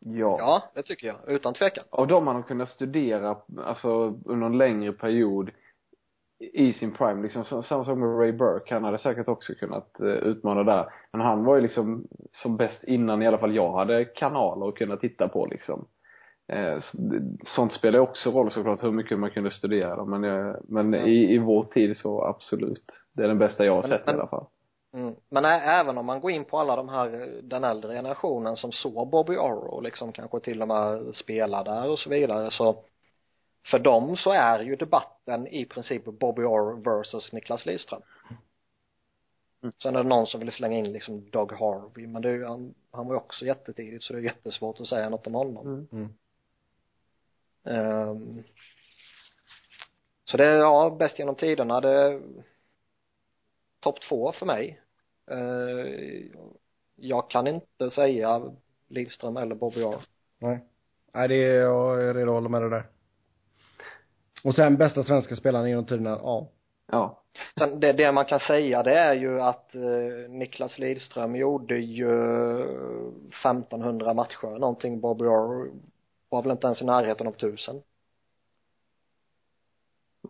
Ja. 0.00 0.36
ja 0.38 0.62
det 0.74 0.82
tycker 0.82 1.06
jag, 1.06 1.16
utan 1.26 1.54
tvekan 1.54 1.84
Av 1.90 2.06
de 2.06 2.24
man 2.24 2.36
har 2.36 2.42
kunnat 2.42 2.68
studera, 2.68 3.36
alltså 3.64 3.88
under 4.24 4.46
en 4.46 4.58
längre 4.58 4.92
period 4.92 5.50
i 6.52 6.72
sin 6.72 6.92
prime, 6.92 7.22
liksom 7.22 7.44
samma 7.44 7.84
sak 7.84 7.98
med 7.98 8.18
Ray 8.18 8.32
Burke, 8.32 8.74
han 8.74 8.84
hade 8.84 8.98
säkert 8.98 9.28
också 9.28 9.54
kunnat 9.54 10.00
eh, 10.00 10.06
utmana 10.06 10.62
där. 10.64 10.86
Men 11.12 11.20
han 11.20 11.44
var 11.44 11.56
ju 11.56 11.62
liksom 11.62 12.06
som 12.30 12.56
bäst 12.56 12.84
innan 12.84 13.22
i 13.22 13.26
alla 13.26 13.38
fall 13.38 13.54
jag 13.54 13.72
hade 13.72 14.04
kanaler 14.04 14.68
att 14.68 14.74
kunna 14.74 14.96
titta 14.96 15.28
på 15.28 15.46
liksom. 15.46 15.86
Eh, 16.48 16.78
sånt 17.46 17.72
spelar 17.72 17.98
också 17.98 18.30
roll 18.30 18.50
såklart 18.50 18.82
hur 18.84 18.92
mycket 18.92 19.18
man 19.18 19.30
kunde 19.30 19.50
studera 19.50 19.96
dem, 19.96 20.10
men, 20.10 20.24
eh, 20.24 20.54
men 20.68 20.92
Ja. 20.92 20.98
i, 21.06 21.34
i 21.34 21.38
vår 21.38 21.62
tid 21.62 21.96
så 21.96 22.24
absolut. 22.24 22.84
Det 23.14 23.22
är 23.24 23.28
den 23.28 23.38
bästa 23.38 23.64
jag 23.64 23.74
har 23.74 23.82
Men- 23.82 23.90
sett 23.90 24.00
i 24.00 24.04
men- 24.06 24.14
alla 24.14 24.28
fall. 24.28 24.46
Mm. 24.92 25.14
Men 25.28 25.44
även 25.44 25.98
om 25.98 26.06
man 26.06 26.20
går 26.20 26.30
in 26.30 26.44
på 26.44 26.58
alla 26.58 26.76
de 26.76 26.88
här, 26.88 27.40
den 27.42 27.64
äldre 27.64 27.94
generationen 27.94 28.56
som 28.56 28.72
såg 28.72 29.10
Bobby 29.10 29.36
Orr 29.36 29.74
och 29.74 29.82
liksom 29.82 30.12
kanske 30.12 30.40
till 30.40 30.62
och 30.62 30.68
med 30.68 31.14
spelar 31.14 31.64
där 31.64 31.90
och 31.90 31.98
så 31.98 32.10
vidare 32.10 32.50
så 32.50 32.84
för 33.70 33.78
dem 33.78 34.16
så 34.16 34.30
är 34.30 34.60
ju 34.60 34.76
debatten 34.76 35.46
i 35.46 35.64
princip 35.64 36.04
Bobby 36.04 36.42
Orr 36.42 36.82
versus 36.84 37.32
Niklas 37.32 37.66
Lidström. 37.66 38.02
Mm. 39.62 39.72
Sen 39.82 39.96
är 39.96 40.02
det 40.02 40.08
någon 40.08 40.26
som 40.26 40.40
vill 40.40 40.52
slänga 40.52 40.78
in 40.78 40.92
liksom 40.92 41.30
Doug 41.30 41.52
Harvey 41.52 42.06
men 42.06 42.22
det 42.22 42.28
är 42.28 42.32
ju, 42.32 42.44
han, 42.44 42.74
han 42.90 43.06
var 43.06 43.14
ju 43.14 43.18
också 43.18 43.44
jättetidigt 43.44 44.04
så 44.04 44.12
det 44.12 44.18
är 44.18 44.22
jättesvårt 44.22 44.80
att 44.80 44.86
säga 44.86 45.08
något 45.08 45.26
om 45.26 45.34
honom. 45.34 45.66
Mm. 45.66 45.88
Mm. 45.92 46.08
Ehm, 47.64 48.42
så 50.24 50.36
det 50.36 50.46
är, 50.46 50.56
ja, 50.56 50.96
bäst 50.98 51.18
genom 51.18 51.34
tiderna, 51.34 51.80
det 51.80 51.90
är 51.90 52.22
topp 53.86 54.00
två 54.08 54.32
för 54.32 54.46
mig. 54.46 54.80
Ehm, 55.30 56.32
jag 56.96 57.30
kan 57.30 57.46
inte 57.46 57.90
säga 57.90 58.42
Lidström 58.88 59.36
eller 59.36 59.54
Bobby 59.54 59.82
Orr. 59.82 60.04
Nej. 60.38 60.64
Nej, 61.14 61.28
det 61.28 61.34
är, 61.34 61.60
jag 61.60 62.04
är 62.04 62.14
redo 62.14 62.30
att 62.30 62.34
hålla 62.34 62.48
med 62.48 62.62
dig 62.62 62.70
där. 62.70 62.86
Och 64.44 64.54
sen 64.54 64.76
bästa 64.76 65.04
svenska 65.04 65.36
spelaren 65.36 65.68
genom 65.68 65.86
tiderna, 65.86 66.10
ja. 66.10 66.48
Ja. 66.86 67.22
Sen 67.58 67.80
det, 67.80 67.92
det 67.92 68.12
man 68.12 68.24
kan 68.24 68.40
säga 68.40 68.82
det 68.82 68.98
är 68.98 69.14
ju 69.14 69.40
att 69.40 69.74
eh, 69.74 70.30
Niklas 70.30 70.78
Lidström 70.78 71.36
gjorde 71.36 71.78
ju 71.78 72.10
1500 73.44 74.14
matcher 74.14 74.58
någonting, 74.58 75.00
Bobby 75.00 75.24
Orr 75.24 75.70
var 76.28 76.42
väl 76.42 76.52
inte 76.52 76.66
ens 76.66 76.82
i 76.82 76.84
närheten 76.84 77.26
av 77.26 77.32
tusen. 77.32 77.82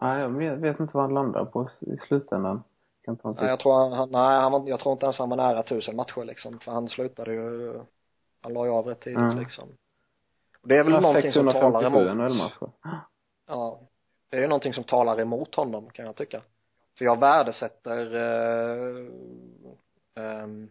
Nej, 0.00 0.20
jag 0.20 0.28
vet, 0.28 0.58
vet 0.58 0.80
inte 0.80 0.96
vad 0.96 1.04
han 1.04 1.14
landar 1.14 1.44
på 1.44 1.68
i 1.80 1.96
slutändan. 1.96 2.62
En 3.08 3.18
Nej, 3.24 3.48
jag 3.48 3.58
tror 3.60 3.72
han, 3.80 3.92
han 3.92 4.10
nej, 4.10 4.40
han 4.40 4.66
jag 4.66 4.80
tror 4.80 4.92
inte 4.92 5.06
ens 5.06 5.18
han 5.18 5.28
var 5.28 5.36
nära 5.36 5.62
tusen 5.62 5.96
matcher 5.96 6.24
liksom, 6.24 6.58
för 6.58 6.72
han 6.72 6.88
slutade 6.88 7.32
ju, 7.32 7.72
han 8.42 8.52
la 8.52 8.64
ju 8.66 8.70
av 8.72 8.86
rätt 8.86 9.00
tidigt 9.00 9.18
Mm. 9.18 9.38
liksom. 9.38 9.68
Och 10.62 10.68
det 10.68 10.76
är 10.76 10.84
väl 10.84 10.92
Ja, 10.92 11.00
någonting 11.00 11.32
som 11.32 11.46
talar 11.46 11.80
657 11.80 12.08
emot, 12.10 12.16
NHL-matcher. 12.30 12.70
ja, 13.48 13.80
det 14.30 14.36
är 14.36 14.40
ju 14.40 14.46
någonting 14.48 14.72
som 14.74 14.84
talar 14.84 15.20
emot 15.20 15.54
honom 15.54 15.90
kan 15.90 16.06
jag 16.06 16.16
tycka. 16.16 16.40
För 16.98 17.04
jag 17.04 17.20
värdesätter 17.20 18.14
eh, 18.14 19.06
ehm, 20.24 20.68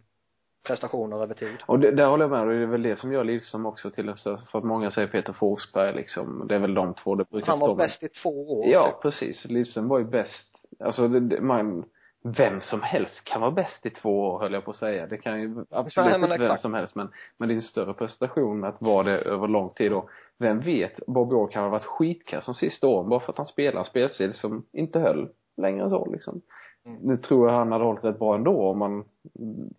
prestationer 0.63 1.23
över 1.23 1.33
tid. 1.33 1.55
Och 1.65 1.79
det, 1.79 1.91
där 1.91 2.07
håller 2.07 2.23
jag 2.23 2.31
med 2.31 2.41
och 2.41 2.47
det 2.47 2.55
är 2.61 2.65
väl 2.65 2.81
det 2.81 2.95
som 2.99 3.11
gör 3.13 3.23
Lidström 3.23 3.65
också 3.65 3.91
till 3.91 4.09
en 4.09 4.17
större, 4.17 4.37
för 4.51 4.59
att 4.59 4.65
många 4.65 4.91
säger 4.91 5.07
Peter 5.07 5.33
Forsberg 5.33 5.93
liksom, 5.95 6.45
det 6.47 6.55
är 6.55 6.59
väl 6.59 6.73
de 6.73 6.93
två 6.93 7.15
det 7.15 7.29
brukar 7.29 7.47
Han 7.47 7.59
var 7.59 7.67
stå 7.67 7.75
bäst 7.75 8.03
i 8.03 8.07
två 8.09 8.59
år 8.59 8.65
Ja, 8.67 8.91
typ. 8.91 9.01
precis. 9.01 9.45
Lidström 9.45 9.87
var 9.87 9.99
ju 9.99 10.05
bäst, 10.05 10.57
alltså 10.79 11.07
det, 11.07 11.19
det, 11.19 11.41
man, 11.41 11.85
vem 12.27 12.61
som 12.61 12.81
helst 12.81 13.23
kan 13.23 13.41
vara 13.41 13.51
bäst 13.51 13.85
i 13.85 13.89
två 13.89 14.21
år 14.21 14.39
höll 14.39 14.53
jag 14.53 14.65
på 14.65 14.71
att 14.71 14.77
säga. 14.77 15.07
Det 15.07 15.17
kan 15.17 15.41
ju 15.41 15.65
absolut 15.71 16.21
Nej, 16.21 16.31
inte 16.31 16.47
vem 16.47 16.57
som 16.57 16.73
helst 16.73 16.95
men, 16.95 17.07
men 17.37 17.47
det 17.47 17.53
är 17.53 17.55
en 17.55 17.61
större 17.61 17.93
prestation 17.93 18.63
att 18.63 18.81
vara 18.81 19.03
det 19.03 19.17
över 19.17 19.47
lång 19.47 19.69
tid 19.69 19.93
och 19.93 20.09
vem 20.37 20.59
vet, 20.59 21.05
Bobby 21.07 21.35
Orr 21.35 21.51
kan 21.51 21.63
ha 21.63 21.69
varit 21.69 21.85
skitkass 21.85 22.45
de 22.45 22.53
sista 22.55 22.87
åren 22.87 23.09
bara 23.09 23.19
för 23.19 23.31
att 23.31 23.37
han 23.37 23.45
spelar 23.45 23.79
en 23.79 23.85
spelstil 23.85 24.33
som 24.33 24.65
inte 24.71 24.99
höll 24.99 25.29
längre 25.57 25.83
än 25.83 25.89
så 25.89 26.11
liksom. 26.11 26.41
Mm. 26.85 26.99
Nu 27.01 27.17
tror 27.17 27.49
jag 27.49 27.57
han 27.57 27.71
hade 27.71 27.83
hållit 27.83 28.03
rätt 28.03 28.19
bra 28.19 28.35
ändå 28.35 28.69
om 28.69 28.77
man 28.77 29.03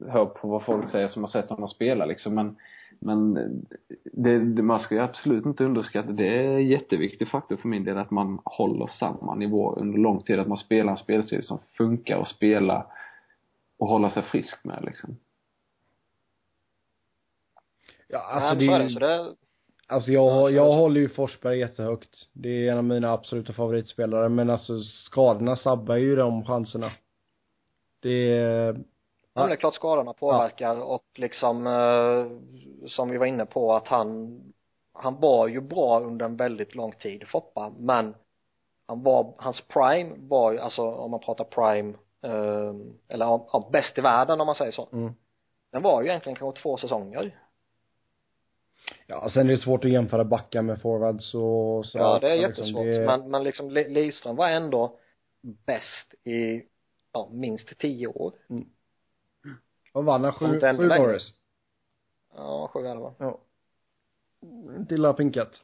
hör 0.09 0.27
på 0.27 0.49
vad 0.49 0.63
folk 0.63 0.89
säger 0.91 1.09
som 1.09 1.23
har 1.23 1.31
sett 1.31 1.51
honom 1.51 1.69
spela 1.69 2.05
liksom 2.05 2.35
men 2.35 2.57
men 3.01 3.35
det, 4.13 4.39
det, 4.39 4.63
man 4.63 4.81
ska 4.81 4.95
ju 4.95 5.01
absolut 5.01 5.47
inte 5.47 5.65
underskatta, 5.65 6.13
det 6.13 6.29
är 6.29 6.49
en 6.49 6.69
jätteviktig 6.69 7.29
faktor 7.29 7.57
för 7.57 7.69
min 7.69 7.85
del 7.85 7.99
att 7.99 8.11
man 8.11 8.39
håller 8.45 8.87
samma 8.87 9.35
nivå 9.35 9.75
under 9.75 9.99
lång 9.99 10.23
tid, 10.23 10.39
att 10.39 10.49
man 10.49 10.59
spelar 10.59 10.93
en 10.93 10.99
spelstil 10.99 11.43
som 11.43 11.59
funkar 11.77 12.21
att 12.21 12.29
spela 12.29 12.87
och 13.79 13.89
hålla 13.89 14.11
sig 14.11 14.23
frisk 14.23 14.65
med 14.65 14.85
liksom. 14.85 15.17
Ja, 18.09 18.19
Alltså, 18.19 18.55
Nej, 18.55 18.79
det 18.79 18.85
det, 18.85 18.91
så 18.91 18.99
det, 18.99 19.35
alltså 19.87 20.11
jag, 20.11 20.53
jag 20.53 20.73
håller 20.73 21.01
ju 21.01 21.09
Forsberg 21.09 21.59
jättehögt. 21.59 22.29
Det 22.33 22.49
är 22.49 22.73
en 22.73 22.79
av 22.79 22.85
mina 22.85 23.13
absoluta 23.13 23.53
favoritspelare, 23.53 24.29
men 24.29 24.51
alltså 24.51 24.81
skadorna 24.83 25.57
sabbar 25.57 25.97
ju 25.97 26.17
de 26.17 26.45
chanserna. 26.45 26.91
Det 28.01 28.31
är, 28.31 28.77
Ja, 29.37 29.43
men 29.43 29.49
det 29.49 29.55
är 29.55 29.57
klart 29.57 29.75
skadorna 29.75 30.13
påverkar 30.13 30.83
och 30.83 31.05
liksom 31.15 31.67
eh, 31.67 32.27
som 32.89 33.11
vi 33.11 33.19
var 33.19 33.27
inne 33.27 33.47
på 33.47 33.75
att 33.75 33.89
han 33.89 34.41
han 34.93 35.21
var 35.21 35.49
ju 35.49 35.61
bra 35.61 36.01
under 36.01 36.27
en 36.27 36.37
väldigt 36.37 36.75
lång 36.75 36.93
tid 36.93 37.29
Foppa 37.29 37.73
men 37.79 38.15
han 38.87 39.03
var, 39.03 39.35
hans 39.39 39.61
prime 39.61 40.15
var 40.19 40.53
ju 40.53 40.59
alltså 40.59 40.83
om 40.83 41.11
man 41.11 41.21
pratar 41.21 41.45
prime 41.45 41.95
eh, 42.23 42.75
eller 43.09 43.25
ja, 43.27 43.69
bäst 43.73 43.99
i 43.99 44.01
världen 44.01 44.41
om 44.41 44.47
man 44.47 44.55
säger 44.55 44.73
så. 44.73 44.89
Mm. 44.93 45.13
den 45.73 45.83
var 45.83 46.03
ju 46.03 46.09
egentligen 46.09 46.37
kanske 46.37 46.63
två 46.63 46.77
säsonger. 46.77 47.39
Ja, 49.07 49.31
sen 49.31 49.47
är 49.47 49.53
det 49.53 49.59
svårt 49.59 49.85
att 49.85 49.91
jämföra 49.91 50.25
backar 50.25 50.63
med 50.63 50.81
forwards 50.83 51.35
och 51.35 51.87
så 51.87 51.99
ja 51.99 52.19
det 52.19 52.31
är 52.31 52.37
så 52.37 52.43
jättesvårt. 52.43 52.85
Det- 52.85 53.07
men, 53.07 53.31
men 53.31 53.45
liksom 53.45 53.71
Li- 53.71 53.89
Lidström 53.89 54.37
var 54.37 54.49
ändå 54.49 54.99
bäst 55.67 56.15
i 56.25 56.63
ja, 57.13 57.29
minst 57.33 57.79
tio 57.79 58.07
år 58.07 58.33
Vad 59.97 60.05
vann 60.05 60.25
han? 60.25 60.33
Sju, 60.33 60.61
sju. 60.61 60.87
Norris? 60.87 61.33
ja 62.37 62.71
sju 62.73 62.87
elva 62.87 63.15
Ja. 63.19 63.39
Inte 64.79 64.95
illa 64.95 65.13
pinkat. 65.13 65.63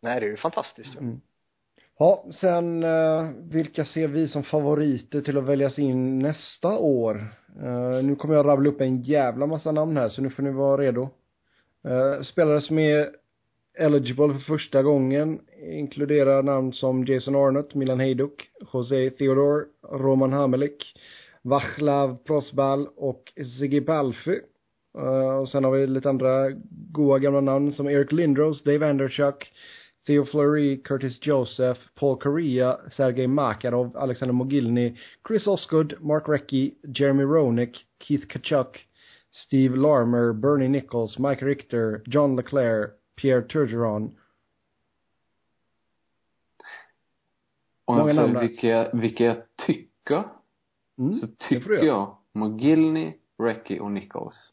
nej 0.00 0.20
det 0.20 0.26
är 0.26 0.30
ju 0.30 0.36
fantastiskt 0.36 0.94
ju 0.94 0.98
Mm. 0.98 1.20
Ja, 1.98 2.24
sen 2.40 2.82
eh, 2.82 3.30
vilka 3.38 3.84
ser 3.84 4.08
vi 4.08 4.28
som 4.28 4.42
favoriter 4.42 5.20
till 5.20 5.38
att 5.38 5.44
väljas 5.44 5.78
in 5.78 6.18
nästa 6.18 6.68
år? 6.78 7.34
Eh, 7.62 8.04
nu 8.04 8.16
kommer 8.16 8.34
jag 8.34 8.46
rabbla 8.46 8.68
upp 8.68 8.80
en 8.80 9.02
jävla 9.02 9.46
massa 9.46 9.72
namn 9.72 9.96
här, 9.96 10.08
så 10.08 10.22
nu 10.22 10.30
får 10.30 10.42
ni 10.42 10.50
vara 10.50 10.82
redo. 10.82 11.08
Eh, 11.84 12.22
spelare 12.22 12.60
som 12.60 12.78
är 12.78 13.10
eligible 13.78 14.34
för 14.34 14.40
första 14.40 14.82
gången 14.82 15.40
inkluderar 15.62 16.42
namn 16.42 16.72
som 16.72 17.04
Jason 17.04 17.36
Arnott, 17.36 17.74
Milan 17.74 18.00
Hejduk, 18.00 18.50
Jose 18.72 19.10
Theodore, 19.10 19.64
Roman 19.82 20.32
Hamelik, 20.32 20.94
Vaclav 21.42 22.16
Prosbal 22.24 22.88
och 22.96 23.32
Ziggy 23.58 23.80
Balfi. 23.80 24.40
Eh, 24.98 25.38
och 25.38 25.48
sen 25.48 25.64
har 25.64 25.70
vi 25.70 25.86
lite 25.86 26.08
andra 26.08 26.50
goa 26.70 27.18
gamla 27.18 27.40
namn 27.40 27.72
som 27.72 27.88
Eric 27.88 28.12
Lindros, 28.12 28.64
Dave 28.64 28.90
Anderchuk, 28.90 29.52
Theo 30.06 30.24
Fleury, 30.24 30.82
Curtis 30.82 31.18
Joseph, 31.26 31.80
Paul 31.94 32.18
Correa, 32.18 32.76
Sergej 32.96 33.26
Makarov, 33.26 33.96
Alexander 33.96 34.32
Mogilny, 34.32 34.96
Chris 35.28 35.46
Osgood, 35.46 35.94
Mark 36.00 36.28
Recchi, 36.28 36.74
Jeremy 36.94 37.24
Roenick, 37.24 37.86
Keith 37.98 38.26
Kachuk, 38.26 38.88
Steve 39.32 39.76
Larmer, 39.76 40.32
Bernie 40.32 40.68
Nichols, 40.68 41.18
Mike 41.18 41.44
Richter, 41.44 42.02
John 42.06 42.36
Leclerc, 42.36 42.90
Pierre 43.16 43.42
Turgeron. 43.42 44.16
Om 47.84 47.98
Många 47.98 48.12
namn 48.12 48.40
vilka, 48.40 48.90
vilka 48.92 49.24
jag 49.24 49.36
tycker, 49.66 50.24
Mm, 50.98 51.20
så 51.20 51.26
tycker 51.48 51.84
jag 51.84 52.16
McGillney, 52.32 53.12
Recchi 53.38 53.80
och 53.80 53.90
Nichols. 53.92 54.52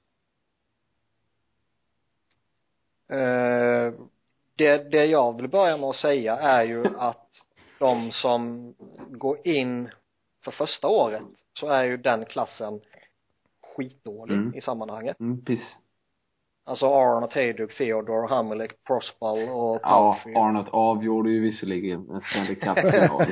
Eh, 3.10 3.94
det, 4.56 4.92
det 4.92 5.06
jag 5.06 5.38
vill 5.38 5.48
börja 5.48 5.78
med 5.78 5.90
att 5.90 5.96
säga 5.96 6.38
är 6.38 6.64
ju 6.64 6.86
att 6.98 7.30
de 7.80 8.12
som 8.12 8.74
går 9.10 9.48
in 9.48 9.90
för 10.44 10.52
första 10.52 10.88
året 10.88 11.24
så 11.54 11.68
är 11.68 11.84
ju 11.84 11.98
den 11.98 12.26
klassen 12.26 12.82
skitdålig 13.76 14.36
Mm. 14.36 14.56
i 14.56 14.62
sammanhanget. 14.62 15.20
Mm, 15.20 15.46
precis. 15.46 15.76
Alltså 16.70 16.86
Aron 16.86 17.24
och 17.24 17.32
Tayduk, 17.32 17.78
Theodore, 17.78 18.28
Hamelek, 18.28 18.84
Prospal 18.84 19.40
och 19.40 19.80
Ja, 19.84 20.14
Palfi. 20.24 20.36
Arnott 20.38 20.68
avgjorde 20.70 21.30
ju 21.32 21.40
visserligen 21.40 22.10
en 22.10 22.22
Stanley 22.22 22.56
Cup-final. 22.56 23.26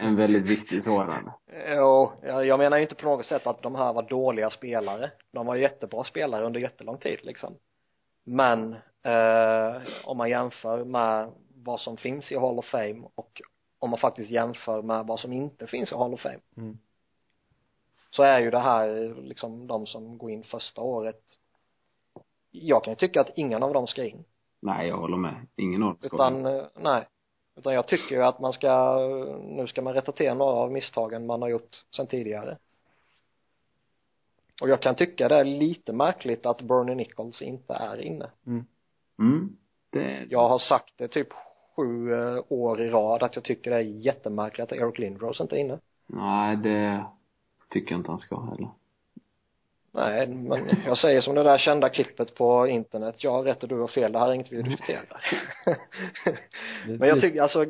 en 0.00 0.16
väldigt 0.16 0.42
viktig 0.44 0.84
sådan. 0.84 1.30
Jo, 1.68 2.12
jag, 2.22 2.46
jag 2.46 2.58
menar 2.58 2.76
ju 2.76 2.82
inte 2.82 2.94
på 2.94 3.06
något 3.06 3.26
sätt 3.26 3.46
att 3.46 3.62
de 3.62 3.74
här 3.74 3.92
var 3.92 4.02
dåliga 4.02 4.50
spelare. 4.50 5.10
De 5.32 5.46
var 5.46 5.56
jättebra 5.56 6.04
spelare 6.04 6.44
under 6.44 6.60
jättelång 6.60 6.98
tid 6.98 7.18
liksom. 7.22 7.54
Men 8.24 8.72
eh, 9.02 9.82
om 10.04 10.16
man 10.16 10.30
jämför 10.30 10.84
med 10.84 11.30
vad 11.54 11.80
som 11.80 11.96
finns 11.96 12.32
i 12.32 12.36
Hall 12.38 12.58
of 12.58 12.66
Fame 12.66 13.02
och 13.14 13.42
om 13.78 13.90
man 13.90 13.98
faktiskt 13.98 14.30
jämför 14.30 14.82
med 14.82 15.06
vad 15.06 15.20
som 15.20 15.32
inte 15.32 15.66
finns 15.66 15.92
i 15.92 15.94
Hall 15.94 16.14
of 16.14 16.20
Fame 16.20 16.40
Mm. 16.56 16.78
så 18.10 18.22
är 18.22 18.38
ju 18.38 18.50
det 18.50 18.58
här 18.58 19.14
liksom 19.22 19.66
de 19.66 19.86
som 19.86 20.18
går 20.18 20.30
in 20.30 20.44
första 20.44 20.80
året 20.82 21.20
jag 22.54 22.84
kan 22.84 22.92
ju 22.92 22.96
tycka 22.96 23.20
att 23.20 23.30
ingen 23.36 23.62
av 23.62 23.72
dem 23.72 23.86
ska 23.86 24.04
in. 24.04 24.24
Nej, 24.60 24.88
jag 24.88 24.96
håller 24.96 25.16
med. 25.16 25.46
Ingen 25.56 25.82
av 25.82 25.88
dem 25.88 25.96
ska 25.98 26.16
utan 26.16 26.46
eh, 26.46 26.64
nej. 26.74 27.06
Utan 27.56 27.74
jag 27.74 27.86
tycker 27.86 28.16
ju 28.16 28.22
att 28.22 28.40
man 28.40 28.52
ska 28.52 28.98
nu 29.42 29.66
ska 29.66 29.82
man 29.82 29.94
rätta 29.94 30.12
till 30.12 30.34
några 30.34 30.52
av 30.52 30.72
misstagen 30.72 31.26
man 31.26 31.42
har 31.42 31.48
gjort 31.48 31.84
sedan 31.96 32.06
tidigare. 32.06 32.58
Och 34.62 34.68
jag 34.68 34.82
kan 34.82 34.94
tycka 34.94 35.28
det 35.28 35.34
är 35.34 35.44
lite 35.44 35.92
märkligt 35.92 36.46
att 36.46 36.62
Bernie 36.62 36.94
Nichols 36.94 37.42
inte 37.42 37.74
är 37.74 38.00
inne. 38.00 38.30
Mm, 39.18 39.56
det, 39.90 40.26
jag 40.30 40.48
har 40.48 40.58
sagt 40.58 40.94
det 40.96 41.08
typ 41.08 41.28
sju 41.76 42.12
eh, 42.12 42.44
år 42.48 42.82
i 42.82 42.90
rad 42.90 43.22
att 43.22 43.34
jag 43.34 43.44
tycker 43.44 43.70
det 43.70 43.76
är 43.76 43.80
jättemärkligt 43.80 44.72
att 44.72 44.78
Eric 44.78 44.98
Lindros 44.98 45.40
inte 45.40 45.56
är 45.56 45.60
inne. 45.60 45.78
Nej, 46.06 46.56
det 46.56 47.04
tycker 47.70 47.92
jag 47.92 47.98
inte 47.98 48.10
han 48.10 48.18
ska 48.18 48.40
heller. 48.40 48.68
Nej 49.94 50.26
men 50.26 50.70
jag 50.86 50.98
säger 50.98 51.20
som 51.20 51.34
det 51.34 51.42
där 51.42 51.58
kända 51.58 51.88
klippet 51.88 52.34
på 52.34 52.66
internet. 52.66 53.24
Jag 53.24 53.30
har 53.30 53.42
rätt 53.42 53.62
och 53.62 53.68
du 53.68 53.80
har 53.80 53.88
fel. 53.88 54.12
Det 54.12 54.18
här 54.18 54.28
är 54.28 54.32
inget 54.32 54.52
vi 54.52 54.62
diskuterar. 54.62 55.24
Men 56.98 57.08
jag 57.08 57.20
tycker 57.20 57.42
alltså 57.42 57.64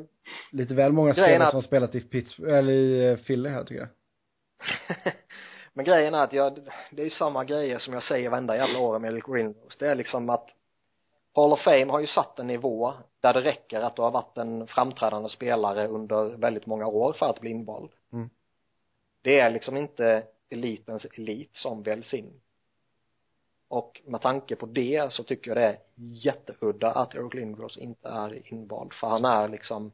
Lite 0.53 0.75
väl 0.75 0.93
många 0.93 1.13
spelare 1.13 1.35
är 1.35 1.39
som 1.39 1.55
har 1.57 1.59
att- 1.59 1.67
spelat 1.67 1.95
i 1.95 2.01
Pittsburgh, 2.01 2.55
eller 2.59 2.73
i 2.73 3.09
eh, 3.09 3.17
Philly 3.17 3.49
här 3.49 3.65
tycker 3.65 3.81
jag. 3.81 3.89
men 5.73 5.85
grejen 5.85 6.15
är 6.15 6.25
att 6.25 6.33
jag, 6.33 6.59
det 6.91 7.03
är 7.03 7.05
ju 7.05 7.11
samma 7.11 7.45
grejer 7.45 7.79
som 7.79 7.95
jag 7.95 8.03
säger 8.03 8.31
varenda 8.31 8.57
jävla 8.57 8.79
år 8.79 8.99
med 8.99 9.13
Eric 9.13 9.29
Lindros 9.29 9.77
det 9.79 9.89
är 9.89 9.95
liksom 9.95 10.31
att 10.31 10.49
Hall 11.35 11.53
of 11.53 11.61
Fame 11.61 11.93
har 11.93 12.01
ju 12.01 12.07
satt 12.07 12.39
en 12.39 12.47
nivå 12.47 12.93
där 13.21 13.33
det 13.35 13.41
räcker 13.41 13.81
att 13.81 13.97
du 13.97 14.03
har 14.03 14.11
varit 14.11 14.39
en 14.39 14.67
framträdande 14.67 15.29
spelare 15.29 15.87
under 15.87 16.37
väldigt 16.37 16.67
många 16.67 16.87
år 16.87 17.13
för 17.13 17.27
att 17.31 17.41
bli 17.41 17.51
invald. 17.51 17.91
Mm. 18.13 18.31
det 19.23 19.41
är 19.41 19.51
liksom 19.51 19.77
inte 19.77 20.23
elitens 20.55 21.05
elit 21.05 21.55
som 21.55 21.82
väljs 21.82 22.14
in. 22.14 22.40
Och 23.68 24.02
med 24.05 24.20
tanke 24.20 24.56
på 24.56 24.66
det 24.66 25.12
så 25.12 25.22
tycker 25.22 25.51
jag 25.51 25.56
det 25.56 25.64
är 25.64 25.78
jätteudda 25.97 26.90
att 26.90 27.14
Eric 27.14 27.35
Lindros 27.35 27.76
inte 27.76 28.09
är 28.09 28.52
invald 28.52 28.93
för 28.94 29.06
han 29.06 29.24
är 29.24 29.48
liksom 29.48 29.93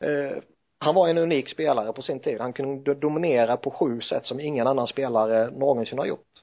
eh, 0.00 0.42
han 0.78 0.94
var 0.94 1.08
en 1.08 1.18
unik 1.18 1.48
spelare 1.48 1.92
på 1.92 2.02
sin 2.02 2.20
tid. 2.20 2.40
Han 2.40 2.52
kunde 2.52 2.94
dominera 2.94 3.56
på 3.56 3.70
sju 3.70 4.00
sätt 4.00 4.26
som 4.26 4.40
ingen 4.40 4.66
annan 4.66 4.86
spelare 4.86 5.50
någonsin 5.50 5.98
har 5.98 6.06
gjort. 6.06 6.42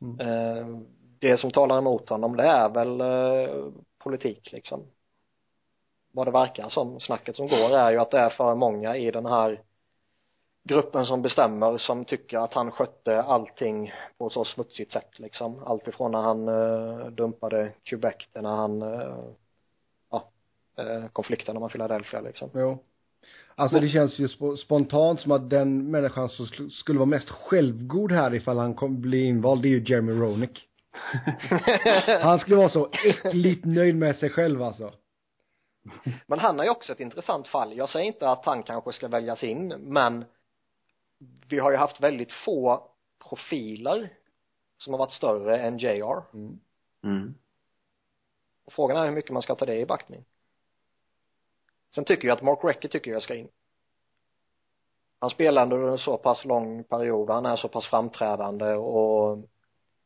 Mm. 0.00 0.20
eh, 0.20 0.82
det 1.18 1.38
som 1.38 1.50
talar 1.50 1.78
emot 1.78 2.08
honom 2.08 2.36
det 2.36 2.42
är 2.42 2.68
väl 2.68 3.00
eh, 3.00 3.72
politik 3.98 4.52
liksom. 4.52 4.86
Vad 6.12 6.26
det 6.26 6.30
verkar 6.30 6.68
som. 6.68 7.00
Snacket 7.00 7.36
som 7.36 7.48
går 7.48 7.70
är 7.70 7.90
ju 7.90 7.98
att 7.98 8.10
det 8.10 8.18
är 8.18 8.30
för 8.30 8.54
många 8.54 8.96
i 8.96 9.10
den 9.10 9.26
här 9.26 9.62
gruppen 10.70 11.06
som 11.06 11.22
bestämmer 11.22 11.78
som 11.78 12.04
tycker 12.04 12.38
att 12.38 12.54
han 12.54 12.70
skötte 12.70 13.22
allting 13.22 13.92
på 14.18 14.30
så 14.30 14.44
smutsigt 14.44 14.92
sätt 14.92 15.18
liksom 15.18 15.62
allt 15.64 15.88
ifrån 15.88 16.12
när 16.12 16.20
han 16.20 16.48
eh, 16.48 17.06
dumpade 17.06 17.72
Quebec 17.84 18.14
till 18.32 18.42
när 18.42 18.56
han 18.56 18.82
eh, 18.82 19.16
ja 20.10 20.28
eh, 20.78 21.08
konflikten 21.12 21.60
med 21.60 21.70
Philadelphia 21.70 22.20
liksom 22.20 22.50
Jo. 22.54 22.78
Alltså 23.54 23.80
det 23.80 23.88
känns 23.88 24.18
ju 24.18 24.26
sp- 24.26 24.56
spontant 24.56 25.20
som 25.20 25.32
att 25.32 25.50
den 25.50 25.90
människan 25.90 26.28
som 26.28 26.46
sk- 26.46 26.68
skulle 26.70 26.98
vara 26.98 27.06
mest 27.06 27.30
självgod 27.30 28.12
här 28.12 28.34
ifall 28.34 28.58
han 28.58 28.74
kom 28.74 29.00
bli 29.00 29.24
invald, 29.24 29.62
det 29.62 29.68
är 29.68 29.70
ju 29.70 29.84
Jeremy 29.86 30.12
Roenick. 30.12 30.66
Han 32.22 32.38
skulle 32.38 32.56
vara 32.56 32.70
så 32.70 32.88
äckligt 33.04 33.64
nöjd 33.64 33.96
med 33.96 34.16
sig 34.16 34.30
själv 34.30 34.62
alltså. 34.62 34.92
Men 36.26 36.38
han 36.38 36.60
är 36.60 36.64
ju 36.64 36.70
också 36.70 36.92
ett 36.92 37.00
intressant 37.00 37.48
fall. 37.48 37.76
Jag 37.76 37.88
säger 37.88 38.06
inte 38.06 38.28
att 38.30 38.44
han 38.44 38.62
kanske 38.62 38.92
ska 38.92 39.08
väljas 39.08 39.42
in, 39.42 39.68
men 39.68 40.24
vi 41.48 41.58
har 41.58 41.70
ju 41.70 41.76
haft 41.76 42.00
väldigt 42.00 42.32
få 42.32 42.90
profiler 43.28 44.12
som 44.76 44.92
har 44.92 44.98
varit 44.98 45.12
större 45.12 45.58
än 45.58 45.78
JR. 45.78 46.22
Mm. 46.34 46.60
Mm. 47.02 47.34
Och 48.64 48.72
frågan 48.72 48.96
är 48.96 49.06
hur 49.06 49.14
mycket 49.14 49.30
man 49.30 49.42
ska 49.42 49.54
ta 49.54 49.66
det 49.66 49.76
i 49.76 49.86
backning. 49.86 50.24
Sen 51.94 52.04
tycker 52.04 52.28
jag 52.28 52.36
att 52.36 52.42
Mark 52.42 52.58
Recchi 52.64 52.88
tycker 52.88 53.10
jag 53.10 53.22
ska 53.22 53.34
in. 53.34 53.48
Han 55.18 55.30
spelar 55.30 55.62
under 55.62 55.88
en 55.88 55.98
så 55.98 56.16
pass 56.16 56.44
lång 56.44 56.84
period, 56.84 57.30
han 57.30 57.46
är 57.46 57.56
så 57.56 57.68
pass 57.68 57.86
framträdande 57.86 58.74
och 58.74 59.38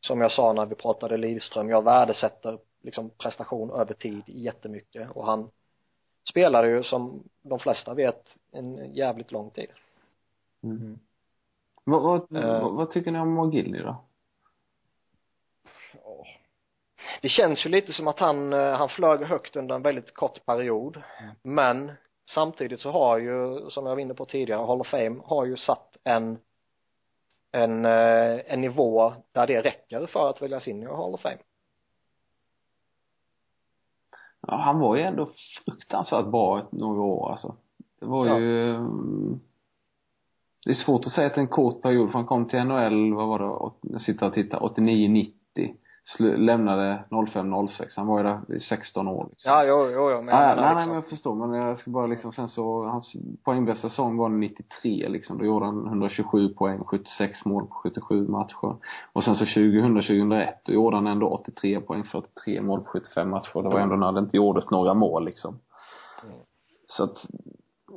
som 0.00 0.20
jag 0.20 0.32
sa 0.32 0.52
när 0.52 0.66
vi 0.66 0.74
pratade 0.74 1.16
Lidström, 1.16 1.68
jag 1.68 1.84
värdesätter 1.84 2.58
liksom 2.82 3.10
prestation 3.10 3.70
över 3.70 3.94
tid 3.94 4.22
jättemycket 4.26 5.10
och 5.10 5.26
han 5.26 5.50
spelade 6.28 6.68
ju 6.68 6.82
som 6.82 7.28
de 7.42 7.58
flesta 7.58 7.94
vet 7.94 8.38
en 8.52 8.94
jävligt 8.94 9.32
lång 9.32 9.50
tid. 9.50 9.70
Mm. 10.64 10.98
Vad, 11.84 12.02
vad, 12.02 12.36
Eh. 12.44 12.62
vad, 12.62 12.74
vad 12.74 12.90
tycker 12.90 13.10
ni 13.12 13.18
om 13.18 13.34
McGillney 13.34 13.82
då? 13.82 14.04
Ja. 15.92 16.24
Det 17.22 17.28
känns 17.28 17.66
ju 17.66 17.70
lite 17.70 17.92
som 17.92 18.08
att 18.08 18.18
han, 18.18 18.52
eh, 18.52 18.72
han 18.72 18.88
flög 18.88 19.20
högt 19.20 19.56
under 19.56 19.74
en 19.74 19.82
väldigt 19.82 20.14
kort 20.14 20.46
period. 20.46 21.02
Men 21.42 21.92
samtidigt 22.34 22.80
så 22.80 22.90
har 22.90 23.18
ju, 23.18 23.70
som 23.70 23.86
jag 23.86 23.94
var 23.94 24.00
inne 24.00 24.14
på 24.14 24.24
tidigare, 24.24 24.66
Hall 24.66 24.80
of 24.80 24.86
Fame 24.86 25.20
har 25.24 25.44
ju 25.44 25.56
satt 25.56 25.96
en 26.04 26.38
en, 27.52 27.84
eh, 27.84 28.52
en 28.52 28.60
nivå 28.60 29.14
där 29.32 29.46
det 29.46 29.62
räcker 29.62 30.06
för 30.06 30.30
att 30.30 30.42
väljas 30.42 30.68
in 30.68 30.82
i 30.82 30.86
Hall 30.86 31.14
of 31.14 31.20
Fame 31.20 31.38
Ja, 34.46 34.56
han 34.56 34.78
var 34.80 34.96
ju 34.96 35.02
ändå 35.02 35.28
fruktansvärt 35.64 36.26
bra 36.26 36.68
några 36.72 37.00
år 37.02 37.30
alltså. 37.32 37.56
Det 38.00 38.06
var 38.06 38.26
Ja. 38.26 38.38
ju 38.38 38.74
mm, 38.74 39.40
det 40.64 40.70
är 40.70 40.74
svårt 40.74 41.06
att 41.06 41.12
säga 41.12 41.26
att 41.26 41.36
en 41.36 41.46
kort 41.46 41.82
period, 41.82 42.10
för 42.10 42.18
han 42.18 42.26
kom 42.26 42.48
till 42.48 42.64
NHL, 42.64 43.14
vad 43.14 43.28
var 43.28 43.38
det, 43.38 43.92
jag 43.92 44.00
sitter 44.00 44.26
och 44.26 44.34
tittar, 44.34 44.58
89-90. 44.58 45.32
Slu, 46.06 46.36
lämnade 46.36 47.04
05-06. 47.10 47.84
Han 47.96 48.06
var 48.06 48.18
ju 48.18 48.24
där 48.24 48.56
i 48.56 48.60
16 48.60 49.08
år 49.08 49.26
liksom. 49.30 49.52
ja 49.52 49.64
jo 49.64 49.90
jo, 49.94 50.10
jo 50.10 50.22
men 50.22 50.34
jag 50.34 50.46
nej, 50.46 50.56
menar 50.56 50.56
nej, 50.56 50.74
liksom, 50.74 50.88
men 50.88 50.94
jag 50.94 51.06
förstår. 51.06 51.34
Men 51.34 51.60
jag 51.60 51.78
ska 51.78 51.90
bara 51.90 52.06
liksom, 52.06 52.32
sen 52.32 52.48
så, 52.48 52.84
hans 52.84 53.12
poängbästa 53.44 53.88
säsong 53.88 54.16
var 54.16 54.28
93 54.28 55.08
liksom. 55.08 55.38
Då 55.38 55.44
gjorde 55.44 55.66
han 55.66 55.86
127 55.86 56.48
poäng, 56.48 56.84
76 56.84 57.44
mål 57.44 57.66
på 57.66 57.74
77 57.74 58.28
matcher. 58.28 58.76
Och 59.12 59.24
sen 59.24 59.36
så 59.36 59.44
2000-2001, 59.44 60.48
då 60.64 60.72
gjorde 60.72 60.96
han 60.96 61.06
ändå 61.06 61.28
83 61.28 61.80
poäng, 61.80 62.04
43 62.04 62.60
mål 62.60 62.80
på 62.80 62.86
75 62.86 63.30
matcher. 63.30 63.62
Det 63.62 63.68
var 63.68 63.80
ändå 63.80 63.96
när 63.96 64.12
det 64.12 64.20
inte 64.20 64.36
gjordes 64.36 64.70
några 64.70 64.94
mål 64.94 65.24
liksom. 65.24 65.58
Mm. 66.24 66.36
Så 66.86 67.04
att, 67.04 67.26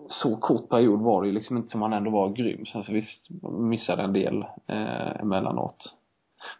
så 0.10 0.38
kort 0.38 0.70
period 0.70 1.02
var 1.02 1.22
det 1.22 1.28
ju 1.28 1.34
liksom 1.34 1.58
inte 1.58 1.70
som 1.70 1.82
han 1.82 1.94
ändå 1.94 2.12
var 2.12 2.30
grym. 2.30 2.66
Sen 2.66 2.84
så 2.84 2.92
visst, 2.94 3.28
missade 3.50 4.04
en 4.04 4.14
del 4.14 4.46
eh, 4.68 5.22
emellanåt. 5.22 5.96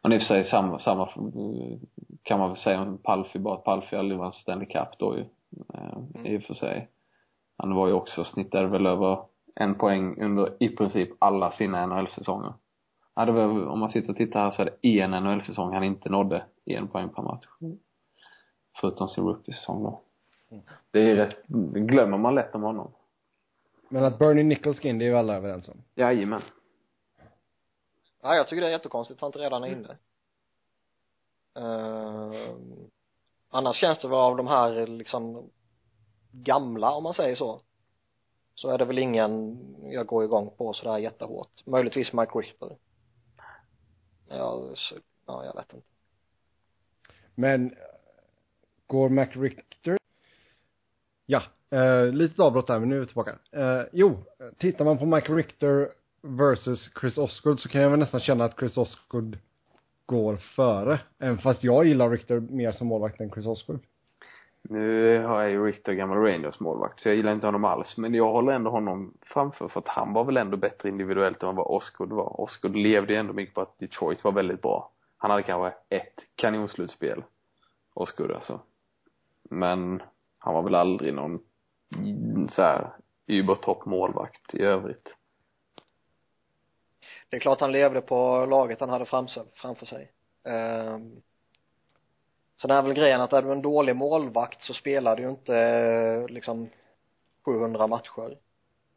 Men 0.04 0.14
i 0.14 0.18
och 0.18 0.22
för 0.22 0.28
sig 0.28 0.44
samma, 0.44 0.80
samma 0.80 1.04
eh, 1.04 1.78
kan 2.24 2.40
man 2.40 2.50
väl 2.50 2.58
säga 2.58 2.82
om 2.82 2.98
Palfi, 2.98 3.40
bara 3.40 3.54
att 3.54 3.64
Palfi 3.64 3.96
aldrig 3.96 4.20
vann 4.20 4.34
Stanley 4.34 4.68
Cup 4.68 4.98
då 5.00 5.18
ju. 5.18 5.26
Eh, 5.74 6.34
I 6.34 6.38
och 6.38 6.44
för 6.44 6.54
sig. 6.54 6.90
Han 7.58 7.76
var 7.76 7.88
ju 7.88 7.94
också, 7.94 8.24
snittade 8.24 8.68
väl 8.68 8.86
över 8.86 9.20
en 9.56 9.76
poäng 9.76 10.22
under 10.22 10.50
i 10.60 10.70
princip 10.70 11.10
alla 11.20 11.52
sina 11.52 11.86
NHL-säsonger. 11.86 12.54
Ja, 13.16 13.26
det 13.26 13.32
var, 13.32 13.68
om 13.68 13.80
man 13.80 13.90
sitter 13.90 14.10
och 14.10 14.18
tittar 14.18 14.40
här 14.40 14.52
så 14.52 14.62
är 14.62 14.70
det 14.82 15.00
en 15.00 15.12
NHL-säsong 15.12 15.74
han 15.74 15.84
inte 15.84 16.10
nådde 16.10 16.44
en 16.66 16.88
poäng 16.88 17.10
per 17.10 17.24
match. 17.24 17.46
Förutom 18.82 19.08
sin 19.08 19.24
rookie-säsong 19.24 19.84
då. 19.84 20.02
Mm. 20.52 20.64
Det 20.92 21.12
är 21.12 21.16
rätt, 21.16 21.44
det 21.48 21.80
glömmer 21.80 22.18
man 22.18 22.36
lätt 22.36 22.56
om 22.56 22.64
honom. 22.64 22.92
Men 23.90 24.06
att 24.06 24.20
Bernie 24.20 24.44
Nichols 24.44 24.78
ska 24.78 24.88
in, 24.88 25.00
det 25.00 25.06
är 25.06 25.10
ju 25.10 25.18
alla 25.18 25.36
överens 25.36 25.70
om. 25.70 25.84
Jajamän. 25.96 26.42
ja 28.22 28.36
jag 28.36 28.48
tycker 28.48 28.62
det 28.62 28.68
är 28.68 28.72
jättekonstigt. 28.72 29.18
Att 29.18 29.22
han 29.22 29.28
inte 29.28 29.40
redan 29.40 29.64
är 29.64 29.68
inne. 29.68 29.98
Ehm, 31.56 32.90
annars 33.50 33.76
känns 33.76 34.00
det 34.00 34.08
väl 34.08 34.18
av 34.18 34.38
de 34.38 34.48
här 34.48 34.88
liksom 34.88 35.50
gamla 36.32 36.92
om 36.92 37.04
man 37.04 37.14
säger 37.14 37.36
så 37.36 37.62
så 38.56 38.70
är 38.70 38.78
det 38.78 38.86
väl 38.86 38.98
ingen 38.98 39.58
jag 39.92 40.08
går 40.08 40.24
igång 40.24 40.52
på 40.58 40.74
sådär 40.74 40.98
jättehårt. 40.98 41.66
Möjligtvis 41.66 42.14
Mike 42.14 42.32
Richter 42.40 42.78
ja, 44.30 44.76
så, 44.76 44.96
ja 45.26 45.46
jag 45.46 45.56
vet 45.56 45.74
inte. 45.74 45.88
Men 47.36 47.72
eh, 47.72 47.78
går 48.88 49.10
McRichter? 49.10 49.98
Ja, 51.26 51.44
eh, 51.70 52.14
litet 52.14 52.40
avbrott 52.40 52.68
där 52.68 52.80
men 52.80 52.90
nu 52.90 52.96
är 52.96 53.00
vi 53.00 53.06
tillbaka. 53.06 53.36
Eh, 53.52 53.82
jo, 53.92 54.18
tittar 54.58 54.86
man 54.86 54.98
på 54.98 55.06
McRichter 55.06 55.90
versus 56.22 56.92
Chris 57.00 57.18
Osgood 57.18 57.60
så 57.60 57.70
kan 57.70 57.82
jag 57.82 57.90
väl 57.90 58.00
nästan 58.00 58.20
känna 58.20 58.46
att 58.46 58.60
Chris 58.60 58.78
Osgood 58.78 59.38
går 60.06 60.36
före. 60.36 61.00
Även 61.20 61.38
fast 61.38 61.64
jag 61.64 61.86
gillar 61.86 62.10
Richter 62.10 62.40
mer 62.40 62.72
som 62.72 62.88
målvakt 62.88 63.22
än 63.22 63.32
Chris 63.32 63.46
Osgood. 63.46 63.80
Nu 64.70 65.24
har 65.24 65.42
jag 65.42 65.52
ju 65.52 65.66
Richter 65.66 65.94
gammal 65.94 66.18
Rangers 66.18 66.60
målvakt, 66.60 67.00
så 67.00 67.10
jag 67.10 67.16
gillar 67.16 67.32
inte 67.32 67.48
honom 67.48 67.66
alls. 67.66 67.98
Men 67.98 68.14
jag 68.14 68.32
håller 68.32 68.54
ändå 68.54 68.72
honom 68.72 69.14
framför, 69.22 69.68
för 69.68 69.80
att 69.80 69.88
han 69.88 70.14
var 70.14 70.24
väl 70.24 70.38
ändå 70.38 70.58
bättre 70.58 70.90
individuellt 70.90 71.44
än 71.44 71.56
vad 71.56 71.68
Osgood 71.68 72.10
var. 72.10 72.42
Osgood 72.42 72.76
levde 72.76 73.14
ju 73.14 73.20
ändå 73.20 73.34
mycket 73.34 73.56
på 73.56 73.62
att 73.62 73.80
Detroit 73.80 74.24
var 74.24 74.32
väldigt 74.32 74.62
bra. 74.62 74.92
Han 75.18 75.32
hade 75.32 75.44
kanske 75.44 75.78
ett 75.90 76.20
kanonslutspel, 76.36 77.24
Osgood 77.94 78.32
alltså. 78.32 78.60
Men 79.50 80.02
han 80.40 80.54
var 80.54 80.64
väl 80.64 80.76
aldrig 80.76 81.14
någon 81.14 81.40
så 82.52 82.62
här 82.62 82.94
übertoppmålvakt 83.28 84.54
i 84.54 84.62
övrigt. 84.62 85.18
det 87.30 87.36
är 87.36 87.40
klart 87.40 87.62
han 87.62 87.72
levde 87.72 88.02
på 88.02 88.46
laget 88.46 88.80
han 88.80 88.90
hade 88.90 89.06
framför, 89.06 89.86
sig. 89.86 90.12
Ehm, 90.44 90.94
um, 90.94 91.22
sen 92.62 92.72
är 92.72 92.82
väl 92.82 92.94
grejen 92.94 93.22
att 93.22 93.34
är 93.34 93.42
du 93.42 93.52
en 93.52 93.62
dålig 93.62 93.96
målvakt 93.96 94.64
så 94.64 94.74
spelar 94.74 95.16
du 95.16 95.24
ju 95.24 95.30
inte 95.30 95.58
eh, 95.58 96.28
liksom 96.28 96.70
700 97.46 97.88
matcher. 97.88 98.38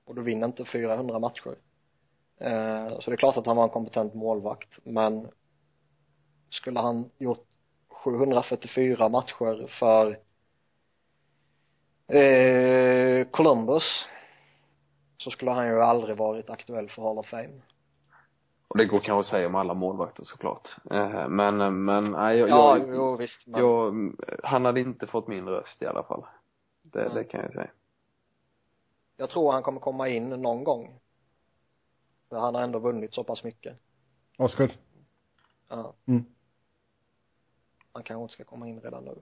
Och 0.04 0.14
du 0.14 0.22
vinner 0.22 0.46
inte 0.46 0.64
400 0.64 1.18
matcher. 1.18 1.56
Eh, 2.38 2.98
så 3.00 3.10
det 3.10 3.14
är 3.14 3.16
klart 3.16 3.36
att 3.36 3.46
han 3.46 3.56
var 3.56 3.64
en 3.64 3.70
kompetent 3.70 4.14
målvakt 4.14 4.78
men 4.84 5.28
skulle 6.50 6.80
han 6.80 7.10
gjort 7.18 7.46
744 7.88 9.08
matcher 9.08 9.78
för 9.78 10.18
eh, 12.14 13.26
Columbus 13.30 13.82
så 15.16 15.30
skulle 15.30 15.50
han 15.50 15.66
ju 15.68 15.80
aldrig 15.82 16.16
varit 16.16 16.50
aktuell 16.50 16.88
för 16.90 17.02
Hall 17.02 17.18
of 17.18 17.26
Fame 17.26 17.60
Och 18.68 18.78
det 18.78 18.84
går 18.84 19.00
kanske 19.00 19.20
att 19.20 19.26
säga 19.26 19.46
om 19.46 19.54
alla 19.54 19.74
målvakter 19.74 20.24
såklart. 20.24 20.68
Eh, 20.90 21.28
Men, 21.28 21.84
men, 21.84 22.10
nej, 22.10 22.38
jag, 22.38 22.48
ja, 22.48 22.78
jag, 22.78 22.94
jo 22.94 23.16
visst 23.16 23.46
men 23.46 23.60
jag, 23.60 24.12
han 24.44 24.64
hade 24.64 24.80
inte 24.80 25.06
fått 25.06 25.28
min 25.28 25.48
röst 25.48 25.82
i 25.82 25.86
alla 25.86 26.02
fall. 26.02 26.26
Det, 26.82 27.00
Mm. 27.00 27.14
det 27.14 27.24
kan 27.24 27.40
jag 27.40 27.52
säga. 27.52 27.70
jag 29.16 29.30
tror 29.30 29.52
han 29.52 29.62
kommer 29.62 29.80
komma 29.80 30.08
in 30.08 30.28
någon 30.28 30.64
gång 30.64 31.00
för 32.28 32.38
han 32.38 32.54
har 32.54 32.62
ändå 32.62 32.78
vunnit 32.78 33.14
så 33.14 33.24
pass 33.24 33.44
mycket 33.44 33.76
Osgood? 34.38 34.72
ja 35.68 35.94
Mm. 36.06 36.24
han 37.92 38.02
kanske 38.02 38.22
inte 38.22 38.34
ska 38.34 38.44
komma 38.44 38.68
in 38.68 38.80
redan 38.80 39.04
nu 39.04 39.14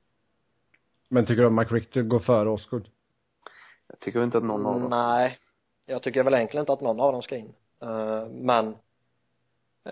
Men 1.09 1.27
tycker 1.27 1.43
du 1.43 1.47
att 1.47 1.53
McRichter 1.53 2.03
går 2.03 2.19
före 2.19 2.49
Osgood? 2.49 2.89
Jag 3.89 4.01
tycker 4.01 4.25
inte 4.25 4.39
att 4.39 4.45
någon 4.45 4.67
av 4.67 4.81
dem 4.81 4.91
nej. 4.91 5.39
Jag 5.87 6.03
tycker 6.03 6.23
väl 6.23 6.35
egentligen 6.35 6.63
inte 6.63 6.73
att 6.73 6.81
någon 6.81 7.01
av 7.01 7.13
dem 7.13 7.23
ska 7.23 7.37
in. 7.37 7.55
Eh, 7.83 8.29
men 8.29 8.69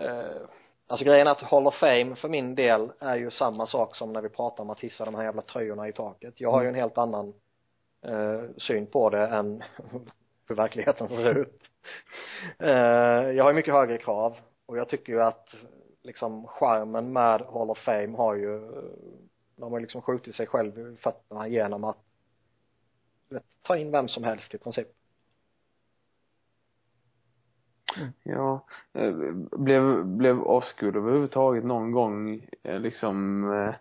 uh, 0.01 0.47
alltså 0.87 1.05
grejen 1.05 1.27
är 1.27 1.31
att 1.31 1.41
Hall 1.41 1.67
of 1.67 1.75
Fame 1.75 2.15
för 2.15 2.29
min 2.29 2.55
del 2.55 2.91
är 2.99 3.15
ju 3.15 3.31
samma 3.31 3.67
sak 3.67 3.95
som 3.95 4.13
när 4.13 4.21
vi 4.21 4.29
pratar 4.29 4.63
om 4.63 4.69
att 4.69 4.79
hissa 4.79 5.05
de 5.05 5.15
här 5.15 5.23
jävla 5.23 5.41
tröjorna 5.41 5.87
i 5.87 5.93
taket. 5.93 6.41
Jag 6.41 6.51
har 6.51 6.63
ju 6.63 6.69
en 6.69 6.75
helt 6.75 6.97
annan 6.97 7.33
eh, 8.01 8.41
syn 8.57 8.87
på 8.87 9.09
det 9.09 9.27
än 9.27 9.63
hur 10.47 10.55
verkligheten 10.55 11.07
ser 11.07 11.37
ut. 11.37 11.61
Jag 13.35 13.43
har 13.43 13.51
ju 13.51 13.55
mycket 13.55 13.73
högre 13.73 13.97
krav 13.97 14.37
och 14.65 14.77
jag 14.77 14.89
tycker 14.89 15.13
ju 15.13 15.21
att 15.21 15.55
liksom 16.03 16.47
charmen 16.47 17.13
med 17.13 17.41
Hall 17.41 17.69
of 17.69 17.77
Fame 17.77 18.17
har 18.17 18.35
ju 18.35 18.71
de 19.57 19.71
har 19.73 19.79
liksom 19.79 20.01
skjutit 20.01 20.35
sig 20.35 20.47
själv 20.47 20.79
i 20.79 20.95
fötterna 20.95 21.47
genom 21.47 21.83
att 21.83 21.97
vet, 23.29 23.43
ta 23.61 23.77
in 23.77 23.91
vem 23.91 24.07
som 24.07 24.23
helst 24.23 24.55
i 24.55 24.57
princip 24.57 24.87
Ja, 28.23 28.65
eh, 28.93 29.13
blev, 29.51 30.05
blev 30.05 30.41
Osgood 30.41 30.95
överhuvudtaget 30.95 31.63
någon 31.63 31.91
gång 31.91 32.47
eh, 32.63 32.79
liksom 32.79 33.43
eh, 33.53 33.75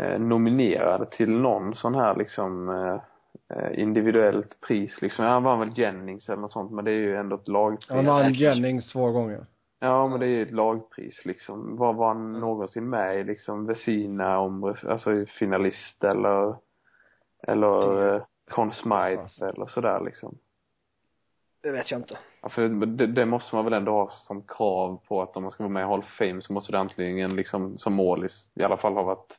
eh, 0.00 0.20
nominerad 0.20 1.10
till 1.10 1.30
någon 1.30 1.74
sån 1.74 1.94
här 1.94 2.16
liksom 2.16 2.68
eh, 2.68 3.80
individuellt 3.80 4.60
pris 4.60 5.02
liksom? 5.02 5.24
Han 5.24 5.42
vann 5.42 5.60
väl 5.60 5.78
Jennings 5.78 6.28
eller 6.28 6.40
något 6.40 6.52
sånt, 6.52 6.72
men 6.72 6.84
det 6.84 6.90
är 6.90 7.00
ju 7.00 7.16
ändå 7.16 7.36
ett 7.36 7.48
lagpris. 7.48 7.90
Han 7.90 8.06
vann 8.06 8.32
Jennings 8.32 8.92
två 8.92 9.10
gånger. 9.10 9.46
Ja, 9.80 10.08
men 10.08 10.20
det 10.20 10.26
är 10.26 10.30
ju 10.30 10.42
ett 10.42 10.50
lagpris 10.50 11.24
liksom. 11.24 11.76
Var 11.76 11.92
var 11.92 12.08
han 12.08 12.32
någonsin 12.32 12.90
med 12.90 13.20
i 13.20 13.24
liksom 13.24 13.66
Vesina 13.66 14.38
om, 14.38 14.74
alltså 14.88 15.26
finalist 15.26 16.04
eller, 16.04 16.56
eller 17.42 18.14
eh, 18.14 18.22
Conn 18.50 18.72
Smythe 18.72 19.46
eller 19.46 19.66
sådär 19.66 20.00
liksom? 20.04 20.38
det 21.62 21.70
vet 21.70 21.90
jag 21.90 22.00
inte. 22.00 22.18
Ja, 22.42 22.48
för 22.48 22.68
det, 22.68 23.06
det 23.06 23.26
måste 23.26 23.54
man 23.54 23.64
väl 23.64 23.74
ändå 23.74 23.92
ha 23.92 24.08
som 24.08 24.42
krav 24.42 25.00
på 25.08 25.22
att 25.22 25.36
om 25.36 25.42
man 25.42 25.52
ska 25.52 25.62
vara 25.62 25.72
med 25.72 25.82
i 25.82 25.86
Hall 25.86 25.98
of 25.98 26.18
Fame 26.18 26.42
så 26.42 26.52
måste 26.52 26.72
det 26.72 26.78
antingen 26.78 27.36
liksom 27.36 27.78
som 27.78 27.92
målis 27.92 28.50
i 28.54 28.62
alla 28.62 28.76
fall 28.76 28.94
ha 28.94 29.02
varit 29.02 29.38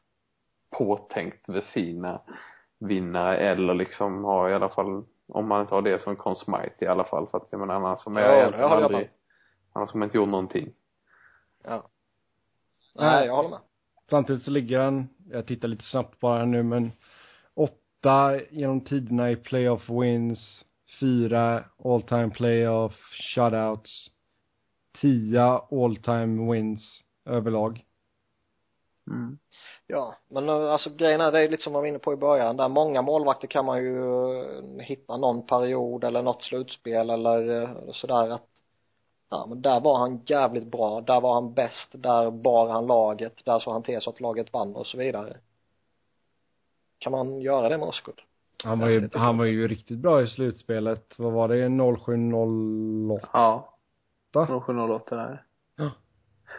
påtänkt 0.77 1.49
Vesina 1.49 2.21
vinnare 2.79 3.37
eller 3.37 3.73
liksom 3.73 4.23
ha 4.23 4.49
i 4.49 4.53
alla 4.53 4.69
fall 4.69 5.03
om 5.27 5.47
man 5.47 5.61
inte 5.61 5.75
har 5.75 5.81
det 5.81 6.01
som 6.01 6.15
Conn 6.15 6.35
Smythe 6.35 6.85
i 6.85 6.87
alla 6.87 7.03
fall. 7.03 7.27
För 7.27 7.37
att 7.37 7.47
jag 7.51 7.59
menar 7.59 7.75
annars 7.75 7.99
som 7.99 8.15
Ja, 8.15 8.45
håller 8.45 8.59
jag 8.59 8.71
aldrig 8.71 9.09
har 9.73 9.97
man 9.97 10.03
inte 10.03 10.17
gjort 10.17 10.29
någonting 10.29 10.73
ja 11.63 11.89
nej 12.93 13.25
jag 13.25 13.35
håller 13.35 13.49
med 13.49 13.59
Samtidigt 14.11 14.43
så 14.43 14.51
ligger 14.51 14.79
han, 14.79 15.09
jag 15.29 15.47
tittar 15.47 15.67
lite 15.67 15.83
snabbt 15.83 16.19
bara 16.19 16.45
nu 16.45 16.63
men 16.63 16.91
åtta 17.53 18.39
genom 18.49 18.81
tiderna 18.81 19.31
i 19.31 19.35
playoff 19.35 19.89
wins, 19.89 20.65
fyra 20.99 21.63
all 21.83 22.01
time 22.01 22.29
playoff 22.29 22.93
shutouts, 23.35 24.07
tio 25.01 25.61
all 25.71 25.95
time 25.95 26.53
wins 26.53 27.01
överlag. 27.25 27.85
mm. 29.07 29.37
Ja, 29.87 30.15
men 30.27 30.49
eh, 30.49 30.71
alltså 30.71 30.89
grejen 30.89 31.21
är, 31.21 31.31
det 31.31 31.39
är 31.39 31.49
lite 31.49 31.63
som 31.63 31.73
jag 31.73 31.81
var 31.81 31.87
inne 31.87 31.99
på 31.99 32.13
i 32.13 32.17
början, 32.17 32.57
där 32.57 32.69
många 32.69 33.01
målvakter 33.01 33.47
kan 33.47 33.65
man 33.65 33.83
ju 33.83 33.97
eh, 34.39 34.79
hitta 34.79 35.17
någon 35.17 35.45
period 35.45 36.03
eller 36.03 36.21
något 36.21 36.43
slutspel 36.43 37.09
eller 37.09 37.61
eh, 37.61 37.91
sådär 37.91 38.29
att 38.29 38.50
ja 39.31 39.45
men 39.49 39.61
där 39.61 39.79
var 39.79 39.97
han 39.97 40.21
jävligt 40.25 40.71
bra, 40.71 41.01
där 41.01 41.21
var 41.21 41.33
han 41.33 41.53
bäst, 41.53 41.87
där 41.91 42.31
bar 42.31 42.69
han 42.69 42.87
laget, 42.87 43.45
där 43.45 43.59
såg 43.59 43.73
han 43.73 43.83
till 43.83 44.01
så 44.01 44.09
att 44.09 44.19
laget 44.19 44.53
vann 44.53 44.75
och 44.75 44.87
så 44.87 44.97
vidare 44.97 45.37
kan 47.01 47.11
man 47.11 47.41
göra 47.41 47.69
det 47.69 47.77
med 47.77 47.87
Osgood? 47.87 48.21
Han 48.63 48.79
var 48.79 48.87
ju, 48.87 49.09
han 49.13 49.37
var 49.37 49.45
ju 49.45 49.67
riktigt 49.67 49.99
bra 49.99 50.21
i 50.21 50.27
slutspelet. 50.27 51.19
Vad 51.19 51.33
var 51.33 51.47
det? 51.47 51.69
0708? 51.69 53.29
Ja. 53.33 53.75
Va? 54.33 54.61
0708 54.65 55.15
där. 55.15 55.43
Ja. 55.75 55.91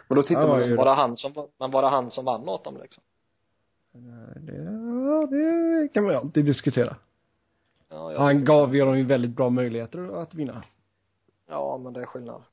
Men 0.07 0.15
då 0.15 0.23
tittar 0.23 0.41
Ja, 0.41 0.47
man 0.47 0.67
ju 0.67 0.75
var 0.75 0.85
det 0.85 0.91
han 0.91 1.17
som, 1.17 1.33
men 1.59 1.71
var 1.71 1.81
det 1.81 1.87
han 1.87 2.11
som 2.11 2.25
vann 2.25 2.49
åt 2.49 2.63
dem 2.63 2.77
liksom? 2.81 3.03
Det, 4.35 4.55
ja, 4.55 5.25
det 5.25 5.93
kan 5.93 6.03
man 6.03 6.13
ju 6.13 6.19
alltid 6.19 6.45
diskutera. 6.45 6.95
Ja, 7.89 8.17
Han 8.17 8.45
gav 8.45 8.75
ju 8.75 8.85
dem 8.85 8.97
ju 8.97 9.05
väldigt 9.05 9.31
bra 9.31 9.49
möjligheter 9.49 10.21
att 10.21 10.33
vinna. 10.33 10.63
Ja, 11.47 11.79
men 11.83 11.93
det 11.93 12.01
är 12.01 12.05
skillnad. 12.05 12.43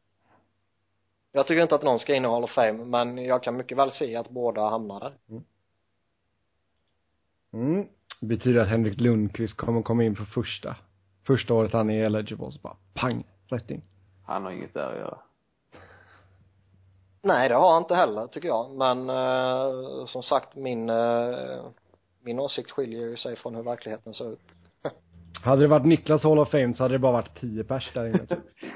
Jag 1.33 1.47
tycker 1.47 1.63
inte 1.63 1.75
att 1.75 1.83
någon 1.83 1.99
ska 1.99 2.15
in 2.15 2.25
i 2.25 2.29
Hall 2.29 2.45
of 2.45 2.51
Fame, 2.51 2.85
men 2.85 3.25
jag 3.25 3.43
kan 3.43 3.57
mycket 3.57 3.79
väl 3.79 3.91
se 3.91 4.17
att 4.17 4.31
båda 4.31 4.69
hamnar 4.69 5.01
där. 5.01 5.13
Mm. 7.53 7.87
Betyder 8.21 8.61
att 8.61 8.69
Henrik 8.69 9.01
Lundqvist 9.01 9.57
kommer 9.57 9.83
komma 9.83 10.05
in 10.05 10.15
på 10.17 10.25
första. 10.25 10.77
Första 11.27 11.55
året 11.55 11.73
han 11.73 11.91
är 11.91 12.05
eligible, 12.05 12.51
så 12.51 12.59
bara 12.63 12.77
pang, 12.95 13.25
rätt 13.49 13.71
in. 13.71 13.83
Han 14.27 14.45
har 14.45 14.51
inget 14.51 14.75
där 14.75 14.93
att 14.93 14.99
göra. 14.99 15.19
Nej, 17.23 17.49
det 17.49 17.55
har 17.55 17.73
han 17.73 17.83
inte 17.83 17.95
heller, 17.95 18.27
tycker 18.27 18.49
jag. 18.49 18.71
Men 18.71 19.11
eh, 19.11 20.07
som 20.07 20.23
sagt, 20.23 20.57
min, 20.57 20.91
eh, 20.91 21.65
min 22.23 22.39
åsikt 22.41 22.71
skiljer 22.71 23.01
ju 23.01 23.17
sig 23.17 23.37
från 23.37 23.55
hur 23.55 23.63
verkligheten 23.63 24.15
ser 24.15 24.33
ut. 24.33 24.41
Hade 25.43 25.63
det 25.63 25.69
varit 25.69 25.87
Niklas 25.87 26.23
Hall 26.23 26.39
of 26.39 26.51
Fame 26.51 26.75
så 26.75 26.83
hade 26.83 26.95
det 26.95 26.99
bara 26.99 27.13
varit 27.13 27.41
tio 27.41 27.65
pers 27.65 27.91
där 27.95 28.07
inne 28.07 28.27
typ. 28.27 28.39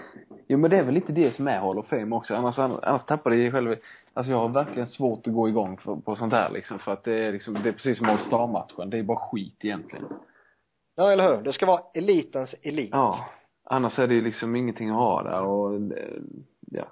Jo 0.46 0.58
men 0.58 0.70
det 0.70 0.78
är 0.78 0.84
väl 0.84 0.94
lite 0.94 1.12
det 1.12 1.32
som 1.32 1.48
är 1.48 1.60
Hall 1.60 1.78
of 1.78 1.86
Fame 1.86 2.16
också. 2.16 2.34
Annars, 2.34 2.58
annars 2.58 3.04
tappar 3.06 3.30
det 3.30 3.36
ju 3.36 3.52
själv, 3.52 3.76
alltså 4.14 4.32
jag 4.32 4.38
har 4.38 4.48
verkligen 4.48 4.88
svårt 4.88 5.26
att 5.26 5.34
gå 5.34 5.48
igång 5.48 5.76
för, 5.76 5.96
på 5.96 6.16
sånt 6.16 6.32
här 6.32 6.50
liksom. 6.50 6.78
För 6.78 6.92
att 6.92 7.04
det 7.04 7.14
är 7.14 7.32
liksom, 7.32 7.54
det 7.54 7.68
är 7.68 7.72
precis 7.72 7.98
som 7.98 8.08
All 8.08 8.18
Star-matchen. 8.18 8.90
Det 8.90 8.98
är 8.98 9.02
bara 9.02 9.18
skit 9.18 9.64
egentligen. 9.64 10.04
Ja, 10.94 11.12
eller 11.12 11.36
hur? 11.36 11.42
Det 11.42 11.52
ska 11.52 11.66
vara 11.66 11.82
elitens 11.94 12.54
elit. 12.62 12.90
Ja. 12.92 13.28
Annars 13.64 13.98
är 13.98 14.06
det 14.06 14.14
ju 14.14 14.22
liksom 14.22 14.56
ingenting 14.56 14.90
att 14.90 14.96
ha 14.96 15.22
där 15.22 15.42
och, 15.42 15.74
eh, 15.74 16.20
ja. 16.60 16.84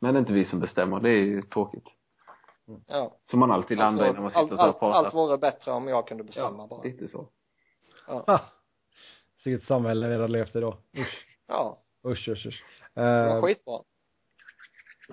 Men 0.00 0.14
det 0.14 0.18
är 0.18 0.20
inte 0.20 0.32
vi 0.32 0.44
som 0.44 0.60
bestämmer. 0.60 1.00
Det 1.00 1.10
är 1.10 1.22
ju 1.22 1.42
tråkigt. 1.42 1.84
Ja. 2.86 3.16
Som 3.30 3.40
man 3.40 3.50
alltid 3.50 3.78
landar 3.78 4.04
i 4.04 4.12
när 4.12 4.20
man 4.20 4.32
allt, 4.34 4.34
sitter 4.34 4.52
och 4.52 4.58
så 4.58 4.64
allt, 4.64 4.74
och 4.74 4.80
pratar. 4.80 5.04
allt 5.04 5.14
vore 5.14 5.38
bättre 5.38 5.70
om 5.72 5.88
jag 5.88 6.08
kunde 6.08 6.24
bestämma 6.24 6.62
ja, 6.62 6.66
bara. 6.66 6.82
lite 6.82 7.08
så. 7.08 7.28
Ha! 8.06 8.40
Vilket 9.44 9.68
samhälle 9.68 10.08
vi 10.08 10.14
hade 10.14 10.28
levt 10.28 10.56
i 10.56 10.60
då. 10.60 10.76
Usch, 10.98 11.24
Ja, 11.48 11.78
usch, 12.04 12.28
usch, 12.28 12.46
usch. 12.46 12.64
det 12.94 13.00
var 13.02 13.36
Uh, 13.36 13.42
skitbra. 13.42 13.82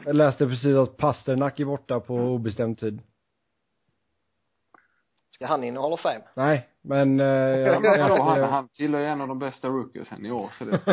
jag 0.06 0.16
läste 0.16 0.48
precis 0.48 0.76
att 0.76 0.98
Pasternak 0.98 1.60
är 1.60 1.66
borta 1.66 2.00
på 2.00 2.16
obestämd 2.16 2.78
tid. 2.80 3.02
Ska 5.30 5.46
han 5.48 5.64
in 5.64 5.76
i 5.76 5.80
Hall 5.80 5.94
of 5.94 6.02
Fame? 6.02 6.24
Nej, 6.34 6.70
men 6.82 7.20
uh, 7.20 7.26
Ja, 7.26 7.80
men 7.80 8.00
han, 8.12 8.44
han 8.44 8.68
tillhör 8.70 9.02
ju 9.02 9.08
en 9.08 9.22
av 9.22 9.28
de 9.28 9.40
bästa 9.40 9.68
rookiesen 9.68 10.26
i 10.26 10.32
år 10.32 10.50
så 10.58 10.66
det 10.66 10.80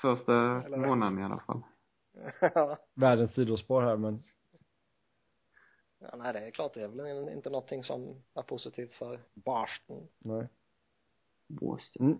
första 0.00 0.76
månaden 0.76 1.18
i 1.18 1.24
alla 1.24 1.38
fall. 1.46 1.62
världens 2.94 3.34
sidospår 3.34 3.82
här 3.82 3.96
men 3.96 4.22
ja, 5.98 6.08
nej, 6.16 6.32
det 6.32 6.38
är 6.46 6.50
klart 6.50 6.74
det 6.74 6.82
är 6.82 6.88
väl 6.88 7.28
inte 7.32 7.50
någonting 7.50 7.84
som 7.84 8.22
är 8.34 8.42
positivt 8.42 8.92
för 8.92 9.20
Boston. 9.34 10.08
nej. 10.18 10.48
Boston. 11.48 12.06
Mm. 12.06 12.18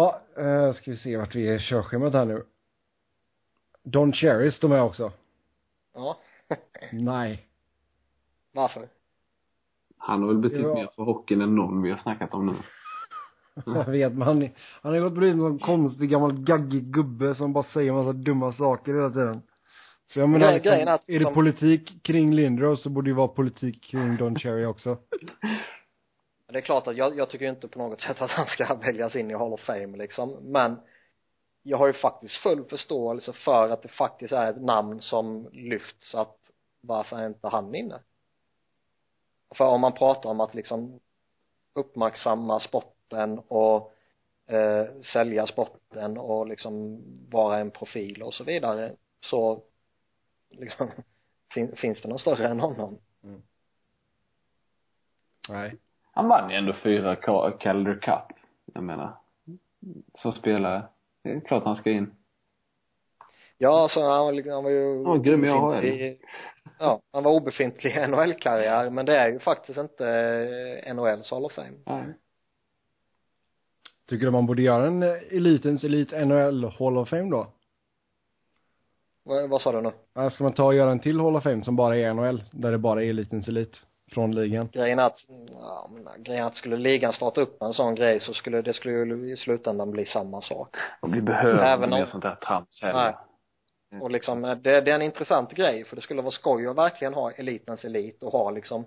Ja, 0.00 0.20
uh, 0.42 0.72
ska 0.72 0.90
vi 0.90 0.96
se 0.96 1.16
vart 1.16 1.34
vi 1.34 1.48
är 1.48 1.54
i 1.56 1.58
körschemat 1.58 2.12
här 2.12 2.24
nu. 2.24 2.42
Don 3.82 4.12
Cherry 4.12 4.50
står 4.50 4.68
med 4.68 4.82
också. 4.82 5.12
Ja. 5.94 6.18
Nej. 6.92 7.46
Varför? 8.52 8.88
Han 9.98 10.20
har 10.20 10.28
väl 10.28 10.38
betytt 10.38 10.60
Ja. 10.62 10.74
mer 10.74 10.88
för 10.96 11.02
hockeyn 11.02 11.40
än 11.40 11.54
någon 11.54 11.82
vi 11.82 11.90
har 11.90 11.98
snackat 11.98 12.34
om 12.34 12.46
nu. 12.46 12.54
Jag 13.74 13.84
vet, 13.90 14.12
men 14.12 14.22
han, 14.22 14.42
är- 14.42 14.50
han 14.82 14.92
har 14.92 15.00
gått 15.00 15.12
blivit 15.12 15.34
en 15.34 15.40
sån 15.40 15.58
konstig 15.58 16.10
gammal 16.10 16.32
gaggig 16.32 16.84
gubbe 16.84 17.34
som 17.34 17.52
bara 17.52 17.64
säger 17.64 17.92
massa 17.92 18.12
dumma 18.12 18.52
saker 18.52 18.94
hela 18.94 19.10
tiden. 19.10 19.42
Så 20.12 20.18
jag 20.20 20.28
menar, 20.28 20.52
liksom, 20.52 20.72
är 20.72 20.86
att 20.86 21.08
är 21.08 21.18
det 21.18 21.24
som- 21.24 21.34
politik 21.34 22.02
kring 22.02 22.34
Lindros 22.34 22.82
så 22.82 22.88
borde 22.90 23.06
det 23.06 23.10
ju 23.10 23.14
vara 23.16 23.28
politik 23.28 23.82
kring 23.84 24.16
Don 24.16 24.38
Cherry 24.38 24.64
också. 24.64 24.98
Det 26.52 26.58
är 26.58 26.62
klart 26.62 26.86
att 26.86 26.96
jag, 26.96 27.16
jag 27.16 27.30
tycker 27.30 27.48
inte 27.48 27.68
på 27.68 27.78
något 27.78 28.00
sätt 28.00 28.20
att 28.20 28.30
han 28.30 28.46
ska 28.46 28.74
väljas 28.74 29.16
in 29.16 29.30
i 29.30 29.34
Hall 29.34 29.52
of 29.52 29.60
Fame 29.60 29.96
liksom, 29.96 30.30
men 30.30 30.80
jag 31.62 31.78
har 31.78 31.86
ju 31.86 31.92
faktiskt 31.92 32.36
full 32.36 32.64
förståelse 32.64 33.32
för 33.32 33.68
att 33.70 33.82
det 33.82 33.88
faktiskt 33.88 34.32
är 34.32 34.50
ett 34.50 34.62
namn 34.62 35.00
som 35.00 35.48
lyfts 35.52 36.14
att 36.14 36.36
varför 36.80 37.16
är 37.16 37.26
inte 37.26 37.48
han 37.48 37.74
inne? 37.74 38.00
För 39.54 39.64
om 39.64 39.80
man 39.80 39.92
pratar 39.92 40.30
om 40.30 40.40
att 40.40 40.54
liksom 40.54 41.00
uppmärksamma 41.74 42.60
sporten 42.60 43.38
och 43.38 43.92
eh, 44.46 45.00
sälja 45.12 45.46
sporten 45.46 46.18
och 46.18 46.46
liksom 46.46 47.02
vara 47.30 47.58
en 47.58 47.70
profil 47.70 48.22
och 48.22 48.34
så 48.34 48.44
vidare 48.44 48.96
så 49.20 49.62
liksom 50.50 50.90
fin, 51.54 51.76
finns 51.76 52.02
det 52.02 52.08
någon 52.08 52.18
större 52.18 52.48
än 52.48 52.60
honom? 52.60 52.98
mm 53.22 53.42
Nej. 55.48 55.76
Han 56.20 56.28
vann 56.28 56.50
ju 56.50 56.56
ändå 56.56 56.72
fyra 56.72 57.14
Ca- 57.14 57.50
Calder 57.58 57.94
Cup. 57.94 58.36
Jag 58.74 58.82
menar. 58.82 59.12
Som 60.14 60.32
spelare. 60.32 60.82
Det 61.22 61.30
är 61.30 61.40
klart 61.40 61.64
han 61.64 61.76
ska 61.76 61.90
in. 61.90 62.14
Ja, 63.58 63.88
så 63.90 64.00
han 64.00 64.24
var, 64.24 64.32
liksom- 64.32 64.52
han 64.52 64.64
var 64.64 64.70
ju 64.70 65.02
var 65.04 65.18
grym 65.18 65.44
i 65.44 65.48
AHL. 65.50 65.58
obefintlig- 65.58 66.18
Ja, 66.78 67.00
han 67.12 67.24
var 67.24 67.32
obefintlig 67.32 67.96
i 67.96 68.06
NHL-karriär, 68.06 68.90
men 68.90 69.06
det 69.06 69.16
är 69.16 69.28
ju 69.32 69.38
faktiskt 69.38 69.78
inte 69.78 70.08
eh, 70.84 70.94
NHLs 70.94 71.30
Hall 71.30 71.44
of 71.44 71.52
Fame. 71.52 71.72
Nej. 71.86 72.04
Tycker 74.08 74.24
du 74.26 74.30
man 74.32 74.46
borde 74.46 74.62
göra 74.62 74.86
en 74.86 75.02
eh, 75.02 75.08
elitens 75.30 75.84
elit 75.84 76.10
NHL 76.12 76.64
Hall 76.78 76.98
of 76.98 77.08
Fame 77.08 77.30
då? 77.30 77.46
Vad, 79.22 79.50
vad 79.50 79.60
sa 79.60 79.72
du 79.72 79.80
nu? 79.80 79.92
Eller 80.16 80.30
ska 80.30 80.44
man 80.44 80.52
ta 80.52 80.64
och 80.64 80.74
göra 80.74 80.90
en 80.90 81.00
till 81.00 81.20
Hall 81.20 81.36
of 81.36 81.42
Fame 81.42 81.64
som 81.64 81.76
bara 81.76 81.96
är 81.96 82.14
NHL, 82.14 82.42
där 82.52 82.72
det 82.72 82.78
bara 82.78 83.02
är 83.04 83.08
elitens 83.10 83.48
elit 83.48 83.86
från 84.12 84.34
ligan? 84.34 84.68
Grejen 84.72 84.98
att, 84.98 85.18
ja, 85.50 85.90
men 85.90 86.22
grejen 86.22 86.46
att 86.46 86.54
skulle 86.56 86.76
ligan 86.76 87.12
starta 87.12 87.40
upp 87.40 87.62
en 87.62 87.72
sån 87.72 87.94
grej 87.94 88.20
så 88.20 88.34
skulle 88.34 88.62
det 88.62 88.72
skulle 88.72 88.94
ju 88.94 89.32
i 89.32 89.36
slutändan 89.36 89.90
bli 89.90 90.06
samma 90.06 90.40
sak. 90.42 90.76
Och 91.00 91.14
vi 91.14 91.20
behöver 91.20 91.64
Även 91.64 91.92
om- 91.92 92.06
sånt 92.06 92.22
där 92.24 92.34
trams 92.34 92.82
heller. 92.82 93.16
Nej. 93.92 94.00
Och 94.02 94.10
liksom, 94.10 94.42
det, 94.42 94.56
det 94.80 94.90
är 94.90 94.94
en 94.94 95.02
intressant 95.02 95.52
grej 95.52 95.84
för 95.84 95.96
det 95.96 96.02
skulle 96.02 96.22
vara 96.22 96.32
skoj 96.32 96.66
att 96.66 96.76
verkligen 96.76 97.14
ha 97.14 97.30
elitens 97.30 97.84
elit 97.84 98.22
och 98.22 98.32
ha 98.32 98.50
liksom 98.50 98.84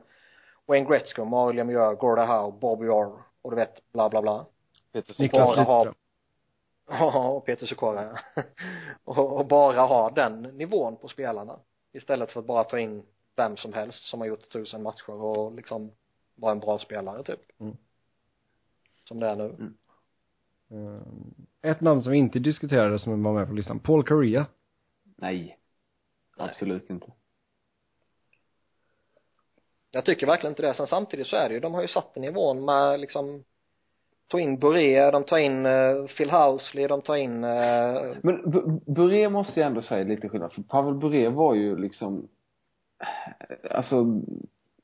Wayne 0.66 0.90
Gretzky, 0.90 1.22
Mario 1.22 1.52
Lemieux, 1.56 2.00
Gordie 2.00 2.26
Howe, 2.26 2.52
Bobby 2.60 2.88
Orr 2.88 3.22
och 3.42 3.52
du 3.52 3.56
vet 3.56 3.92
bla 3.94 4.10
bla 4.10 4.22
bla. 4.22 4.46
Peter 4.94 5.16
Niklas 5.22 5.56
bara 5.56 5.64
ha- 5.64 5.84
Lidström. 5.84 5.96
Ja, 6.90 7.28
och 7.30 7.46
Peter 7.46 7.66
Sikora 7.66 8.04
ja. 8.04 8.42
och, 9.04 9.38
och 9.40 9.46
bara 9.46 9.82
ha 9.82 10.10
den 10.10 10.42
nivån 10.42 10.98
på 10.98 11.08
spelarna 11.08 11.60
istället 11.94 12.32
för 12.32 12.40
att 12.40 12.46
bara 12.46 12.64
ta 12.64 12.80
in 12.80 13.04
vem 13.36 13.58
som 13.58 13.74
helst 13.74 14.04
som 14.04 14.20
har 14.22 14.28
gjort 14.28 14.50
tusen 14.52 14.84
matcher 14.84 15.10
och 15.10 15.56
liksom 15.56 15.92
vara 16.36 16.52
en 16.52 16.60
bra 16.60 16.80
spelare 16.80 17.24
typ 17.24 17.40
Mm. 17.60 17.78
som 19.08 19.20
det 19.20 19.28
är 19.28 19.36
nu 19.36 19.74
Eh, 20.72 21.72
Ett 21.72 21.82
namn 21.82 22.02
som 22.02 22.12
vi 22.12 22.18
inte 22.18 22.40
diskuterade 22.40 23.00
som 23.00 23.24
var 23.24 23.34
med 23.34 23.48
på 23.48 23.54
listan, 23.54 23.80
Paul 23.80 24.04
Correa. 24.04 24.46
Nej. 25.04 25.60
Absolut 26.38 26.90
inte. 26.90 27.12
jag 29.92 30.06
tycker 30.06 30.28
verkligen 30.28 30.52
inte 30.52 30.62
det 30.62 30.74
sen 30.74 30.88
samtidigt 30.88 31.28
så 31.28 31.36
är 31.36 31.50
det 31.50 31.54
ju 31.56 31.60
de 31.60 31.74
har 31.74 31.82
ju 31.82 31.88
satt 31.88 32.16
nivån 32.16 32.66
med 32.66 33.00
liksom 33.00 33.44
ta 34.28 34.40
in 34.40 34.60
Boré, 34.60 35.12
de 35.12 35.24
tar 35.24 35.38
in 35.38 35.66
uh, 35.66 36.08
Phil 36.08 36.32
Housley, 36.32 36.88
de 36.88 37.02
tar 37.02 37.16
in 37.16 37.44
uh, 37.44 38.16
Men 38.24 38.52
B- 38.52 38.92
Bure 38.94 39.30
måste 39.30 39.60
jag 39.60 39.68
ändå 39.68 39.82
säga 39.82 40.04
lite 40.04 40.30
skillnad. 40.30 40.54
För 40.54 40.62
Pavel 40.62 40.94
Bure 40.94 41.30
var 41.30 41.56
ju 41.56 41.78
liksom, 41.78 42.28
alltså, 43.72 44.06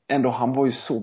ändå 0.08 0.30
han 0.30 0.52
var 0.52 0.66
ju 0.66 0.72
så 0.72 1.02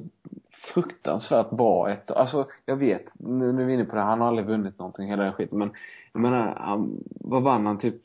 fruktansvärt 0.74 1.50
bra 1.50 1.90
ett 1.90 2.12
Alltså, 2.12 2.46
jag 2.66 2.76
vet, 2.76 3.06
nu, 3.14 3.52
nu 3.52 3.62
är 3.62 3.66
vi 3.66 3.74
inne 3.74 3.86
på 3.86 3.96
det, 3.96 4.02
han 4.02 4.22
har 4.22 4.28
aldrig 4.28 4.48
vunnit 4.48 4.80
någonting, 4.80 5.08
hela 5.10 5.24
den 5.24 5.34
skiten. 5.34 5.58
Men 5.58 5.72
jag 6.14 6.22
menar, 6.22 6.56
han, 6.56 7.04
vad 7.10 7.44
vann 7.44 7.66
han 7.66 7.78
typ? 7.80 7.96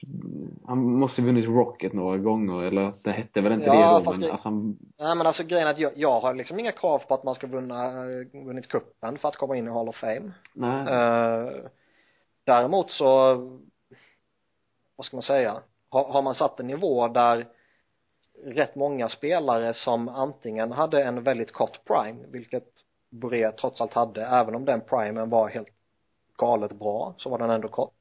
Han 0.67 0.79
måste 0.85 1.23
ha 1.23 1.27
vunnit 1.27 1.47
Rocket 1.49 1.93
några 1.93 2.17
gånger, 2.19 2.63
eller 2.63 2.93
det 3.03 3.11
hette 3.11 3.41
väl 3.41 3.53
inte 3.53 3.67
Ja, 3.67 3.73
det 3.93 3.99
då, 3.99 4.05
fast 4.05 4.19
men 4.19 4.21
det- 4.21 4.33
alltså 4.33 4.49
han, 4.49 4.77
Nej 4.99 5.17
men 5.17 5.27
alltså 5.27 5.45
grejen 5.45 5.67
är 5.67 5.71
att 5.71 5.79
jag, 5.79 5.93
jag 5.97 6.21
har 6.21 6.35
liksom 6.35 6.59
inga 6.59 6.73
krav 6.73 6.99
på 6.99 7.15
att 7.15 7.25
man 7.25 7.35
ska 7.35 7.47
vunna, 7.47 7.87
eh, 7.87 8.45
vunnit 8.45 8.69
kuppen 8.69 9.19
för 9.19 9.29
att 9.29 9.37
komma 9.37 9.57
in 9.57 9.67
i 9.67 9.71
Hall 9.71 9.89
of 9.89 9.97
Fame. 9.97 10.33
nej. 10.55 10.81
Eh, 10.95 11.51
däremot 12.45 12.91
så, 12.91 13.35
vad 14.97 15.07
ska 15.07 15.17
man 15.17 15.23
säga, 15.23 15.57
har, 15.91 16.05
har 16.05 16.23
man 16.23 16.35
satt 16.35 16.61
en 16.61 16.67
nivå 16.67 17.09
där 17.09 17.47
rätt 18.45 18.75
många 18.75 19.09
spelare 19.09 19.75
som 19.75 20.09
antingen 20.09 20.73
hade 20.73 21.03
en 21.03 21.23
väldigt 21.23 21.53
kort 21.53 21.85
prime, 21.85 22.27
vilket 22.29 22.69
Boré 23.11 23.53
trots 23.53 23.81
allt 23.81 23.93
hade, 23.93 24.27
även 24.27 24.55
om 24.55 24.65
den 24.65 24.81
primen 24.81 25.31
var 25.31 25.49
helt 25.49 25.69
galet 26.37 26.73
bra, 26.73 27.15
så 27.19 27.29
var 27.31 27.39
den 27.39 27.51
ändå 27.51 27.69
kort. 27.69 27.95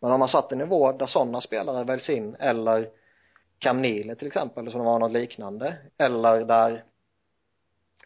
Men 0.00 0.12
om 0.12 0.20
man 0.20 0.28
satt 0.28 0.52
en 0.52 0.58
nivå 0.58 0.92
där 0.92 1.06
sådana 1.06 1.40
spelare 1.40 1.84
väljs 1.84 2.08
in 2.08 2.34
eller 2.34 2.90
Cam 3.58 3.82
till 3.82 4.26
exempel 4.26 4.70
som 4.70 4.84
var 4.84 4.98
något 4.98 5.12
liknande 5.12 5.76
eller 5.98 6.44
där 6.44 6.84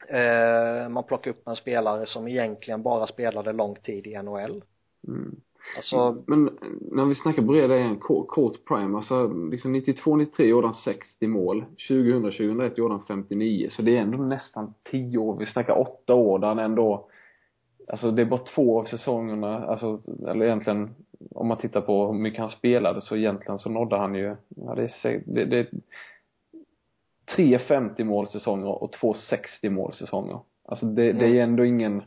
eh, 0.09 0.89
man 0.89 1.05
plockar 1.05 1.31
upp 1.31 1.49
en 1.49 1.57
spelare 1.57 2.07
som 2.07 2.29
egentligen 2.29 2.83
bara 2.83 3.07
spelade 3.07 3.53
lång 3.53 3.75
tid 3.75 4.07
i 4.07 4.23
NHL 4.23 4.63
Mm 5.09 5.41
alltså 5.77 6.23
Men 6.27 6.51
när 6.91 7.05
vi 7.05 7.15
snackar 7.15 7.43
breda 7.43 7.79
igen, 7.79 8.01
Court 8.01 8.65
Prime, 8.69 8.97
alltså 8.97 9.29
liksom 9.51 9.77
92-93 9.77 10.43
gjorde 10.43 10.67
han 10.67 10.75
60 10.75 11.27
mål. 11.27 11.65
2000-2001 11.89 12.73
gjorde 12.77 12.95
han 12.95 13.05
59. 13.09 13.69
Så 13.71 13.83
det 13.83 13.97
är 13.97 14.01
ändå 14.01 14.19
nästan 14.19 14.75
10 14.91 15.19
år. 15.19 15.39
Vi 15.39 15.47
snackar 15.47 15.79
8 15.79 16.15
år 16.15 16.39
där 16.39 16.49
han 16.49 16.59
ändå 16.59 17.09
Alltså 17.89 18.11
det 18.11 18.23
är 18.23 18.27
bara 18.27 18.41
två 18.55 18.81
av 18.81 18.85
säsongerna, 18.85 19.65
alltså, 19.65 19.99
eller 20.29 20.45
egentligen 20.45 20.95
om 21.31 21.49
man 21.49 21.59
tittar 21.59 21.81
på 21.81 22.07
hur 22.07 22.19
mycket 22.19 22.41
han 22.41 22.49
spelade 22.49 23.01
så 23.01 23.17
egentligen 23.17 23.59
så 23.59 23.71
nådde 23.71 23.97
han 23.97 24.15
ju, 24.15 24.37
ja 24.49 24.75
det 24.75 24.83
är, 24.83 25.23
det, 25.27 25.45
det 25.45 25.59
är 25.59 25.69
tre 27.37 27.59
50 27.59 28.05
målsäsonger 28.05 28.83
och 28.83 28.93
två 28.93 29.15
60 29.15 29.71
målsäsonger. 29.71 30.41
Alltså 30.65 30.87
det, 30.87 31.13
det 31.13 31.39
är 31.39 31.43
ändå 31.43 31.65
ingen 31.65 32.03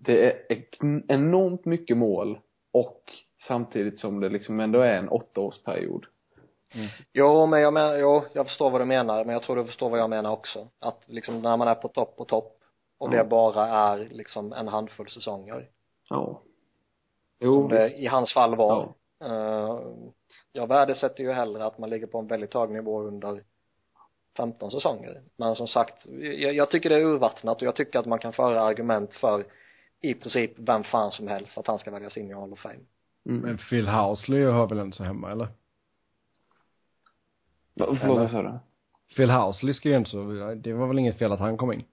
det 0.00 0.30
är 0.30 0.56
enormt 1.08 1.64
mycket 1.64 1.96
mål 1.96 2.38
och 2.72 3.02
samtidigt 3.48 3.98
som 4.00 4.20
det 4.20 4.28
liksom 4.28 4.60
ändå 4.60 4.80
är 4.80 4.92
en 4.94 5.08
åttaårsperiod. 5.08 6.06
Jo, 7.12 7.46
men 7.46 7.60
jag 7.60 7.72
menar, 7.72 7.96
jo, 7.96 8.22
jag 8.32 8.46
förstår 8.46 8.70
vad 8.70 8.80
du 8.80 8.84
menar, 8.84 9.24
men 9.24 9.32
jag 9.32 9.42
tror 9.42 9.56
du 9.56 9.64
förstår 9.64 9.90
vad 9.90 9.98
jag 10.00 10.10
menar 10.10 10.30
också. 10.30 10.68
Att 10.78 11.02
liksom 11.06 11.42
när 11.42 11.56
man 11.56 11.68
är 11.68 11.74
på 11.74 11.88
topp 11.88 12.16
på 12.16 12.24
topp 12.24 12.56
och 12.98 13.14
Ja. 13.14 13.18
det 13.18 13.24
bara 13.28 13.68
är 13.68 14.08
liksom 14.10 14.52
en 14.52 14.68
handfull 14.68 15.08
säsonger. 15.10 15.68
Ja. 16.10 16.42
Jo, 17.40 17.60
Som 17.60 17.68
det 17.68 17.84
visst. 17.88 17.98
i 17.98 18.06
hans 18.06 18.32
fall 18.34 18.56
var. 18.56 18.88
Ja. 19.18 19.26
Eh, 19.26 19.80
jag 20.52 20.66
värdesätter 20.66 21.24
ju 21.24 21.32
hellre 21.32 21.64
att 21.64 21.78
man 21.78 21.90
ligger 21.90 22.06
på 22.06 22.18
en 22.18 22.26
väldigt 22.26 22.54
hög 22.54 22.70
nivå 22.70 23.00
under 23.02 23.42
15 24.36 24.70
säsonger. 24.70 25.22
Men 25.36 25.56
som 25.56 25.68
sagt, 25.68 26.06
jag, 26.20 26.54
jag 26.54 26.70
tycker 26.70 26.90
det 26.90 26.96
är 26.96 27.04
urvattnat 27.04 27.56
och 27.56 27.66
jag 27.66 27.76
tycker 27.76 27.98
att 27.98 28.06
man 28.06 28.18
kan 28.18 28.32
föra 28.32 28.60
argument 28.62 29.14
för 29.14 29.44
i 30.00 30.14
princip 30.14 30.52
vem 30.56 30.84
fan 30.84 31.12
som 31.12 31.28
helst 31.28 31.58
att 31.58 31.66
han 31.66 31.78
ska 31.78 31.90
väljas 31.90 32.16
in 32.16 32.30
i 32.30 32.34
Hall 32.34 32.52
of 32.52 32.58
Fame. 32.58 32.80
Mm. 33.26 33.40
Men 33.40 33.58
Phil 33.58 33.88
Housley 33.88 34.44
hör 34.44 34.66
väl 34.66 34.78
inte 34.78 34.96
så 34.96 35.04
hemma 35.04 35.30
eller? 35.30 35.48
Förlåt, 37.76 38.02
vad 38.02 38.30
sa 38.30 38.42
du? 38.42 38.58
Phil 39.16 39.30
Housley 39.30 39.74
ska 39.74 39.88
ju 39.88 39.96
inte 39.96 40.10
så, 40.10 40.54
det 40.54 40.72
var 40.72 40.86
väl 40.86 40.98
inget 40.98 41.18
fel 41.18 41.32
att 41.32 41.40
han 41.40 41.56
kom 41.56 41.72
in. 41.72 41.84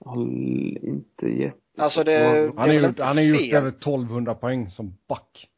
Håll 0.00 0.78
inte 0.82 1.28
jätte 1.28 1.62
Alltså 1.78 2.04
det, 2.04 2.52
Han 2.56 2.68
har 2.68 2.74
gjort, 2.74 2.98
han 2.98 3.16
har 3.16 3.24
gjort 3.24 3.52
över 3.52 3.68
1200 3.68 4.34
poäng 4.34 4.70
som 4.70 4.98
back. 5.08 5.48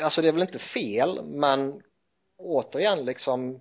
alltså 0.00 0.22
det 0.22 0.28
är 0.28 0.32
väl 0.32 0.42
inte 0.42 0.58
fel 0.58 1.24
men 1.24 1.82
återigen 2.36 3.04
liksom 3.04 3.60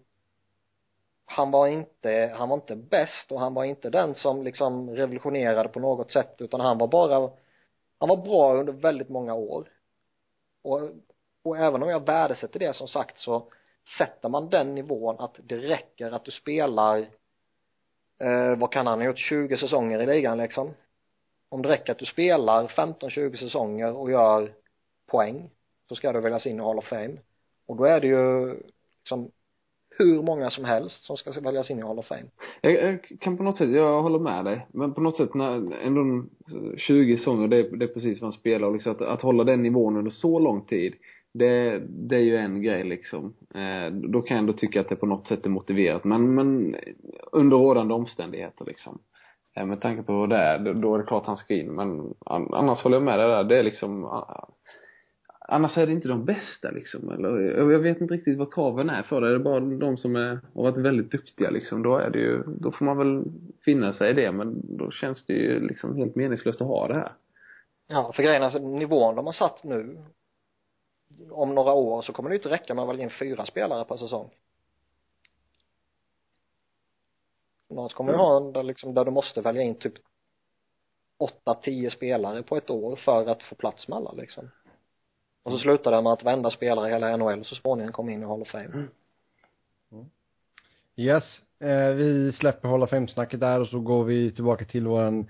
han 1.26 1.52
var 1.52 1.68
inte, 1.68 2.34
han 2.38 2.50
var 2.50 2.56
inte 2.56 2.76
bäst 2.76 3.32
och 3.32 3.40
han 3.40 3.54
var 3.54 3.64
inte 3.64 3.90
den 3.90 4.16
som 4.16 4.44
liksom 4.44 4.90
revolutionerade 4.90 5.70
på 5.70 5.80
något 5.80 6.12
sätt 6.12 6.36
utan 6.42 6.60
han 6.60 6.78
var 6.78 6.88
bara 6.88 7.32
han 8.00 8.10
var 8.10 8.18
bra 8.18 8.56
under 8.56 8.74
väldigt 8.74 9.10
många 9.10 9.34
år. 9.34 9.70
Och, 10.64 10.82
och 11.44 11.58
även 11.58 11.84
om 11.84 11.90
jag 11.90 12.06
värdesätter 12.06 12.60
det 12.60 12.76
som 12.76 12.88
sagt 12.88 13.18
så 13.18 13.52
sätter 13.98 14.30
man 14.30 14.50
den 14.50 14.76
nivån 14.76 15.20
att 15.20 15.40
det 15.44 15.58
räcker 15.58 16.12
att 16.12 16.26
du 16.26 16.32
spelar 16.32 16.98
eh, 18.20 18.56
vad 18.58 18.72
kan 18.72 18.88
han 18.88 19.00
ha 19.00 19.06
gjort 19.06 19.20
20 19.20 19.58
säsonger 19.58 20.00
i 20.00 20.06
ligan 20.06 20.38
liksom. 20.38 20.74
Om 21.50 21.62
det 21.62 21.70
räcker 21.70 21.92
att 21.92 22.00
du 22.00 22.06
spelar 22.06 22.68
15-20 22.68 23.36
säsonger 23.36 23.94
och 23.94 24.12
gör 24.12 24.54
poäng 25.08 25.50
så 25.90 25.96
ska 25.96 26.14
du 26.14 26.22
väljas 26.22 26.46
in 26.46 26.60
i 26.60 26.64
Hall 26.64 26.78
of 26.78 26.86
Fame. 26.86 27.18
Och 27.66 27.76
då 27.76 27.86
är 27.86 28.00
det 28.00 28.08
ju 28.08 28.56
liksom 29.00 29.32
hur 29.98 30.22
många 30.22 30.50
som 30.50 30.66
helst 30.66 31.04
som 31.04 31.18
ska 31.18 31.32
väljas 31.42 31.72
in 31.72 31.80
i 31.80 31.82
Hall 31.82 32.00
of 32.00 32.06
Fame 32.08 32.24
jag, 32.62 32.74
jag 32.74 33.20
kan 33.20 33.38
på 33.38 33.44
något 33.44 33.58
sätt, 33.58 33.70
jag 33.70 34.02
håller 34.02 34.20
med 34.20 34.46
dig. 34.46 34.68
Men 34.74 34.94
på 34.94 35.02
något 35.02 35.18
sätt 35.18 35.34
när 35.34 35.74
ändå 35.86 36.26
20 36.78 37.18
säsonger, 37.18 37.48
det, 37.48 37.58
är- 37.58 37.78
det 37.78 37.86
är 37.86 37.94
precis 37.94 38.22
vad 38.22 38.26
han 38.28 38.40
spelar 38.40 38.68
och 38.68 38.74
liksom 38.74 38.92
att, 38.92 39.02
att 39.02 39.22
hålla 39.22 39.44
den 39.44 39.62
nivån 39.62 39.98
under 39.98 40.12
så 40.12 40.40
lång 40.40 40.66
tid. 40.66 40.94
Det, 41.34 41.80
det 41.90 42.16
är 42.16 42.20
ju 42.22 42.36
en 42.38 42.62
grej 42.62 42.84
liksom. 42.84 43.34
Eh, 43.56 43.94
då 43.94 44.22
kan 44.22 44.36
jag 44.38 44.40
ändå 44.42 44.54
tycka 44.54 44.82
att 44.82 44.90
det 44.90 44.96
på 44.96 45.06
något 45.06 45.28
sätt 45.28 45.46
är 45.46 45.50
motiverat. 45.50 46.04
Men, 46.04 46.36
men 46.36 46.76
under 47.32 47.58
rådande 47.58 47.94
omständigheter 47.94 48.66
liksom. 48.66 49.00
Eh, 49.58 49.66
med 49.66 49.82
tanke 49.82 50.04
på 50.04 50.14
hur 50.14 50.28
det 50.28 50.36
är, 50.38 50.74
då- 50.74 50.94
är 50.96 51.00
det 51.00 51.06
klart 51.06 51.26
han 51.26 51.38
ska 51.38 51.54
in. 51.54 51.76
Men 51.76 52.14
annars 52.52 52.84
håller 52.84 52.96
jag 52.96 53.04
med 53.04 53.20
dig 53.20 53.28
där. 53.28 53.44
Det 53.44 53.60
är 53.60 53.64
liksom 53.64 54.04
ah, 54.06 54.50
Annars 55.48 55.78
är 55.78 55.88
det 55.88 55.94
inte 55.94 56.08
de 56.08 56.26
bästa 56.26 56.72
liksom, 56.72 57.10
eller 57.10 57.40
jag 57.72 57.80
vet 57.80 58.02
inte 58.02 58.14
riktigt 58.14 58.38
vad 58.38 58.54
kraven 58.54 58.90
är 58.90 59.04
för 59.04 59.22
det. 59.22 59.28
Är 59.28 59.34
det 59.34 59.40
bara 59.40 59.60
de 59.60 59.98
som 59.98 60.16
är, 60.16 60.40
har 60.54 60.64
varit 60.64 60.78
väldigt 60.78 61.12
duktiga 61.12 61.50
liksom, 61.50 61.84
då 61.84 61.98
är 61.98 62.10
det 62.10 62.20
ju, 62.20 62.44
då 62.46 62.72
får 62.72 62.86
man 62.86 62.98
väl 62.98 63.24
finna 63.66 63.94
sig 63.94 64.10
i 64.10 64.14
det, 64.14 64.32
men 64.32 64.78
då 64.78 64.92
känns 64.92 65.26
det 65.26 65.34
ju 65.34 65.68
liksom 65.68 65.98
helt 65.98 66.16
meningslöst 66.16 66.62
att 66.62 66.68
ha 66.68 66.88
det 66.88 66.94
här. 66.94 67.12
Ja, 67.88 68.12
för 68.16 68.24
grejen 68.24 68.42
är 68.42 68.46
alltså 68.46 68.60
nivån 68.60 69.16
de 69.16 69.26
har 69.26 69.34
satt 69.34 69.64
nu 69.64 69.98
om 71.32 71.56
några 71.56 71.74
år 71.74 72.02
så 72.02 72.14
kommer 72.14 72.30
det 72.30 72.36
inte 72.36 72.50
räcka 72.50 72.74
med 72.74 72.84
att 72.84 72.90
välja 72.90 73.04
in 73.04 73.10
fyra 73.20 73.46
spelare 73.46 73.86
per 73.86 73.98
säsong. 73.98 74.30
Snart 77.72 77.94
kommer 77.94 78.12
vi 78.12 78.18
ha 78.18 78.38
en 78.38 78.54
där 78.54 78.64
liksom, 78.64 78.94
där 78.94 79.06
du 79.06 79.12
måste 79.12 79.42
välja 79.42 79.62
in 79.62 79.76
typ 79.76 79.94
åtta, 81.18 81.54
tio 81.54 81.92
spelare 81.92 82.44
på 82.44 82.58
ett 82.58 82.70
år 82.70 82.96
för 82.96 83.28
att 83.28 83.44
få 83.44 83.56
plats 83.56 83.88
med 83.88 83.98
alla 83.98 84.12
liksom. 84.12 84.50
Och 85.44 85.52
så 85.52 85.58
slutar 85.58 85.92
det 85.92 86.02
med 86.02 86.12
att 86.12 86.24
varenda 86.24 86.52
spelare 86.52 86.90
i 86.90 86.92
hela 86.92 87.18
NHL 87.18 87.46
så 87.46 87.56
småningom 87.56 87.92
kommer 87.92 88.14
in 88.14 88.24
i 88.24 88.26
Hall 88.26 88.42
of 88.42 88.48
Fame. 88.48 88.66
Mm. 88.66 88.88
Mm. 89.92 90.06
Yes, 90.96 91.24
eh, 91.60 91.90
vi 91.96 92.32
släpper 92.32 92.70
Hall 92.70 92.84
of 92.84 92.90
Fame-snacket 92.90 93.40
där 93.40 93.62
och 93.62 93.68
så 93.68 93.80
går 93.80 94.04
vi 94.04 94.32
tillbaka 94.32 94.66
till 94.66 94.88
våran 94.88 95.28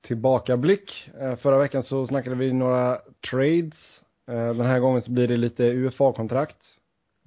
tillbakablick. 0.00 1.10
Eh, 1.20 1.36
förra 1.36 1.58
veckan 1.58 1.82
så 1.82 2.06
snackade 2.06 2.36
vi 2.36 2.52
några 2.52 2.98
trades. 3.30 4.00
Eh, 4.28 4.54
den 4.54 4.66
här 4.66 4.80
gången 4.80 5.02
så 5.02 5.10
blir 5.10 5.28
det 5.28 5.36
lite 5.36 5.64
UFA-kontrakt. 5.64 6.58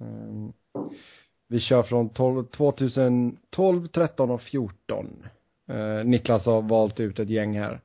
Eh, 0.00 0.50
vi 1.48 1.60
kör 1.60 1.82
från 1.82 2.08
12, 2.08 2.46
2012, 2.46 3.86
13 3.86 4.30
och 4.30 4.42
14. 4.42 5.26
Eh, 5.68 6.04
Niklas 6.04 6.46
har 6.46 6.62
valt 6.62 7.00
ut 7.00 7.18
ett 7.18 7.28
gäng 7.28 7.58
här. 7.58 7.80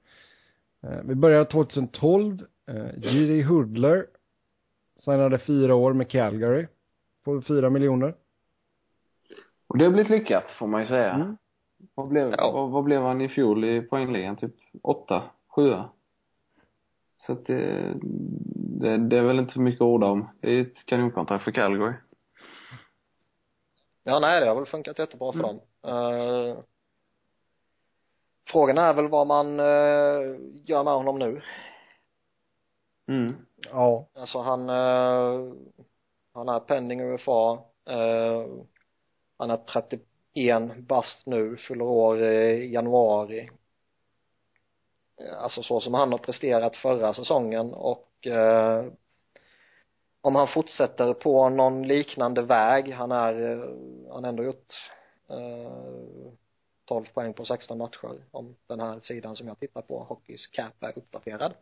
Eh, 0.83 0.99
vi 1.03 1.15
börjar 1.15 1.45
2012. 1.45 2.43
Jiri 2.97 3.37
J.D. 3.37 4.03
Signade 5.07 5.39
fyra 5.39 5.75
år 5.75 5.93
med 5.93 6.09
Calgary 6.09 6.67
på 7.23 7.41
fyra 7.41 7.69
miljoner. 7.69 8.15
Och 9.67 9.77
det 9.77 9.85
har 9.85 9.91
blivit 9.91 10.09
lyckat, 10.09 10.51
får 10.51 10.67
man 10.67 10.81
ju 10.81 10.87
säga. 10.87 11.11
Mm. 11.13 11.37
Vad 11.95 12.07
blev, 12.07 12.31
Ja. 12.37 12.51
vad, 12.51 12.69
vad 12.69 12.83
blev 12.83 13.01
han 13.01 13.21
i 13.21 13.29
fjol 13.29 13.65
i 13.65 13.81
poängligan? 13.81 14.35
Typ 14.35 14.55
åtta, 14.83 15.23
sjua? 15.47 15.89
Så 17.17 17.33
att 17.33 17.45
det, 17.45 17.93
det, 18.81 18.97
det 18.97 19.17
är 19.17 19.21
väl 19.23 19.39
inte 19.39 19.53
så 19.53 19.61
mycket 19.61 19.81
att 19.81 19.85
orda 19.85 20.07
om. 20.07 20.29
Det 20.39 20.51
är 20.51 20.61
ett 20.61 20.85
kanonkontrakt 20.85 21.43
för 21.43 21.51
Calgary. 21.51 21.93
Ja, 24.03 24.19
nej, 24.19 24.41
det 24.41 24.47
har 24.47 24.55
väl 24.55 24.65
funkat 24.65 24.99
jättebra 24.99 25.31
för 25.33 25.39
dem. 25.39 25.59
Eh, 25.83 26.57
frågan 28.47 28.77
är 28.77 28.93
väl 28.93 29.07
vad 29.07 29.27
man 29.27 29.59
uh, 29.59 30.37
gör 30.65 30.83
med 30.83 30.93
honom 30.93 31.19
nu. 31.19 31.41
Mm. 33.07 33.46
Ja. 33.65 34.07
Alltså 34.13 34.39
han, 34.39 34.69
eh, 34.69 35.53
han 36.33 36.49
är 36.49 36.59
pending 36.59 37.01
UFA, 37.01 37.53
eh, 37.85 38.45
han 39.37 39.49
är 39.49 39.57
31 39.57 40.77
bast 40.77 41.25
nu, 41.25 41.57
fyller 41.57 41.85
år 41.85 42.23
i 42.23 42.73
januari. 42.73 43.49
Eh, 45.21 45.43
alltså 45.43 45.63
så 45.63 45.81
som 45.81 45.93
han 45.93 46.11
har 46.11 46.19
presterat 46.19 46.75
förra 46.75 47.13
säsongen 47.13 47.73
och 47.73 48.27
eh, 48.27 48.85
om 50.21 50.35
han 50.35 50.47
fortsätter 50.47 51.13
på 51.13 51.49
någon 51.49 51.87
liknande 51.87 52.41
väg, 52.41 52.91
han 52.91 53.11
är, 53.11 53.51
eh, 53.51 54.11
han 54.11 54.23
har 54.23 54.29
ändå 54.29 54.43
gjort 54.43 54.73
eh, 55.29 56.31
12 56.85 57.05
poäng 57.13 57.33
på 57.33 57.45
16 57.45 57.77
matcher 57.77 58.25
om 58.31 58.55
den 58.67 58.79
här 58.79 58.99
sidan 58.99 59.35
som 59.35 59.47
jag 59.47 59.59
tittar 59.59 59.81
på, 59.81 60.03
Hockeys 60.03 60.47
cap 60.47 60.83
är 60.83 60.97
uppdaterad. 60.97 61.53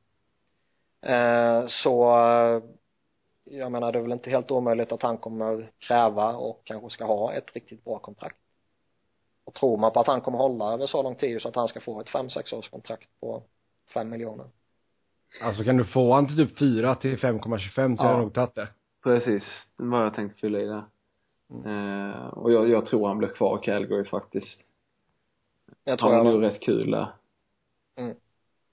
Eh, 1.06 1.68
så 1.68 2.18
eh, 2.18 2.64
jag 3.44 3.72
menar 3.72 3.92
det 3.92 4.00
är 4.00 4.04
väl 4.04 4.12
inte 4.12 4.30
helt 4.30 4.52
omöjligt 4.52 4.92
att 4.92 5.02
han 5.02 5.18
kommer 5.18 5.72
kräva 5.80 6.36
och 6.36 6.62
kanske 6.64 6.90
ska 6.90 7.06
ha 7.06 7.34
ett 7.34 7.56
riktigt 7.56 7.86
bra 7.86 8.00
kontrakt. 8.00 8.38
Och 9.46 9.54
tror 9.54 9.78
man 9.78 9.92
på 9.92 10.00
att 10.00 10.08
han 10.08 10.22
kommer 10.22 10.38
hålla 10.38 10.74
över 10.74 10.88
så 10.88 11.04
lång 11.04 11.16
tid 11.16 11.42
så 11.42 11.48
att 11.48 11.56
han 11.56 11.68
ska 11.68 11.80
få 11.80 12.02
ett 12.02 12.08
5-6 12.10 12.54
års 12.56 12.70
kontrakt 12.70 13.10
på 13.20 13.44
5 13.94 14.10
miljoner. 14.10 14.46
Alltså 15.42 15.64
kan 15.64 15.78
du 15.78 15.86
få 15.86 16.14
han 16.14 16.28
till 16.28 16.48
typ 16.48 16.60
4 16.60 16.96
till 16.96 17.18
5,25 17.18 17.98
så 17.98 18.04
Ja. 18.04 18.08
har 18.08 18.14
jag 18.14 18.22
nog 18.22 18.34
tagit 18.34 18.56
det. 18.56 18.68
Precis, 19.04 19.44
det 19.78 19.84
var 19.84 20.04
jag 20.04 20.14
tänkte 20.16 20.40
fylla 20.40 20.60
i 20.60 20.66
där. 20.66 20.84
Eh, 21.66 22.28
och 22.28 22.52
jag, 22.52 22.70
jag 22.70 22.86
tror 22.86 23.08
han 23.08 23.18
blir 23.18 23.30
kvar 23.30 23.60
i 23.62 23.66
Calgary 23.66 24.06
faktiskt. 24.06 24.60
Jag 25.84 26.00
tror 26.00 26.10
Han 26.10 26.26
jag 26.26 26.34
nog 26.34 26.44
rätt 26.44 26.62
kul 26.62 26.92
där. 26.92 27.08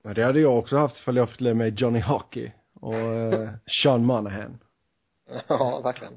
Men 0.04 0.14
det 0.14 0.22
hade 0.24 0.40
jag 0.40 0.58
också 0.58 0.76
haft 0.76 0.98
ifall 0.98 1.16
jag 1.16 1.30
fått 1.30 1.40
lära 1.40 1.54
mig 1.54 1.74
Johnny 1.76 2.00
Hockey. 2.00 2.52
och 2.74 2.94
eh, 2.94 3.50
Sean 3.82 4.04
Monahan. 4.04 4.58
ja, 5.48 5.80
verkligen. 5.84 6.12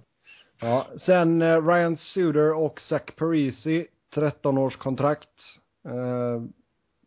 Ja, 0.60 0.88
sen 1.06 1.42
eh, 1.42 1.68
Ryan 1.68 1.98
Suder 1.98 2.54
och 2.54 2.82
Zach 2.82 3.16
Parisi, 3.16 3.88
13 4.14 4.58
års 4.58 4.78
kontrakt. 4.78 5.30
Eh, 5.86 6.44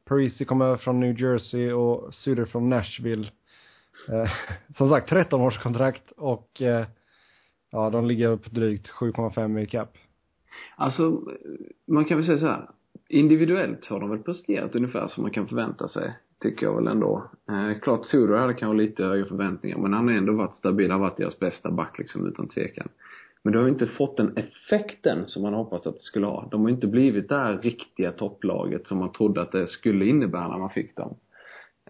Parisi 0.04 0.44
kommer 0.44 0.64
över 0.64 0.76
från 0.76 1.00
New 1.00 1.20
Jersey 1.20 1.72
och 1.72 2.14
Suder 2.14 2.44
från 2.44 2.68
Nashville. 2.68 3.30
Eh, 4.08 4.30
som 4.76 4.90
sagt, 4.90 5.08
13 5.08 5.40
års 5.40 5.58
kontrakt 5.58 6.10
och 6.10 6.62
eh, 6.62 6.86
ja, 7.70 7.90
de 7.90 8.06
ligger 8.06 8.36
på 8.36 8.50
drygt 8.50 8.90
7,5 8.90 9.60
i 9.60 9.66
cap. 9.66 9.98
Alltså, 10.76 11.22
man 11.86 12.04
kan 12.04 12.16
väl 12.16 12.26
säga 12.26 12.38
så 12.38 12.46
här. 12.46 12.70
Individuellt 13.08 13.86
har 13.86 14.00
de 14.00 14.10
väl 14.10 14.22
presterat 14.22 14.74
ungefär 14.74 15.08
som 15.08 15.22
man 15.22 15.30
kan 15.30 15.48
förvänta 15.48 15.88
sig. 15.88 16.16
Tycker 16.40 16.66
jag 16.66 16.76
väl 16.76 16.86
ändå. 16.86 17.24
Eh, 17.50 17.78
klart 17.80 18.06
Suder 18.06 18.36
hade 18.36 18.54
kanske 18.54 18.76
lite 18.76 19.04
högre 19.04 19.26
förväntningar 19.26 19.78
men 19.78 19.92
han 19.92 20.08
har 20.08 20.14
ändå 20.14 20.32
varit 20.32 20.54
stabil, 20.54 20.90
han 20.90 21.00
har 21.00 21.08
varit 21.08 21.18
deras 21.18 21.38
bästa 21.38 21.70
back 21.70 21.98
liksom 21.98 22.26
utan 22.26 22.48
tvekan. 22.48 22.88
Men 23.42 23.52
det 23.52 23.58
har 23.58 23.66
ju 23.66 23.72
inte 23.72 23.86
fått 23.86 24.16
den 24.16 24.36
effekten 24.36 25.24
som 25.26 25.42
man 25.42 25.54
hoppats 25.54 25.86
att 25.86 25.94
det 25.94 26.02
skulle 26.02 26.26
ha. 26.26 26.48
De 26.50 26.62
har 26.62 26.70
inte 26.70 26.86
blivit 26.86 27.28
det 27.28 27.36
här 27.36 27.58
riktiga 27.58 28.12
topplaget 28.12 28.86
som 28.86 28.98
man 28.98 29.12
trodde 29.12 29.42
att 29.42 29.52
det 29.52 29.66
skulle 29.66 30.06
innebära 30.06 30.48
när 30.48 30.58
man 30.58 30.70
fick 30.70 30.96
dem. 30.96 31.16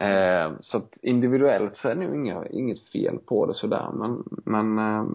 Eh, 0.01 0.53
så 0.61 0.77
att 0.77 0.93
individuellt 1.03 1.77
så 1.77 1.89
är 1.89 1.95
det 1.95 2.07
nog 2.07 2.15
inga, 2.15 2.47
inget 2.47 2.89
fel 2.89 3.19
på 3.19 3.47
det 3.47 3.55
sådär 3.55 3.87
men, 3.95 4.25
men 4.45 4.79
eh, 4.79 5.07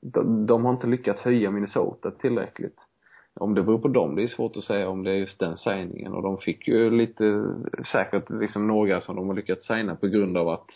de, 0.00 0.46
de 0.46 0.64
har 0.64 0.72
inte 0.72 0.86
lyckats 0.86 1.20
höja 1.20 1.50
Minnesota 1.50 2.10
tillräckligt. 2.10 2.78
Om 3.40 3.54
det 3.54 3.62
beror 3.62 3.78
på 3.78 3.88
dem, 3.88 4.16
det 4.16 4.22
är 4.22 4.28
svårt 4.28 4.56
att 4.56 4.64
säga 4.64 4.88
om 4.88 5.04
det 5.04 5.10
är 5.10 5.14
just 5.14 5.40
den 5.40 5.56
signingen 5.56 6.12
och 6.12 6.22
de 6.22 6.38
fick 6.38 6.68
ju 6.68 6.90
lite, 6.90 7.54
säkert 7.92 8.30
liksom 8.30 8.66
några 8.66 9.00
som 9.00 9.16
de 9.16 9.28
har 9.28 9.34
lyckats 9.34 9.66
signa 9.66 9.96
på 9.96 10.06
grund 10.06 10.36
av 10.36 10.48
att 10.48 10.66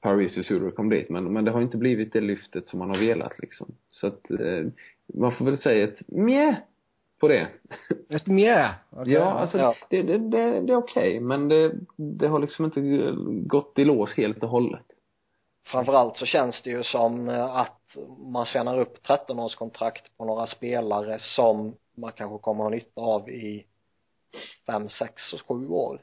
Paris 0.00 0.38
och 0.38 0.44
Suder 0.44 0.70
kom 0.70 0.88
dit 0.88 1.08
men, 1.10 1.32
men 1.32 1.44
det 1.44 1.50
har 1.50 1.60
inte 1.60 1.76
blivit 1.76 2.12
det 2.12 2.20
lyftet 2.20 2.68
som 2.68 2.78
man 2.78 2.90
har 2.90 2.98
velat 2.98 3.38
liksom. 3.38 3.74
Så 3.90 4.06
att 4.06 4.30
eh, 4.30 4.66
man 5.14 5.32
får 5.32 5.44
väl 5.44 5.58
säga 5.58 5.84
ett 5.84 6.08
mjä 6.08 6.56
på 7.20 7.28
det. 7.28 7.48
Ett 8.08 8.26
mjä? 8.26 8.74
Okay. 8.90 9.12
Ja, 9.12 9.24
alltså 9.24 9.58
Ja. 9.58 9.74
Det, 9.90 10.02
det, 10.02 10.18
det, 10.18 10.60
det 10.60 10.72
är 10.72 10.76
okej 10.76 11.20
men 11.20 11.48
det, 11.48 11.72
det 11.96 12.28
har 12.28 12.40
liksom 12.40 12.64
inte 12.64 13.12
gått 13.46 13.78
i 13.78 13.84
lås 13.84 14.14
helt 14.14 14.42
och 14.42 14.48
hållet. 14.48 14.91
Framförallt 15.64 16.16
så 16.16 16.26
känns 16.26 16.62
det 16.62 16.70
ju 16.70 16.84
som 16.84 17.28
eh, 17.28 17.56
att 17.56 17.96
man 18.18 18.46
tjänar 18.46 18.78
upp 18.78 19.06
13-årskontrakt 19.06 20.02
på 20.16 20.24
några 20.24 20.46
spelare 20.46 21.18
som 21.18 21.74
man 21.94 22.12
kanske 22.12 22.38
kommer 22.38 22.64
att 22.64 22.70
ha 22.70 22.76
nytta 22.76 23.00
av 23.00 23.30
i 23.30 23.66
fem, 24.66 24.88
sex 24.88 25.32
och 25.32 25.40
sju 25.48 25.68
år. 25.68 26.00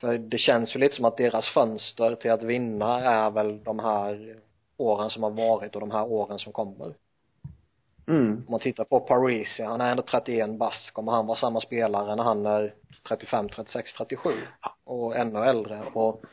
För 0.00 0.18
det 0.18 0.38
känns 0.38 0.74
ju 0.74 0.80
lite 0.80 0.96
som 0.96 1.04
att 1.04 1.16
deras 1.16 1.48
fönster 1.48 2.14
till 2.14 2.30
att 2.30 2.42
vinna 2.42 3.00
är 3.00 3.30
väl 3.30 3.64
de 3.64 3.78
här 3.78 4.40
åren 4.76 5.10
som 5.10 5.22
har 5.22 5.30
varit 5.30 5.74
och 5.74 5.80
de 5.80 5.90
här 5.90 6.04
åren 6.04 6.38
som 6.38 6.52
kommer. 6.52 6.94
Mm. 8.06 8.32
Om 8.32 8.44
man 8.48 8.60
tittar 8.60 8.84
på 8.84 9.00
Parisi, 9.00 9.62
han 9.62 9.80
är 9.80 9.90
ändå 9.90 10.02
31 10.02 10.58
bast. 10.58 10.90
Kommer 10.90 11.12
han 11.12 11.26
vara 11.26 11.38
samma 11.38 11.60
spelare 11.60 12.16
när 12.16 12.22
han 12.24 12.46
är 12.46 12.74
35, 13.08 13.48
36, 13.48 13.92
37? 13.92 14.30
Och 14.84 15.16
ännu 15.16 15.38
äldre. 15.38 15.82
Och 15.94 16.24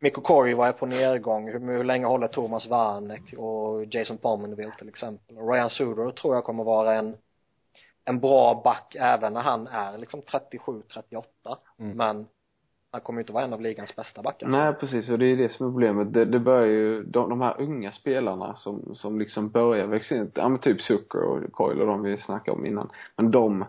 Mikko 0.00 0.20
Koivu 0.20 0.62
är 0.62 0.72
på 0.72 0.86
nedgång. 0.86 1.48
Hur, 1.48 1.60
hur 1.60 1.84
länge 1.84 2.06
håller 2.06 2.28
Thomas 2.28 2.66
Warneck 2.66 3.34
och 3.36 3.84
Jason 3.84 4.18
Pominville 4.18 4.72
till 4.78 4.88
exempel? 4.88 5.38
Och 5.38 5.52
Ryan 5.52 5.70
Suder 5.70 6.10
tror 6.10 6.34
jag 6.34 6.44
kommer 6.44 6.64
vara 6.64 6.94
en 6.94 7.16
en 8.04 8.20
bra 8.20 8.60
back 8.64 8.96
även 8.98 9.32
när 9.32 9.40
han 9.40 9.66
är 9.66 9.98
liksom 9.98 10.22
37, 10.22 10.82
38. 10.94 11.28
Mm. 11.78 11.96
Men 11.96 12.26
han 12.92 13.00
kommer 13.00 13.18
ju 13.18 13.22
inte 13.22 13.32
vara 13.32 13.44
en 13.44 13.52
av 13.52 13.60
ligans 13.60 13.96
bästa 13.96 14.22
backar. 14.22 14.48
Nej 14.48 14.72
precis 14.72 15.10
och 15.10 15.18
det 15.18 15.26
är 15.26 15.36
det 15.36 15.52
som 15.52 15.66
är 15.66 15.70
problemet. 15.70 16.12
Det, 16.12 16.24
det 16.24 16.38
börjar 16.38 16.66
ju, 16.66 17.02
de, 17.02 17.28
de 17.28 17.40
här 17.40 17.60
unga 17.60 17.92
spelarna 17.92 18.56
som, 18.56 18.94
som 18.94 19.18
liksom 19.18 19.50
börjar 19.50 19.86
växa 19.86 20.14
in, 20.14 20.30
ja 20.34 20.48
men 20.48 20.58
typ 20.58 20.80
Zucker 20.80 21.22
och 21.22 21.52
Coil 21.52 21.80
och 21.80 21.86
de 21.86 22.02
vi 22.02 22.16
snackade 22.16 22.58
om 22.58 22.66
innan. 22.66 22.90
Men 23.16 23.30
de, 23.30 23.64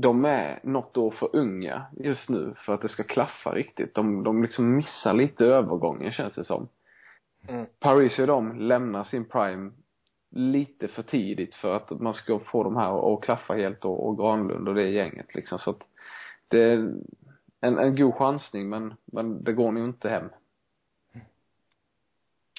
de 0.00 0.24
är 0.24 0.60
något 0.62 0.96
år 0.96 1.10
för 1.10 1.36
unga 1.36 1.82
just 1.96 2.28
nu 2.28 2.54
för 2.56 2.74
att 2.74 2.82
det 2.82 2.88
ska 2.88 3.02
klaffa 3.02 3.54
riktigt. 3.54 3.94
De, 3.94 4.24
de 4.24 4.42
liksom 4.42 4.76
missar 4.76 5.14
lite 5.14 5.44
övergången 5.44 6.12
känns 6.12 6.34
det 6.34 6.44
som. 6.44 6.68
Mm. 7.48 7.66
Paris 7.78 8.18
och 8.18 8.26
de 8.26 8.60
lämnar 8.60 9.04
sin 9.04 9.24
prime 9.24 9.70
lite 10.30 10.88
för 10.88 11.02
tidigt 11.02 11.54
för 11.54 11.76
att 11.76 11.90
man 11.90 12.14
ska 12.14 12.38
få 12.38 12.64
de 12.64 12.76
här 12.76 13.14
att 13.14 13.22
klaffa 13.22 13.54
helt 13.54 13.84
och, 13.84 14.08
och 14.08 14.16
Granlund 14.18 14.68
och 14.68 14.74
det 14.74 14.88
gänget 14.88 15.34
liksom 15.34 15.58
så 15.58 15.70
att 15.70 15.82
det 16.48 16.60
är 16.60 16.94
en, 17.60 17.78
en 17.78 17.96
god 17.96 18.14
chansning 18.14 18.68
men, 18.68 18.94
men 19.04 19.44
det 19.44 19.52
går 19.52 19.72
nog 19.72 19.84
inte 19.84 20.08
hem. 20.08 20.28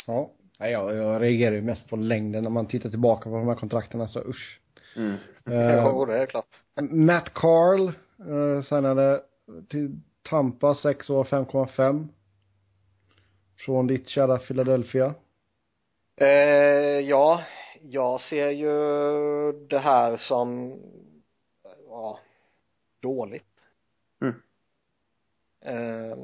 Ja. 0.08 0.32
Nej, 0.60 0.72
jag, 0.72 0.96
jag 0.96 1.22
reagerar 1.22 1.56
ju 1.56 1.62
mest 1.62 1.90
på 1.90 1.96
längden 1.96 2.44
när 2.44 2.50
man 2.50 2.66
tittar 2.66 2.90
tillbaka 2.90 3.30
på 3.30 3.36
de 3.36 3.48
här 3.48 3.56
kontrakten, 3.56 4.08
så 4.08 4.20
usch. 4.20 4.61
Mm. 4.96 5.14
Eh, 5.46 5.84
Jo, 5.86 6.06
det 6.06 6.18
är 6.18 6.26
klart. 6.26 6.62
Matt 6.92 7.34
Carl 7.34 7.88
eh, 7.88 8.64
signade 8.64 9.22
till 9.70 10.00
Tampa, 10.30 10.76
6 10.76 11.10
år, 11.10 11.24
5,5. 11.24 12.08
Från 13.58 13.88
ditt 13.88 14.08
kära 14.08 14.38
Philadelphia. 14.38 15.14
Eh, 16.16 17.00
ja, 17.00 17.44
jag 17.82 18.22
ser 18.22 18.50
ju 18.50 18.72
det 19.68 19.80
här 19.80 20.18
som, 20.18 20.80
ja, 21.88 22.20
dåligt. 23.00 23.46
Mm. 24.22 24.36
Eh, 25.62 26.18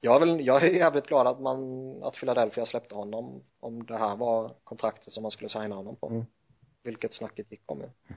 jag 0.00 0.14
är 0.14 0.20
väl, 0.20 0.46
jag 0.46 0.62
är 0.62 0.70
jävligt 0.70 1.06
glad 1.06 1.26
att 1.26 1.40
man, 1.40 1.58
att 2.02 2.14
Philadelphia 2.14 2.66
släppte 2.66 2.94
honom 2.94 3.42
om 3.60 3.86
det 3.86 3.96
här 3.96 4.16
var 4.16 4.54
kontraktet 4.64 5.12
som 5.12 5.22
man 5.22 5.30
skulle 5.30 5.50
signa 5.50 5.74
honom 5.74 5.96
på. 5.96 6.08
Mm. 6.08 6.24
Vilket 6.82 7.14
snacket 7.14 7.50
gick 7.50 7.62
om 7.66 7.80
ju. 7.80 8.14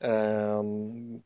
Ehm, 0.00 1.22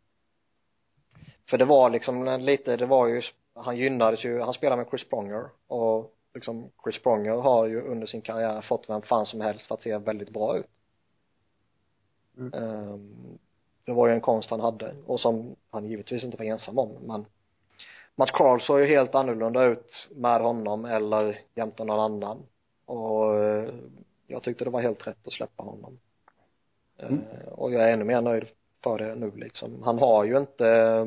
för 1.51 1.59
det 1.59 1.65
var 1.65 1.90
liksom 1.90 2.40
lite, 2.40 2.77
det 2.77 2.86
var 2.86 3.07
ju, 3.07 3.23
han 3.55 3.77
gynnades 3.77 4.24
ju, 4.24 4.40
han 4.40 4.55
spelade 4.55 4.82
med 4.82 4.90
Chris 4.90 5.09
Pronger 5.09 5.49
och 5.66 6.15
liksom 6.35 6.70
Chris 6.85 7.03
Pronger 7.03 7.32
har 7.32 7.66
ju 7.66 7.82
under 7.82 8.07
sin 8.07 8.23
karriär 8.23 8.62
fått 8.62 8.89
vem 8.89 9.03
fan 9.03 9.27
som 9.27 9.40
helst 9.40 9.73
att 9.73 9.82
se 9.82 9.99
väldigt 9.99 10.31
bra 10.31 10.59
ut. 10.59 10.70
Mm. 12.36 12.53
Ehm, 12.55 13.39
det 13.85 13.93
var 13.93 14.09
ju 14.09 14.15
en 14.15 14.20
konst 14.20 14.51
han 14.51 14.61
hade 14.61 14.94
och 15.07 15.20
som 15.20 15.57
han 15.70 15.86
givetvis 15.86 16.24
inte 16.24 16.36
var 16.36 16.44
ensam 16.44 16.78
om 16.78 16.90
men 17.01 17.27
Matt 18.15 18.31
Carl 18.31 18.61
såg 18.61 18.81
ju 18.81 18.86
helt 18.86 19.15
annorlunda 19.15 19.65
ut 19.65 20.09
med 20.11 20.40
honom 20.40 20.85
eller 20.85 21.40
jämte 21.55 21.85
någon 21.85 22.01
annan 22.01 22.43
och 22.86 23.35
eh, 23.35 23.74
jag 24.27 24.43
tyckte 24.43 24.65
det 24.65 24.70
var 24.70 24.81
helt 24.81 25.07
rätt 25.07 25.27
att 25.27 25.32
släppa 25.32 25.62
honom 25.62 25.99
Mm. 27.09 27.24
Och 27.53 27.73
jag 27.73 27.89
är 27.89 27.93
ännu 27.93 28.05
mer 28.05 28.20
nöjd 28.20 28.45
för 28.83 28.99
det 28.99 29.15
nu 29.15 29.33
liksom 29.35 29.83
han 29.83 29.99
har 29.99 30.24
ju 30.24 30.39
inte 30.39 31.07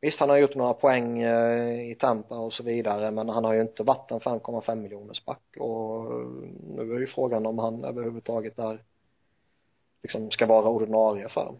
visst 0.00 0.20
han 0.20 0.30
har 0.30 0.36
gjort 0.36 0.54
några 0.54 0.74
poäng 0.74 1.22
eh, 1.22 1.90
i 1.90 1.94
Tampa 1.94 2.38
och 2.38 2.52
så 2.52 2.62
vidare 2.62 3.10
men 3.10 3.28
han 3.28 3.44
har 3.44 3.52
ju 3.52 3.60
inte 3.60 3.82
varit 3.82 4.10
en 4.10 4.20
5,5 4.20 4.74
miljoners 4.74 5.24
back 5.24 5.42
och 5.58 6.12
eh, 6.12 6.26
nu 6.76 6.94
är 6.94 7.00
ju 7.00 7.06
frågan 7.06 7.46
om 7.46 7.58
han 7.58 7.84
överhuvudtaget 7.84 8.58
är 8.58 8.82
liksom 10.02 10.30
ska 10.30 10.46
vara 10.46 10.68
ordinarie 10.68 11.28
för 11.28 11.44
dem 11.44 11.56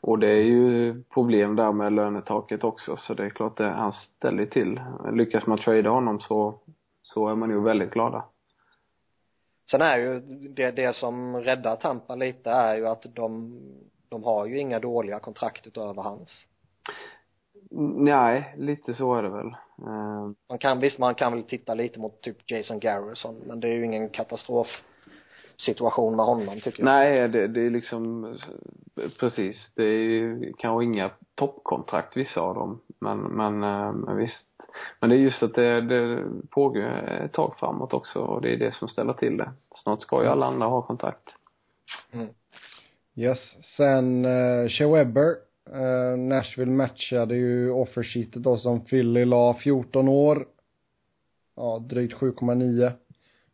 Och 0.00 0.18
det 0.18 0.28
är 0.28 0.42
ju 0.42 1.02
problem 1.02 1.56
där 1.56 1.72
med 1.72 1.92
lönetaket 1.92 2.64
också 2.64 2.96
så 2.96 3.14
det 3.14 3.24
är 3.24 3.30
klart 3.30 3.56
det 3.56 3.68
han 3.68 3.92
ställer 3.92 4.46
till. 4.46 4.80
Lyckas 5.12 5.46
man 5.46 5.58
trada 5.58 5.90
honom 5.90 6.20
så, 6.20 6.54
så 7.02 7.28
är 7.28 7.34
man 7.34 7.50
ju 7.50 7.60
väldigt 7.60 7.90
glada 7.90 8.24
sen 9.70 9.80
är 9.82 9.98
ju 9.98 10.20
det, 10.48 10.70
det 10.70 10.96
som 10.96 11.36
räddar 11.36 11.76
Tampa 11.76 12.14
lite 12.14 12.50
är 12.50 12.76
ju 12.76 12.86
att 12.86 13.06
de 13.14 13.60
de 14.10 14.24
har 14.24 14.46
ju 14.46 14.58
inga 14.58 14.78
dåliga 14.78 15.18
kontrakt 15.18 15.66
utöver 15.66 16.02
hans. 16.02 16.46
Nej, 17.96 18.54
lite 18.56 18.94
så 18.94 19.14
är 19.14 19.22
det 19.22 19.28
väl. 19.28 19.46
Eh, 19.78 20.30
man 20.48 20.58
kan 20.58 20.80
visst 20.80 20.98
man 20.98 21.14
kan 21.14 21.32
väl 21.32 21.42
titta 21.42 21.74
lite 21.74 21.98
mot 22.00 22.20
typ 22.20 22.50
Jason 22.50 22.80
Garrison 22.80 23.36
men 23.46 23.60
det 23.60 23.68
är 23.68 23.72
ju 23.72 23.84
ingen 23.84 24.08
katastrof 24.08 24.68
situation 25.60 26.16
med 26.16 26.24
honom 26.24 26.60
tycker 26.60 26.82
jag 26.82 26.84
nej, 26.84 27.28
det, 27.28 27.46
det 27.46 27.66
är 27.66 27.70
liksom, 27.70 28.34
precis. 29.20 29.72
Det 29.76 29.84
är 29.84 29.98
ju 29.98 30.52
kanske 30.58 30.84
inga 30.84 31.10
toppkontrakt 31.34 32.16
vissa 32.16 32.40
av 32.40 32.54
dem. 32.54 32.80
Men, 32.98 33.18
men, 33.18 33.62
eh, 33.62 33.92
men 33.92 34.16
visst. 34.16 34.46
Men 35.00 35.10
det 35.10 35.16
är 35.16 35.18
just 35.18 35.42
att 35.42 35.54
det, 35.54 35.80
det 35.80 36.24
pågår 36.50 36.82
ett 37.24 37.32
tag 37.32 37.54
framåt 37.58 37.94
också 37.94 38.18
och 38.18 38.42
det 38.42 38.52
är 38.52 38.56
det 38.56 38.74
som 38.74 38.88
ställer 38.88 39.12
till 39.12 39.36
det. 39.36 39.50
Snart 39.74 40.00
ska 40.00 40.22
ju 40.22 40.28
alla 40.28 40.46
andra 40.46 40.66
ha 40.66 40.82
kontrakt. 40.82 41.30
Yes. 43.14 43.38
Sen 43.76 44.24
uh, 44.24 44.68
Shea 44.68 44.88
Webber. 44.88 45.34
Uh, 45.74 46.18
Nashville 46.18 46.70
matchade 46.72 47.36
ju 47.36 47.70
offersheetet 47.70 48.42
då 48.42 48.58
som 48.58 48.84
Philly 48.84 49.24
la 49.24 49.54
14 49.54 50.08
år. 50.08 50.46
Ja, 51.56 51.78
drygt 51.78 52.14
7,9. 52.14 52.92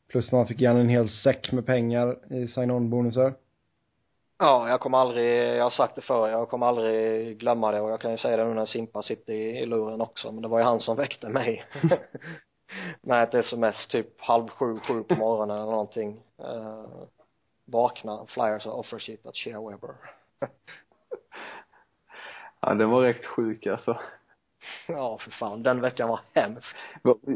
Plus 0.09 0.33
man 0.33 0.47
fick 0.47 0.61
igen 0.61 0.77
en 0.77 0.89
hel 0.89 1.09
säck 1.09 1.53
med 1.53 1.67
pengar 1.67 2.33
i 2.33 2.49
sign-on 2.49 2.91
bonusar. 2.91 3.35
Ja, 4.39 4.69
jag 4.69 4.81
kommer 4.81 4.99
aldrig, 4.99 5.57
jag 5.57 5.63
har 5.63 5.71
sagt 5.71 5.95
det 5.95 6.01
förr, 6.01 6.29
jag 6.29 6.49
kommer 6.49 6.67
aldrig 6.67 7.39
glömma 7.39 7.73
det 7.73 7.81
och 7.81 7.91
jag 7.91 8.01
kan 8.01 8.11
ju 8.11 8.19
säga 8.19 8.37
det 8.37 8.45
nu 8.45 8.55
när 8.55 8.67
Simpa 8.67 9.03
sitter 9.03 9.33
i, 9.33 9.59
i 9.59 9.67
luren 9.67 10.01
också, 10.01 10.33
men 10.33 10.43
det 10.43 10.49
var 10.49 10.59
ju 10.59 10.65
han 10.65 10.81
som 10.81 10.97
väckte 10.97 11.29
mig. 11.29 11.65
med 13.01 13.23
ett 13.23 13.35
sms 13.35 13.87
typ 13.87 14.21
halv 14.21 14.49
sju, 14.49 14.79
sju 14.79 15.03
på 15.03 15.15
morgonen 15.15 15.57
eller 15.57 15.71
någonting. 15.71 16.23
Uh, 16.41 17.05
vakna, 17.65 18.27
flyers 18.27 18.67
och 18.67 18.79
offer 18.79 18.99
sheet 18.99 19.27
att 19.27 19.37
Shea 19.37 19.61
Weber. 19.61 19.95
ja, 22.61 22.75
den 22.75 22.91
var 22.91 23.01
rätt 23.01 23.27
sjuk 23.27 23.67
alltså. 23.67 23.99
Ja, 24.89 25.19
för 25.19 25.31
fan. 25.31 25.63
Den 25.63 25.81
veckan 25.81 26.09
var 26.09 26.21
hemsk. 26.35 26.77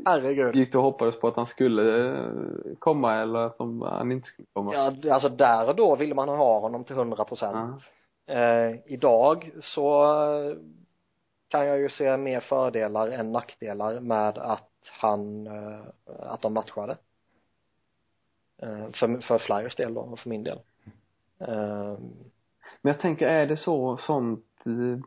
Herregud. 0.06 0.54
Gick 0.54 0.72
du 0.72 0.78
och 0.78 0.84
hoppades 0.84 1.20
på 1.20 1.28
att 1.28 1.36
han 1.36 1.46
skulle 1.46 2.10
eh, 2.18 2.30
komma 2.78 3.16
eller 3.22 3.38
att 3.38 3.56
han 3.58 4.12
inte 4.12 4.28
skulle 4.28 4.48
komma? 4.52 4.74
Ja, 4.74 5.14
alltså 5.14 5.28
där 5.28 5.68
och 5.68 5.76
då 5.76 5.96
ville 5.96 6.14
man 6.14 6.28
ha 6.28 6.60
honom 6.60 6.84
till 6.84 6.96
hundra 6.96 7.24
procent. 7.24 7.82
Eh, 8.26 8.92
idag 8.92 9.50
så 9.60 10.06
kan 11.48 11.66
jag 11.66 11.78
ju 11.78 11.88
se 11.88 12.16
mer 12.16 12.40
fördelar 12.40 13.08
än 13.08 13.32
nackdelar 13.32 14.00
med 14.00 14.38
att 14.38 14.70
han, 15.00 15.46
eh, 15.46 15.80
att 16.06 16.42
de 16.42 16.52
matchade. 16.54 16.96
Eh, 18.62 18.90
för, 18.90 19.20
för 19.20 19.38
Flyers 19.38 19.76
del 19.76 19.94
då, 19.94 20.00
och 20.00 20.18
för 20.18 20.28
min 20.28 20.44
del. 20.44 20.60
Eh, 21.40 21.98
Men 22.82 22.92
jag 22.92 23.00
tänker, 23.00 23.28
är 23.28 23.46
det 23.46 23.56
så, 23.56 23.96
sånt 23.96 24.44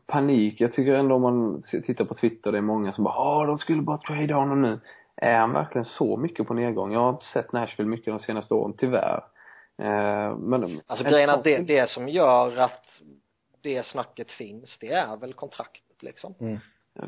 panik? 0.06 0.62
Jag 0.62 0.74
tycker 0.74 0.96
ändå 0.96 1.16
om 1.16 1.22
man 1.22 1.64
tittar 1.86 2.06
på 2.06 2.14
Twitter, 2.14 2.52
det 2.52 2.58
är 2.58 2.62
många 2.62 2.94
som 2.94 3.04
bara, 3.04 3.14
ja 3.14 3.46
de 3.46 3.58
skulle 3.58 3.82
bara 3.82 3.98
trade 3.98 4.34
honom 4.34 4.62
nu. 4.62 4.80
Är 5.16 5.38
han 5.40 5.54
verkligen 5.54 5.86
så 5.86 6.18
mycket 6.18 6.48
på 6.48 6.54
nedgång? 6.54 6.94
Jag 6.94 7.00
har 7.00 7.10
inte 7.10 7.26
sett 7.26 7.54
Nashville 7.54 7.90
mycket 7.90 8.06
de 8.06 8.20
senaste 8.20 8.54
åren, 8.54 8.74
tyvärr. 8.78 9.24
men 10.38 10.82
Alltså 10.88 11.06
grejen 11.06 11.30
är 11.30 11.34
att 11.34 11.44
det, 11.44 11.58
det 11.58 11.90
som 11.90 12.10
gör 12.10 12.58
att 12.58 13.02
det 13.62 13.86
snacket 13.86 14.32
finns, 14.32 14.78
det 14.80 14.92
är 14.92 15.18
väl 15.18 15.34
kontraktet 15.34 16.04
liksom. 16.04 16.36
Mm. 16.40 16.60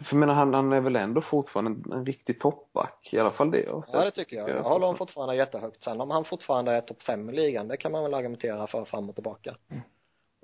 För 0.04 0.16
menar, 0.16 0.34
han, 0.34 0.54
han 0.54 0.74
är 0.74 0.82
väl 0.82 0.96
ändå 0.96 1.22
fortfarande 1.22 1.72
en, 1.72 1.98
en 1.98 2.06
riktig 2.06 2.40
toppback, 2.40 3.10
i 3.12 3.20
alla 3.20 3.32
fall 3.32 3.52
det 3.52 3.64
jag 3.64 3.84
Ja, 3.94 4.06
det 4.06 4.12
tycker 4.12 4.38
jag. 4.38 4.50
Jag 4.50 4.64
håller 4.64 4.86
honom 4.86 4.98
fortfarande 4.98 5.36
jättehögt. 5.36 5.84
Sen 5.84 6.02
om 6.02 6.10
han 6.10 6.26
fortfarande 6.26 6.72
är 6.72 6.82
topp 6.82 7.02
fem 7.02 7.30
i 7.30 7.34
ligan, 7.34 7.68
det 7.68 7.78
kan 7.78 7.92
man 7.92 8.04
väl 8.04 8.14
argumentera 8.14 8.68
för 8.68 8.86
fram 8.86 9.10
och 9.10 9.16
tillbaka. 9.16 9.56
Mm. 9.72 9.84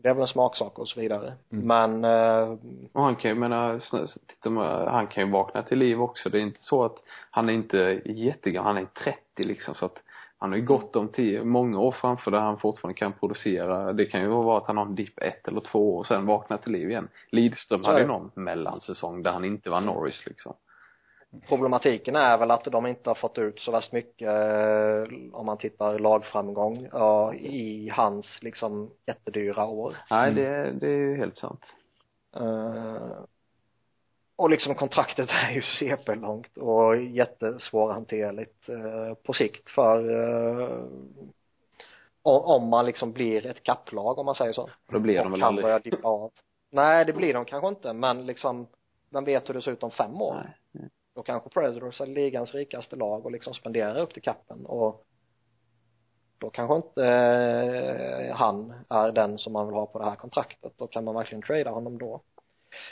Det 0.02 0.10
är 0.10 0.14
väl 0.14 0.22
en 0.22 0.28
smaksak 0.28 0.80
och 0.80 0.88
så 0.88 1.00
vidare. 1.00 1.34
Mm. 1.52 1.68
Men 1.68 2.04
eh, 2.06 2.58
Och 2.94 3.04
han 3.04 3.16
kan 3.16 3.32
ju, 3.32 3.36
menar, 3.36 3.80
titta 4.28 4.50
med, 4.50 4.88
han 4.88 5.08
kan 5.08 5.26
ju 5.26 5.32
vakna 5.32 5.64
till 5.64 5.78
liv 5.78 6.02
också. 6.02 6.30
Det 6.30 6.38
är 6.38 6.42
inte 6.42 6.62
så 6.62 6.84
att 6.84 6.98
han 7.32 7.50
är 7.50 7.54
inte 7.54 8.02
jättegammal, 8.06 8.76
han 8.76 8.84
är 8.84 9.04
30 9.04 9.44
liksom 9.44 9.76
så 9.76 9.86
att 9.86 9.98
han 10.42 10.52
har 10.52 10.58
ju 10.58 10.66
gått 10.66 10.96
om 10.96 11.08
tio, 11.08 11.44
många 11.44 11.80
år 11.80 11.92
framför 11.92 12.32
där 12.32 12.40
han 12.40 12.58
fortfarande 12.58 13.00
kan 13.00 13.14
producera. 13.14 13.94
Det 13.94 14.06
kan 14.06 14.22
ju 14.22 14.28
vara 14.28 14.58
att 14.58 14.68
han 14.68 14.78
har 14.78 14.86
en 14.86 14.96
dipp 14.96 15.20
ett 15.20 15.48
eller 15.48 15.62
två 15.62 15.96
år 15.96 16.00
och 16.00 16.06
sen 16.06 16.26
vaknar 16.26 16.58
till 16.58 16.72
liv 16.72 16.90
igen. 16.90 17.08
Lidström 17.30 17.84
hade 17.84 18.02
ju 18.02 18.08
någon 18.08 18.32
mellansäsong 18.34 19.24
där 19.24 19.32
han 19.32 19.46
inte 19.46 19.70
var 19.70 19.82
Norris 19.82 20.26
liksom. 20.26 20.54
Problematiken 21.48 22.16
är 22.16 22.38
väl 22.38 22.52
att 22.52 22.64
de 22.64 22.88
inte 22.88 23.10
har 23.10 23.16
fått 23.16 23.38
ut 23.38 23.60
så 23.60 23.72
värst 23.72 23.92
mycket 23.92 24.28
eh, 24.28 25.34
om 25.34 25.46
man 25.46 25.58
tittar 25.58 26.00
lagframgång 26.00 26.88
ja, 26.92 27.34
i 27.34 27.90
hans 27.90 28.26
liksom 28.42 28.92
jättedyra 29.06 29.66
år. 29.66 29.98
Nej, 30.10 30.34
det, 30.34 30.72
det 30.72 30.88
är 30.88 30.98
ju 30.98 31.18
helt 31.18 31.38
sant. 31.38 31.66
Uh, 32.40 33.24
och 34.36 34.50
liksom 34.50 34.76
kontraktet 34.76 35.30
är 35.32 35.52
ju 35.52 35.62
CP-långt 35.62 36.58
och 36.58 36.98
jättesvårhanterligt 37.02 38.70
eh, 38.70 39.14
på 39.24 39.34
sikt 39.34 39.70
för 39.70 40.10
eh, 40.10 40.84
om 42.24 42.70
man 42.70 42.86
liksom 42.86 43.12
blir 43.12 43.46
ett 43.46 43.64
kapplag 43.64 44.20
om 44.20 44.26
man 44.26 44.36
säger 44.36 44.54
så. 44.54 44.70
Då 44.92 45.00
blir 45.00 45.18
de 45.18 45.32
väl 45.32 45.44
aldrig. 45.44 45.66
börja 45.66 45.80
dippa 45.80 46.08
av. 46.08 46.32
Nej, 46.70 47.06
det 47.06 47.14
blir 47.14 47.34
de 47.34 47.46
kanske 47.46 47.68
inte, 47.68 47.94
men 47.94 48.26
liksom, 48.26 48.68
vem 49.10 49.26
vet 49.26 49.50
hur 49.50 49.54
det 49.54 49.62
ser 49.62 49.72
ut 49.72 49.84
om 49.84 49.92
fem 49.92 50.22
år? 50.22 50.56
Nej. 50.72 50.90
Då 51.14 51.24
kanske 51.24 51.50
Predators 51.50 52.02
är 52.02 52.06
ligans 52.06 52.54
rikaste 52.54 52.96
lag 52.96 53.26
och 53.26 53.32
liksom 53.32 53.54
spenderar 53.54 54.00
upp 54.00 54.14
till 54.14 54.22
kappen 54.22 54.66
och 54.66 55.06
då 56.38 56.50
kanske 56.50 56.76
inte 56.76 57.06
eh, 57.06 58.36
han 58.36 58.74
är 58.90 59.12
den 59.12 59.38
som 59.38 59.54
man 59.54 59.68
vill 59.68 59.76
ha 59.76 59.86
på 59.86 60.00
det 60.00 60.06
här 60.06 60.16
kontraktet. 60.16 60.74
Då 60.78 60.88
kan 60.88 61.04
man 61.04 61.16
verkligen 61.16 61.42
trada 61.42 61.70
honom 61.70 61.98
då. 61.98 62.22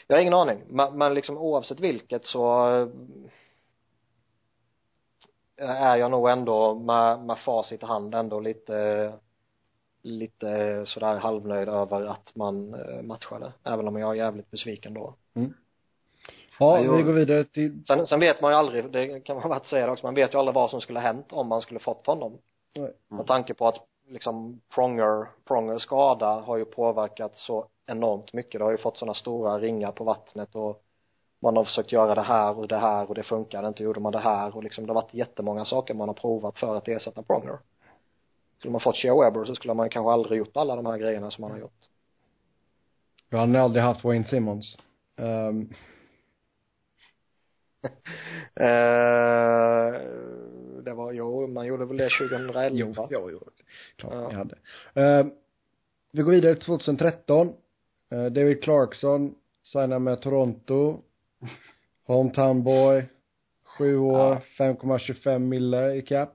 Jag 0.07 0.15
har 0.15 0.21
ingen 0.21 0.33
aning, 0.33 0.63
men, 0.67 0.97
men 0.97 1.13
liksom 1.13 1.37
oavsett 1.37 1.79
vilket 1.79 2.25
så 2.25 2.67
eh, 5.57 5.69
är 5.69 5.95
jag 5.95 6.11
nog 6.11 6.29
ändå 6.29 6.75
med, 6.75 7.19
med 7.19 7.37
facit 7.39 7.83
i 7.83 7.85
hand 7.85 8.15
ändå 8.15 8.39
lite 8.39 9.13
lite 10.01 10.83
sådär 10.85 11.17
halvnöjd 11.17 11.69
över 11.69 12.05
att 12.05 12.35
man 12.35 12.73
eh, 12.73 13.01
matchade, 13.01 13.53
även 13.63 13.87
om 13.87 13.99
jag 13.99 14.11
är 14.11 14.15
jävligt 14.15 14.51
besviken 14.51 14.93
då. 14.93 15.15
Mm. 15.33 15.53
Ja, 16.59 16.79
jag, 16.79 16.97
vi 16.97 17.03
går 17.03 17.13
vidare 17.13 17.43
till 17.43 17.83
sen, 17.87 18.07
sen 18.07 18.19
vet 18.19 18.41
man 18.41 18.51
ju 18.51 18.57
aldrig, 18.57 18.91
det 18.91 19.19
kan 19.19 19.35
man 19.35 19.49
väl 19.49 19.61
säga 19.61 19.91
också, 19.91 20.05
man 20.05 20.15
vet 20.15 20.33
ju 20.33 20.37
aldrig 20.37 20.55
vad 20.55 20.69
som 20.69 20.81
skulle 20.81 20.99
hänt 20.99 21.25
om 21.29 21.47
man 21.47 21.61
skulle 21.61 21.79
fått 21.79 22.07
honom. 22.07 22.37
Nej. 22.75 22.93
Med 23.07 23.27
tanke 23.27 23.53
på 23.53 23.67
att 23.67 23.75
liksom 24.07 24.61
Pronger, 24.75 25.27
Prongers 25.47 25.81
skada 25.81 26.27
har 26.27 26.57
ju 26.57 26.65
påverkat 26.65 27.31
så 27.35 27.65
enormt 27.85 28.33
mycket. 28.33 28.59
Det 28.59 28.65
har 28.65 28.71
ju 28.71 28.77
fått 28.77 28.97
sådana 28.97 29.13
stora 29.13 29.59
ringar 29.59 29.91
på 29.91 30.03
vattnet 30.03 30.55
och 30.55 30.83
man 31.41 31.57
har 31.57 31.63
försökt 31.63 31.91
göra 31.91 32.15
det 32.15 32.21
här 32.21 32.57
och 32.57 32.67
det 32.67 32.77
här 32.77 33.09
och 33.09 33.15
det 33.15 33.23
funkade 33.23 33.67
inte, 33.67 33.83
gjorde 33.83 33.99
man 33.99 34.11
det 34.11 34.19
här 34.19 34.55
och 34.55 34.63
liksom 34.63 34.85
det 34.85 34.93
har 34.93 35.01
varit 35.01 35.13
jättemånga 35.13 35.65
saker 35.65 35.93
man 35.93 36.09
har 36.09 36.15
provat 36.15 36.59
för 36.59 36.75
att 36.75 36.87
ersätta 36.87 37.23
Pronger. 37.23 37.57
Skulle 38.57 38.71
man 38.71 38.81
fått 38.81 38.97
Shea 38.97 39.21
Weber 39.21 39.45
så 39.45 39.55
skulle 39.55 39.73
man 39.73 39.89
kanske 39.89 40.11
aldrig 40.11 40.37
gjort 40.37 40.57
alla 40.57 40.75
de 40.75 40.85
här 40.85 40.97
grejerna 40.97 41.31
som 41.31 41.41
man 41.41 41.51
har 41.51 41.59
gjort. 41.59 41.87
Jag 43.29 43.39
hade 43.39 43.61
aldrig 43.61 43.83
haft 43.83 44.03
Wayne 44.03 44.25
Simmons. 44.25 44.77
Um. 45.17 45.73
Uh, 47.83 47.89
det 50.83 50.93
var, 50.93 51.11
jo, 51.11 51.47
man 51.47 51.65
gjorde 51.65 51.85
väl 51.85 51.97
det 51.97 52.09
2011? 52.09 52.69
Jo, 52.71 53.07
jo, 53.09 53.29
jo. 53.31 53.39
Klart 53.95 54.13
ja. 54.13 54.29
ni 54.29 54.35
hade. 54.35 54.55
Uh, 55.21 55.27
vi 56.11 56.21
går 56.21 56.31
vidare 56.31 56.55
till 56.55 56.65
2013. 56.65 57.47
Uh, 57.47 57.53
David 58.25 58.63
Clarkson 58.63 59.35
signar 59.63 59.99
med 59.99 60.21
Toronto. 60.21 60.97
Hometown 62.07 62.63
boy. 62.63 63.05
Sju 63.63 63.97
år, 63.97 64.41
ja. 64.57 64.65
5,25 64.65 65.39
mille 65.39 65.95
i 65.95 66.01
cap. 66.01 66.33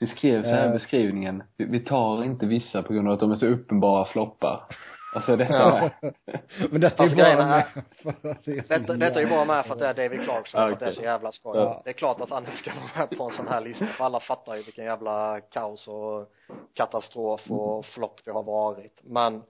Vi 0.00 0.06
skrev 0.06 0.42
så 0.42 0.48
här 0.48 0.66
uh, 0.66 0.72
beskrivningen, 0.72 1.42
vi 1.56 1.80
tar 1.80 2.24
inte 2.24 2.46
vissa 2.46 2.82
på 2.82 2.92
grund 2.92 3.08
av 3.08 3.14
att 3.14 3.20
de 3.20 3.30
är 3.30 3.36
så 3.36 3.46
uppenbara 3.46 4.04
floppar. 4.04 4.64
Alltså 5.12 5.36
detta 5.36 5.52
ja. 5.52 5.90
Men 6.70 6.80
detta 6.80 7.04
är 7.04 7.08
ju 7.08 7.16
bara 7.16 7.46
med 7.46 7.66
för 8.02 8.30
att 8.30 8.44
det 8.44 8.52
är 8.52 8.78
detta, 8.78 8.94
detta 8.94 9.20
är 9.20 9.24
ju 9.24 9.30
bara 9.30 9.44
med 9.44 9.66
för 9.66 9.72
att 9.72 9.78
det 9.78 9.86
är 9.86 9.94
David 9.94 10.24
Clarkson, 10.24 10.62
okay. 10.62 10.68
för 10.68 10.72
att 10.72 10.80
det 10.80 10.86
är 10.86 10.92
så 10.92 11.02
jävla 11.02 11.32
skoj. 11.32 11.58
Ja. 11.58 11.82
Det 11.84 11.90
är 11.90 11.94
klart 11.94 12.20
att 12.20 12.30
han 12.30 12.46
ska 12.56 12.70
vara 12.70 13.08
med 13.08 13.18
på 13.18 13.24
en 13.30 13.36
sån 13.36 13.48
här 13.48 13.60
lista, 13.60 13.86
för 13.86 14.04
alla 14.04 14.20
fattar 14.20 14.56
ju 14.56 14.62
vilken 14.62 14.84
jävla 14.84 15.40
kaos 15.40 15.88
och 15.88 16.32
katastrof 16.74 17.50
och 17.50 17.72
mm. 17.72 17.82
flopp 17.82 18.20
det 18.24 18.30
har 18.30 18.42
varit. 18.42 19.00
Men 19.02 19.42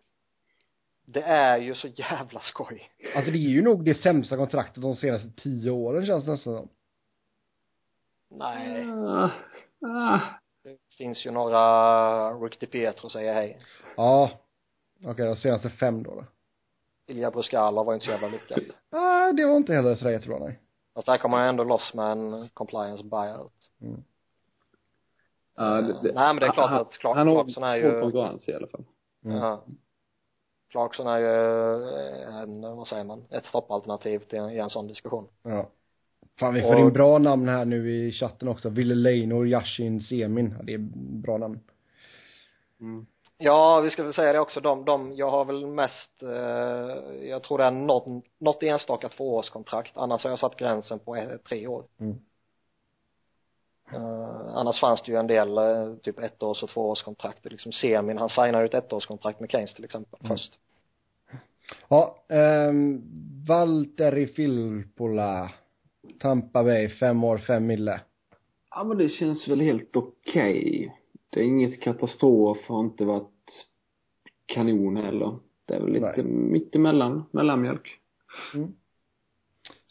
det 1.07 1.23
är 1.23 1.59
ju 1.59 1.75
så 1.75 1.89
jävla 1.89 2.41
skoj. 2.41 2.91
Alltså 3.17 3.31
det 3.31 3.39
är 3.39 3.51
ju 3.51 3.63
nog 3.63 3.85
det 3.85 3.95
sämsta 3.95 4.37
kontraktet 4.37 4.83
de 4.83 4.97
senaste 4.97 5.31
tio 5.43 5.71
åren 5.71 6.07
känns 6.07 6.25
det 6.25 6.31
nästan 6.31 6.57
som. 6.59 6.69
Nej. 8.31 8.85
Uh, 8.85 9.31
uh. 9.85 10.19
Det 10.65 10.77
finns 10.99 11.27
ju 11.27 11.31
några 11.31 12.31
Rick 12.31 12.61
DiPietro 12.61 13.11
säger 13.11 13.35
hej. 13.35 13.61
Ja, 13.97 14.31
Okej, 14.99 15.11
okay, 15.11 15.27
de 15.27 15.37
senaste 15.37 15.71
fem 15.71 16.03
då, 16.03 16.15
då. 16.15 16.25
Ilja 17.07 17.31
Bruscala 17.31 17.83
var 17.83 17.95
inte 17.95 18.07
så 18.07 18.13
jävla 18.13 18.29
lyckat. 18.29 18.63
Nej, 18.91 19.33
det 19.33 19.47
var 19.47 19.57
inte 19.57 19.75
heller 19.75 19.97
sådär 19.97 20.11
jättebra, 20.11 20.39
nej. 20.39 20.61
Fast 20.95 21.07
där 21.07 21.19
kommer 21.19 21.37
man 21.37 21.49
ändå 21.49 21.65
loss 21.65 21.95
med 21.95 22.11
en 22.11 22.49
compliance 22.49 23.05
buyout. 23.05 23.71
Mm. 23.81 24.05
Ja, 25.57 25.65
det, 25.65 25.93
det, 26.03 26.15
nej 26.15 26.35
men 26.35 26.37
det 26.37 26.47
är 26.47 26.53
klart 26.53 26.71
han, 26.71 26.81
att 26.81 26.93
Clark, 26.93 27.17
han 27.17 27.27
Clarkson 27.27 27.63
är 27.65 27.77
ju 27.77 27.91
Han 27.91 28.01
konkurrens 28.01 28.49
i 28.49 28.55
alla 28.55 28.67
fall. 28.67 28.85
Mm. 29.25 29.37
Ja. 29.37 29.65
Clarkson 30.71 31.07
är 31.07 31.19
ju 31.19 31.27
en, 32.43 32.61
vad 32.61 32.87
säger 32.87 33.05
man, 33.05 33.25
ett 33.31 33.47
stoppalternativ 33.47 34.19
till 34.19 34.39
en, 34.39 34.51
i 34.51 34.59
en 34.59 34.71
sån 34.71 34.87
diskussion. 34.87 35.29
Ja. 35.43 35.69
Fan 36.39 36.55
vi 36.55 36.63
får 36.63 36.75
och, 36.75 36.81
in 36.81 36.93
bra 36.93 37.19
namn 37.19 37.49
här 37.49 37.65
nu 37.65 37.93
i 37.93 38.13
chatten 38.13 38.49
också. 38.49 38.69
Ville 38.69 38.95
Leinor, 38.95 39.49
Yashin, 39.49 40.01
Semin. 40.01 40.55
Ja, 40.59 40.65
det 40.65 40.75
är 40.75 40.79
bra 41.23 41.39
namn. 41.39 41.61
Mm. 42.81 43.07
Ja, 43.41 43.81
vi 43.81 43.91
ska 43.91 44.03
väl 44.03 44.15
säga 44.15 44.33
det 44.33 44.41
också, 44.41 44.61
de, 44.61 44.85
de 44.85 45.17
jag 45.17 45.31
har 45.31 45.45
väl 45.45 45.67
mest, 45.67 46.23
eh, 46.23 47.29
jag 47.29 47.43
tror 47.43 47.59
det 47.59 47.65
är 47.65 47.71
något, 47.71 48.25
något 48.39 48.63
enstaka 48.63 49.09
tvåårskontrakt, 49.09 49.97
annars 49.97 50.25
har 50.25 50.31
jag 50.31 50.39
satt 50.39 50.57
gränsen 50.57 50.99
på 50.99 51.17
ett, 51.17 51.45
tre 51.45 51.67
år. 51.67 51.85
Mm. 52.01 52.19
Uh, 53.95 54.57
annars 54.57 54.81
fanns 54.81 55.03
det 55.03 55.13
ju 55.13 55.19
en 55.19 55.27
del, 55.27 55.59
uh, 55.59 55.97
typ 55.97 56.19
ettårs 56.19 56.63
och 56.63 56.69
tvåårskontrakt, 56.69 57.45
liksom 57.45 57.73
Semin, 57.73 58.19
han 58.19 58.29
signade 58.29 58.65
ut 58.65 58.75
ett 58.75 58.93
ettårskontrakt 58.93 59.41
med 59.41 59.51
Keynes 59.51 59.75
till 59.75 59.85
exempel, 59.85 60.21
mm. 60.21 60.29
först. 60.29 60.59
Ja, 61.89 62.25
um, 62.29 63.03
Valtteri 63.49 64.27
Filppula, 64.27 65.51
Tampa 66.21 66.65
Bay, 66.65 66.89
fem 66.89 67.25
år, 67.25 67.39
fem 67.39 67.67
mille. 67.67 68.01
Ja 68.71 68.85
men 68.85 68.99
det 68.99 69.09
känns 69.09 69.49
väl 69.49 69.61
helt 69.61 69.97
okej. 69.97 70.61
Okay. 70.61 70.98
Det 71.31 71.41
är 71.41 71.45
inget 71.45 71.81
katastrof, 71.81 72.59
har 72.69 72.81
inte 72.81 73.05
varit 73.05 73.67
kanon 74.47 74.97
heller. 74.97 75.39
Det 75.67 75.75
är 75.75 75.81
väl 75.81 75.93
lite 75.93 76.13
Nej. 76.17 76.25
mittemellan, 76.25 77.25
mellanmjölk. 77.31 77.99
Mm. 78.55 78.75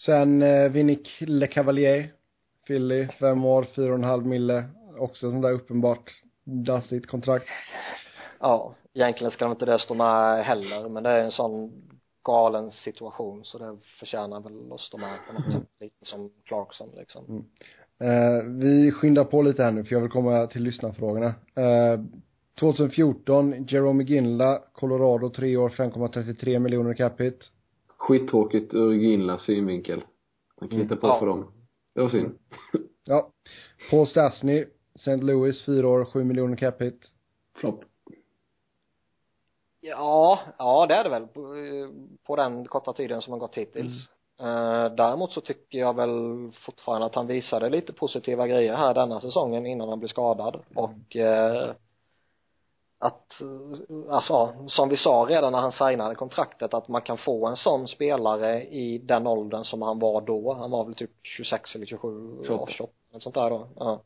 Sen 0.05 0.41
eh, 0.41 0.71
Vinnik 0.71 1.17
Le 1.19 1.47
Cavalier. 1.47 2.13
Philly, 2.67 3.07
fem 3.07 3.45
år, 3.45 3.67
fyra 3.75 3.89
och 3.89 3.97
en 3.97 4.03
halv 4.03 4.25
mille. 4.25 4.65
Också 4.99 5.31
sånt 5.31 5.41
där 5.41 5.51
uppenbart 5.51 6.11
dassigt 6.43 7.07
kontrakt. 7.07 7.47
Ja, 8.39 8.75
egentligen 8.93 9.31
ska 9.31 9.51
inte 9.51 9.65
det 9.65 9.79
stå 9.79 9.93
med 9.93 10.45
heller, 10.45 10.89
men 10.89 11.03
det 11.03 11.09
är 11.09 11.23
en 11.23 11.31
sån 11.31 11.71
galen 12.23 12.71
situation 12.71 13.45
så 13.45 13.57
det 13.57 13.77
förtjänar 13.99 14.41
väl 14.41 14.71
att 14.71 14.79
stå 14.79 14.97
med 14.97 15.19
på 15.27 15.33
något 15.33 15.51
sätt, 15.51 15.69
lite 15.79 16.05
som 16.05 16.31
Clarkson 16.43 16.89
liksom. 16.95 17.25
Mm. 17.25 17.43
Eh, 17.99 18.43
vi 18.59 18.91
skyndar 18.91 19.23
på 19.23 19.41
lite 19.41 19.63
här 19.63 19.71
nu 19.71 19.83
för 19.83 19.93
jag 19.95 20.01
vill 20.01 20.11
komma 20.11 20.47
till 20.47 20.63
lyssnarfrågorna. 20.63 21.27
Eh, 21.55 21.99
2014, 22.59 23.65
Jerome 23.67 24.03
Ginla, 24.03 24.59
Colorado, 24.73 25.29
tre 25.29 25.57
år, 25.57 25.69
5,33 25.69 26.59
miljoner 26.59 26.93
capita. 26.93 27.45
Skittråkigt 27.97 28.73
ur 28.73 28.91
Ginlas 28.93 29.41
synvinkel. 29.41 30.03
Han 30.59 30.69
kan 30.69 30.75
Mm. 30.77 30.87
hitta 30.89 31.01
på 31.01 31.07
Ja. 31.07 31.19
för 31.19 31.25
dem. 31.25 31.51
Det 31.95 32.01
var 32.01 32.09
synd. 32.09 32.37
Ja. 33.03 33.29
Paul 33.89 34.07
Stastny, 34.07 34.65
St. 34.95 35.15
Louis, 35.17 35.61
fyra 35.65 35.87
år, 35.87 36.05
7 36.05 36.23
miljoner 36.23 36.55
capita. 36.55 37.07
Flopp. 37.55 37.83
Ja, 39.79 40.39
ja 40.57 40.85
det 40.85 40.93
är 40.95 41.03
det 41.03 41.09
väl 41.09 41.27
på, 41.27 41.41
på 42.27 42.35
den 42.35 42.65
korta 42.65 42.93
tiden 42.93 43.21
som 43.21 43.33
har 43.33 43.39
gått 43.39 43.55
hittills. 43.57 44.09
Eh, 44.39 44.95
däremot 44.95 45.31
så 45.31 45.41
tycker 45.41 45.79
jag 45.79 45.95
väl 45.95 46.11
fortfarande 46.65 47.05
att 47.05 47.15
han 47.15 47.27
visade 47.27 47.69
lite 47.69 47.93
positiva 47.93 48.47
grejer 48.47 48.75
här 48.75 48.93
denna 48.93 49.21
säsongen 49.21 49.65
innan 49.65 49.89
han 49.89 49.99
blev 49.99 50.09
skadad 50.09 50.59
och 50.75 51.15
eh, 51.15 51.69
att, 52.99 53.41
eh, 53.41 54.13
alltså 54.13 54.53
som 54.67 54.89
vi 54.89 54.97
sa 54.97 55.25
redan 55.29 55.51
när 55.51 55.59
han 55.59 55.71
signade 55.71 56.15
kontraktet 56.15 56.73
att 56.73 56.87
man 56.87 57.01
kan 57.01 57.17
få 57.17 57.47
en 57.47 57.55
sån 57.55 57.87
spelare 57.87 58.63
i 58.63 58.97
den 58.97 59.27
åldern 59.27 59.63
som 59.63 59.81
han 59.81 59.99
var 59.99 60.21
då. 60.21 60.53
Han 60.53 60.71
var 60.71 60.85
väl 60.85 60.95
typ 60.95 61.11
26 61.23 61.75
eller 61.75 61.85
27, 61.85 62.43
28. 62.47 62.63
ja, 62.67 62.73
28 62.77 62.93
något 63.13 63.23
sånt 63.23 63.35
där 63.35 63.49
då. 63.49 63.67
Ja. 63.75 64.01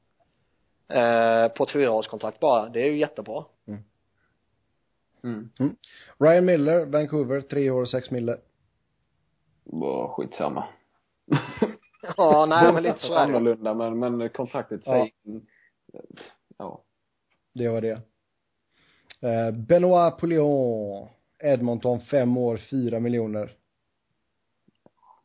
Eh, 0.96 1.48
på 1.48 1.64
ett 1.64 1.72
fyraårskontrakt 1.72 2.40
bara. 2.40 2.70
Det 2.70 2.82
är 2.82 2.92
ju 2.92 2.98
jättebra. 2.98 3.46
Mm. 3.68 3.84
Ryan 6.18 6.46
Miller, 6.46 6.86
Vancouver, 6.86 7.42
tre 7.42 7.70
år, 7.70 7.86
6 7.86 8.12
mille. 8.12 8.38
Var 9.72 10.08
skitsamma. 10.08 10.64
Ja, 12.18 12.46
nej 12.50 12.74
men 12.74 12.84
lite 12.84 13.00
så 13.00 13.14
är 13.14 13.18
det 13.18 13.22
annorlunda 13.38 13.74
men, 13.74 14.00
men 14.00 14.30
kontraktet 14.30 14.82
Ja. 14.86 14.92
säger 14.92 15.12
ja. 16.58 16.82
Det 17.54 17.68
var 17.70 17.82
det. 17.82 18.02
Eh, 19.22 19.52
Benoit 19.52 20.18
Poulion, 20.18 21.08
Edmonton, 21.40 22.00
fem 22.02 22.38
år, 22.38 22.58
4 22.58 23.00
miljoner. 23.00 23.56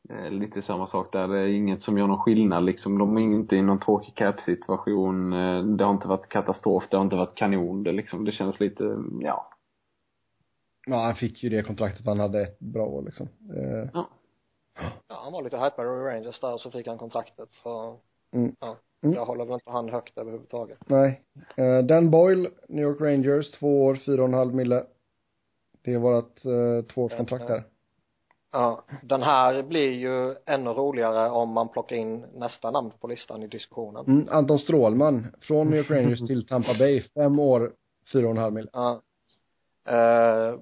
Är 0.08 0.30
lite 0.30 0.62
samma 0.62 0.86
sak 0.86 1.12
där. 1.12 1.28
Det 1.28 1.38
är 1.38 1.46
inget 1.46 1.82
som 1.82 1.98
gör 1.98 2.06
någon 2.06 2.18
skillnad 2.22 2.64
liksom. 2.64 2.98
De 2.98 3.16
är 3.16 3.20
inte 3.20 3.56
i 3.56 3.62
någon 3.62 3.80
tråkig 3.80 4.14
cap-situation. 4.14 5.32
Eh, 5.32 5.62
Det 5.64 5.84
har 5.84 5.92
inte 5.92 6.08
varit 6.08 6.28
katastrof. 6.28 6.84
Det 6.90 6.96
har 6.96 7.04
inte 7.04 7.16
varit 7.16 7.34
kanon. 7.34 7.82
Det 7.82 7.92
liksom, 7.92 8.24
det 8.24 8.32
känns 8.32 8.60
lite, 8.60 8.96
ja. 9.20 9.50
Ja, 10.86 10.96
han 11.04 11.14
fick 11.14 11.42
ju 11.42 11.48
det 11.48 11.62
kontraktet 11.62 12.06
han 12.06 12.20
hade 12.20 12.42
ett 12.42 12.58
bra 12.58 12.86
år 12.86 13.02
liksom. 13.02 13.28
Eh, 13.56 13.90
Ja. 13.94 14.08
Ja, 15.08 15.14
han 15.24 15.32
var 15.32 15.42
lite 15.42 15.58
hypad 15.58 15.86
i 15.86 15.88
Rangers 15.88 16.40
där 16.40 16.54
och 16.54 16.60
så 16.60 16.70
fick 16.70 16.86
han 16.86 16.98
kontraktet 16.98 17.56
för, 17.62 17.96
Mm. 18.32 18.56
ja, 18.60 18.76
Mm. 19.04 19.14
jag 19.16 19.24
håller 19.26 19.44
väl 19.44 19.54
inte 19.54 19.70
han 19.70 19.88
högt 19.88 20.18
överhuvudtaget. 20.18 20.78
nej. 20.86 21.22
Eh, 21.56 21.78
Dan 21.84 22.10
Boyle, 22.10 22.48
New 22.68 22.84
York 22.84 23.00
Rangers, 23.00 23.50
två 23.50 23.84
år, 23.84 23.94
fyra 23.94 24.22
och 24.22 24.28
en 24.28 24.34
halv 24.34 24.54
mille. 24.54 24.84
Det 25.82 25.92
är 25.94 25.98
vårat 25.98 26.44
eh, 26.44 26.86
tvåårskontrakt 26.86 27.46
där. 27.46 27.64
Ja, 28.52 28.84
den 29.02 29.22
här 29.22 29.62
blir 29.62 29.90
ju 29.92 30.34
ännu 30.46 30.70
roligare 30.70 31.30
om 31.30 31.48
man 31.52 31.68
plockar 31.68 31.96
in 31.96 32.20
nästa 32.34 32.70
namn 32.70 32.90
på 33.00 33.06
listan 33.06 33.42
i 33.42 33.46
diskussionen. 33.46 34.04
Mm, 34.06 34.28
Anton 34.30 34.58
Strålman, 34.58 35.26
från 35.40 35.66
New 35.70 35.76
York 35.78 35.90
Rangers 35.90 36.20
till 36.26 36.46
Tampa 36.46 36.74
Bay, 36.78 37.02
fem 37.14 37.38
år, 37.38 37.72
fyra 38.12 38.24
och 38.26 38.30
en 38.32 38.38
halv 38.38 38.54
mille. 38.54 38.68
Ja. 38.72 39.00
Eh, 39.88 40.58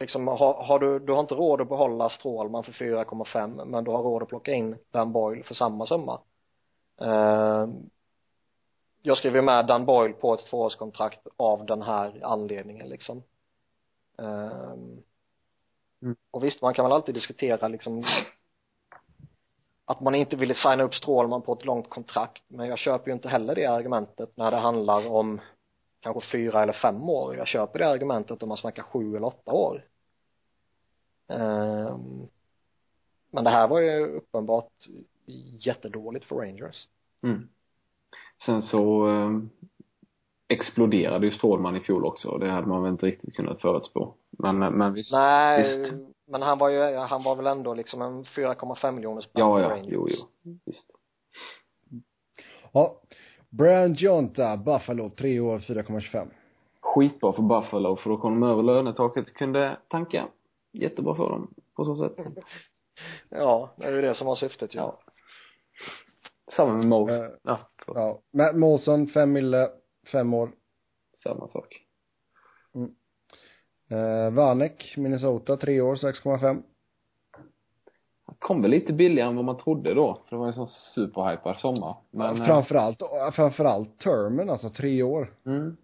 liksom, 0.00 0.28
har, 0.28 0.64
har 0.64 0.78
du, 0.78 0.98
du 0.98 1.12
har 1.12 1.20
inte 1.20 1.34
råd 1.34 1.60
att 1.60 1.68
behålla 1.68 2.08
Strålman 2.08 2.64
för 2.64 2.72
4,5 2.72 3.64
men 3.64 3.84
du 3.84 3.90
har 3.90 4.02
råd 4.02 4.22
att 4.22 4.28
plocka 4.28 4.52
in 4.52 4.76
Dan 4.90 5.12
Boyle 5.12 5.44
för 5.44 5.54
samma 5.54 5.86
summa. 5.86 6.20
Eh, 7.00 7.66
jag 9.02 9.18
skriver 9.18 9.42
med 9.42 9.66
Dan 9.66 9.84
Boyle 9.84 10.14
på 10.14 10.34
ett 10.34 10.46
tvåårskontrakt 10.46 11.26
av 11.36 11.66
den 11.66 11.82
här 11.82 12.20
anledningen 12.22 12.88
liksom. 12.88 13.22
Eh, 14.18 14.74
och 16.30 16.44
visst, 16.44 16.62
man 16.62 16.74
kan 16.74 16.84
väl 16.84 16.92
alltid 16.92 17.14
diskutera 17.14 17.68
liksom 17.68 18.04
att 19.84 20.00
man 20.00 20.14
inte 20.14 20.36
ville 20.36 20.54
signa 20.54 20.82
upp 20.82 20.94
Strålman 20.94 21.42
på 21.42 21.52
ett 21.52 21.64
långt 21.64 21.90
kontrakt 21.90 22.42
men 22.48 22.68
jag 22.68 22.78
köper 22.78 23.08
ju 23.08 23.14
inte 23.14 23.28
heller 23.28 23.54
det 23.54 23.66
argumentet 23.66 24.36
när 24.36 24.50
det 24.50 24.56
handlar 24.56 25.08
om 25.08 25.40
kanske 26.04 26.30
fyra 26.30 26.62
eller 26.62 26.72
fem 26.72 27.08
år. 27.08 27.36
Jag 27.36 27.46
köper 27.46 27.78
det 27.78 27.88
argumentet 27.88 28.42
om 28.42 28.48
man 28.48 28.58
snackar 28.58 28.82
sju 28.82 29.16
eller 29.16 29.26
åtta 29.26 29.52
år. 29.52 29.84
Ehm, 31.28 32.28
men 33.30 33.44
det 33.44 33.50
här 33.50 33.68
var 33.68 33.80
ju 33.80 34.06
uppenbart 34.06 34.72
jättedåligt 35.58 36.24
för 36.24 36.36
Rangers. 36.36 36.88
Mm. 37.22 37.48
Sen 38.46 38.62
så 38.62 39.08
eh, 39.08 39.30
exploderade 40.48 41.26
ju 41.26 41.32
Strålman 41.32 41.76
i 41.76 41.80
fjol 41.80 42.04
också. 42.04 42.38
Det 42.38 42.50
hade 42.50 42.66
man 42.66 42.82
väl 42.82 42.92
inte 42.92 43.06
riktigt 43.06 43.34
kunnat 43.34 43.60
förutspå. 43.60 44.14
Men, 44.30 44.58
men 44.58 44.94
visst. 44.94 45.12
Nej, 45.12 45.78
visst. 45.78 45.92
men 46.26 46.42
han 46.42 46.58
var 46.58 46.68
ju, 46.68 46.96
han 46.96 47.22
var 47.22 47.36
väl 47.36 47.46
ändå 47.46 47.74
liksom 47.74 48.02
en 48.02 48.24
4,5 48.24 48.92
miljoners 48.92 49.28
Ja, 49.32 49.56
för 49.56 49.62
ja. 49.62 49.70
Rangers. 49.70 49.88
Jo, 49.88 50.08
jo. 50.10 50.58
Visst. 50.64 50.90
Ja. 52.72 53.00
Brian 53.58 53.94
Jonta, 53.94 54.56
Buffalo, 54.56 55.10
tre 55.10 55.40
år, 55.40 55.58
4,25. 55.58 56.28
Skitbra 56.80 57.32
för 57.32 57.42
Buffalo 57.42 57.96
för 57.96 58.10
då 58.10 58.16
kom 58.16 58.40
de 58.40 58.48
över 58.50 58.62
lönetaket 58.62 59.28
och 59.28 59.34
kunde 59.36 59.76
tanka. 59.88 60.28
Jättebra 60.72 61.14
för 61.14 61.30
dem 61.30 61.54
på 61.76 61.84
så 61.84 61.96
sätt. 61.96 62.12
Ja, 63.28 63.74
det 63.76 63.84
är 63.86 63.92
ju 63.92 64.02
det 64.02 64.14
som 64.14 64.26
var 64.26 64.36
syftet 64.36 64.74
ju. 64.74 64.78
Ja. 64.78 65.00
Samma 66.56 66.72
med 66.74 66.86
Mo. 66.86 67.08
Eh, 67.10 67.24
Ja, 67.42 67.58
förlåt. 67.78 67.96
Ja. 67.96 68.20
Matt 68.32 68.56
Molson, 68.56 69.08
fem 69.08 69.32
mille, 69.32 69.68
fem 70.12 70.34
år. 70.34 70.50
Samma 71.22 71.48
sak. 71.48 71.80
Eh, 73.90 74.34
Vanek, 74.34 74.94
Minnesota, 74.96 75.56
tre 75.56 75.80
år, 75.80 75.94
6,5. 75.96 76.62
Han 78.26 78.36
kom 78.38 78.62
väl 78.62 78.70
lite 78.70 78.92
billigare 78.92 79.28
än 79.28 79.36
vad 79.36 79.44
man 79.44 79.56
trodde 79.56 79.94
då. 79.94 80.18
För 80.28 80.36
det 80.36 80.40
var 80.40 80.46
en 80.46 80.52
sån 80.52 80.66
superhypad 80.66 81.58
sommar. 81.58 81.96
Men, 82.10 82.36
eh, 82.36 82.46
framförallt, 82.46 83.02
framförallt 83.32 83.98
termen, 83.98 84.50
alltså 84.50 84.70
tre 84.70 85.02
år. 85.02 85.32
Mm. 85.46 85.76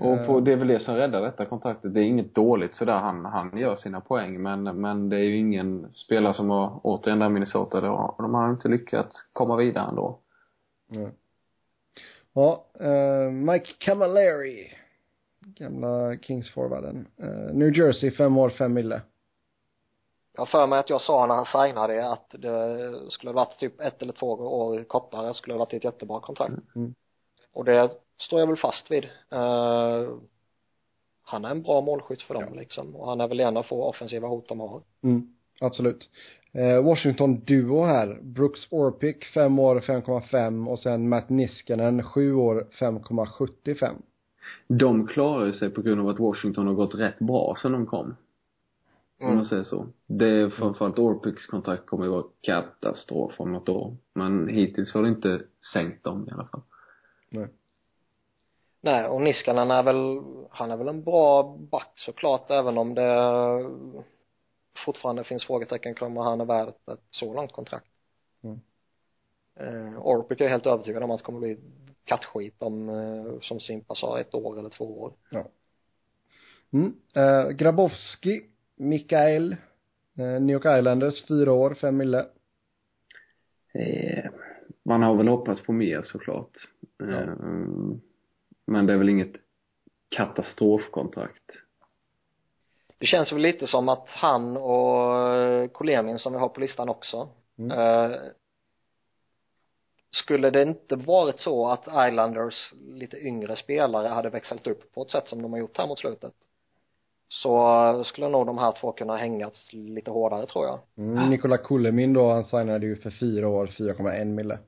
Och 0.00 0.26
på, 0.26 0.40
det 0.40 0.52
är 0.52 0.56
väl 0.56 0.68
det 0.68 0.80
som 0.80 0.94
räddar 0.94 1.22
detta 1.22 1.44
kontraktet. 1.44 1.94
Det 1.94 2.00
är 2.00 2.04
inget 2.04 2.34
dåligt 2.34 2.74
sådär. 2.74 2.98
Han, 2.98 3.24
han 3.24 3.58
gör 3.58 3.76
sina 3.76 4.00
poäng. 4.00 4.42
Men, 4.42 4.80
men 4.80 5.08
det 5.08 5.16
är 5.16 5.24
ju 5.24 5.36
ingen 5.36 5.92
spelare 5.92 6.34
som 6.34 6.50
har, 6.50 6.80
återigen 6.82 7.18
där 7.18 7.28
Minnesota, 7.28 7.80
då, 7.80 8.14
de 8.18 8.34
har 8.34 8.50
inte 8.50 8.68
lyckats 8.68 9.30
komma 9.32 9.56
vidare 9.56 9.88
ändå. 9.88 10.18
Mm. 10.92 11.10
Ja, 12.32 12.64
eh, 12.80 13.30
Mike 13.30 13.72
Camilleri. 13.78 14.72
Gamla 15.40 16.16
Kings-forwarden. 16.16 17.06
Eh, 17.16 17.54
New 17.54 17.76
Jersey, 17.76 18.10
fem 18.10 18.38
år, 18.38 18.50
fem 18.50 18.74
mille. 18.74 19.00
Jag 20.36 20.40
har 20.40 20.46
för 20.46 20.66
mig 20.66 20.78
att 20.78 20.90
jag 20.90 21.00
sa 21.00 21.26
när 21.26 21.34
han 21.34 21.66
signade 21.66 21.94
det 21.94 22.12
att 22.12 22.30
det 22.30 23.10
skulle 23.10 23.30
ha 23.30 23.44
varit 23.44 23.58
typ 23.58 23.80
ett 23.80 24.02
eller 24.02 24.12
två 24.12 24.26
år 24.26 24.84
kortare 24.84 25.34
skulle 25.34 25.54
ha 25.54 25.58
varit 25.58 25.72
ett 25.72 25.84
jättebra 25.84 26.20
kontrakt. 26.20 26.76
Mm. 26.76 26.94
Och 27.52 27.64
det 27.64 27.90
står 28.18 28.40
jag 28.40 28.46
väl 28.46 28.56
fast 28.56 28.90
vid. 28.90 29.04
Eh, 29.30 30.08
han 31.22 31.44
är 31.44 31.50
en 31.50 31.62
bra 31.62 31.80
målskytt 31.80 32.22
för 32.22 32.34
dem 32.34 32.54
liksom 32.54 32.96
och 32.96 33.08
han 33.08 33.20
är 33.20 33.28
väl 33.28 33.40
en 33.40 33.56
av 33.56 33.62
få 33.62 33.84
offensiva 33.84 34.28
hot 34.28 34.48
de 34.48 34.60
har. 34.60 34.82
Mm, 35.02 35.34
absolut. 35.60 36.10
Eh, 36.52 36.84
Washington-duo 36.84 37.84
här. 37.84 38.18
Brooks 38.22 38.60
Orpik, 38.70 39.24
fem 39.24 39.58
år, 39.58 39.80
5,5 39.80 40.68
och 40.68 40.78
sen 40.78 41.08
Matt 41.08 41.28
Niskanen, 41.28 42.02
sju 42.02 42.34
år, 42.34 42.66
5,75. 42.80 43.94
De 44.68 45.06
klarar 45.06 45.52
sig 45.52 45.70
på 45.70 45.82
grund 45.82 46.00
av 46.00 46.08
att 46.08 46.18
Washington 46.18 46.66
har 46.66 46.74
gått 46.74 46.94
rätt 46.94 47.18
bra 47.18 47.56
sen 47.62 47.72
de 47.72 47.86
kom. 47.86 48.14
Om 49.18 49.26
Mm. 49.26 49.36
man 49.36 49.46
säger 49.46 49.62
så. 49.64 49.86
Det 50.06 50.28
är 50.28 50.50
framförallt 50.50 50.98
Orpics 50.98 51.46
kontrakt 51.46 51.86
kommer 51.86 52.04
ju 52.04 52.10
vara 52.10 52.24
katastrof 52.40 53.34
om 53.40 53.52
något 53.52 53.68
år. 53.68 53.96
Men 54.12 54.48
hittills 54.48 54.94
har 54.94 55.02
det 55.02 55.08
inte 55.08 55.40
sänkt 55.72 56.04
dem 56.04 56.28
i 56.28 56.32
alla 56.32 56.46
fall. 56.46 56.62
Nej, 58.80 59.06
och 59.08 59.22
Niskanen 59.22 59.70
är 59.70 59.82
väl, 59.82 60.22
han 60.50 60.70
är 60.70 60.76
väl 60.76 60.88
en 60.88 61.02
bra 61.04 61.56
back 61.58 61.92
såklart 61.94 62.50
även 62.50 62.78
om 62.78 62.94
det 62.94 63.64
fortfarande 64.84 65.24
finns 65.24 65.44
frågetecken 65.44 65.94
kring 65.94 66.06
om 66.06 66.16
han 66.16 66.40
är 66.40 66.44
värd 66.44 66.68
ett 66.68 67.00
så 67.10 67.34
långt 67.34 67.52
kontrakt. 67.52 67.86
Mm. 68.42 68.60
Eh, 69.60 70.06
Orpik 70.06 70.40
är 70.40 70.48
helt 70.48 70.66
övertygad 70.66 71.02
om 71.02 71.10
att 71.10 71.18
det 71.18 71.24
kommer 71.24 71.40
bli 71.40 71.58
kattskit 72.04 72.62
om, 72.62 72.88
eh, 72.88 73.40
som 73.40 73.60
Simpa 73.60 73.94
sa, 73.94 74.20
ett 74.20 74.34
år 74.34 74.58
eller 74.58 74.70
två 74.70 75.02
år. 75.02 75.12
Mm. 76.72 76.94
Eh, 77.14 77.48
Grabowski, 77.50 78.42
Mikael, 78.76 79.52
eh, 80.18 80.40
New 80.40 80.50
York 80.54 80.78
Islanders, 80.78 81.24
fyra 81.24 81.52
år, 81.52 81.74
fem 81.74 81.96
mille. 81.96 82.26
eh, 83.74 84.30
man 84.82 85.02
har 85.02 85.14
väl 85.14 85.28
hoppats 85.28 85.62
på 85.62 85.72
mer 85.72 86.02
såklart. 86.02 86.50
Ja. 86.98 87.04
Eh, 87.06 87.34
men 88.66 88.86
det 88.86 88.92
är 88.92 88.96
väl 88.98 89.08
inget 89.08 89.32
katastrofkontrakt. 90.08 91.42
Det 92.98 93.06
känns 93.06 93.32
väl 93.32 93.40
lite 93.42 93.66
som 93.66 93.88
att 93.88 94.08
han 94.08 94.56
och 94.56 95.72
Kolemin 95.72 96.18
som 96.18 96.32
vi 96.32 96.38
har 96.38 96.48
på 96.48 96.60
listan 96.60 96.88
också 96.88 97.28
Mm. 97.58 97.78
eh, 97.78 98.16
skulle 100.10 100.50
det 100.50 100.62
inte 100.62 100.96
varit 100.96 101.40
så 101.40 101.68
att 101.68 101.86
Islanders 102.08 102.72
lite 102.78 103.16
yngre 103.16 103.56
spelare 103.56 104.08
hade 104.08 104.30
växlat 104.30 104.66
upp 104.66 104.92
på 104.94 105.02
ett 105.02 105.10
sätt 105.10 105.28
som 105.28 105.42
de 105.42 105.52
har 105.52 105.60
gjort 105.60 105.78
här 105.78 105.86
mot 105.86 105.98
slutet 105.98 106.32
så 107.28 108.04
skulle 108.04 108.28
nog 108.28 108.46
de 108.46 108.58
här 108.58 108.72
två 108.72 108.92
kunna 108.92 109.16
hängas 109.16 109.68
lite 109.72 110.10
hårdare 110.10 110.46
tror 110.46 110.64
jag 110.66 110.78
Mm, 110.96 111.30
Nikola 111.30 111.56
Kulemin 111.58 112.12
då, 112.12 112.30
han 112.32 112.44
signade 112.44 112.86
ju 112.86 112.96
för 112.96 113.10
fyra 113.10 113.48
år, 113.48 113.66
4,1 113.66 114.24
mille. 114.24 114.58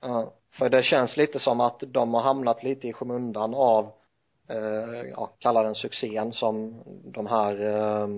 Ja, 0.00 0.32
för 0.58 0.68
det 0.68 0.82
känns 0.82 1.16
lite 1.16 1.38
som 1.38 1.60
att 1.60 1.82
de 1.86 2.14
har 2.14 2.20
hamnat 2.20 2.62
lite 2.62 2.88
i 2.88 2.92
skymundan 2.92 3.54
av 3.54 3.92
eh, 4.48 5.10
ja, 5.10 5.30
kalla 5.38 5.62
den 5.62 5.74
succén 5.74 6.32
som 6.32 6.82
de 7.04 7.26
här 7.26 7.60
eh, 7.60 8.08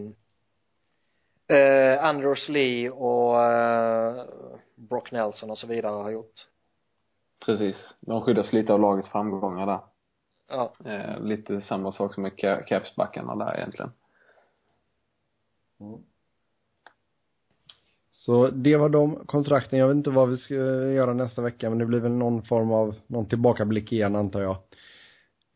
eh, 1.58 2.04
Anders 2.04 2.48
Lee 2.48 2.90
och 2.90 3.42
eh, 3.42 4.24
Brock 4.74 5.12
Nelson 5.12 5.50
och 5.50 5.58
så 5.58 5.66
vidare 5.66 5.92
har 5.92 6.10
gjort 6.10 6.46
Precis. 7.46 7.76
De 8.00 8.20
skyddas 8.22 8.52
lite 8.52 8.72
av 8.72 8.80
lagets 8.80 9.08
framgångar 9.08 9.66
där. 9.66 9.78
Ja, 10.48 10.74
Eh, 10.84 11.20
lite 11.20 11.60
samma 11.60 11.92
sak 11.92 12.14
som 12.14 12.22
med 12.22 12.38
Capsbackarna 12.66 13.36
där 13.36 13.56
egentligen. 13.56 13.90
Så 18.12 18.50
det 18.50 18.76
var 18.76 18.88
de 18.88 19.26
kontrakten. 19.26 19.78
Jag 19.78 19.88
vet 19.88 19.96
inte 19.96 20.10
vad 20.10 20.28
vi 20.28 20.36
ska 20.36 20.54
göra 20.54 21.14
nästa 21.14 21.42
vecka, 21.42 21.70
men 21.70 21.78
det 21.78 21.86
blir 21.86 22.00
väl 22.00 22.12
någon 22.12 22.42
form 22.42 22.72
av, 22.72 22.94
någon 23.06 23.28
tillbakablick 23.28 23.92
igen 23.92 24.16
antar 24.16 24.42
jag. 24.42 24.56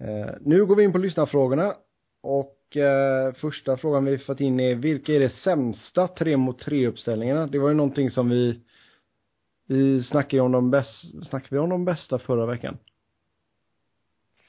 Eh, 0.01 0.35
nu 0.41 0.67
går 0.67 0.77
vi 0.77 0.85
in 0.85 0.93
på 0.93 0.99
lyssnarfrågorna. 0.99 1.75
Och 2.23 2.77
eh, 2.77 3.35
första 3.35 3.77
frågan 3.77 4.05
vi 4.05 4.19
fått 4.19 4.41
in 4.41 4.61
är, 4.61 4.75
vilka 4.75 5.13
är 5.15 5.21
det 5.21 5.37
sämsta 5.37 6.09
tre 6.09 6.37
mot 6.37 6.59
tre 6.59 6.87
uppställningarna? 6.87 7.47
Det 7.47 7.59
var 7.59 7.69
ju 7.69 7.75
någonting 7.75 8.11
som 8.11 8.29
vi, 8.29 8.61
vi 9.67 10.03
snackade 10.03 10.43
om 10.43 10.53
de 10.53 10.71
bästa, 10.71 11.25
snackade 11.25 11.55
vi 11.55 11.59
om 11.59 11.71
de 11.71 11.85
bästa 11.85 12.19
förra 12.19 12.47
veckan? 12.47 12.79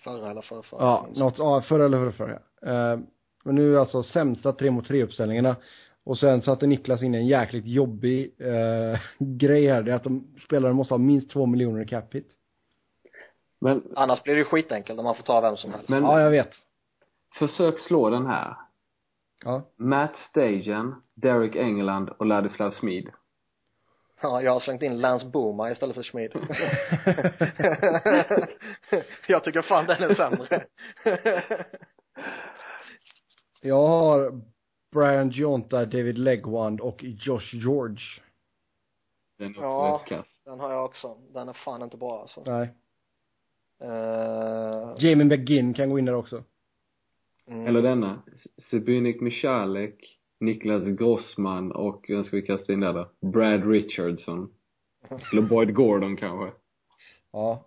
Förra 0.04 0.32
eller 0.32 0.42
förra, 0.42 0.64
förra 0.64 0.82
Ja, 0.82 1.04
minns. 1.06 1.20
något, 1.20 1.38
ja, 1.38 1.62
förra 1.62 1.86
eller 1.86 1.98
förra, 1.98 2.12
förra. 2.12 2.92
Eh, 2.94 3.00
men 3.44 3.56
nu 3.56 3.76
är 3.76 3.80
alltså 3.80 4.04
sämsta 4.04 4.54
tre 4.54 4.72
mot 4.72 4.88
tre 4.88 5.04
uppställningarna. 5.04 5.56
Och 6.04 6.18
sen 6.18 6.42
satte 6.42 6.68
Niklas 6.68 7.04
in 7.04 7.16
en 7.16 7.28
jäkligt 7.28 7.66
jobbig 7.68 8.36
eh, 8.38 9.00
grej 9.20 9.68
här, 9.68 9.84
det 9.84 9.92
är 9.92 9.96
att 9.96 10.04
de 10.04 10.28
spelare 10.46 10.74
måste 10.74 10.94
ha 10.94 11.00
minst 11.00 11.32
två 11.32 11.46
miljoner 11.46 11.82
i 11.82 11.86
cap 11.86 12.16
hit. 12.16 12.30
Men, 13.62 13.84
annars 13.96 14.24
blir 14.24 14.34
det 14.34 14.40
ju 14.40 14.46
skitenkelt 14.46 15.00
om 15.00 15.06
man 15.06 15.16
får 15.16 15.24
ta 15.24 15.42
vem 15.42 15.58
som 15.58 15.72
helst 15.72 15.90
men 15.90 16.04
Ja, 16.04 16.22
jag 16.22 16.30
vet. 16.32 16.50
försök 17.40 17.80
slå 17.80 18.10
den 18.10 18.26
här. 18.26 18.56
Ja. 19.46 19.62
Matt 19.78 20.16
Stajan, 20.30 21.02
Derek 21.16 21.56
England 21.56 22.10
och 22.10 22.26
Ladislav 22.26 22.72
Smid. 22.72 23.10
ja, 24.22 24.42
jag 24.42 24.52
har 24.52 24.60
slängt 24.60 24.82
in 24.84 24.98
Lance 24.98 25.26
Boma 25.26 25.72
istället 25.72 25.96
för 25.96 26.04
Schmid 26.04 26.32
jag 29.28 29.44
tycker 29.44 29.62
fan 29.62 29.86
den 29.86 30.04
är 30.04 30.16
sämre 30.16 30.66
Jag 33.62 33.88
har 33.88 34.42
Brian 34.92 35.30
Gionta, 35.30 35.86
David 35.86 36.18
Legwand 36.18 36.82
och 36.82 37.04
Josh 37.04 37.56
George. 37.56 38.04
Den 39.38 39.48
är 39.48 39.52
också 39.58 39.62
Ja. 39.62 40.04
kass. 40.08 40.28
den 40.46 40.60
har 40.60 40.72
jag 40.72 40.86
också 40.86 41.18
den 41.34 41.50
är 41.50 41.54
fan 41.54 41.84
inte 41.84 41.98
bra 41.98 42.22
alltså 42.22 42.44
Nej. 42.46 42.70
uh, 43.84 44.96
Jamie 44.98 45.26
McGinn 45.26 45.74
kan 45.74 45.90
gå 45.90 46.00
in 46.00 46.06
där 46.06 46.14
också. 46.16 46.44
mm. 47.48 47.68
Eller 47.68 47.82
denna. 47.82 48.22
Sebunik 48.72 49.22
Michalek, 49.22 50.19
Niklas 50.40 50.86
Grossman 50.86 51.72
och 51.72 52.06
vem 52.08 52.24
ska 52.24 52.36
vi 52.36 52.42
kasta 52.42 52.74
in 52.74 52.80
där 52.80 52.94
då? 52.94 53.10
Brad 53.28 53.72
Richardson. 53.72 54.54
Eller 55.32 55.42
Boyd 55.50 55.74
Gordon 55.74 56.18
kanske. 56.18 56.58
Ja. 57.32 57.66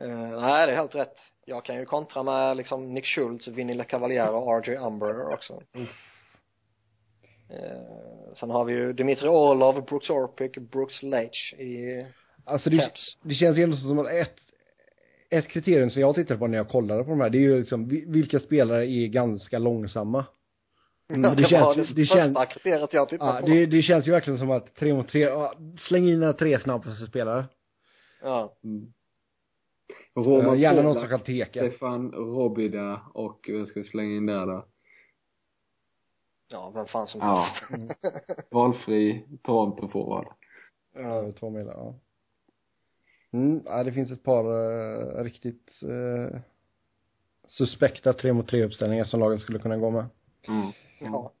Eh, 0.00 0.40
nej, 0.40 0.66
det 0.66 0.72
är 0.72 0.76
helt 0.76 0.94
rätt. 0.94 1.16
Jag 1.44 1.64
kan 1.64 1.76
ju 1.76 1.84
kontra 1.84 2.22
med 2.22 2.56
liksom 2.56 2.94
Nick 2.94 3.06
Schultz, 3.06 3.48
Vinny 3.48 3.74
LeCavalier 3.74 4.34
och 4.34 4.62
RJ 4.66 4.76
Umber 4.76 5.32
också. 5.34 5.62
Eh, 7.50 8.34
sen 8.40 8.50
har 8.50 8.64
vi 8.64 8.72
ju 8.72 8.92
Dimitri 8.92 9.28
Orlov, 9.28 9.84
Brooks 9.84 10.10
Orpik, 10.10 10.58
Brooks 10.58 11.02
Leitch 11.02 11.52
i 11.52 12.06
Alltså 12.44 12.70
det, 12.70 12.76
Caps. 12.78 13.16
det 13.22 13.34
känns 13.34 13.58
ju 13.58 13.62
ändå 13.62 13.76
som 13.76 13.98
att 13.98 14.06
ett, 14.10 14.36
ett 15.30 15.48
kriterium 15.48 15.90
som 15.90 16.02
jag 16.02 16.14
tittade 16.14 16.38
på 16.38 16.46
när 16.46 16.56
jag 16.58 16.68
kollade 16.68 17.04
på 17.04 17.10
de 17.10 17.20
här, 17.20 17.30
det 17.30 17.38
är 17.38 17.40
ju 17.40 17.58
liksom 17.58 17.88
vi- 17.88 18.04
vilka 18.08 18.40
spelare 18.40 18.86
är 18.90 19.06
ganska 19.06 19.58
långsamma. 19.58 20.24
Mm, 21.14 21.22
det, 21.22 21.34
det 21.42 21.48
känns 21.48 21.76
det, 21.76 21.82
det 21.82 22.06
första 22.06 22.14
känns- 22.16 22.48
kriteriet 22.48 22.92
jag 22.92 23.08
tittade 23.08 23.30
Ja, 23.34 23.40
på. 23.40 23.46
det, 23.46 23.66
det 23.66 23.82
känns 23.82 24.06
ju 24.08 24.10
verkligen 24.10 24.38
som 24.38 24.50
att 24.50 24.74
tre 24.74 24.94
mot 24.94 25.08
tre, 25.08 25.20
ja, 25.20 25.54
släng 25.78 26.08
in 26.08 26.20
några 26.20 26.32
tre 26.32 26.60
snabbaste 26.60 27.06
spelare. 27.06 27.44
Ja. 28.22 28.54
Mm. 28.64 28.92
Uh, 30.16 30.22
Roman 30.24 30.60
gärna 30.60 30.82
någon 30.82 30.94
som 30.94 31.08
kan 31.08 31.20
teka. 31.20 31.60
Stefan 31.60 32.10
Robida 32.12 33.00
och 33.14 33.40
vem 33.48 33.66
ska 33.66 33.80
vi 33.80 33.86
slänga 33.88 34.16
in 34.16 34.26
där 34.26 34.46
då? 34.46 34.66
Ja, 36.48 36.72
vem 36.74 36.86
fan 36.86 37.06
som 37.08 37.20
Ja. 37.20 37.48
helst. 37.70 37.92
Valfri 38.50 39.24
Toronto-forward. 39.42 40.26
Ja, 40.94 41.32
två 41.38 41.50
mil, 41.50 41.66
ja. 41.66 41.94
Mm, 43.32 43.60
ja, 43.64 43.84
det 43.84 43.92
finns 43.92 44.10
ett 44.10 44.22
par 44.22 44.44
uh, 44.44 45.24
riktigt 45.24 45.80
uh, 45.82 46.38
suspekta 47.48 48.12
tre 48.12 48.32
mot 48.32 48.48
tre 48.48 48.64
uppställningar 48.64 49.04
som 49.04 49.20
lagen 49.20 49.38
skulle 49.38 49.58
kunna 49.58 49.76
gå 49.76 49.90
med. 49.90 50.04
Mm. 50.48 50.72
Ja. 51.04 51.32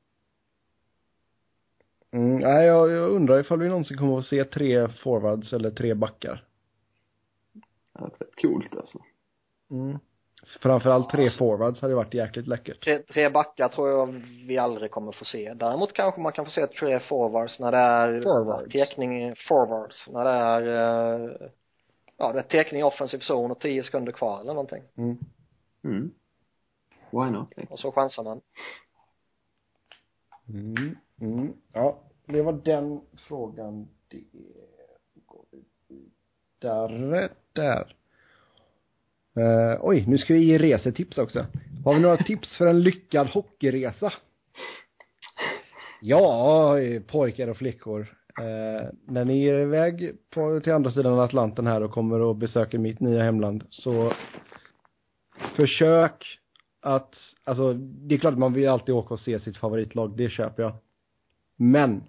Mm, 2.10 2.38
nej, 2.40 2.66
jag, 2.66 2.90
jag 2.90 3.10
undrar 3.10 3.40
ifall 3.40 3.58
vi 3.60 3.68
någonsin 3.68 3.96
kommer 3.98 4.18
att 4.18 4.24
se 4.26 4.44
tre 4.44 4.88
forwards 4.88 5.52
eller 5.52 5.70
tre 5.70 5.94
backar. 5.94 6.44
Det 7.92 7.98
är 8.04 8.04
rätt 8.04 8.36
coolt 8.42 8.76
alltså. 8.76 8.98
Mm. 9.70 9.98
Framförallt 10.60 11.10
tre 11.10 11.24
Alltså. 11.24 11.38
forwards 11.38 11.80
hade 11.80 11.94
varit 11.94 12.14
jäkligt 12.14 12.46
läckert. 12.46 12.84
Tre, 12.84 12.98
tre 12.98 13.28
backar 13.28 13.68
tror 13.68 13.88
jag 13.88 14.06
vi 14.46 14.58
aldrig 14.58 14.90
kommer 14.90 15.12
få 15.12 15.24
se. 15.24 15.54
Däremot 15.54 15.92
kanske 15.92 16.20
man 16.20 16.32
kan 16.32 16.44
få 16.44 16.50
se 16.50 16.66
tre 16.66 17.00
forwards 17.00 17.58
när 17.60 17.72
det 17.72 17.78
är 17.78 18.22
Forwards. 18.22 18.72
tekning, 18.72 19.34
forwards, 19.48 20.08
när 20.08 20.24
det 20.24 20.30
är 20.30 20.62
eh, 21.42 21.48
ja, 22.16 22.32
det 22.32 22.38
är 22.38 22.42
tekning 22.42 22.80
i 22.80 22.84
offensiv 22.84 23.18
zon 23.18 23.50
och 23.50 23.60
tio 23.60 23.82
sekunder 23.82 24.12
kvar 24.12 24.40
eller 24.40 24.52
någonting. 24.54 24.82
Mm. 24.96 25.16
Mm. 25.84 26.10
Why 27.10 27.30
not? 27.30 27.48
Och 27.70 27.78
så 27.78 27.92
chansar 27.92 28.22
man. 28.24 28.40
Mm. 30.48 30.96
Mm. 31.20 31.52
Ja, 31.72 32.02
det 32.26 32.42
var 32.42 32.52
den 32.52 33.00
frågan. 33.28 33.88
Det 34.08 34.24
går 35.26 35.44
vidare 35.88 37.28
där. 37.52 37.96
Uh, 39.38 39.78
oj, 39.80 40.04
nu 40.08 40.18
ska 40.18 40.34
vi 40.34 40.44
ge 40.44 40.58
resetips 40.58 41.18
också. 41.18 41.46
Har 41.84 41.94
vi 41.94 42.00
några 42.00 42.16
tips 42.16 42.56
för 42.56 42.66
en 42.66 42.82
lyckad 42.82 43.26
hockeyresa? 43.26 44.12
Ja, 46.00 46.78
eh, 46.80 47.02
pojkar 47.02 47.48
och 47.48 47.56
flickor. 47.56 48.00
Eh, 48.38 48.88
när 49.06 49.24
ni 49.24 49.44
är 49.44 49.58
iväg 49.58 50.12
på, 50.30 50.60
till 50.60 50.72
andra 50.72 50.90
sidan 50.90 51.18
Atlanten 51.18 51.66
här 51.66 51.82
och 51.82 51.90
kommer 51.90 52.20
och 52.20 52.36
besöker 52.36 52.78
mitt 52.78 53.00
nya 53.00 53.22
hemland 53.22 53.64
så 53.70 54.12
försök 55.56 56.41
att, 56.82 57.16
alltså 57.44 57.72
det 57.74 58.14
är 58.14 58.18
klart 58.18 58.32
att 58.32 58.38
man 58.38 58.52
vill 58.52 58.68
alltid 58.68 58.94
åka 58.94 59.14
och 59.14 59.20
se 59.20 59.40
sitt 59.40 59.56
favoritlag, 59.56 60.16
det 60.16 60.28
köper 60.28 60.62
jag. 60.62 60.72
Men 61.56 62.04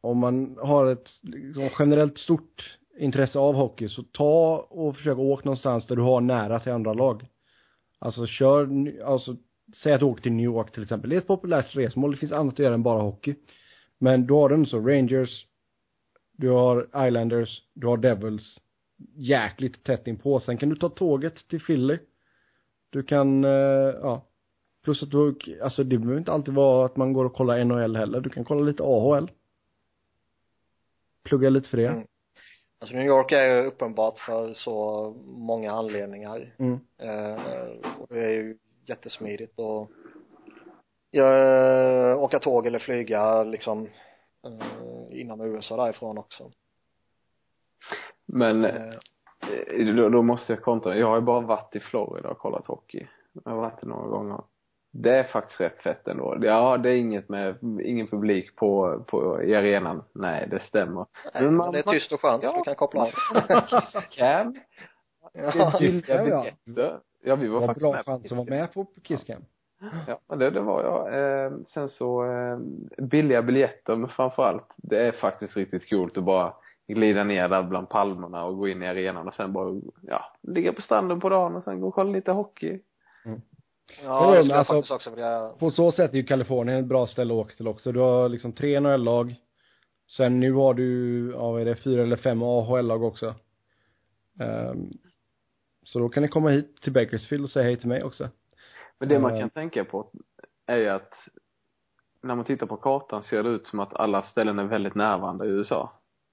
om 0.00 0.18
man 0.18 0.58
har 0.62 0.86
ett 0.86 1.08
liksom, 1.22 1.68
generellt 1.78 2.18
stort 2.18 2.78
intresse 2.98 3.38
av 3.38 3.54
hockey 3.54 3.88
så 3.88 4.02
ta 4.02 4.66
och 4.70 4.96
försök 4.96 5.18
åka 5.18 5.44
någonstans 5.44 5.86
där 5.86 5.96
du 5.96 6.02
har 6.02 6.20
nära 6.20 6.60
till 6.60 6.72
andra 6.72 6.92
lag. 6.92 7.26
Alltså 7.98 8.26
kör, 8.26 8.92
alltså 9.04 9.36
säg 9.82 9.92
att 9.92 10.00
du 10.00 10.06
åker 10.06 10.22
till 10.22 10.32
New 10.32 10.44
York 10.44 10.72
till 10.72 10.82
exempel. 10.82 11.10
Det 11.10 11.16
är 11.16 11.18
ett 11.18 11.26
populärt 11.26 11.76
resmål, 11.76 12.10
det 12.10 12.16
finns 12.16 12.32
annat 12.32 12.54
att 12.54 12.58
göra 12.58 12.74
än 12.74 12.82
bara 12.82 13.02
hockey. 13.02 13.34
Men 13.98 14.26
då 14.26 14.40
har 14.40 14.48
du 14.48 14.66
så 14.66 14.80
Rangers, 14.80 15.46
du 16.32 16.50
har 16.50 17.06
Islanders, 17.06 17.62
du 17.74 17.86
har 17.86 17.96
Devils 17.96 18.60
jäkligt 19.14 19.84
tätt 19.84 20.06
inpå. 20.06 20.40
Sen 20.40 20.56
kan 20.56 20.68
du 20.68 20.76
ta 20.76 20.88
tåget 20.88 21.48
till 21.48 21.60
Philly. 21.60 21.98
Du 22.90 23.02
kan, 23.02 23.44
eh, 23.44 23.50
ja. 24.02 24.24
Plus 24.84 25.02
att 25.02 25.10
du, 25.10 25.36
alltså 25.62 25.84
det 25.84 25.98
behöver 25.98 26.18
inte 26.18 26.32
alltid 26.32 26.54
vara 26.54 26.86
att 26.86 26.96
man 26.96 27.12
går 27.12 27.24
och 27.24 27.34
kollar 27.34 27.64
NHL 27.64 27.96
heller. 27.96 28.20
Du 28.20 28.30
kan 28.30 28.44
kolla 28.44 28.60
lite 28.60 28.82
AHL. 28.82 29.30
Plugga 31.24 31.50
lite 31.50 31.68
för 31.68 31.76
det. 31.76 31.86
Mm. 31.86 32.06
Alltså 32.80 32.96
New 32.96 33.06
York 33.06 33.32
är 33.32 33.56
ju 33.56 33.66
uppenbart 33.66 34.18
för 34.18 34.54
så 34.54 35.10
många 35.24 35.72
anledningar. 35.72 36.54
Mm. 36.58 36.80
Eh, 36.98 37.40
och 37.98 38.06
det 38.08 38.24
är 38.24 38.30
ju 38.30 38.58
jättesmidigt 38.86 39.58
och 39.58 39.90
jag, 41.10 42.22
åka 42.22 42.38
tåg 42.38 42.66
eller 42.66 42.78
flyga 42.78 43.44
liksom 43.44 43.88
eh, 44.44 45.20
inom 45.20 45.40
USA 45.40 45.76
därifrån 45.76 46.18
också 46.18 46.52
Men 48.26 48.64
eh, 48.64 48.94
då, 49.96 50.08
då 50.08 50.22
måste 50.22 50.52
jag 50.52 50.62
kontra. 50.62 50.96
Jag 50.96 51.06
har 51.06 51.14
ju 51.16 51.20
bara 51.22 51.40
varit 51.40 51.76
i 51.76 51.80
Florida 51.80 52.28
och 52.28 52.38
kollat 52.38 52.66
hockey. 52.66 53.06
Jag 53.44 53.52
har 53.52 53.58
varit 53.58 53.80
det 53.80 53.86
några 53.86 54.08
gånger. 54.08 54.40
Det 54.92 55.16
är 55.18 55.24
faktiskt 55.24 55.60
rätt 55.60 55.82
fett 55.82 56.08
ändå. 56.08 56.36
Ja, 56.42 56.76
det 56.76 56.90
är 56.90 56.96
inget 56.96 57.28
med, 57.28 57.56
ingen 57.82 58.06
publik 58.06 58.56
på, 58.56 59.00
på, 59.06 59.42
i 59.42 59.54
arenan. 59.54 60.04
Nej, 60.14 60.48
det 60.50 60.60
stämmer. 60.62 61.06
nej, 61.34 61.42
Men 61.44 61.56
man- 61.56 61.72
det 61.72 61.78
är 61.78 61.82
tyst 61.82 62.12
och 62.12 62.20
skönt, 62.20 62.42
Ja. 62.42 62.52
du 62.58 62.62
kan 62.64 62.74
koppla 62.74 63.00
av 63.02 63.08
Cam. 64.10 64.52
Det 65.32 65.40
är 65.40 65.52
ja. 65.56 65.76
billiga 65.80 66.24
ja. 66.28 66.42
biljetter. 66.64 67.00
Ja, 67.22 67.36
vi 67.36 67.48
var 67.48 67.60
Vad 67.60 67.68
faktiskt 67.68 67.82
bra 67.82 67.90
med 67.92 68.00
att 68.00 68.06
vara 68.06 68.18
Kisscam. 68.20 68.44
med 68.44 68.72
på 68.72 68.86
Kisscam. 69.02 69.42
Ja, 70.06 70.18
men 70.28 70.38
det, 70.38 70.50
det 70.50 70.60
var 70.60 70.82
jag. 70.82 71.14
Eh, 71.44 71.52
sen 71.74 71.88
så, 71.88 72.24
eh, 72.24 72.58
billiga 73.04 73.42
biljetter, 73.42 73.96
men 73.96 74.08
framförallt, 74.08 74.66
det 74.76 75.06
är 75.06 75.12
faktiskt 75.12 75.56
riktigt 75.56 75.90
coolt 75.90 76.18
att 76.18 76.24
bara 76.24 76.54
glida 76.94 77.24
ner 77.24 77.48
där 77.48 77.62
bland 77.62 77.88
palmerna 77.88 78.44
och 78.44 78.56
gå 78.58 78.68
in 78.68 78.82
i 78.82 78.86
arenan 78.86 79.28
och 79.28 79.34
sen 79.34 79.52
bara, 79.52 79.80
ja, 80.02 80.24
ligga 80.42 80.72
på 80.72 80.82
stranden 80.82 81.20
på 81.20 81.28
dagen 81.28 81.56
och 81.56 81.64
sen 81.64 81.80
gå 81.80 81.88
och 81.88 81.94
kolla 81.94 82.10
lite 82.10 82.32
hockey. 82.32 82.80
ja, 84.02 84.24
Jo, 84.26 84.30
det 84.42 84.48
men 84.48 84.58
alltså- 84.58 84.72
faktiskt 84.74 84.90
också 84.90 85.10
vilja 85.10 85.48
På 85.58 85.70
så 85.70 85.92
sätt 85.92 86.12
är 86.12 86.16
ju 86.16 86.24
Kalifornien 86.24 86.78
ett 86.78 86.86
bra 86.86 87.06
ställe 87.06 87.34
att 87.34 87.38
åka 87.40 87.54
till 87.54 87.68
också. 87.68 87.92
Du 87.92 88.00
har 88.00 88.28
liksom 88.28 88.52
tre 88.52 88.80
NHL-lag. 88.80 89.34
Sen 90.16 90.40
nu 90.40 90.52
har 90.52 90.74
du, 90.74 91.30
ja 91.32 91.50
vad 91.52 91.60
är 91.60 91.64
det, 91.64 91.76
fyra 91.76 92.02
eller 92.02 92.16
fem 92.16 92.42
AHL-lag 92.42 93.02
också. 93.02 93.34
Ehm, 94.40 94.88
så 95.84 95.98
då 95.98 96.08
kan 96.08 96.22
ni 96.22 96.28
komma 96.28 96.48
hit 96.48 96.82
till 96.82 96.92
Bakersfield 96.92 97.44
och 97.44 97.50
säga 97.50 97.64
hej 97.64 97.76
till 97.76 97.88
mig 97.88 98.02
också. 98.02 98.28
Men 98.98 99.08
det 99.08 99.18
man 99.18 99.34
Eh. 99.34 99.40
kan 99.40 99.50
tänka 99.50 99.84
på 99.84 100.10
är 100.66 100.76
ju 100.76 100.88
att 100.88 101.12
när 102.22 102.34
man 102.34 102.44
tittar 102.44 102.66
på 102.66 102.76
kartan 102.76 103.22
ser 103.22 103.42
det 103.42 103.48
ut 103.48 103.66
som 103.66 103.80
att 103.80 103.94
alla 103.94 104.22
ställen 104.22 104.58
är 104.58 104.64
väldigt 104.64 104.94
närvarande 104.94 105.46
i 105.46 105.48
USA. 105.48 105.90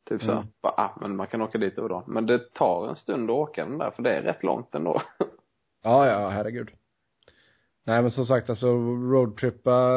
Typ 0.10 0.22
så 0.22 0.28
här, 0.32 0.34
Mm. 0.38 0.48
bara, 0.62 0.74
ah, 0.78 0.98
men 1.02 1.16
man 1.16 1.28
kan 1.28 1.42
åka 1.42 1.58
dit 1.58 1.78
över 1.78 1.90
dagen. 1.90 2.04
Men 2.08 2.26
det 2.26 2.54
tar 2.54 2.88
en 2.90 2.96
stund 2.96 3.30
att 3.32 3.36
åka 3.38 3.66
den 3.66 3.78
där, 3.78 3.92
för 3.92 4.04
det 4.04 4.14
är 4.16 4.22
rätt 4.22 4.44
långt 4.44 4.76
ändå. 4.76 5.02
Ja, 5.84 6.08
ja, 6.08 6.30
herregud. 6.30 6.70
Nej, 7.84 8.02
men 8.02 8.12
som 8.12 8.26
sagt, 8.26 8.50
alltså 8.50 8.68
roadtrippa 9.12 9.92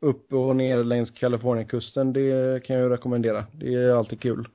upp 0.00 0.32
och 0.32 0.56
ner 0.56 0.84
längs 0.84 1.10
Kalifornienkusten, 1.10 2.12
det 2.12 2.62
kan 2.64 2.76
jag 2.76 2.82
ju 2.84 2.88
rekommendera. 2.90 3.44
Det 3.52 3.74
är 3.74 3.90
alltid 3.94 4.20
kul. 4.20 4.48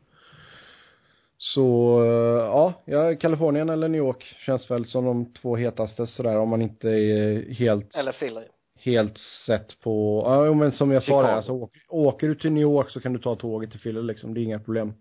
Så, 1.37 1.99
eh, 2.03 2.45
ja, 2.45 2.73
ja, 2.85 3.15
Kalifornien 3.15 3.69
eller 3.69 3.87
New 3.87 3.99
York 3.99 4.23
känns 4.23 4.71
väl 4.71 4.85
som 4.85 5.05
de 5.05 5.33
två 5.33 5.55
hetaste 5.55 6.07
sådär 6.07 6.37
om 6.37 6.49
man 6.49 6.61
inte 6.61 6.89
är 6.89 7.53
helt, 7.53 7.95
eller 7.95 8.11
Philly 8.11 8.41
helt 8.79 9.17
sett 9.45 9.79
på, 9.79 10.23
ja 10.25 10.53
men 10.53 10.71
som 10.71 10.91
jag 10.91 11.03
sa 11.03 11.05
Chicago. 11.05 11.21
där, 11.21 11.31
alltså 11.33 11.51
åker, 11.51 11.81
åker 11.89 12.27
du 12.27 12.35
till 12.35 12.51
New 12.51 12.61
York 12.61 12.89
så 12.89 13.01
kan 13.01 13.13
du 13.13 13.19
ta 13.19 13.35
tåget 13.35 13.71
till 13.71 13.79
Philly 13.79 14.01
liksom, 14.01 14.33
det 14.33 14.41
är 14.41 14.43
inga 14.43 14.59
problem. 14.59 14.93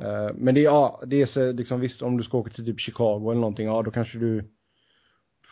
Eh, 0.00 0.30
men 0.34 0.54
det 0.54 0.60
ja, 0.60 1.02
det 1.06 1.22
är 1.22 1.26
så, 1.26 1.52
liksom 1.52 1.80
visst 1.80 2.02
om 2.02 2.16
du 2.16 2.24
ska 2.24 2.38
åka 2.38 2.50
till 2.50 2.64
typ 2.64 2.80
Chicago 2.80 3.30
eller 3.30 3.40
någonting, 3.40 3.66
ja 3.66 3.82
då 3.82 3.90
kanske 3.90 4.18
du 4.18 4.44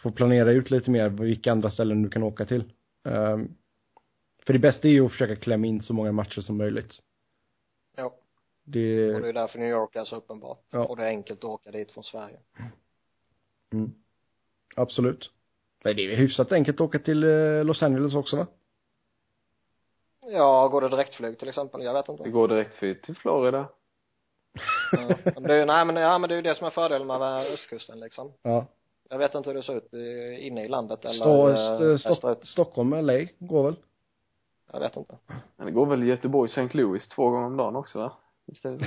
får 0.02 0.10
planera 0.10 0.50
ut 0.52 0.70
lite 0.70 0.90
mer 0.90 1.08
vilka 1.08 1.52
andra 1.52 1.70
ställen 1.70 2.02
du 2.02 2.10
kan 2.10 2.22
åka 2.22 2.46
till. 2.46 2.72
Eh, 3.06 3.38
för 4.46 4.52
det 4.52 4.58
bästa 4.58 4.88
är 4.88 4.92
ju 4.92 5.06
att 5.06 5.12
försöka 5.12 5.36
klämma 5.36 5.66
in 5.66 5.82
så 5.82 5.94
många 5.94 6.12
matcher 6.12 6.40
som 6.40 6.56
möjligt. 6.56 6.92
ja 7.96 8.14
Det, 8.64 9.14
och 9.14 9.20
det 9.22 9.28
är 9.28 9.32
därför 9.32 9.58
New 9.58 9.68
York 9.70 9.96
är 9.96 10.04
så 10.04 10.16
uppenbart 10.16 10.64
Ja. 10.72 10.84
och 10.84 10.96
det 10.96 11.02
är 11.02 11.08
enkelt 11.08 11.38
att 11.38 11.44
åka 11.50 11.70
dit 11.70 11.92
från 11.92 12.04
Sverige 12.04 12.38
mm, 13.72 13.92
absolut. 14.76 15.30
Men 15.84 15.96
det 15.96 16.02
är 16.04 16.08
väl 16.08 16.16
hyfsat 16.16 16.52
enkelt 16.52 16.76
att 16.76 16.80
åka 16.80 16.98
till 16.98 17.24
eh, 17.24 17.64
Los 17.64 17.82
Angeles 17.82 18.14
också 18.14 18.36
va? 18.36 18.46
ja 20.26 20.68
går 20.68 20.80
det 20.80 20.88
direktflyg 20.88 21.38
till 21.38 21.48
exempel 21.48 21.82
jag 21.82 21.92
vet 21.92 22.08
inte 22.08 22.22
Det 22.24 22.30
går 22.30 22.48
direkt 22.48 22.74
för, 22.74 22.94
till 22.94 23.16
Florida. 23.16 23.68
ja. 24.92 25.16
men 25.34 25.42
det 25.42 25.54
är 25.54 25.58
ju, 25.58 25.64
nej 25.64 25.84
men, 25.84 25.96
ja 25.96 26.18
men 26.18 26.28
det 26.28 26.34
är 26.34 26.36
ju 26.36 26.42
det 26.42 26.54
som 26.54 26.66
är 26.66 26.70
fördelen 26.70 27.06
med 27.06 27.46
östkusten 27.52 28.00
liksom 28.00 28.32
Ja. 28.42 28.66
jag 29.10 29.18
vet 29.18 29.34
inte 29.34 29.50
hur 29.50 29.54
det 29.54 29.62
ser 29.62 29.76
ut 29.76 29.92
inne 30.42 30.64
i 30.64 30.68
landet 30.68 31.04
eller 31.04 31.14
Stå, 31.14 31.48
eh, 31.48 31.54
st- 31.54 31.98
Stock, 31.98 32.12
österut. 32.12 32.46
Stockholm, 32.48 32.90
LA 33.06 33.18
går 33.38 33.62
väl? 33.64 33.76
jag 34.72 34.80
vet 34.80 34.96
inte 34.96 35.16
Men 35.56 35.66
det 35.66 35.72
går 35.72 35.86
väl 35.86 36.02
Göteborg, 36.02 36.50
St. 36.50 36.68
Louis 36.78 37.08
två 37.08 37.30
gånger 37.30 37.46
om 37.46 37.56
dagen 37.56 37.76
också 37.76 37.98
va? 37.98 38.12
Visst 38.46 38.64
är 38.64 38.70
det 38.70 38.78
så? 38.78 38.84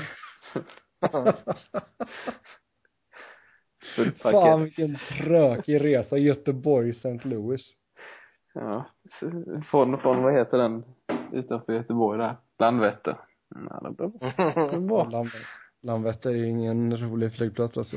Fullt 0.54 0.72
Fan 4.22 4.64
vilken 4.64 4.98
trökig 5.18 5.84
resa 5.84 6.18
Göteborg, 6.18 6.90
St. 6.90 7.20
Louis. 7.24 7.62
Ja. 8.54 8.86
Från, 9.70 9.98
från, 10.00 10.24
vad 10.24 10.34
heter 10.34 10.58
den, 10.58 10.84
utanför 11.34 11.74
Göteborg 11.74 12.20
där? 12.20 12.36
Landvetter. 12.60 13.18
Ja, 13.70 13.80
det 13.82 13.92
blir 13.96 14.12
det 14.72 14.78
blir 14.78 14.88
bra. 14.88 15.04
Landvetter. 15.04 15.48
Landvetter 15.84 16.30
är 16.30 16.44
ingen 16.44 16.98
rolig 16.98 17.34
flygplats 17.34 17.78
alltså. 17.78 17.96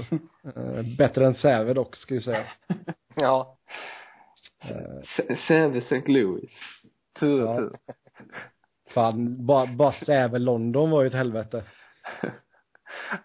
Eh, 0.57 0.97
bättre 0.99 1.27
än 1.27 1.35
Säve 1.35 1.75
dock, 1.75 1.97
ska 1.97 2.15
ju 2.15 2.21
säga. 2.21 2.45
ja 3.15 3.55
Eh, 4.61 5.37
Säve, 5.49 5.79
St. 5.79 6.03
Louis. 6.07 6.53
Tur 7.21 7.43
och 7.43 7.49
Ja. 7.51 7.57
tur. 7.57 7.73
fan, 8.95 9.47
bara, 9.47 9.67
bara 9.67 9.93
Säve, 9.93 10.39
London 10.39 10.91
var 10.91 11.03
ju 11.03 11.09
ett 11.09 11.15
helvete. 11.15 11.65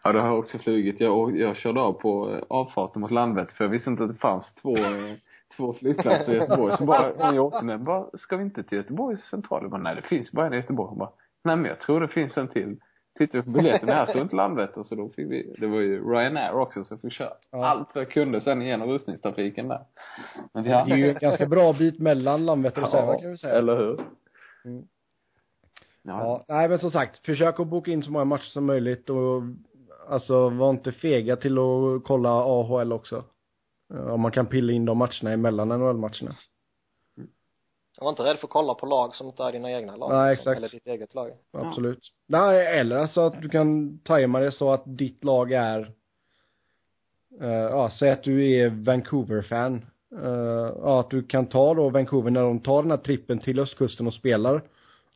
Ja, 0.04 0.12
det 0.12 0.22
har 0.22 0.38
också 0.38 0.58
flugit. 0.58 1.00
Jag, 1.00 1.38
jag 1.38 1.56
körde 1.56 1.82
av 1.82 1.94
på 1.94 2.32
eh, 2.34 2.40
avfarten 2.48 3.02
mot 3.02 3.12
Landvetter 3.12 3.54
för 3.56 3.64
jag 3.64 3.70
visste 3.72 3.90
inte 3.90 4.04
att 4.04 4.10
det 4.14 4.20
fanns 4.20 4.54
två, 4.56 4.78
eh, 4.78 5.14
två 5.58 5.74
flygplatser 5.74 6.34
i 6.34 6.36
Göteborg. 6.36 6.78
Så 6.78 6.86
bara, 6.86 7.12
när 7.18 7.34
jag 7.34 7.45
åkte 7.45 7.66
ner, 7.66 7.78
bara, 7.78 8.06
ska 8.18 8.38
vi 8.38 8.44
inte 8.44 8.64
till 8.64 8.78
Göteborgs 8.78 9.22
central? 9.24 9.60
Jag 9.62 9.72
bara, 9.72 9.82
nej 9.82 9.95
det 9.95 10.02
finns 10.02 10.32
bara 10.32 10.45
en 10.48 10.54
i 10.54 10.56
Göteborg. 10.56 10.90
Hon 10.90 10.98
bara, 10.98 11.12
nej 11.44 11.56
men 11.56 11.66
jag 11.66 11.80
tror 11.80 12.02
det 12.02 12.08
finns 12.08 12.38
en 12.38 12.48
till. 12.48 12.78
Tittade 13.18 13.41
vi 13.41 13.45
på 13.45 13.52
biljetten 13.58 13.90
här 13.90 14.06
så 14.06 14.18
inte 14.18 14.36
Landvetter 14.36 14.84
så 14.84 14.95
då 14.95 15.10
fick 15.10 15.32
vi, 15.32 15.56
det 15.60 15.68
var 15.68 15.80
ju 15.80 16.12
Ryanair 16.14 16.54
också 16.54 16.84
så 16.84 16.94
jag 16.94 17.02
fick 17.02 17.12
köra 17.14 17.34
Ja. 17.52 17.66
allt 17.68 17.90
jag 17.94 18.12
kunde 18.12 18.41
sen 18.41 18.62
igenom 18.62 18.90
rusningstrafiken 18.90 19.68
där. 19.68 19.82
Men 20.54 20.64
vi 20.64 20.70
Det 20.70 20.76
är 20.76 20.95
ju 20.95 21.10
en 21.10 21.18
ganska 21.22 21.45
bra 21.45 21.74
bit 21.74 22.00
mellan 22.00 22.45
Landvetter 22.45 22.84
och 22.84 22.90
Säve 22.90 23.20
kan 23.22 23.32
vi 23.32 23.38
säga. 23.38 23.54
eller 23.54 23.78
hur? 23.78 24.02
Mm. 24.66 24.84
Ja. 26.04 26.44
Ja, 26.48 26.56
nej 26.56 26.70
men 26.70 26.80
som 26.80 26.92
sagt, 26.92 27.26
försök 27.26 27.60
att 27.60 27.68
boka 27.68 27.92
in 27.92 28.04
så 28.04 28.12
många 28.12 28.26
matcher 28.26 28.50
som 28.50 28.66
möjligt 28.66 29.10
och 29.10 29.42
alltså 30.08 30.50
var 30.50 30.70
inte 30.70 30.92
fega 30.92 31.36
till 31.36 31.58
att 31.58 32.04
kolla 32.04 32.30
AHL 32.30 32.94
också. 32.94 33.24
Om 33.94 34.22
man 34.22 34.32
kan 34.32 34.46
pilla 34.46 34.74
in 34.74 34.86
de 34.86 34.98
matcherna 34.98 35.32
emellan 35.32 35.68
NHL-matcherna. 35.68 36.36
jag 37.98 38.04
var 38.04 38.10
inte 38.10 38.24
rädd 38.24 38.38
för 38.38 38.48
att 38.48 38.52
kolla 38.52 38.74
på 38.74 38.86
lag 38.86 39.16
som 39.16 39.28
inte 39.28 39.44
är 39.44 39.52
dina 39.52 39.72
egna 39.72 39.96
lag 39.96 40.12
Nej, 40.12 40.36
liksom, 40.36 40.52
exakt. 40.52 40.58
eller 40.58 40.70
ditt 40.70 40.88
eget 40.88 41.14
lag 41.14 41.32
Absolut. 41.52 42.00
Nej, 42.28 42.80
eller 42.80 42.98
alltså 42.98 43.22
att 43.22 43.42
du 43.42 43.50
kan 43.50 44.00
tajma 44.00 44.40
det 44.40 44.52
så 44.52 44.72
att 44.72 44.84
ditt 44.86 45.24
lag 45.24 45.52
är 45.52 45.94
eh, 47.42 47.50
ja, 47.50 47.92
säg 48.00 48.12
att 48.12 48.24
du 48.24 48.56
är 48.56 48.70
Vancouver-fan. 48.70 49.86
Eh, 50.22 50.74
ja, 50.82 51.00
att 51.00 51.10
du 51.10 51.24
kan 51.24 51.46
ta 51.46 51.74
då 51.74 51.90
Vancouver 51.90 52.32
när 52.32 52.42
de 52.42 52.60
tar 52.60 52.82
den 52.82 52.92
här 52.92 52.98
trippen 52.98 53.40
till 53.40 53.60
östkusten 53.60 54.08
och 54.08 54.14
spelar 54.14 54.62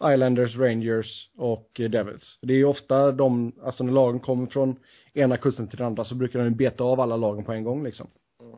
Islanders, 0.04 0.56
Rangers 0.56 1.30
och 1.38 1.70
Devils. 1.74 2.40
Det 2.42 2.54
är 2.54 2.58
ju 2.58 2.66
ofta 2.66 3.12
de, 3.12 3.52
alltså 3.64 3.84
när 3.84 3.94
lagen 3.94 4.20
kommer 4.20 4.48
från 4.48 4.80
ena 5.14 5.38
kusten 5.38 5.68
till 5.68 5.78
den 5.78 5.88
andra 5.88 6.06
så 6.06 6.16
brukar 6.16 6.40
de 6.40 6.50
beta 6.50 6.84
av 6.84 7.00
alla 7.00 7.18
lagen 7.18 7.46
på 7.46 7.54
en 7.54 7.64
gång 7.64 7.84
liksom. 7.84 8.08
Mm. 8.42 8.58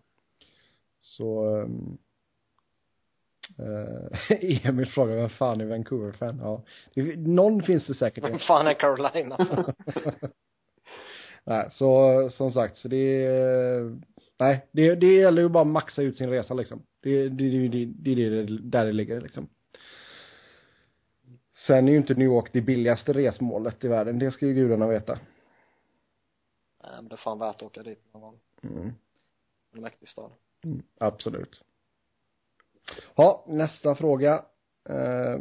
Så 1.00 1.58
eh, 3.60 4.68
Emil 4.70 4.88
frågar 4.88 5.16
vem 5.16 5.30
fan 5.30 5.62
är 5.62 5.66
Vancouver-fan? 5.66 6.40
Ja, 6.44 6.64
någon 7.18 7.64
finns 7.64 7.86
det 7.86 7.94
säkert. 7.94 8.24
vem 8.24 8.40
fan 8.40 8.68
är 8.68 8.74
Carolina 8.74 9.38
Nej, 11.44 11.70
så 11.72 12.30
som 12.30 12.52
sagt, 12.52 12.78
så 12.78 12.88
det 12.88 13.26
är, 13.26 14.00
nej, 14.40 14.68
det, 14.72 14.96
det 14.96 15.16
gäller 15.16 15.42
ju 15.42 15.50
bara 15.50 15.62
att 15.62 15.68
maxa 15.68 16.02
ut 16.02 16.18
sin 16.18 16.30
resa 16.30 16.54
liksom. 16.54 16.84
Det, 17.02 17.30
det, 17.30 17.50
det, 17.50 17.68
det, 17.68 17.86
det, 17.86 18.16
det, 18.16 18.44
det 18.46 18.58
där 18.62 18.86
det 18.86 18.92
ligger 18.92 19.22
liksom. 19.22 19.50
Sen 21.70 21.88
är 21.88 21.92
ju 21.92 21.98
inte 21.98 22.14
New 22.14 22.28
York 22.28 22.50
det 22.54 22.62
billigaste 22.62 23.14
resmålet 23.14 23.84
i 23.84 23.88
världen, 23.88 24.20
det 24.20 24.32
ska 24.32 24.46
ju 24.46 24.54
gudarna 24.54 24.88
veta. 24.88 25.20
nej 26.84 26.92
men 26.96 27.08
det 27.08 27.16
är 27.16 27.18
fan 27.18 27.40
värt 27.40 27.56
att 27.56 27.64
åka 27.64 27.84
dit 27.84 28.04
någon 28.14 28.22
gång 28.22 28.40
Mm, 28.64 28.92
en 29.76 29.82
mäktig 29.82 30.08
stad 30.08 30.32
mm, 30.66 30.82
absolut. 31.00 31.64
Ja, 33.16 33.46
nästa 33.48 33.96
fråga. 33.96 34.34
Eh, 34.90 35.40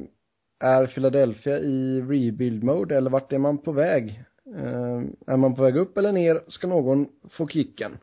är 0.59 0.86
Philadelphia 0.86 1.59
i 1.59 2.00
rebuild 2.00 2.64
mode 2.64 2.96
eller 2.96 3.10
vart 3.10 3.32
är 3.32 3.38
man 3.38 3.59
på 3.59 3.72
väg? 3.72 4.24
Eh, 4.56 5.02
är 5.26 5.36
man 5.36 5.55
på 5.55 5.62
väg 5.62 5.76
upp 5.76 5.98
eller 5.98 6.12
ner? 6.12 6.44
Ska 6.48 6.66
någon 6.66 7.09
få 7.30 7.48
kicken? 7.48 7.98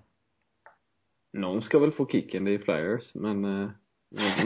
Någon 1.34 1.62
ska 1.62 1.80
väl 1.80 1.92
få 1.92 2.08
kicken, 2.08 2.46
det 2.46 2.54
är 2.54 2.60
Flyers, 2.60 3.16
men 3.16 3.46
eh, 3.46 3.70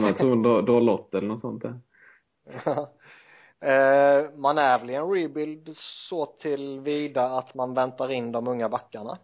jag 0.00 0.18
tror 0.18 0.42
dra, 0.42 0.62
dra 0.62 0.80
lott 0.80 1.14
eller 1.14 1.28
något 1.28 1.40
sånt 1.40 1.62
där. 1.62 1.80
eh, 3.60 4.30
man 4.36 4.58
är 4.58 4.78
väl 4.78 4.90
i 4.90 4.94
en 4.94 5.10
rebuild 5.10 5.76
så 6.08 6.26
tillvida 6.26 7.38
att 7.38 7.54
man 7.54 7.74
väntar 7.74 8.12
in 8.12 8.32
de 8.32 8.48
unga 8.48 8.68
backarna 8.68 9.18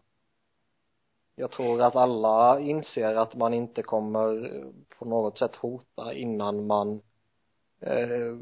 jag 1.37 1.51
tror 1.51 1.83
att 1.83 1.97
alla 1.97 2.61
inser 2.61 3.15
att 3.15 3.35
man 3.35 3.55
inte 3.55 3.83
kommer 3.83 4.51
på 4.99 5.05
något 5.05 5.39
sätt 5.39 5.57
hota 5.57 6.13
innan 6.13 6.67
man 6.67 7.01
eh, 7.81 8.37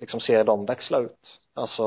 liksom 0.00 0.20
ser 0.20 0.44
dem 0.44 0.66
växla 0.66 0.98
ut. 0.98 1.38
Alltså 1.54 1.82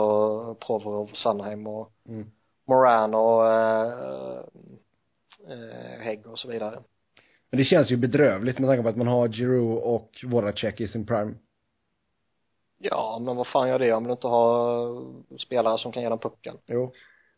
Provorov, 0.56 1.12
Sandheim 1.14 1.68
och 1.68 1.92
Mm. 2.08 2.32
Moran 2.68 3.14
och 3.14 3.48
eh, 3.48 4.40
eh, 5.50 6.00
Hägg 6.00 6.28
och 6.28 6.40
så 6.40 6.48
vidare. 6.48 6.80
Men 7.50 7.58
det 7.58 7.66
känns 7.66 7.92
ju 7.92 7.98
bedrövligt 7.98 8.60
med 8.60 8.70
tanke 8.70 8.84
på 8.84 8.90
att 8.90 8.98
man 8.98 9.08
har 9.08 9.28
Giroud 9.28 9.78
och 9.78 10.12
Voracek 10.24 10.82
i 10.82 10.88
sin 10.88 11.06
prime. 11.06 11.34
Ja, 12.78 13.22
men 13.26 13.36
vad 13.36 13.48
fan 13.48 13.70
gör 13.70 13.80
det 13.80 13.94
om 13.94 14.04
du 14.04 14.12
inte 14.12 14.28
har 14.28 15.38
spelare 15.38 15.78
som 15.78 15.92
kan 15.92 16.04
ge 16.04 16.10
den 16.10 16.18
pucken? 16.20 16.56
Jo. 16.66 16.92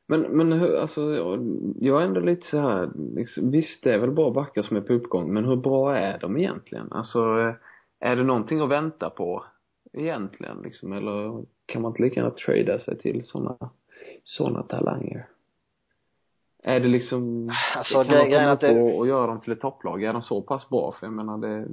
Men, 0.07 0.21
men 0.21 0.51
hur, 0.51 0.77
alltså, 0.77 1.01
jag, 1.01 1.39
jag 1.79 2.01
är 2.01 2.05
ändå 2.05 2.19
lite 2.19 2.47
så 2.47 2.57
här, 2.59 2.89
liksom, 3.15 3.51
visst 3.51 3.83
det 3.83 3.93
är 3.93 3.97
väl 3.97 4.11
bra 4.11 4.31
backar 4.31 4.61
som 4.63 4.77
är 4.77 4.81
på 4.81 4.93
uppgång, 4.93 5.33
men 5.33 5.45
hur 5.45 5.55
bra 5.55 5.95
är 5.95 6.19
de 6.19 6.37
egentligen? 6.37 6.87
Alltså, 6.91 7.19
är 7.99 8.15
det 8.15 8.23
någonting 8.23 8.59
att 8.61 8.69
vänta 8.69 9.09
på 9.09 9.43
egentligen 9.93 10.61
liksom, 10.63 10.93
eller 10.93 11.43
kan 11.65 11.81
man 11.81 11.91
inte 11.91 12.01
lika 12.03 12.19
gärna 12.19 12.31
trada 12.35 12.79
sig 12.79 12.97
till 12.97 13.21
sådana, 13.25 13.69
sådana 14.23 14.63
talanger? 14.63 15.27
Är 16.63 16.79
det 16.79 16.87
liksom, 16.87 17.51
Alltså, 17.77 18.03
kan 18.03 18.13
gre- 18.15 18.17
man 18.19 18.29
komma 18.31 18.51
att 18.51 18.59
det- 18.59 18.97
och 18.97 19.07
göra 19.07 19.27
dem 19.27 19.41
till 19.41 19.53
ett 19.53 19.61
topplag? 19.61 20.03
Är 20.03 20.13
de 20.13 20.21
så 20.21 20.41
pass 20.41 20.69
bra? 20.69 20.91
För 20.99 21.05
jag 21.07 21.13
menar 21.13 21.37
det, 21.37 21.67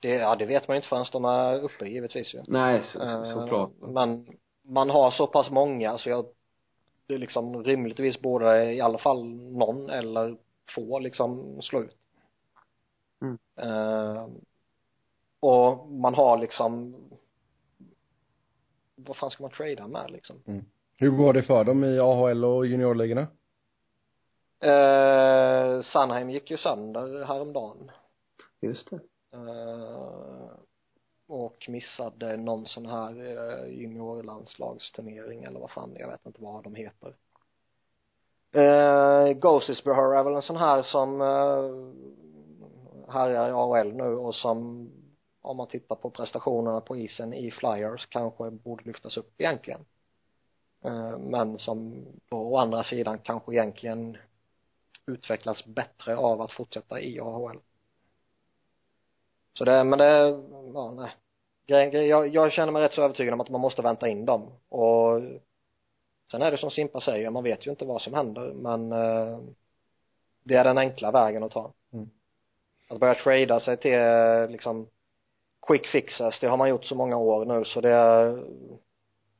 Det, 0.00 0.08
ja, 0.08 0.36
det 0.36 0.46
vet 0.46 0.68
man 0.68 0.76
inte 0.76 0.88
förrän 0.88 1.04
de 1.12 1.24
är 1.24 1.60
uppe 1.60 1.88
givetvis 1.88 2.34
ju. 2.34 2.42
nej 2.46 2.82
så, 2.92 3.02
Eh, 3.02 3.32
såklart. 3.32 3.70
Men 3.80 4.26
man 4.62 4.90
har 4.90 5.10
så 5.10 5.26
pass 5.26 5.50
många 5.50 5.98
så 5.98 6.08
jag, 6.10 6.26
det 7.06 7.14
är 7.14 7.18
liksom 7.18 7.64
rimligtvis 7.64 8.20
borde 8.20 8.72
i 8.74 8.80
alla 8.80 8.98
fall 8.98 9.24
någon 9.34 9.90
eller 9.90 10.36
få 10.74 10.98
liksom 10.98 11.62
slå 11.62 11.82
ut. 11.82 11.96
Mm. 13.22 13.38
Eh, 13.56 14.26
och 15.40 15.88
man 15.88 16.14
har 16.14 16.38
liksom 16.38 16.96
vad 18.96 19.16
fan 19.16 19.30
ska 19.30 19.42
man 19.42 19.50
trada 19.50 19.86
med 19.86 20.10
liksom? 20.10 20.64
Hur 20.96 21.10
går 21.10 21.32
det 21.32 21.42
för 21.42 21.64
dem 21.64 21.84
i 21.84 21.98
AHL 21.98 22.44
och 22.44 22.66
juniorligorna? 22.66 23.26
Eh, 24.60 25.82
Sandheim 25.82 26.30
gick 26.30 26.50
ju 26.50 26.56
sönder 26.56 27.24
häromdagen. 27.24 27.90
Just 28.60 28.90
det. 28.90 29.00
Eh, 29.32 30.50
och 31.26 31.66
missade 31.68 32.36
någon 32.36 32.66
sån 32.66 32.86
här 32.86 33.10
eh, 33.10 33.80
juniorlandslagsturnering 33.80 35.44
eller 35.44 35.60
vad 35.60 35.70
fan, 35.70 35.96
jag 35.98 36.08
vet 36.08 36.26
inte 36.26 36.42
vad 36.42 36.64
de 36.64 36.74
heter. 36.74 37.14
Eh, 38.52 39.32
Ghostisborough 39.32 40.18
är 40.18 40.24
väl 40.24 40.34
en 40.34 40.42
sån 40.42 40.56
här 40.56 40.82
som 40.82 41.20
eh, 41.20 41.70
härjar 43.12 43.48
i 43.48 43.52
AHL 43.52 43.92
nu 43.92 44.14
och 44.14 44.34
som 44.34 44.90
om 45.40 45.56
man 45.56 45.66
tittar 45.66 45.96
på 45.96 46.10
prestationerna 46.10 46.80
på 46.80 46.96
isen 46.96 47.34
i 47.34 47.50
Flyers 47.50 48.06
kanske 48.06 48.50
borde 48.50 48.84
lyftas 48.84 49.16
upp 49.16 49.40
egentligen. 49.40 49.84
Eh, 50.84 51.18
men 51.18 51.58
som 51.58 52.06
då 52.28 52.36
å 52.36 52.56
andra 52.56 52.84
sidan 52.84 53.18
kanske 53.18 53.52
egentligen 53.52 54.16
utvecklas 55.06 55.64
bättre 55.66 56.16
av 56.16 56.40
att 56.40 56.52
fortsätta 56.52 57.00
i 57.00 57.20
AHL. 57.20 57.60
Så 59.58 59.64
det, 59.64 59.84
men 59.84 59.98
det, 59.98 60.40
ja 60.74 60.90
nej. 60.90 61.10
Grej, 61.66 61.90
grej, 61.90 62.06
jag, 62.06 62.28
jag 62.28 62.52
känner 62.52 62.72
mig 62.72 62.82
rätt 62.82 62.94
så 62.94 63.02
övertygad 63.02 63.34
om 63.34 63.40
att 63.40 63.48
man 63.48 63.60
måste 63.60 63.82
vänta 63.82 64.08
in 64.08 64.24
dem 64.24 64.50
och 64.68 65.20
sen 66.30 66.42
är 66.42 66.50
det 66.50 66.58
som 66.58 66.70
Simpa 66.70 67.00
säger, 67.00 67.30
man 67.30 67.44
vet 67.44 67.66
ju 67.66 67.70
inte 67.70 67.84
vad 67.84 68.02
som 68.02 68.14
händer 68.14 68.52
men 68.52 68.92
eh, 68.92 69.38
det 70.44 70.54
är 70.54 70.64
den 70.64 70.78
enkla 70.78 71.10
vägen 71.10 71.42
att 71.42 71.52
ta. 71.52 71.72
Mm. 71.92 72.10
Att 72.90 73.00
börja 73.00 73.14
trada 73.14 73.60
sig 73.60 73.76
till 73.76 73.94
eh, 73.94 74.48
liksom 74.48 74.88
quick 75.66 75.86
fixes, 75.86 76.40
det 76.40 76.48
har 76.48 76.56
man 76.56 76.68
gjort 76.68 76.84
så 76.84 76.94
många 76.94 77.16
år 77.16 77.44
nu 77.44 77.64
så 77.64 77.80
det 77.80 77.98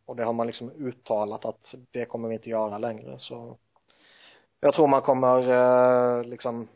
och 0.06 0.16
det 0.16 0.24
har 0.24 0.32
man 0.32 0.46
liksom 0.46 0.70
uttalat 0.70 1.44
att 1.44 1.74
det 1.90 2.04
kommer 2.04 2.28
vi 2.28 2.34
inte 2.34 2.50
göra 2.50 2.78
längre 2.78 3.18
så 3.18 3.56
jag 4.60 4.74
tror 4.74 4.86
man 4.86 5.02
kommer 5.02 5.50
eh, 5.50 6.24
liksom 6.24 6.68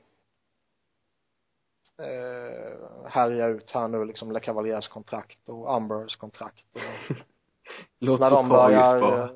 eh, 2.02 3.08
härja 3.10 3.46
ut 3.46 3.70
här 3.70 3.88
nu 3.88 4.04
liksom 4.04 4.32
Le 4.32 4.40
Cavaliers 4.40 4.88
kontrakt 4.88 5.48
och 5.48 5.76
Umbers 5.76 6.16
kontrakt 6.16 6.66
och 6.74 7.16
Låter 7.98 8.24
när 8.24 8.30
de 8.30 8.48
börjar 8.48 9.00
bara. 9.00 9.22
eh, 9.24 9.30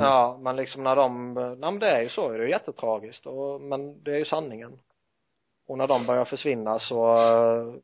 ja 0.00 0.38
men 0.42 0.56
liksom 0.56 0.84
när 0.84 0.96
de 0.96 1.34
nej 1.34 1.56
men 1.72 1.78
det 1.78 1.90
är 1.90 2.02
ju 2.02 2.08
så 2.08 2.28
det 2.28 2.44
är 2.44 2.48
jättetragiskt 2.48 3.26
och 3.26 3.60
men 3.60 4.02
det 4.04 4.10
är 4.14 4.18
ju 4.18 4.24
sanningen 4.24 4.78
och 5.66 5.78
när 5.78 5.86
de 5.86 6.06
börjar 6.06 6.24
försvinna 6.24 6.78
så 6.78 7.16
eh, 7.18 7.74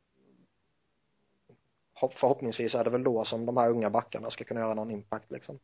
hopp- 2.01 2.13
förhoppningsvis 2.13 2.75
är 2.75 2.83
det 2.83 2.89
väl 2.89 3.03
då 3.03 3.25
som 3.25 3.45
de 3.45 3.57
här 3.57 3.69
unga 3.69 3.89
backarna 3.89 4.29
ska 4.29 4.43
kunna 4.43 4.59
göra 4.59 4.73
någon 4.73 4.91
impact 4.91 5.31
liksom 5.31 5.59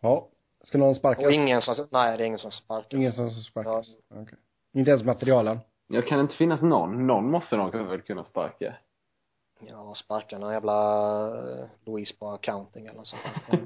Ja. 0.00 0.28
Ska 0.60 0.78
någon 0.78 0.94
sparkas? 0.94 1.24
och 1.24 1.32
ingen 1.32 1.62
som, 1.62 1.88
nej 1.90 2.16
det 2.18 2.24
är 2.24 2.26
ingen 2.26 2.38
som 2.38 2.50
sparkas 2.52 2.92
Ingen 2.92 3.12
som 3.12 3.30
sparkas? 3.30 3.86
Okej. 4.14 4.38
Inte 4.72 4.90
ens 4.90 5.04
materialen? 5.04 5.58
Jag 5.92 6.06
kan 6.06 6.20
inte 6.20 6.34
finnas 6.36 6.62
någon, 6.62 7.06
någon 7.06 7.30
måste 7.30 7.56
de 7.56 7.88
väl 7.88 8.02
kunna 8.02 8.24
sparka. 8.24 8.74
ja 9.60 9.94
sparka 9.94 10.38
någon 10.38 10.52
jävla 10.52 11.26
eh, 11.26 11.66
Louise 11.86 12.14
på 12.18 12.30
accounting 12.30 12.86
eller 12.86 13.02
så 13.04 13.16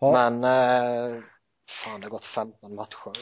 Ja. 0.00 0.12
men 0.12 0.44
eh, 0.44 1.22
fan 1.84 2.00
det 2.00 2.06
har 2.06 2.10
gått 2.10 2.24
15 2.24 2.74
matcher 2.74 3.12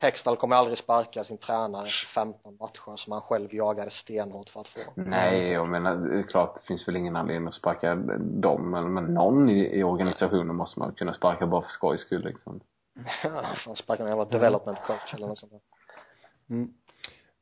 Hextall 0.00 0.36
kommer 0.36 0.56
aldrig 0.56 0.78
sparka 0.78 1.24
sin 1.24 1.38
tränare 1.38 1.88
efter 1.88 2.06
15 2.14 2.56
matcher 2.60 2.96
som 2.96 3.12
han 3.12 3.22
själv 3.22 3.54
jagade 3.54 3.90
stenhårt 3.90 4.48
för 4.48 4.60
att 4.60 4.68
få 4.68 4.80
Nej, 4.94 5.52
jag 5.52 5.68
menar, 5.68 5.96
det 5.96 6.18
är 6.18 6.22
klart 6.22 6.54
det 6.54 6.66
finns 6.66 6.88
väl 6.88 6.96
ingen 6.96 7.16
anledning 7.16 7.48
att 7.48 7.54
sparka 7.54 7.94
dem, 8.18 8.70
men, 8.70 8.94
men 8.94 9.04
någon 9.04 9.50
i, 9.50 9.78
i 9.78 9.82
organisationen 9.82 10.56
måste 10.56 10.78
man 10.78 10.94
kunna 10.94 11.14
sparka 11.14 11.46
bara 11.46 11.62
för 11.62 11.70
skojs 11.70 12.00
skull 12.00 12.24
liksom. 12.24 12.60
han 13.66 13.76
sparkar 13.76 14.04
någon 14.04 14.18
jävla 14.18 14.38
development 14.38 14.78
coach 14.86 15.14
eller 15.14 15.26
något 15.26 15.38
sånt 15.38 15.52
där 15.52 15.60
Mm. 16.50 16.74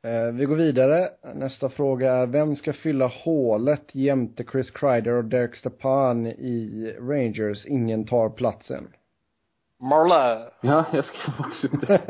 Eh, 0.03 0.33
vi 0.35 0.45
går 0.45 0.57
vidare. 0.57 1.09
Nästa 1.35 1.69
fråga 1.69 2.13
är, 2.13 2.27
vem 2.27 2.57
ska 2.57 2.73
fylla 2.73 3.07
hålet 3.07 3.95
jämte 3.95 4.45
Chris 4.53 4.71
Kreider 4.71 5.13
och 5.13 5.25
Derek 5.25 5.57
Stepan 5.57 6.27
i 6.27 6.95
Rangers? 7.01 7.67
Ingen 7.67 8.07
tar 8.07 8.31
platsen. 8.31 8.89
Marle 9.81 10.51
Ja, 10.61 10.85
jag 10.93 11.05
skrev 11.05 11.35
också 11.39 11.69
det. 11.87 12.01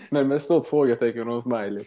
men 0.10 0.28
med 0.28 0.42
stort 0.42 0.66
frågetecken 0.66 1.28
och 1.28 1.42
smiley. 1.42 1.84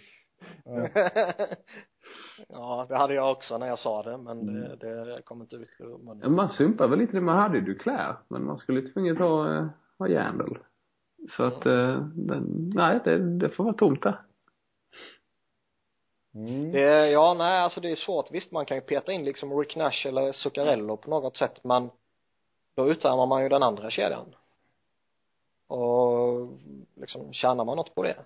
ja 2.50 2.86
det 2.90 2.96
hade 2.96 3.14
jag 3.14 3.32
också 3.32 3.58
när 3.58 3.68
jag 3.68 3.80
sa 3.80 4.04
det 4.04 4.18
men 4.18 4.46
det, 4.46 4.76
det 5.16 5.22
kom 5.26 5.42
inte 5.42 5.56
ut 5.56 5.70
ur 5.80 5.98
munnen 5.98 6.36
Man 6.36 6.50
sumpar 6.50 6.88
väl 6.88 7.00
lite, 7.00 7.22
man 7.22 7.38
hade 7.38 7.58
ju 7.58 7.64
Duclair, 7.64 8.16
men 8.28 8.46
man 8.46 8.58
skulle 8.58 8.82
tvunget 8.82 9.20
ha, 9.20 9.58
eh, 9.58 9.66
ha 10.00 10.08
Jandel. 10.08 10.58
Så 11.38 11.44
att, 11.44 11.66
eh, 11.66 12.02
den, 12.02 12.72
nej, 12.76 13.00
det, 13.04 13.38
det 13.40 13.50
får 13.50 13.64
vara 13.64 13.74
tomt 13.74 14.04
där. 14.04 14.22
Mm. 16.36 16.72
det, 16.72 17.10
ja 17.10 17.34
nej 17.34 17.60
alltså 17.60 17.82
det 17.82 17.92
är 17.92 17.96
svårt. 17.96 18.32
Visst 18.32 18.52
man 18.52 18.66
kan 18.66 18.78
ju 18.78 18.82
peta 18.82 19.12
in 19.12 19.26
liksom 19.26 19.60
Rick 19.60 19.76
Nash 19.76 20.08
eller 20.08 20.32
Zuccarello 20.32 20.98
på 20.98 21.10
något 21.10 21.38
sätt 21.38 21.64
men 21.64 21.90
då 22.76 22.92
utarmar 22.92 23.26
man 23.26 23.44
ju 23.44 23.50
den 23.50 23.64
andra 23.64 23.90
kedjan. 23.90 24.36
Och 25.68 26.48
liksom 26.96 27.34
tjänar 27.34 27.66
man 27.66 27.78
något 27.78 27.96
på 27.96 28.04
det? 28.04 28.18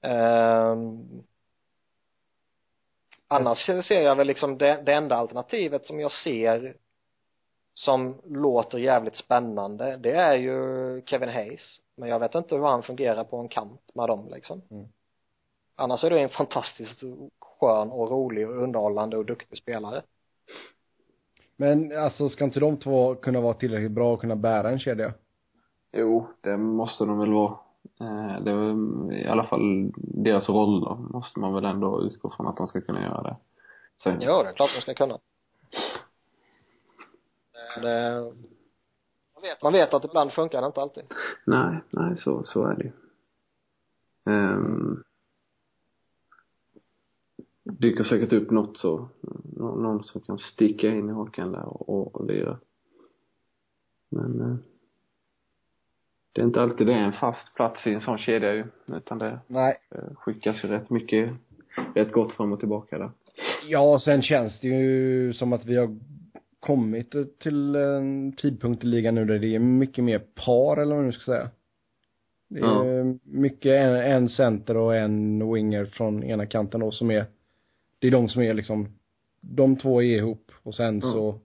Ehm, 0.00 1.22
annars 3.28 3.66
ser 3.66 4.00
jag 4.00 4.16
väl 4.16 4.26
liksom 4.26 4.58
det, 4.58 4.82
det 4.86 4.92
enda 4.92 5.16
alternativet 5.16 5.86
som 5.86 6.00
jag 6.00 6.12
ser 6.12 6.76
som 7.74 8.14
låter 8.24 8.78
jävligt 8.78 9.16
spännande 9.16 9.96
det 9.96 10.12
är 10.12 10.34
ju 10.36 11.02
Kevin 11.06 11.28
Hayes 11.28 11.80
men 11.96 12.08
jag 12.08 12.18
vet 12.18 12.34
inte 12.34 12.54
hur 12.54 12.62
han 12.64 12.82
fungerar 12.82 13.24
på 13.24 13.36
en 13.36 13.48
kant 13.48 13.90
med 13.94 14.08
dem 14.08 14.28
liksom 14.34 14.62
Mm. 14.70 14.86
annars 15.76 16.04
är 16.04 16.10
det 16.10 16.20
en 16.20 16.28
fantastiskt 16.28 17.00
skön 17.60 17.90
och 17.90 18.10
rolig 18.10 18.48
och 18.48 18.62
underhållande 18.62 19.16
och 19.16 19.24
duktig 19.26 19.58
spelare 19.58 20.02
Men 21.56 21.98
alltså, 21.98 22.28
ska 22.28 22.44
inte 22.44 22.60
de 22.60 22.76
två 22.76 23.14
kunna 23.14 23.40
vara 23.40 23.54
tillräckligt 23.54 23.92
bra 23.92 24.12
och 24.12 24.20
kunna 24.20 24.36
bära 24.36 24.70
en 24.70 24.78
kedja? 24.78 25.14
Jo, 25.92 26.26
det 26.40 26.56
måste 26.56 27.04
de 27.04 27.18
väl 27.18 27.32
vara. 27.32 27.58
Eh, 28.00 28.42
det 28.42 28.50
är 28.50 29.12
i 29.12 29.28
alla 29.28 29.44
fall 29.44 29.92
deras 29.96 30.48
roller 30.48 30.94
måste 30.94 31.40
man 31.40 31.54
väl 31.54 31.64
ändå 31.64 32.02
utgå 32.02 32.30
från 32.36 32.46
att 32.46 32.56
de 32.56 32.66
ska 32.66 32.80
kunna 32.80 33.02
göra 33.02 33.22
det. 33.22 33.36
Sen, 34.02 34.20
ja 34.20 34.42
det 34.42 34.48
är 34.48 34.52
klart 34.52 34.70
de 34.74 34.80
ska 34.80 34.94
kunna 34.94 35.18
det, 37.82 38.20
man 39.34 39.42
vet, 39.42 39.62
man 39.62 39.72
vet 39.72 39.94
att 39.94 40.04
ibland 40.04 40.32
funkar 40.32 40.60
det 40.60 40.66
inte 40.66 40.80
alltid 40.80 41.04
nej, 41.44 41.80
nej, 41.90 42.16
så, 42.16 42.44
så 42.44 42.66
är 42.66 42.74
det 42.74 42.84
ju. 42.84 42.92
Um, 44.32 45.04
dyker 47.64 48.04
säkert 48.04 48.32
upp 48.32 48.50
något 48.50 48.78
så, 48.78 49.08
nå- 49.56 49.76
någon 49.76 50.04
som 50.04 50.20
kan 50.20 50.38
sticka 50.38 50.88
in 50.88 51.08
i 51.08 51.12
hakan 51.12 51.52
där 51.52 51.64
och, 51.64 52.16
och, 52.16 52.26
lira. 52.26 52.58
Men 54.08 54.40
eh, 54.40 54.56
det 56.32 56.40
är 56.40 56.44
inte 56.44 56.62
alltid 56.62 56.86
det 56.86 56.94
är 56.94 56.98
en 57.04 57.12
fast 57.12 57.54
plats 57.54 57.86
i 57.86 57.94
en 57.94 58.00
sån 58.00 58.18
kedja 58.18 58.54
ju, 58.54 58.64
utan 58.86 59.18
det 59.18 59.40
Nej. 59.46 59.76
eh, 59.90 60.14
skickas 60.14 60.64
ju 60.64 60.68
rätt 60.68 60.90
mycket, 60.90 61.30
rätt 61.94 62.12
gott 62.12 62.32
fram 62.32 62.52
och 62.52 62.58
tillbaka 62.60 62.98
där. 62.98 63.10
Ja, 63.66 64.00
sen 64.04 64.22
känns 64.22 64.60
det 64.60 64.68
ju 64.68 65.32
som 65.34 65.52
att 65.52 65.64
vi 65.64 65.76
har 65.76 65.96
kommit 66.66 67.14
till 67.38 67.74
en 67.76 68.32
tidpunkt 68.32 68.84
i 68.84 68.86
ligan 68.86 69.14
nu 69.14 69.24
där 69.24 69.38
det 69.38 69.54
är 69.54 69.58
mycket 69.58 70.04
mer 70.04 70.18
par 70.18 70.76
eller 70.76 70.94
vad 70.94 70.96
man 71.04 71.06
nu 71.06 71.12
ska 71.12 71.24
säga. 71.32 71.50
Det 72.48 72.60
är 72.60 72.94
Ja. 72.98 73.18
mycket 73.22 73.72
en, 73.72 73.94
en 73.96 74.28
center 74.28 74.76
och 74.76 74.96
en 74.96 75.52
winger 75.54 75.84
från 75.84 76.22
ena 76.24 76.46
kanten 76.46 76.80
då 76.80 76.90
som 76.90 77.10
är, 77.10 77.24
det 77.98 78.06
är 78.06 78.10
de 78.10 78.28
som 78.28 78.42
är 78.42 78.54
liksom, 78.54 78.88
de 79.40 79.76
två 79.76 80.02
är 80.02 80.16
ihop 80.16 80.52
och 80.62 80.74
sen 80.74 81.00
så 81.00 81.38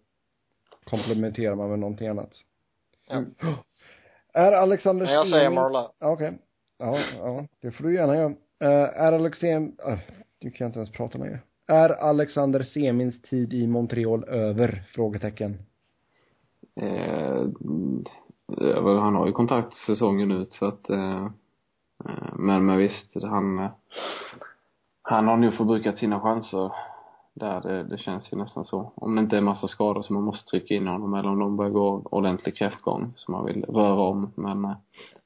komplementerar 0.84 1.56
man 1.56 1.70
med 1.70 1.80
någonting 1.80 2.08
annat. 2.08 2.32
Ja. 3.10 3.24
Är 4.34 4.52
Alexander 4.52 5.06
Men 5.06 5.14
jag 5.16 5.30
säger 5.30 5.50
Semin- 5.50 5.56
Marla. 5.56 5.92
Okej. 6.00 6.38
Ja, 6.78 7.00
ja, 7.18 7.48
det 7.62 7.72
får 7.72 7.84
du 7.84 7.94
gärna 7.96 8.16
göra. 8.16 8.34
Eh, 8.60 9.02
är 9.02 9.14
Alexander, 9.14 9.92
uh, 9.92 10.00
du 10.40 10.52
kan 10.52 10.68
inte 10.68 10.80
ens 10.80 10.92
prata 10.92 11.18
längre. 11.18 11.40
Är 11.70 11.90
Alexander 11.90 12.64
Semins 12.64 13.22
tid 13.22 13.54
i 13.54 13.68
Montreal 13.68 14.24
över? 14.24 14.84
Frågetecken. 14.96 15.58
Eh, 16.76 17.46
väl, 18.84 18.98
han 18.98 19.16
har 19.16 19.28
ju 19.28 19.32
kontrakt 19.32 19.74
säsongen 19.74 20.32
ut 20.32 20.54
så 20.54 20.66
att 20.66 20.90
eh, 20.90 21.26
eh, 22.06 22.34
men, 22.34 22.66
men 22.66 22.78
visst, 22.78 23.24
han 23.24 23.68
han 25.02 25.28
har 25.28 25.38
nu 25.38 25.52
förbrukat 25.52 25.98
sina 25.98 26.20
chanser 26.20 26.72
där, 27.34 27.62
det, 27.62 27.84
det 27.84 27.98
känns 27.98 28.34
ju 28.34 28.38
nästan 28.38 28.66
så. 28.66 28.92
Om 28.96 29.16
det 29.16 29.22
inte 29.22 29.38
är 29.38 29.42
massa 29.42 29.68
skador 29.68 30.02
som 30.02 30.16
man 30.16 30.24
måste 30.24 30.50
trycka 30.50 30.74
in 30.74 30.88
honom 30.88 31.14
eller 31.14 31.30
om 31.30 31.40
de 31.40 31.58
börjar 31.58 31.72
gå 31.72 32.02
ordentlig 32.06 32.58
kräftgång 32.58 33.14
som 33.16 33.32
man 33.32 33.46
vill 33.46 33.66
röra 33.66 34.02
om 34.02 34.32
men 34.36 34.66
eh, 34.66 34.76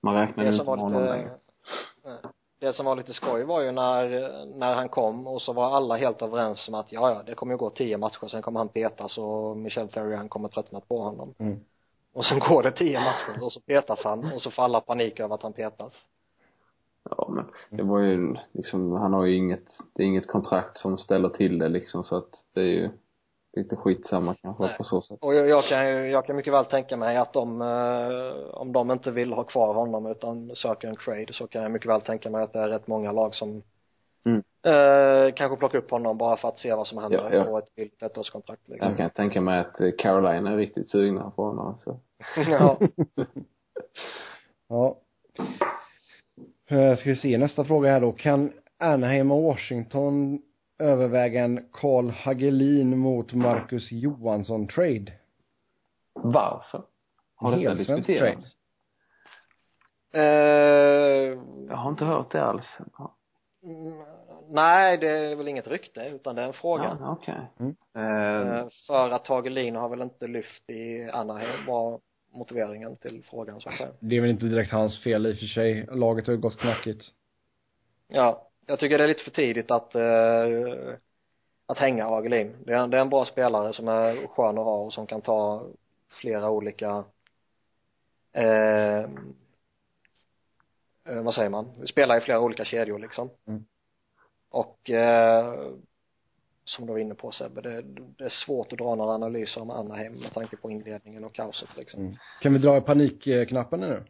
man 0.02 0.15
räknar 0.15 0.45
inte 0.45 0.57
med 0.57 0.65
honom 0.65 1.02
lite, 1.02 1.15
längre. 1.15 1.32
Nej. 2.06 2.18
Det 2.64 2.73
som 2.73 2.85
var 2.85 2.95
lite 2.95 3.14
skoj 3.14 3.44
var 3.44 3.61
ju 3.61 3.72
när, 3.72 4.06
när 4.45 4.73
han 4.73 4.90
kom 4.90 5.27
och 5.27 5.41
så 5.41 5.53
var 5.53 5.76
alla 5.76 5.98
helt 5.98 6.22
överens 6.22 6.68
om 6.68 6.73
att 6.73 6.91
ja, 6.91 7.11
ja, 7.11 7.23
det 7.26 7.35
kommer 7.35 7.53
ju 7.53 7.57
gå 7.57 7.69
tio 7.69 7.98
matcher, 7.98 8.27
sen 8.27 8.41
kommer 8.41 8.60
han 8.60 8.69
petas 8.69 9.18
och 9.18 9.57
Michel 9.57 9.90
Therrien 9.90 10.30
kommer 10.30 10.48
tröttna 10.48 10.80
på 10.80 10.99
honom. 10.99 11.34
Mm. 11.38 11.60
Och 12.14 12.26
sen 12.26 12.40
går 12.40 12.64
det 12.64 12.72
tio 12.72 12.99
matcher 12.99 13.44
och 13.44 13.52
så 13.52 13.60
petas 13.60 13.99
han 14.03 14.34
och 14.34 14.41
så 14.41 14.52
får 14.52 14.64
alla 14.64 14.81
panik 14.81 15.19
över 15.19 15.35
att 15.35 15.44
han 15.44 15.53
petas. 15.53 15.94
Ja 17.10 17.30
men 17.30 17.45
det 17.77 17.84
var 17.84 17.99
ju 17.99 18.35
liksom, 18.52 18.91
han 18.91 19.14
har 19.14 19.26
ju 19.26 19.35
inget, 19.35 19.65
det 19.94 20.03
är 20.03 20.07
inget 20.07 20.27
kontrakt 20.27 20.77
som 20.77 20.98
ställer 20.98 21.30
till 21.30 21.60
det 21.60 21.69
liksom 21.69 22.03
så 22.03 22.18
att 22.18 22.30
det 22.53 22.61
är 22.61 22.65
ju 22.65 22.90
lite 23.55 23.75
skitsamma 23.75 24.35
kanske 24.41 24.63
Nej. 24.63 24.77
på 24.77 24.84
så 24.84 25.01
sätt. 25.01 25.17
Och 25.21 25.35
jag, 25.35 25.47
jag 25.49 25.63
kan 25.63 25.88
ju, 25.88 26.09
jag 26.11 26.25
kan 26.25 26.35
mycket 26.35 26.53
väl 26.53 26.65
tänka 26.65 26.97
mig 26.97 27.17
att 27.17 27.34
de, 27.34 27.61
eh, 27.61 28.53
om 28.53 28.71
de 28.73 28.91
inte 28.91 29.11
vill 29.11 29.34
ha 29.34 29.43
kvar 29.43 29.73
honom 29.73 30.05
utan 30.05 30.55
söker 30.55 30.88
en 30.88 30.95
trade 30.95 31.34
så 31.34 31.47
kan 31.47 31.61
jag 31.63 31.71
mycket 31.71 31.89
väl 31.89 32.01
tänka 32.01 32.30
mig 32.30 32.43
att 32.43 32.53
det 32.53 32.59
är 32.59 32.67
rätt 32.69 32.88
många 32.88 33.11
lag 33.11 33.35
som 33.35 33.61
Mm. 34.25 34.43
eh, 34.65 35.34
kanske 35.34 35.57
plockar 35.57 35.77
upp 35.77 35.91
honom 35.91 36.17
bara 36.17 36.38
för 36.38 36.47
att 36.47 36.57
se 36.57 36.73
vad 36.73 36.88
som 36.88 36.97
händer 36.97 37.30
Ja, 37.31 37.38
ja. 37.38 37.43
på 37.43 37.57
ett 37.57 37.75
billigt 37.75 38.03
ettårskontrakt 38.03 38.61
liksom. 38.69 38.89
Jag 38.89 38.97
kan 38.97 39.09
tänka 39.09 39.41
mig 39.41 39.59
att 39.59 39.97
Caroline 39.97 40.47
är 40.47 40.57
riktigt 40.57 40.89
sugna 40.89 41.31
på 41.35 41.43
honom 41.43 41.77
så. 41.77 41.99
ja. 42.35 42.77
Ja. 44.69 44.97
Eh, 46.69 46.97
Ska 46.97 47.09
vi 47.09 47.15
se 47.15 47.38
nästa 47.38 47.63
fråga 47.65 47.89
här 47.91 48.01
då. 48.01 48.11
Kan 48.11 48.51
Anaheim 48.80 49.31
och 49.31 49.43
Washington 49.43 50.41
överväga 50.84 51.43
en 51.43 51.69
Carl 51.72 52.10
Hagelin 52.10 52.97
mot 52.97 53.34
Marcus 53.34 53.91
Johansson 53.91 54.68
trade? 54.68 55.14
Varför? 56.14 56.84
Har 57.35 57.55
detta 57.55 57.73
diskuterats? 57.76 58.55
Eh, 60.14 60.22
Jag 61.69 61.76
har 61.76 61.89
inte 61.89 62.05
hört 62.05 62.31
det 62.31 62.43
alls. 62.43 62.65
mm, 63.64 64.03
nej, 64.49 64.97
det 64.97 65.10
är 65.10 65.35
väl 65.35 65.47
inget 65.47 65.68
rykte 65.68 66.05
utan 66.05 66.35
det 66.35 66.41
är 66.41 66.47
en 66.47 66.53
fråga. 66.53 66.97
Ja, 66.99 67.11
okej. 67.11 67.35
Mm. 67.60 67.76
Eh, 67.95 68.57
Eh, 68.57 68.68
för 68.88 69.10
att 69.11 69.26
Tagelin 69.26 69.76
har 69.76 69.89
väl 69.89 70.01
inte 70.01 70.27
lyft 70.27 70.69
i 70.69 71.10
Anaheim 71.10 71.65
var 71.68 71.99
motiveringen 72.34 72.95
till 72.95 73.23
frågan 73.30 73.61
så 73.61 73.69
att 73.69 73.77
säga. 73.77 73.89
Det 73.99 74.18
är 74.18 74.22
väl 74.22 74.30
inte 74.30 74.45
direkt 74.45 74.72
hans 74.72 75.03
fel 75.03 75.26
i 75.26 75.34
och 75.34 75.38
för 75.38 75.45
sig. 75.45 75.88
Laget 75.91 76.27
har 76.27 76.34
ju 76.34 76.39
gått 76.39 76.57
knackigt. 76.60 77.05
Ja, 78.07 78.49
jag 78.65 78.80
tycker 78.80 78.98
det 78.98 79.03
är 79.03 79.07
lite 79.07 79.23
för 79.23 79.31
tidigt 79.31 79.72
att 79.72 79.95
eh, 79.95 80.95
att 81.65 81.77
hänga 81.77 82.06
Hagelin. 82.06 82.56
Det 82.65 82.73
är, 82.73 82.88
det 82.88 82.98
är 82.98 83.02
en 83.02 83.10
bra 83.10 83.26
spelare 83.26 83.73
som 83.73 83.88
är 83.88 84.27
skön 84.27 84.57
att 84.57 84.65
ha 84.65 84.77
och 84.77 84.94
som 84.94 85.07
kan 85.07 85.22
ta 85.22 85.68
flera 86.22 86.49
olika 86.49 87.03
eh, 88.34 88.99
eh, 91.07 91.23
vad 91.23 91.34
säger 91.34 91.49
man, 91.49 91.88
spela 91.88 92.18
i 92.18 92.22
flera 92.22 92.40
olika 92.40 92.65
kedjor 92.65 92.99
liksom. 92.99 93.30
Mm. 93.48 93.65
Och 94.49 94.90
eh, 94.90 95.53
som 96.65 96.85
du 96.85 96.91
var 96.91 96.99
inne 96.99 97.15
på 97.15 97.31
Sebbe, 97.31 97.61
det, 97.61 97.81
det 98.18 98.23
är 98.23 98.30
svårt 98.45 98.72
att 98.72 98.77
dra 98.77 98.95
några 98.95 99.14
analyser 99.14 99.61
om 99.61 99.69
Anaheim 99.69 100.14
med 100.14 100.34
tanke 100.34 100.57
på 100.57 100.72
inledningen 100.72 101.23
och 101.23 101.34
kaoset 101.34 101.69
liksom. 101.77 102.02
Mm. 102.02 102.15
Kan 102.41 102.53
vi 102.53 102.60
dra 102.60 102.77
i 102.77 102.81
panikknappen 102.81 103.80
nu? 103.80 104.03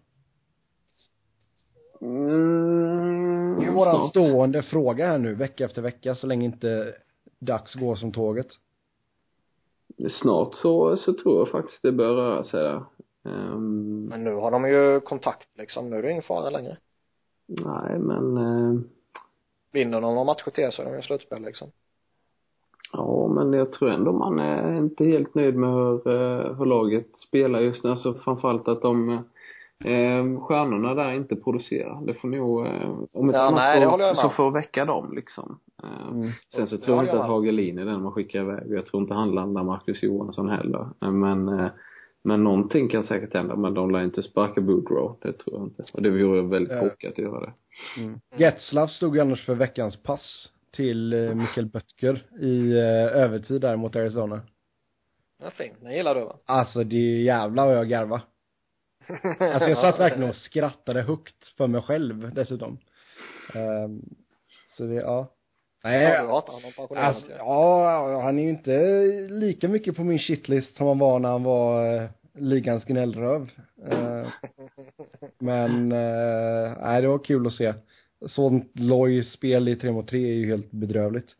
Mm, 2.04 3.56
Det 3.60 3.64
är 3.64 3.68
ju 3.68 3.74
våran 3.74 4.10
stående 4.10 4.64
fråga 4.64 5.08
här 5.08 5.18
nu, 5.18 5.34
vecka 5.36 5.66
efter 5.66 5.82
vecka, 5.82 6.16
så 6.16 6.28
länge 6.28 6.46
inte 6.46 6.96
dags 7.40 7.74
går 7.74 7.96
som 7.96 8.12
tåget. 8.12 8.48
Snart 10.22 10.56
så, 10.56 10.98
så 10.98 11.14
tror 11.14 11.40
jag 11.40 11.50
faktiskt 11.50 11.82
det 11.82 11.92
börjar 11.92 12.14
röra 12.14 12.44
sig 12.44 12.64
där. 12.64 12.84
Ehm, 13.26 14.06
Men 14.06 14.24
nu 14.24 14.34
har 14.34 14.52
de 14.52 14.66
ju 14.70 15.00
kontakt 15.00 15.48
liksom, 15.58 15.90
nu 15.90 15.96
är 15.98 16.02
det 16.02 16.12
ingen 16.12 16.24
fara 16.24 16.50
längre. 16.50 16.78
nej 17.48 18.00
men, 18.00 18.38
eh, 18.38 18.82
Vinner 19.72 20.02
de 20.02 20.14
några 20.14 20.24
matcher 20.24 20.52
till 20.52 20.72
så 20.72 20.82
är 20.82 20.86
de 20.92 21.00
i 21.00 21.04
slutspel 21.04 21.42
liksom. 21.42 21.72
ja 22.94 23.28
men 23.28 23.54
jag 23.54 23.72
tror 23.72 23.90
ändå 23.90 24.12
man 24.12 24.40
är 24.40 24.78
inte 24.78 25.06
helt 25.06 25.36
nöjd 25.36 25.56
med 25.56 25.70
hur, 25.70 26.08
eh, 26.08 26.56
hur 26.58 26.66
laget 26.66 27.08
spelar 27.30 27.60
just 27.60 27.84
nu. 27.84 27.90
Alltså 27.90 28.14
framförallt 28.14 28.68
att 28.68 28.82
de 28.82 29.24
eh, 29.86 30.40
stjärnorna 30.42 30.94
där 30.96 31.12
inte 31.14 31.36
producerar. 31.36 32.06
Det 32.06 32.14
får 32.14 32.28
nog, 32.28 32.66
eh, 32.66 32.90
om 33.14 33.26
inte 33.26 33.38
Ja, 33.38 33.44
annat 33.44 33.56
nej, 33.56 33.80
det 33.80 34.16
så- 34.16 34.30
får 34.30 34.52
väcka 34.52 34.86
dem 34.86 35.14
liksom. 35.16 35.60
Eh, 35.84 36.08
Mm. 36.12 36.32
Sen 36.56 36.68
så 36.68 36.76
Det 36.76 36.82
tror 36.82 36.98
jag 36.98 37.06
inte 37.06 37.20
att. 37.20 37.28
Hagelin 37.28 37.78
är 37.80 37.86
den 37.86 38.02
man 38.02 38.12
skickar 38.12 38.40
iväg 38.42 38.64
jag 38.68 38.86
tror 38.86 39.02
inte 39.02 39.14
han 39.14 39.32
landar 39.32 39.64
Marcus 39.64 40.04
Johansson 40.04 40.50
heller. 40.50 40.88
Eh, 41.02 41.12
Men, 41.12 41.48
eh, 41.60 41.68
men 42.24 42.44
någonting 42.44 42.90
kan 42.90 43.04
säkert 43.04 43.34
hända 43.34 43.56
men 43.56 43.74
de 43.74 43.92
lär 43.92 44.04
inte 44.04 44.24
sparka 44.24 44.62
Boudreau, 44.62 45.16
det 45.22 45.34
tror 45.34 45.56
jag 45.58 45.64
inte. 45.68 45.84
Och 45.94 46.02
det 46.02 46.10
vore 46.10 46.42
väldigt 46.42 46.80
korkat 46.80 47.12
att 47.12 47.18
göra 47.18 47.40
det. 47.40 47.54
Mm. 48.02 48.20
Getzlaff 48.38 48.92
stod 48.92 49.16
ju 49.16 49.22
annars 49.22 49.46
för 49.46 49.56
veckans 49.56 50.04
pass 50.04 50.50
till 50.76 51.14
eh, 51.14 51.36
Mikkel 51.36 51.66
Böttger 51.66 52.26
i 52.42 52.72
eh, 52.72 53.22
övertid 53.24 53.62
där 53.62 53.76
mot 53.76 53.96
Arizona. 53.96 54.40
Ja, 55.44 55.50
fint. 55.50 55.74
Den 55.82 55.92
gillar 55.96 56.16
du 56.16 56.22
va? 56.22 56.36
Alltså 56.46 56.84
det 56.84 56.96
är 56.96 57.22
jävlar 57.22 57.66
vad 57.68 57.78
jag 57.78 57.90
garva. 57.90 58.22
Alltså 59.40 59.70
jag 59.70 59.78
satt 59.78 60.00
verkligen 60.00 60.30
och 60.30 60.36
skrattade 60.36 61.02
högt 61.02 61.48
för 61.58 61.68
mig 61.68 61.82
själv 61.82 62.34
dessutom. 62.34 62.78
Ehm, 63.56 64.02
så 64.78 64.84
det, 64.84 64.94
ja. 64.94 65.28
Nej, 65.84 66.04
Ja, 66.04 66.28
hatar 66.28 66.54
honom 66.54 66.72
pensionerad. 66.76 67.06
alltså, 67.08 67.32
ja, 67.32 68.22
han 68.24 68.40
är 68.40 68.44
ju 68.44 68.50
inte 68.50 68.72
lika 69.30 69.68
mycket 69.68 69.96
på 69.96 70.04
min 70.04 70.20
shitlist 70.20 70.76
som 70.76 70.88
han 70.88 71.00
var 71.00 71.20
när 71.20 71.30
han 71.30 71.44
var 71.44 71.96
eh, 71.96 72.10
ligans 72.34 72.86
gnällröv. 72.86 73.50
Eh, 73.88 74.28
men, 75.40 75.92
eh, 75.92 76.78
nej 76.82 77.02
det 77.02 77.08
var 77.08 77.20
kul 77.24 77.48
att 77.48 77.54
se. 77.54 77.74
Sånt 78.28 78.72
loj 78.74 79.24
spel 79.24 79.68
i 79.68 79.76
3 79.76 79.92
mot 79.92 80.08
3 80.08 80.24
är 80.30 80.34
ju 80.34 80.48
helt 80.50 80.72
bedrövligt. 80.72 81.36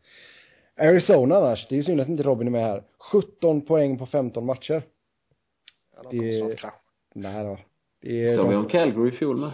Arizona 0.80 1.36
annars, 1.36 1.66
det 1.68 1.74
är 1.74 1.76
ju 1.76 1.84
synd 1.84 2.00
att 2.00 2.08
inte 2.08 2.22
Robin 2.22 2.46
är 2.48 2.52
med 2.52 2.60
här. 2.62 2.82
17 3.12 3.60
poäng 3.60 3.98
på 3.98 4.06
15 4.06 4.46
matcher. 4.46 4.82
Ja, 5.96 6.02
de 6.10 6.18
kommer 6.18 6.32
det- 6.32 6.58
snart. 6.58 6.74
Nej 7.14 7.44
då. 7.44 7.58
Det 8.00 8.24
är, 8.28 8.36
Så 8.36 8.42
vi 8.42 8.54
de, 8.54 8.56
om 8.56 8.68
Calgary 8.68 9.08
i 9.08 9.12
fjol 9.12 9.36
med. 9.36 9.50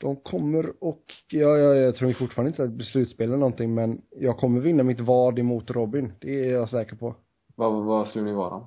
de 0.00 0.16
kommer 0.16 0.84
och, 0.84 1.14
ja, 1.28 1.58
ja, 1.58 1.74
jag 1.74 1.96
tror 1.96 2.12
fortfarande 2.12 2.48
inte 2.48 2.62
att 2.62 2.68
det 2.68 2.74
blir 2.76 2.86
slutspel 2.86 3.28
eller 3.28 3.36
någonting 3.38 3.74
men 3.74 4.02
jag 4.10 4.38
kommer 4.38 4.60
vinna 4.60 4.82
mitt 4.82 5.00
vad 5.00 5.38
emot 5.38 5.70
Robin. 5.70 6.12
Det 6.20 6.44
är 6.44 6.52
jag 6.52 6.70
säker 6.70 6.96
på. 6.96 7.14
Vad, 7.54 7.84
vad 7.84 8.08
skulle 8.08 8.24
ni 8.24 8.32
vara? 8.32 8.66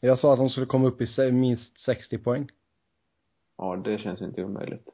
Jag 0.00 0.18
sa 0.18 0.32
att 0.32 0.38
de 0.38 0.50
skulle 0.50 0.66
komma 0.66 0.88
upp 0.88 1.00
i 1.00 1.32
minst 1.32 1.78
60 1.80 2.18
poäng. 2.18 2.48
Ja, 3.58 3.76
det 3.76 3.98
känns 3.98 4.22
inte 4.22 4.44
omöjligt. 4.44 4.88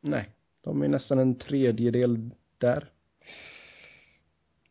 Nej, 0.00 0.30
de 0.60 0.82
är 0.82 0.88
nästan 0.88 1.18
en 1.18 1.34
tredjedel 1.34 2.30
där. 2.58 2.90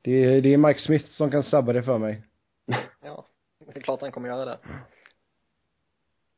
Det 0.02 0.23
är, 0.23 0.41
det 0.41 0.53
är 0.53 0.57
Mike 0.57 0.80
Smith 0.80 1.11
som 1.11 1.32
kan 1.32 1.44
sabba 1.44 1.73
det 1.73 1.84
för 1.84 1.98
mig. 1.98 2.22
Ja, 3.02 3.26
det 3.65 3.77
är 3.80 3.82
klart 3.82 4.02
han 4.02 4.11
kommer 4.11 4.27
göra 4.27 4.45
det. 4.45 4.57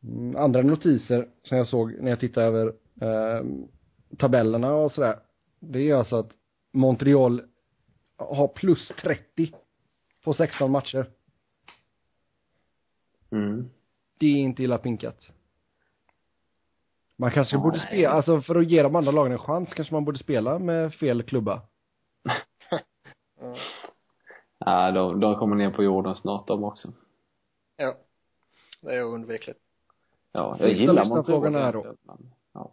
Mm, 0.03 0.35
andra 0.35 0.61
notiser 0.61 1.27
som 1.43 1.57
jag 1.57 1.67
såg 1.67 1.93
när 1.99 2.09
jag 2.09 2.19
tittade 2.19 2.47
över 2.47 2.67
eh, 3.01 3.45
tabellerna 4.17 4.73
och 4.73 4.91
sådär. 4.91 5.19
Det 5.59 5.89
är 5.89 5.95
alltså 5.95 6.15
att 6.15 6.31
Montreal 6.71 7.41
har 8.17 8.47
plus 8.47 8.91
30 9.01 9.53
på 10.23 10.33
16 10.33 10.71
matcher. 10.71 11.09
Mm. 13.31 13.69
Det 14.17 14.25
är 14.25 14.37
inte 14.37 14.63
illa 14.63 14.77
pinkat. 14.77 15.27
Man 17.15 17.31
kanske 17.31 17.57
borde 17.57 17.77
Nej. 17.77 17.87
spela, 17.87 18.09
alltså 18.09 18.41
för 18.41 18.55
att 18.55 18.71
ge 18.71 18.83
de 18.83 18.95
andra 18.95 19.11
lagen 19.11 19.31
en 19.31 19.39
chans 19.39 19.73
kanske 19.73 19.93
man 19.93 20.05
borde 20.05 20.19
spela 20.19 20.59
med 20.59 20.93
fel 20.93 21.23
klubba. 21.23 21.61
Ja. 23.39 23.55
Ja, 24.59 24.91
de, 24.91 25.19
de 25.19 25.35
kommer 25.35 25.55
ner 25.55 25.69
på 25.69 25.83
jorden 25.83 26.15
snart 26.15 26.47
de 26.47 26.63
också. 26.63 26.87
Ja. 27.75 27.95
Det 28.81 28.95
är 28.95 29.03
oundvikligt. 29.03 29.59
Ja, 30.31 30.57
jag 30.59 30.69
Sista 30.69 30.81
gillar 30.81 31.05
Montreal 31.05 31.55
är 31.55 31.73
då. 31.73 31.95
ja. 32.53 32.71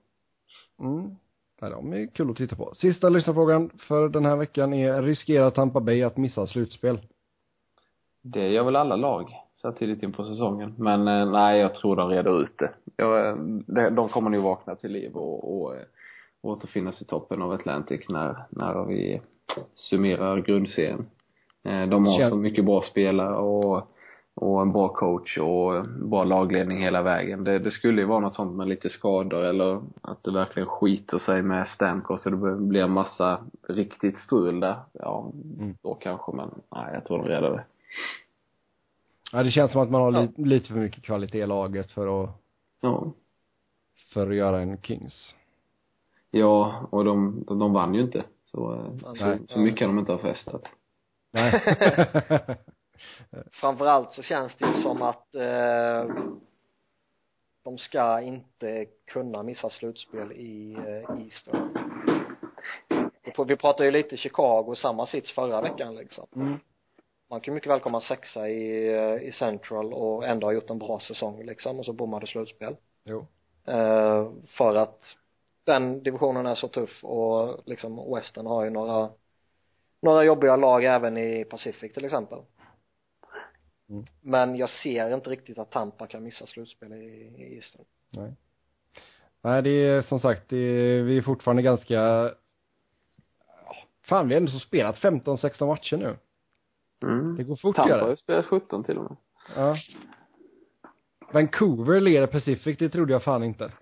Mm. 0.80 1.16
Ja, 1.60 1.68
de 1.68 1.92
är 1.92 2.06
kul 2.06 2.30
att 2.30 2.36
titta 2.36 2.56
på. 2.56 2.74
Sista 2.74 3.08
lyssnarfrågan 3.08 3.70
för 3.78 4.08
den 4.08 4.24
här 4.24 4.36
veckan 4.36 4.74
är, 4.74 5.02
riskerar 5.02 5.50
Tampa 5.50 5.80
Bay 5.80 6.02
att 6.02 6.16
missa 6.16 6.46
slutspel? 6.46 6.98
Det 8.22 8.48
gör 8.48 8.64
väl 8.64 8.76
alla 8.76 8.96
lag 8.96 9.30
så 9.54 9.68
här 9.68 9.74
tidigt 9.74 10.02
in 10.02 10.12
på 10.12 10.24
säsongen. 10.24 10.74
Men 10.78 11.08
eh, 11.08 11.30
nej, 11.30 11.60
jag 11.60 11.74
tror 11.74 11.96
de 11.96 12.08
reder 12.08 12.42
ut 12.42 12.58
det. 12.58 12.70
Jag, 12.96 13.28
eh, 13.28 13.36
de, 13.66 13.94
de 13.94 14.08
kommer 14.08 14.30
nog 14.30 14.42
vakna 14.42 14.74
till 14.74 14.92
liv 14.92 15.16
och, 15.16 15.60
och 15.60 15.74
eh, 15.76 15.82
återfinnas 16.42 17.02
i 17.02 17.04
toppen 17.04 17.42
av 17.42 17.52
Atlantic 17.52 18.08
när, 18.08 18.36
när 18.50 18.84
vi 18.84 19.20
summerar 19.74 20.40
grundserien. 20.40 21.06
De 21.62 22.06
har 22.06 22.30
så 22.30 22.36
mycket 22.36 22.64
bra 22.64 22.82
spelare 22.82 23.36
och, 23.36 23.93
och 24.44 24.62
en 24.62 24.72
bra 24.72 24.88
coach 24.88 25.38
och 25.38 25.84
bra 25.88 26.24
lagledning 26.24 26.78
hela 26.82 27.02
vägen. 27.02 27.44
Det, 27.44 27.58
det 27.58 27.70
skulle 27.70 28.00
ju 28.00 28.06
vara 28.06 28.20
något 28.20 28.34
sånt 28.34 28.56
med 28.56 28.68
lite 28.68 28.90
skador 28.90 29.44
eller 29.44 29.82
att 30.02 30.22
det 30.22 30.32
verkligen 30.32 30.68
skiter 30.68 31.18
sig 31.18 31.42
med 31.42 31.68
Stamkos 31.68 32.26
och 32.26 32.32
det 32.32 32.56
blir 32.56 32.82
en 32.82 32.90
massa 32.90 33.40
riktigt 33.68 34.18
strul 34.18 34.60
där. 34.60 34.76
Ja, 34.92 35.30
Mm. 35.58 35.74
då 35.82 35.94
kanske 35.94 36.32
men 36.32 36.50
nej, 36.74 36.90
jag 36.94 37.04
tror 37.04 37.18
de 37.18 37.28
reder 37.28 37.50
det. 37.50 37.64
Ja, 39.32 39.42
det 39.42 39.50
känns 39.50 39.72
som 39.72 39.80
att 39.80 39.90
man 39.90 40.00
har 40.00 40.12
Ja. 40.12 40.20
li, 40.36 40.44
lite 40.44 40.68
för 40.68 40.74
mycket 40.74 41.02
kvalitet 41.04 41.38
i 41.38 41.46
laget 41.46 41.92
för 41.92 42.24
att, 42.24 42.30
Ja. 42.80 43.04
för 44.12 44.30
att 44.30 44.36
göra 44.36 44.60
en 44.60 44.78
Kings. 44.82 45.34
Ja, 46.30 46.86
och 46.90 47.04
de, 47.04 47.44
de, 47.46 47.58
de 47.58 47.72
vann 47.72 47.94
ju 47.94 48.00
inte. 48.00 48.24
Så, 48.44 48.72
eh, 48.74 48.98
Fan, 49.02 49.16
så, 49.16 49.26
nej. 49.26 49.38
så 49.46 49.58
mycket 49.58 49.78
kan 49.78 49.88
de 49.88 49.98
inte 49.98 50.12
ha 50.12 50.18
festat. 50.18 50.62
Nej. 51.32 51.62
Framförallt 53.52 54.12
så 54.12 54.22
känns 54.22 54.54
det 54.54 54.66
ju 54.66 54.82
som 54.82 55.02
att 55.02 55.34
eh, 55.34 56.14
de 57.64 57.78
ska 57.78 58.20
inte 58.20 58.86
kunna 59.06 59.42
missa 59.42 59.70
slutspel 59.70 60.32
i 60.32 60.74
eh, 60.74 61.24
Eastern. 61.24 61.74
Vi 63.22 63.30
pr- 63.30 63.44
Vi 63.48 63.56
pratade 63.56 63.84
ju 63.84 63.90
lite 63.90 64.16
Chicago, 64.16 64.74
samma 64.76 65.06
sits 65.06 65.32
förra 65.32 65.60
veckan 65.60 65.94
liksom. 65.96 66.26
mm. 66.36 66.58
Man 67.30 67.40
kan 67.40 67.54
mycket 67.54 67.70
väl 67.70 67.80
komma 67.80 68.00
sexa 68.00 68.48
i, 68.48 68.94
eh, 68.94 69.28
i 69.28 69.32
Central 69.32 69.92
och 69.92 70.24
ändå 70.24 70.46
ha 70.46 70.52
gjort 70.52 70.70
en 70.70 70.78
bra 70.78 71.00
säsong 71.00 71.42
liksom 71.44 71.78
och 71.78 71.84
så 71.84 71.92
bommar 71.92 72.20
du 72.20 72.26
slutspel. 72.26 72.76
Jo. 73.04 73.26
Eh, 73.66 74.30
för 74.46 74.76
att 74.76 75.00
den 75.64 76.02
divisionen 76.02 76.46
är 76.46 76.54
så 76.54 76.68
tuff 76.68 77.04
och 77.04 77.62
liksom 77.66 78.14
Western 78.14 78.46
har 78.46 78.64
ju 78.64 78.70
några 78.70 79.10
några 80.02 80.24
jobbiga 80.24 80.56
lag 80.56 80.84
även 80.84 81.16
i 81.16 81.44
Pacific 81.44 81.92
till 81.92 82.04
exempel. 82.04 82.38
Mm. 83.88 84.04
Men 84.20 84.56
jag 84.56 84.70
ser 84.70 85.14
inte 85.14 85.30
riktigt 85.30 85.58
att 85.58 85.70
Tampa 85.70 86.06
kan 86.06 86.22
missa 86.22 86.46
slutspel 86.46 86.92
i, 86.92 87.04
i 87.36 87.54
Eastern. 87.56 87.84
Nej. 88.10 88.34
Nej, 89.42 89.62
det 89.62 89.70
är 89.70 90.02
som 90.02 90.20
sagt, 90.20 90.48
det 90.48 90.56
är, 90.56 91.02
vi 91.02 91.16
är 91.18 91.22
fortfarande 91.22 91.62
ganska, 91.62 92.30
fan 94.02 94.28
vi 94.28 94.34
har 94.34 94.40
ändå 94.40 94.52
så 94.52 94.58
spelat 94.58 94.96
15-16 94.96 95.66
matcher 95.66 95.96
nu. 95.96 96.16
Mm. 97.08 97.36
Det 97.36 97.44
går 97.44 97.56
fort 97.56 97.76
Tampa 97.76 98.00
har 98.00 98.10
ju 98.10 98.16
spelat 98.16 98.46
17 98.46 98.84
till 98.84 98.98
och 98.98 99.04
med. 99.04 99.16
Ja. 99.56 99.76
Vancouver 101.32 102.00
leder 102.00 102.26
Pacific, 102.26 102.78
det 102.78 102.88
trodde 102.88 103.12
jag 103.12 103.22
fan 103.22 103.44
inte. 103.44 103.72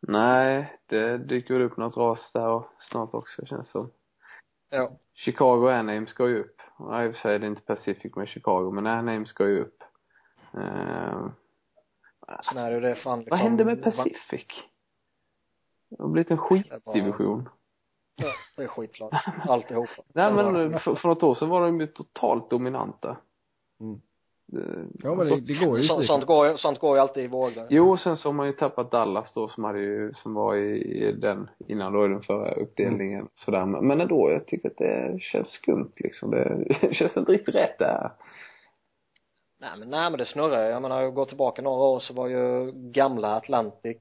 Nej, 0.00 0.78
det 0.86 1.18
dyker 1.18 1.60
upp 1.60 1.76
något 1.76 1.96
ras 1.96 2.32
där 2.32 2.48
och 2.48 2.70
snart 2.78 3.14
också 3.14 3.46
känns 3.46 3.66
det 3.66 3.72
som. 3.72 3.90
Ja. 4.70 4.98
Chicago 5.14 5.64
och 5.64 5.72
Anaheim 5.72 6.06
ska 6.06 6.28
ju 6.28 6.38
upp. 6.38 6.55
Ja, 6.78 7.04
i 7.04 7.08
och 7.08 7.14
för 7.14 7.20
sig 7.20 7.34
är 7.34 7.38
det 7.38 7.46
inte 7.46 7.62
Pacific 7.62 8.16
med 8.16 8.28
Chicago, 8.28 8.70
men 8.70 8.86
Anaheim 8.86 9.26
ska 9.26 9.48
ju 9.48 9.60
upp. 9.60 9.82
Uh, 10.54 11.30
är 12.56 12.70
det 12.70 12.74
ju 12.74 12.80
det 12.80 12.94
fan 12.96 13.18
liksom, 13.18 13.30
vad 13.30 13.38
hände 13.38 13.64
med 13.64 13.82
Pacific? 13.82 14.46
Det 15.88 16.02
har 16.02 16.08
blivit 16.08 16.30
en 16.30 16.38
skitdivision. 16.38 17.48
Ja, 18.16 18.32
det 18.56 18.62
är 18.62 18.68
skitlag. 18.68 19.12
Alltihopa. 19.48 20.02
Nej 20.08 20.32
men 20.32 20.80
för, 20.80 20.94
för 20.94 21.08
något 21.08 21.22
år 21.22 21.34
sedan 21.34 21.48
var 21.48 21.60
de 21.60 21.80
ju 21.80 21.86
totalt 21.86 22.50
dominanta. 22.50 23.16
Mm. 23.80 24.00
Ja 25.02 25.14
men 25.14 25.26
det, 25.28 25.40
det 25.40 25.64
går 25.66 25.78
ju 25.78 25.84
så, 25.84 26.02
sånt 26.02 26.26
går 26.26 26.48
ju, 26.48 26.56
sånt 26.56 26.78
går 26.78 26.96
ju 26.96 27.00
alltid 27.00 27.24
i 27.24 27.26
vågor. 27.26 27.66
Jo, 27.70 27.96
sen 27.96 28.16
så 28.16 28.28
har 28.28 28.32
man 28.32 28.46
ju 28.46 28.52
tappat 28.52 28.90
Dallas 28.90 29.32
då 29.34 29.48
som 29.48 29.64
hade 29.64 29.80
ju, 29.80 30.12
som 30.12 30.34
var 30.34 30.56
i, 30.56 31.12
den, 31.12 31.50
innan 31.68 31.92
då 31.92 32.04
i 32.04 32.08
den 32.08 32.22
förra 32.22 32.50
uppdelningen 32.50 33.20
Mm. 33.20 33.28
sådär. 33.34 33.66
Men, 33.66 34.00
ändå, 34.00 34.30
jag 34.30 34.46
tycker 34.46 34.68
att 34.68 34.76
det 34.76 35.20
känns 35.20 35.48
skumt 35.48 35.92
liksom. 35.96 36.30
Det, 36.30 36.66
känns 36.92 37.16
inte 37.16 37.32
riktigt 37.32 37.54
rätt 37.54 37.78
där. 37.78 38.10
Nej 39.60 39.70
men, 39.78 39.88
nej 39.90 40.10
men 40.10 40.18
det 40.18 40.24
snurrar. 40.24 40.64
Jag 40.64 40.82
menar, 40.82 41.02
jag 41.02 41.14
går 41.14 41.24
tillbaka 41.24 41.62
några 41.62 41.84
år 41.84 42.00
så 42.00 42.14
var 42.14 42.28
ju 42.28 42.72
gamla 42.72 43.36
Atlantic 43.36 43.98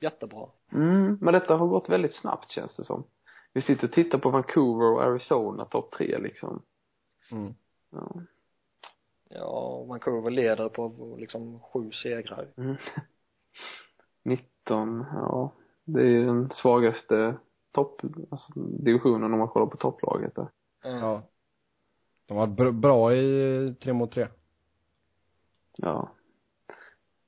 jättebra. 0.00 0.46
Mm, 0.72 1.18
men 1.20 1.34
detta 1.34 1.56
har 1.56 1.66
gått 1.66 1.88
väldigt 1.88 2.14
snabbt 2.14 2.50
känns 2.50 2.76
det 2.76 2.84
som. 2.84 3.04
Vi 3.52 3.62
sitter 3.62 3.86
och 3.86 3.92
tittar 3.92 4.18
på 4.18 4.30
Vancouver 4.30 4.92
och 4.92 5.02
Arizona 5.02 5.64
topp 5.64 5.90
tre 5.92 6.18
liksom. 6.18 6.62
Mm. 7.32 7.54
Ja. 7.92 8.10
Ja, 9.28 9.84
Vancouver 9.84 10.30
leder 10.30 10.68
på 10.68 11.14
liksom 11.18 11.60
sju 11.60 11.90
segrar. 11.90 12.48
Mm. 12.56 12.76
19, 14.22 15.06
ja. 15.12 15.52
Det 15.84 16.00
är 16.00 16.06
ju 16.06 16.26
den 16.26 16.50
svagaste 16.50 17.36
topp, 17.72 18.00
alltså 18.30 18.52
divisionen 18.60 19.32
om 19.32 19.38
man 19.38 19.48
kollar 19.48 19.66
på 19.66 19.76
topplaget 19.76 20.34
där. 20.34 20.48
Mm. 20.84 20.98
Ja. 20.98 21.22
De 22.26 22.36
var 22.36 22.46
br- 22.46 22.80
bra 22.80 23.14
i 23.14 23.74
tre 23.80 23.92
mot 23.92 24.12
tre. 24.12 24.28
Ja. 25.76 26.08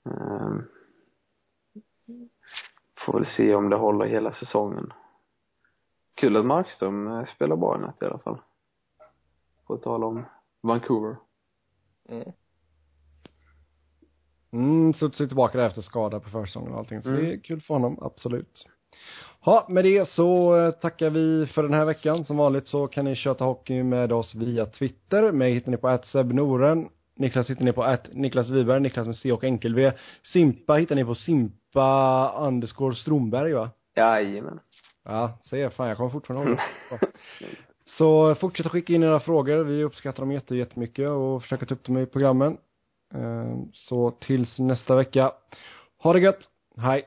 Ehm. 0.05 0.62
Får 3.06 3.12
väl 3.12 3.27
se 3.36 3.55
om 3.55 3.70
det 3.70 3.77
håller 3.77 4.06
hela 4.06 4.32
säsongen. 4.32 4.93
Kul 6.14 6.36
att 6.36 6.47
Markström 6.47 7.06
eh, 7.06 7.24
spelar 7.24 7.56
bra 7.56 7.77
i 7.77 7.81
natt 7.81 8.02
i 8.02 8.05
alla 8.05 8.18
fall. 8.18 8.39
På 9.66 9.77
tal 9.77 10.05
om 10.05 10.24
Vancouver. 10.60 11.16
Mm. 12.10 12.32
Mm, 14.52 14.94
studsade 14.94 15.28
tillbaka 15.28 15.58
där 15.58 15.66
efter 15.66 15.82
skada 15.82 16.20
på 16.20 16.30
försäsongen 16.30 16.72
och 16.72 16.78
allting. 16.78 17.02
Så 17.02 17.08
Mm. 17.08 17.24
det 17.24 17.32
är 17.32 17.40
kul 17.40 17.60
för 17.60 17.74
honom, 17.74 17.98
absolut. 18.02 18.66
Ja, 19.44 19.66
med 19.68 19.84
det 19.84 20.08
så 20.08 20.56
eh, 20.58 20.70
tackar 20.70 21.10
vi 21.10 21.46
för 21.46 21.62
den 21.62 21.74
här 21.74 21.84
veckan. 21.84 22.24
Som 22.24 22.36
vanligt 22.36 22.66
så 22.66 22.86
kan 22.86 23.04
ni 23.04 23.14
köta 23.16 23.44
hockey 23.44 23.82
med 23.82 24.12
oss 24.12 24.34
via 24.34 24.66
Twitter. 24.66 25.32
Mig 25.32 25.52
hittar 25.54 25.70
ni 25.70 25.76
på 25.76 25.98
@sebnoren. 26.04 26.88
Niklas 27.16 27.50
hittar 27.50 27.64
ni 27.64 27.72
på 27.72 27.82
att 27.82 28.08
Niklas 28.12 28.48
Wiberg, 28.48 28.80
Niklas 28.80 29.06
med 29.06 29.16
C 29.16 29.32
och 29.32 29.44
enkel 29.44 29.74
V. 29.74 29.92
Simpa 30.32 30.74
hittar 30.74 30.94
ni 30.94 31.04
på 31.04 31.14
Simpa 31.14 32.32
underscore 32.46 32.94
Stromberg 32.94 33.52
va? 33.52 33.70
Jajamän. 33.96 34.60
Ja, 35.04 35.38
se 35.50 35.70
fan 35.70 35.88
jag 35.88 35.96
kommer 35.96 36.10
fortfarande 36.10 36.50
ihåg. 36.50 36.58
Så 37.98 38.34
fortsätt 38.34 38.66
att 38.66 38.72
skicka 38.72 38.92
in 38.92 39.02
era 39.02 39.20
frågor. 39.20 39.64
Vi 39.64 39.84
uppskattar 39.84 40.22
dem 40.22 40.32
jätte, 40.32 40.56
jättemycket 40.56 41.08
och 41.08 41.42
försöker 41.42 41.66
ta 41.66 41.74
upp 41.74 41.84
dem 41.84 41.98
i 41.98 42.06
programmen. 42.06 42.56
Ehm, 43.14 43.72
så 43.72 44.10
tills 44.10 44.58
nästa 44.58 44.96
vecka. 44.96 45.32
Ha 46.02 46.12
det 46.12 46.20
gött. 46.20 46.40
Hej. 46.76 47.04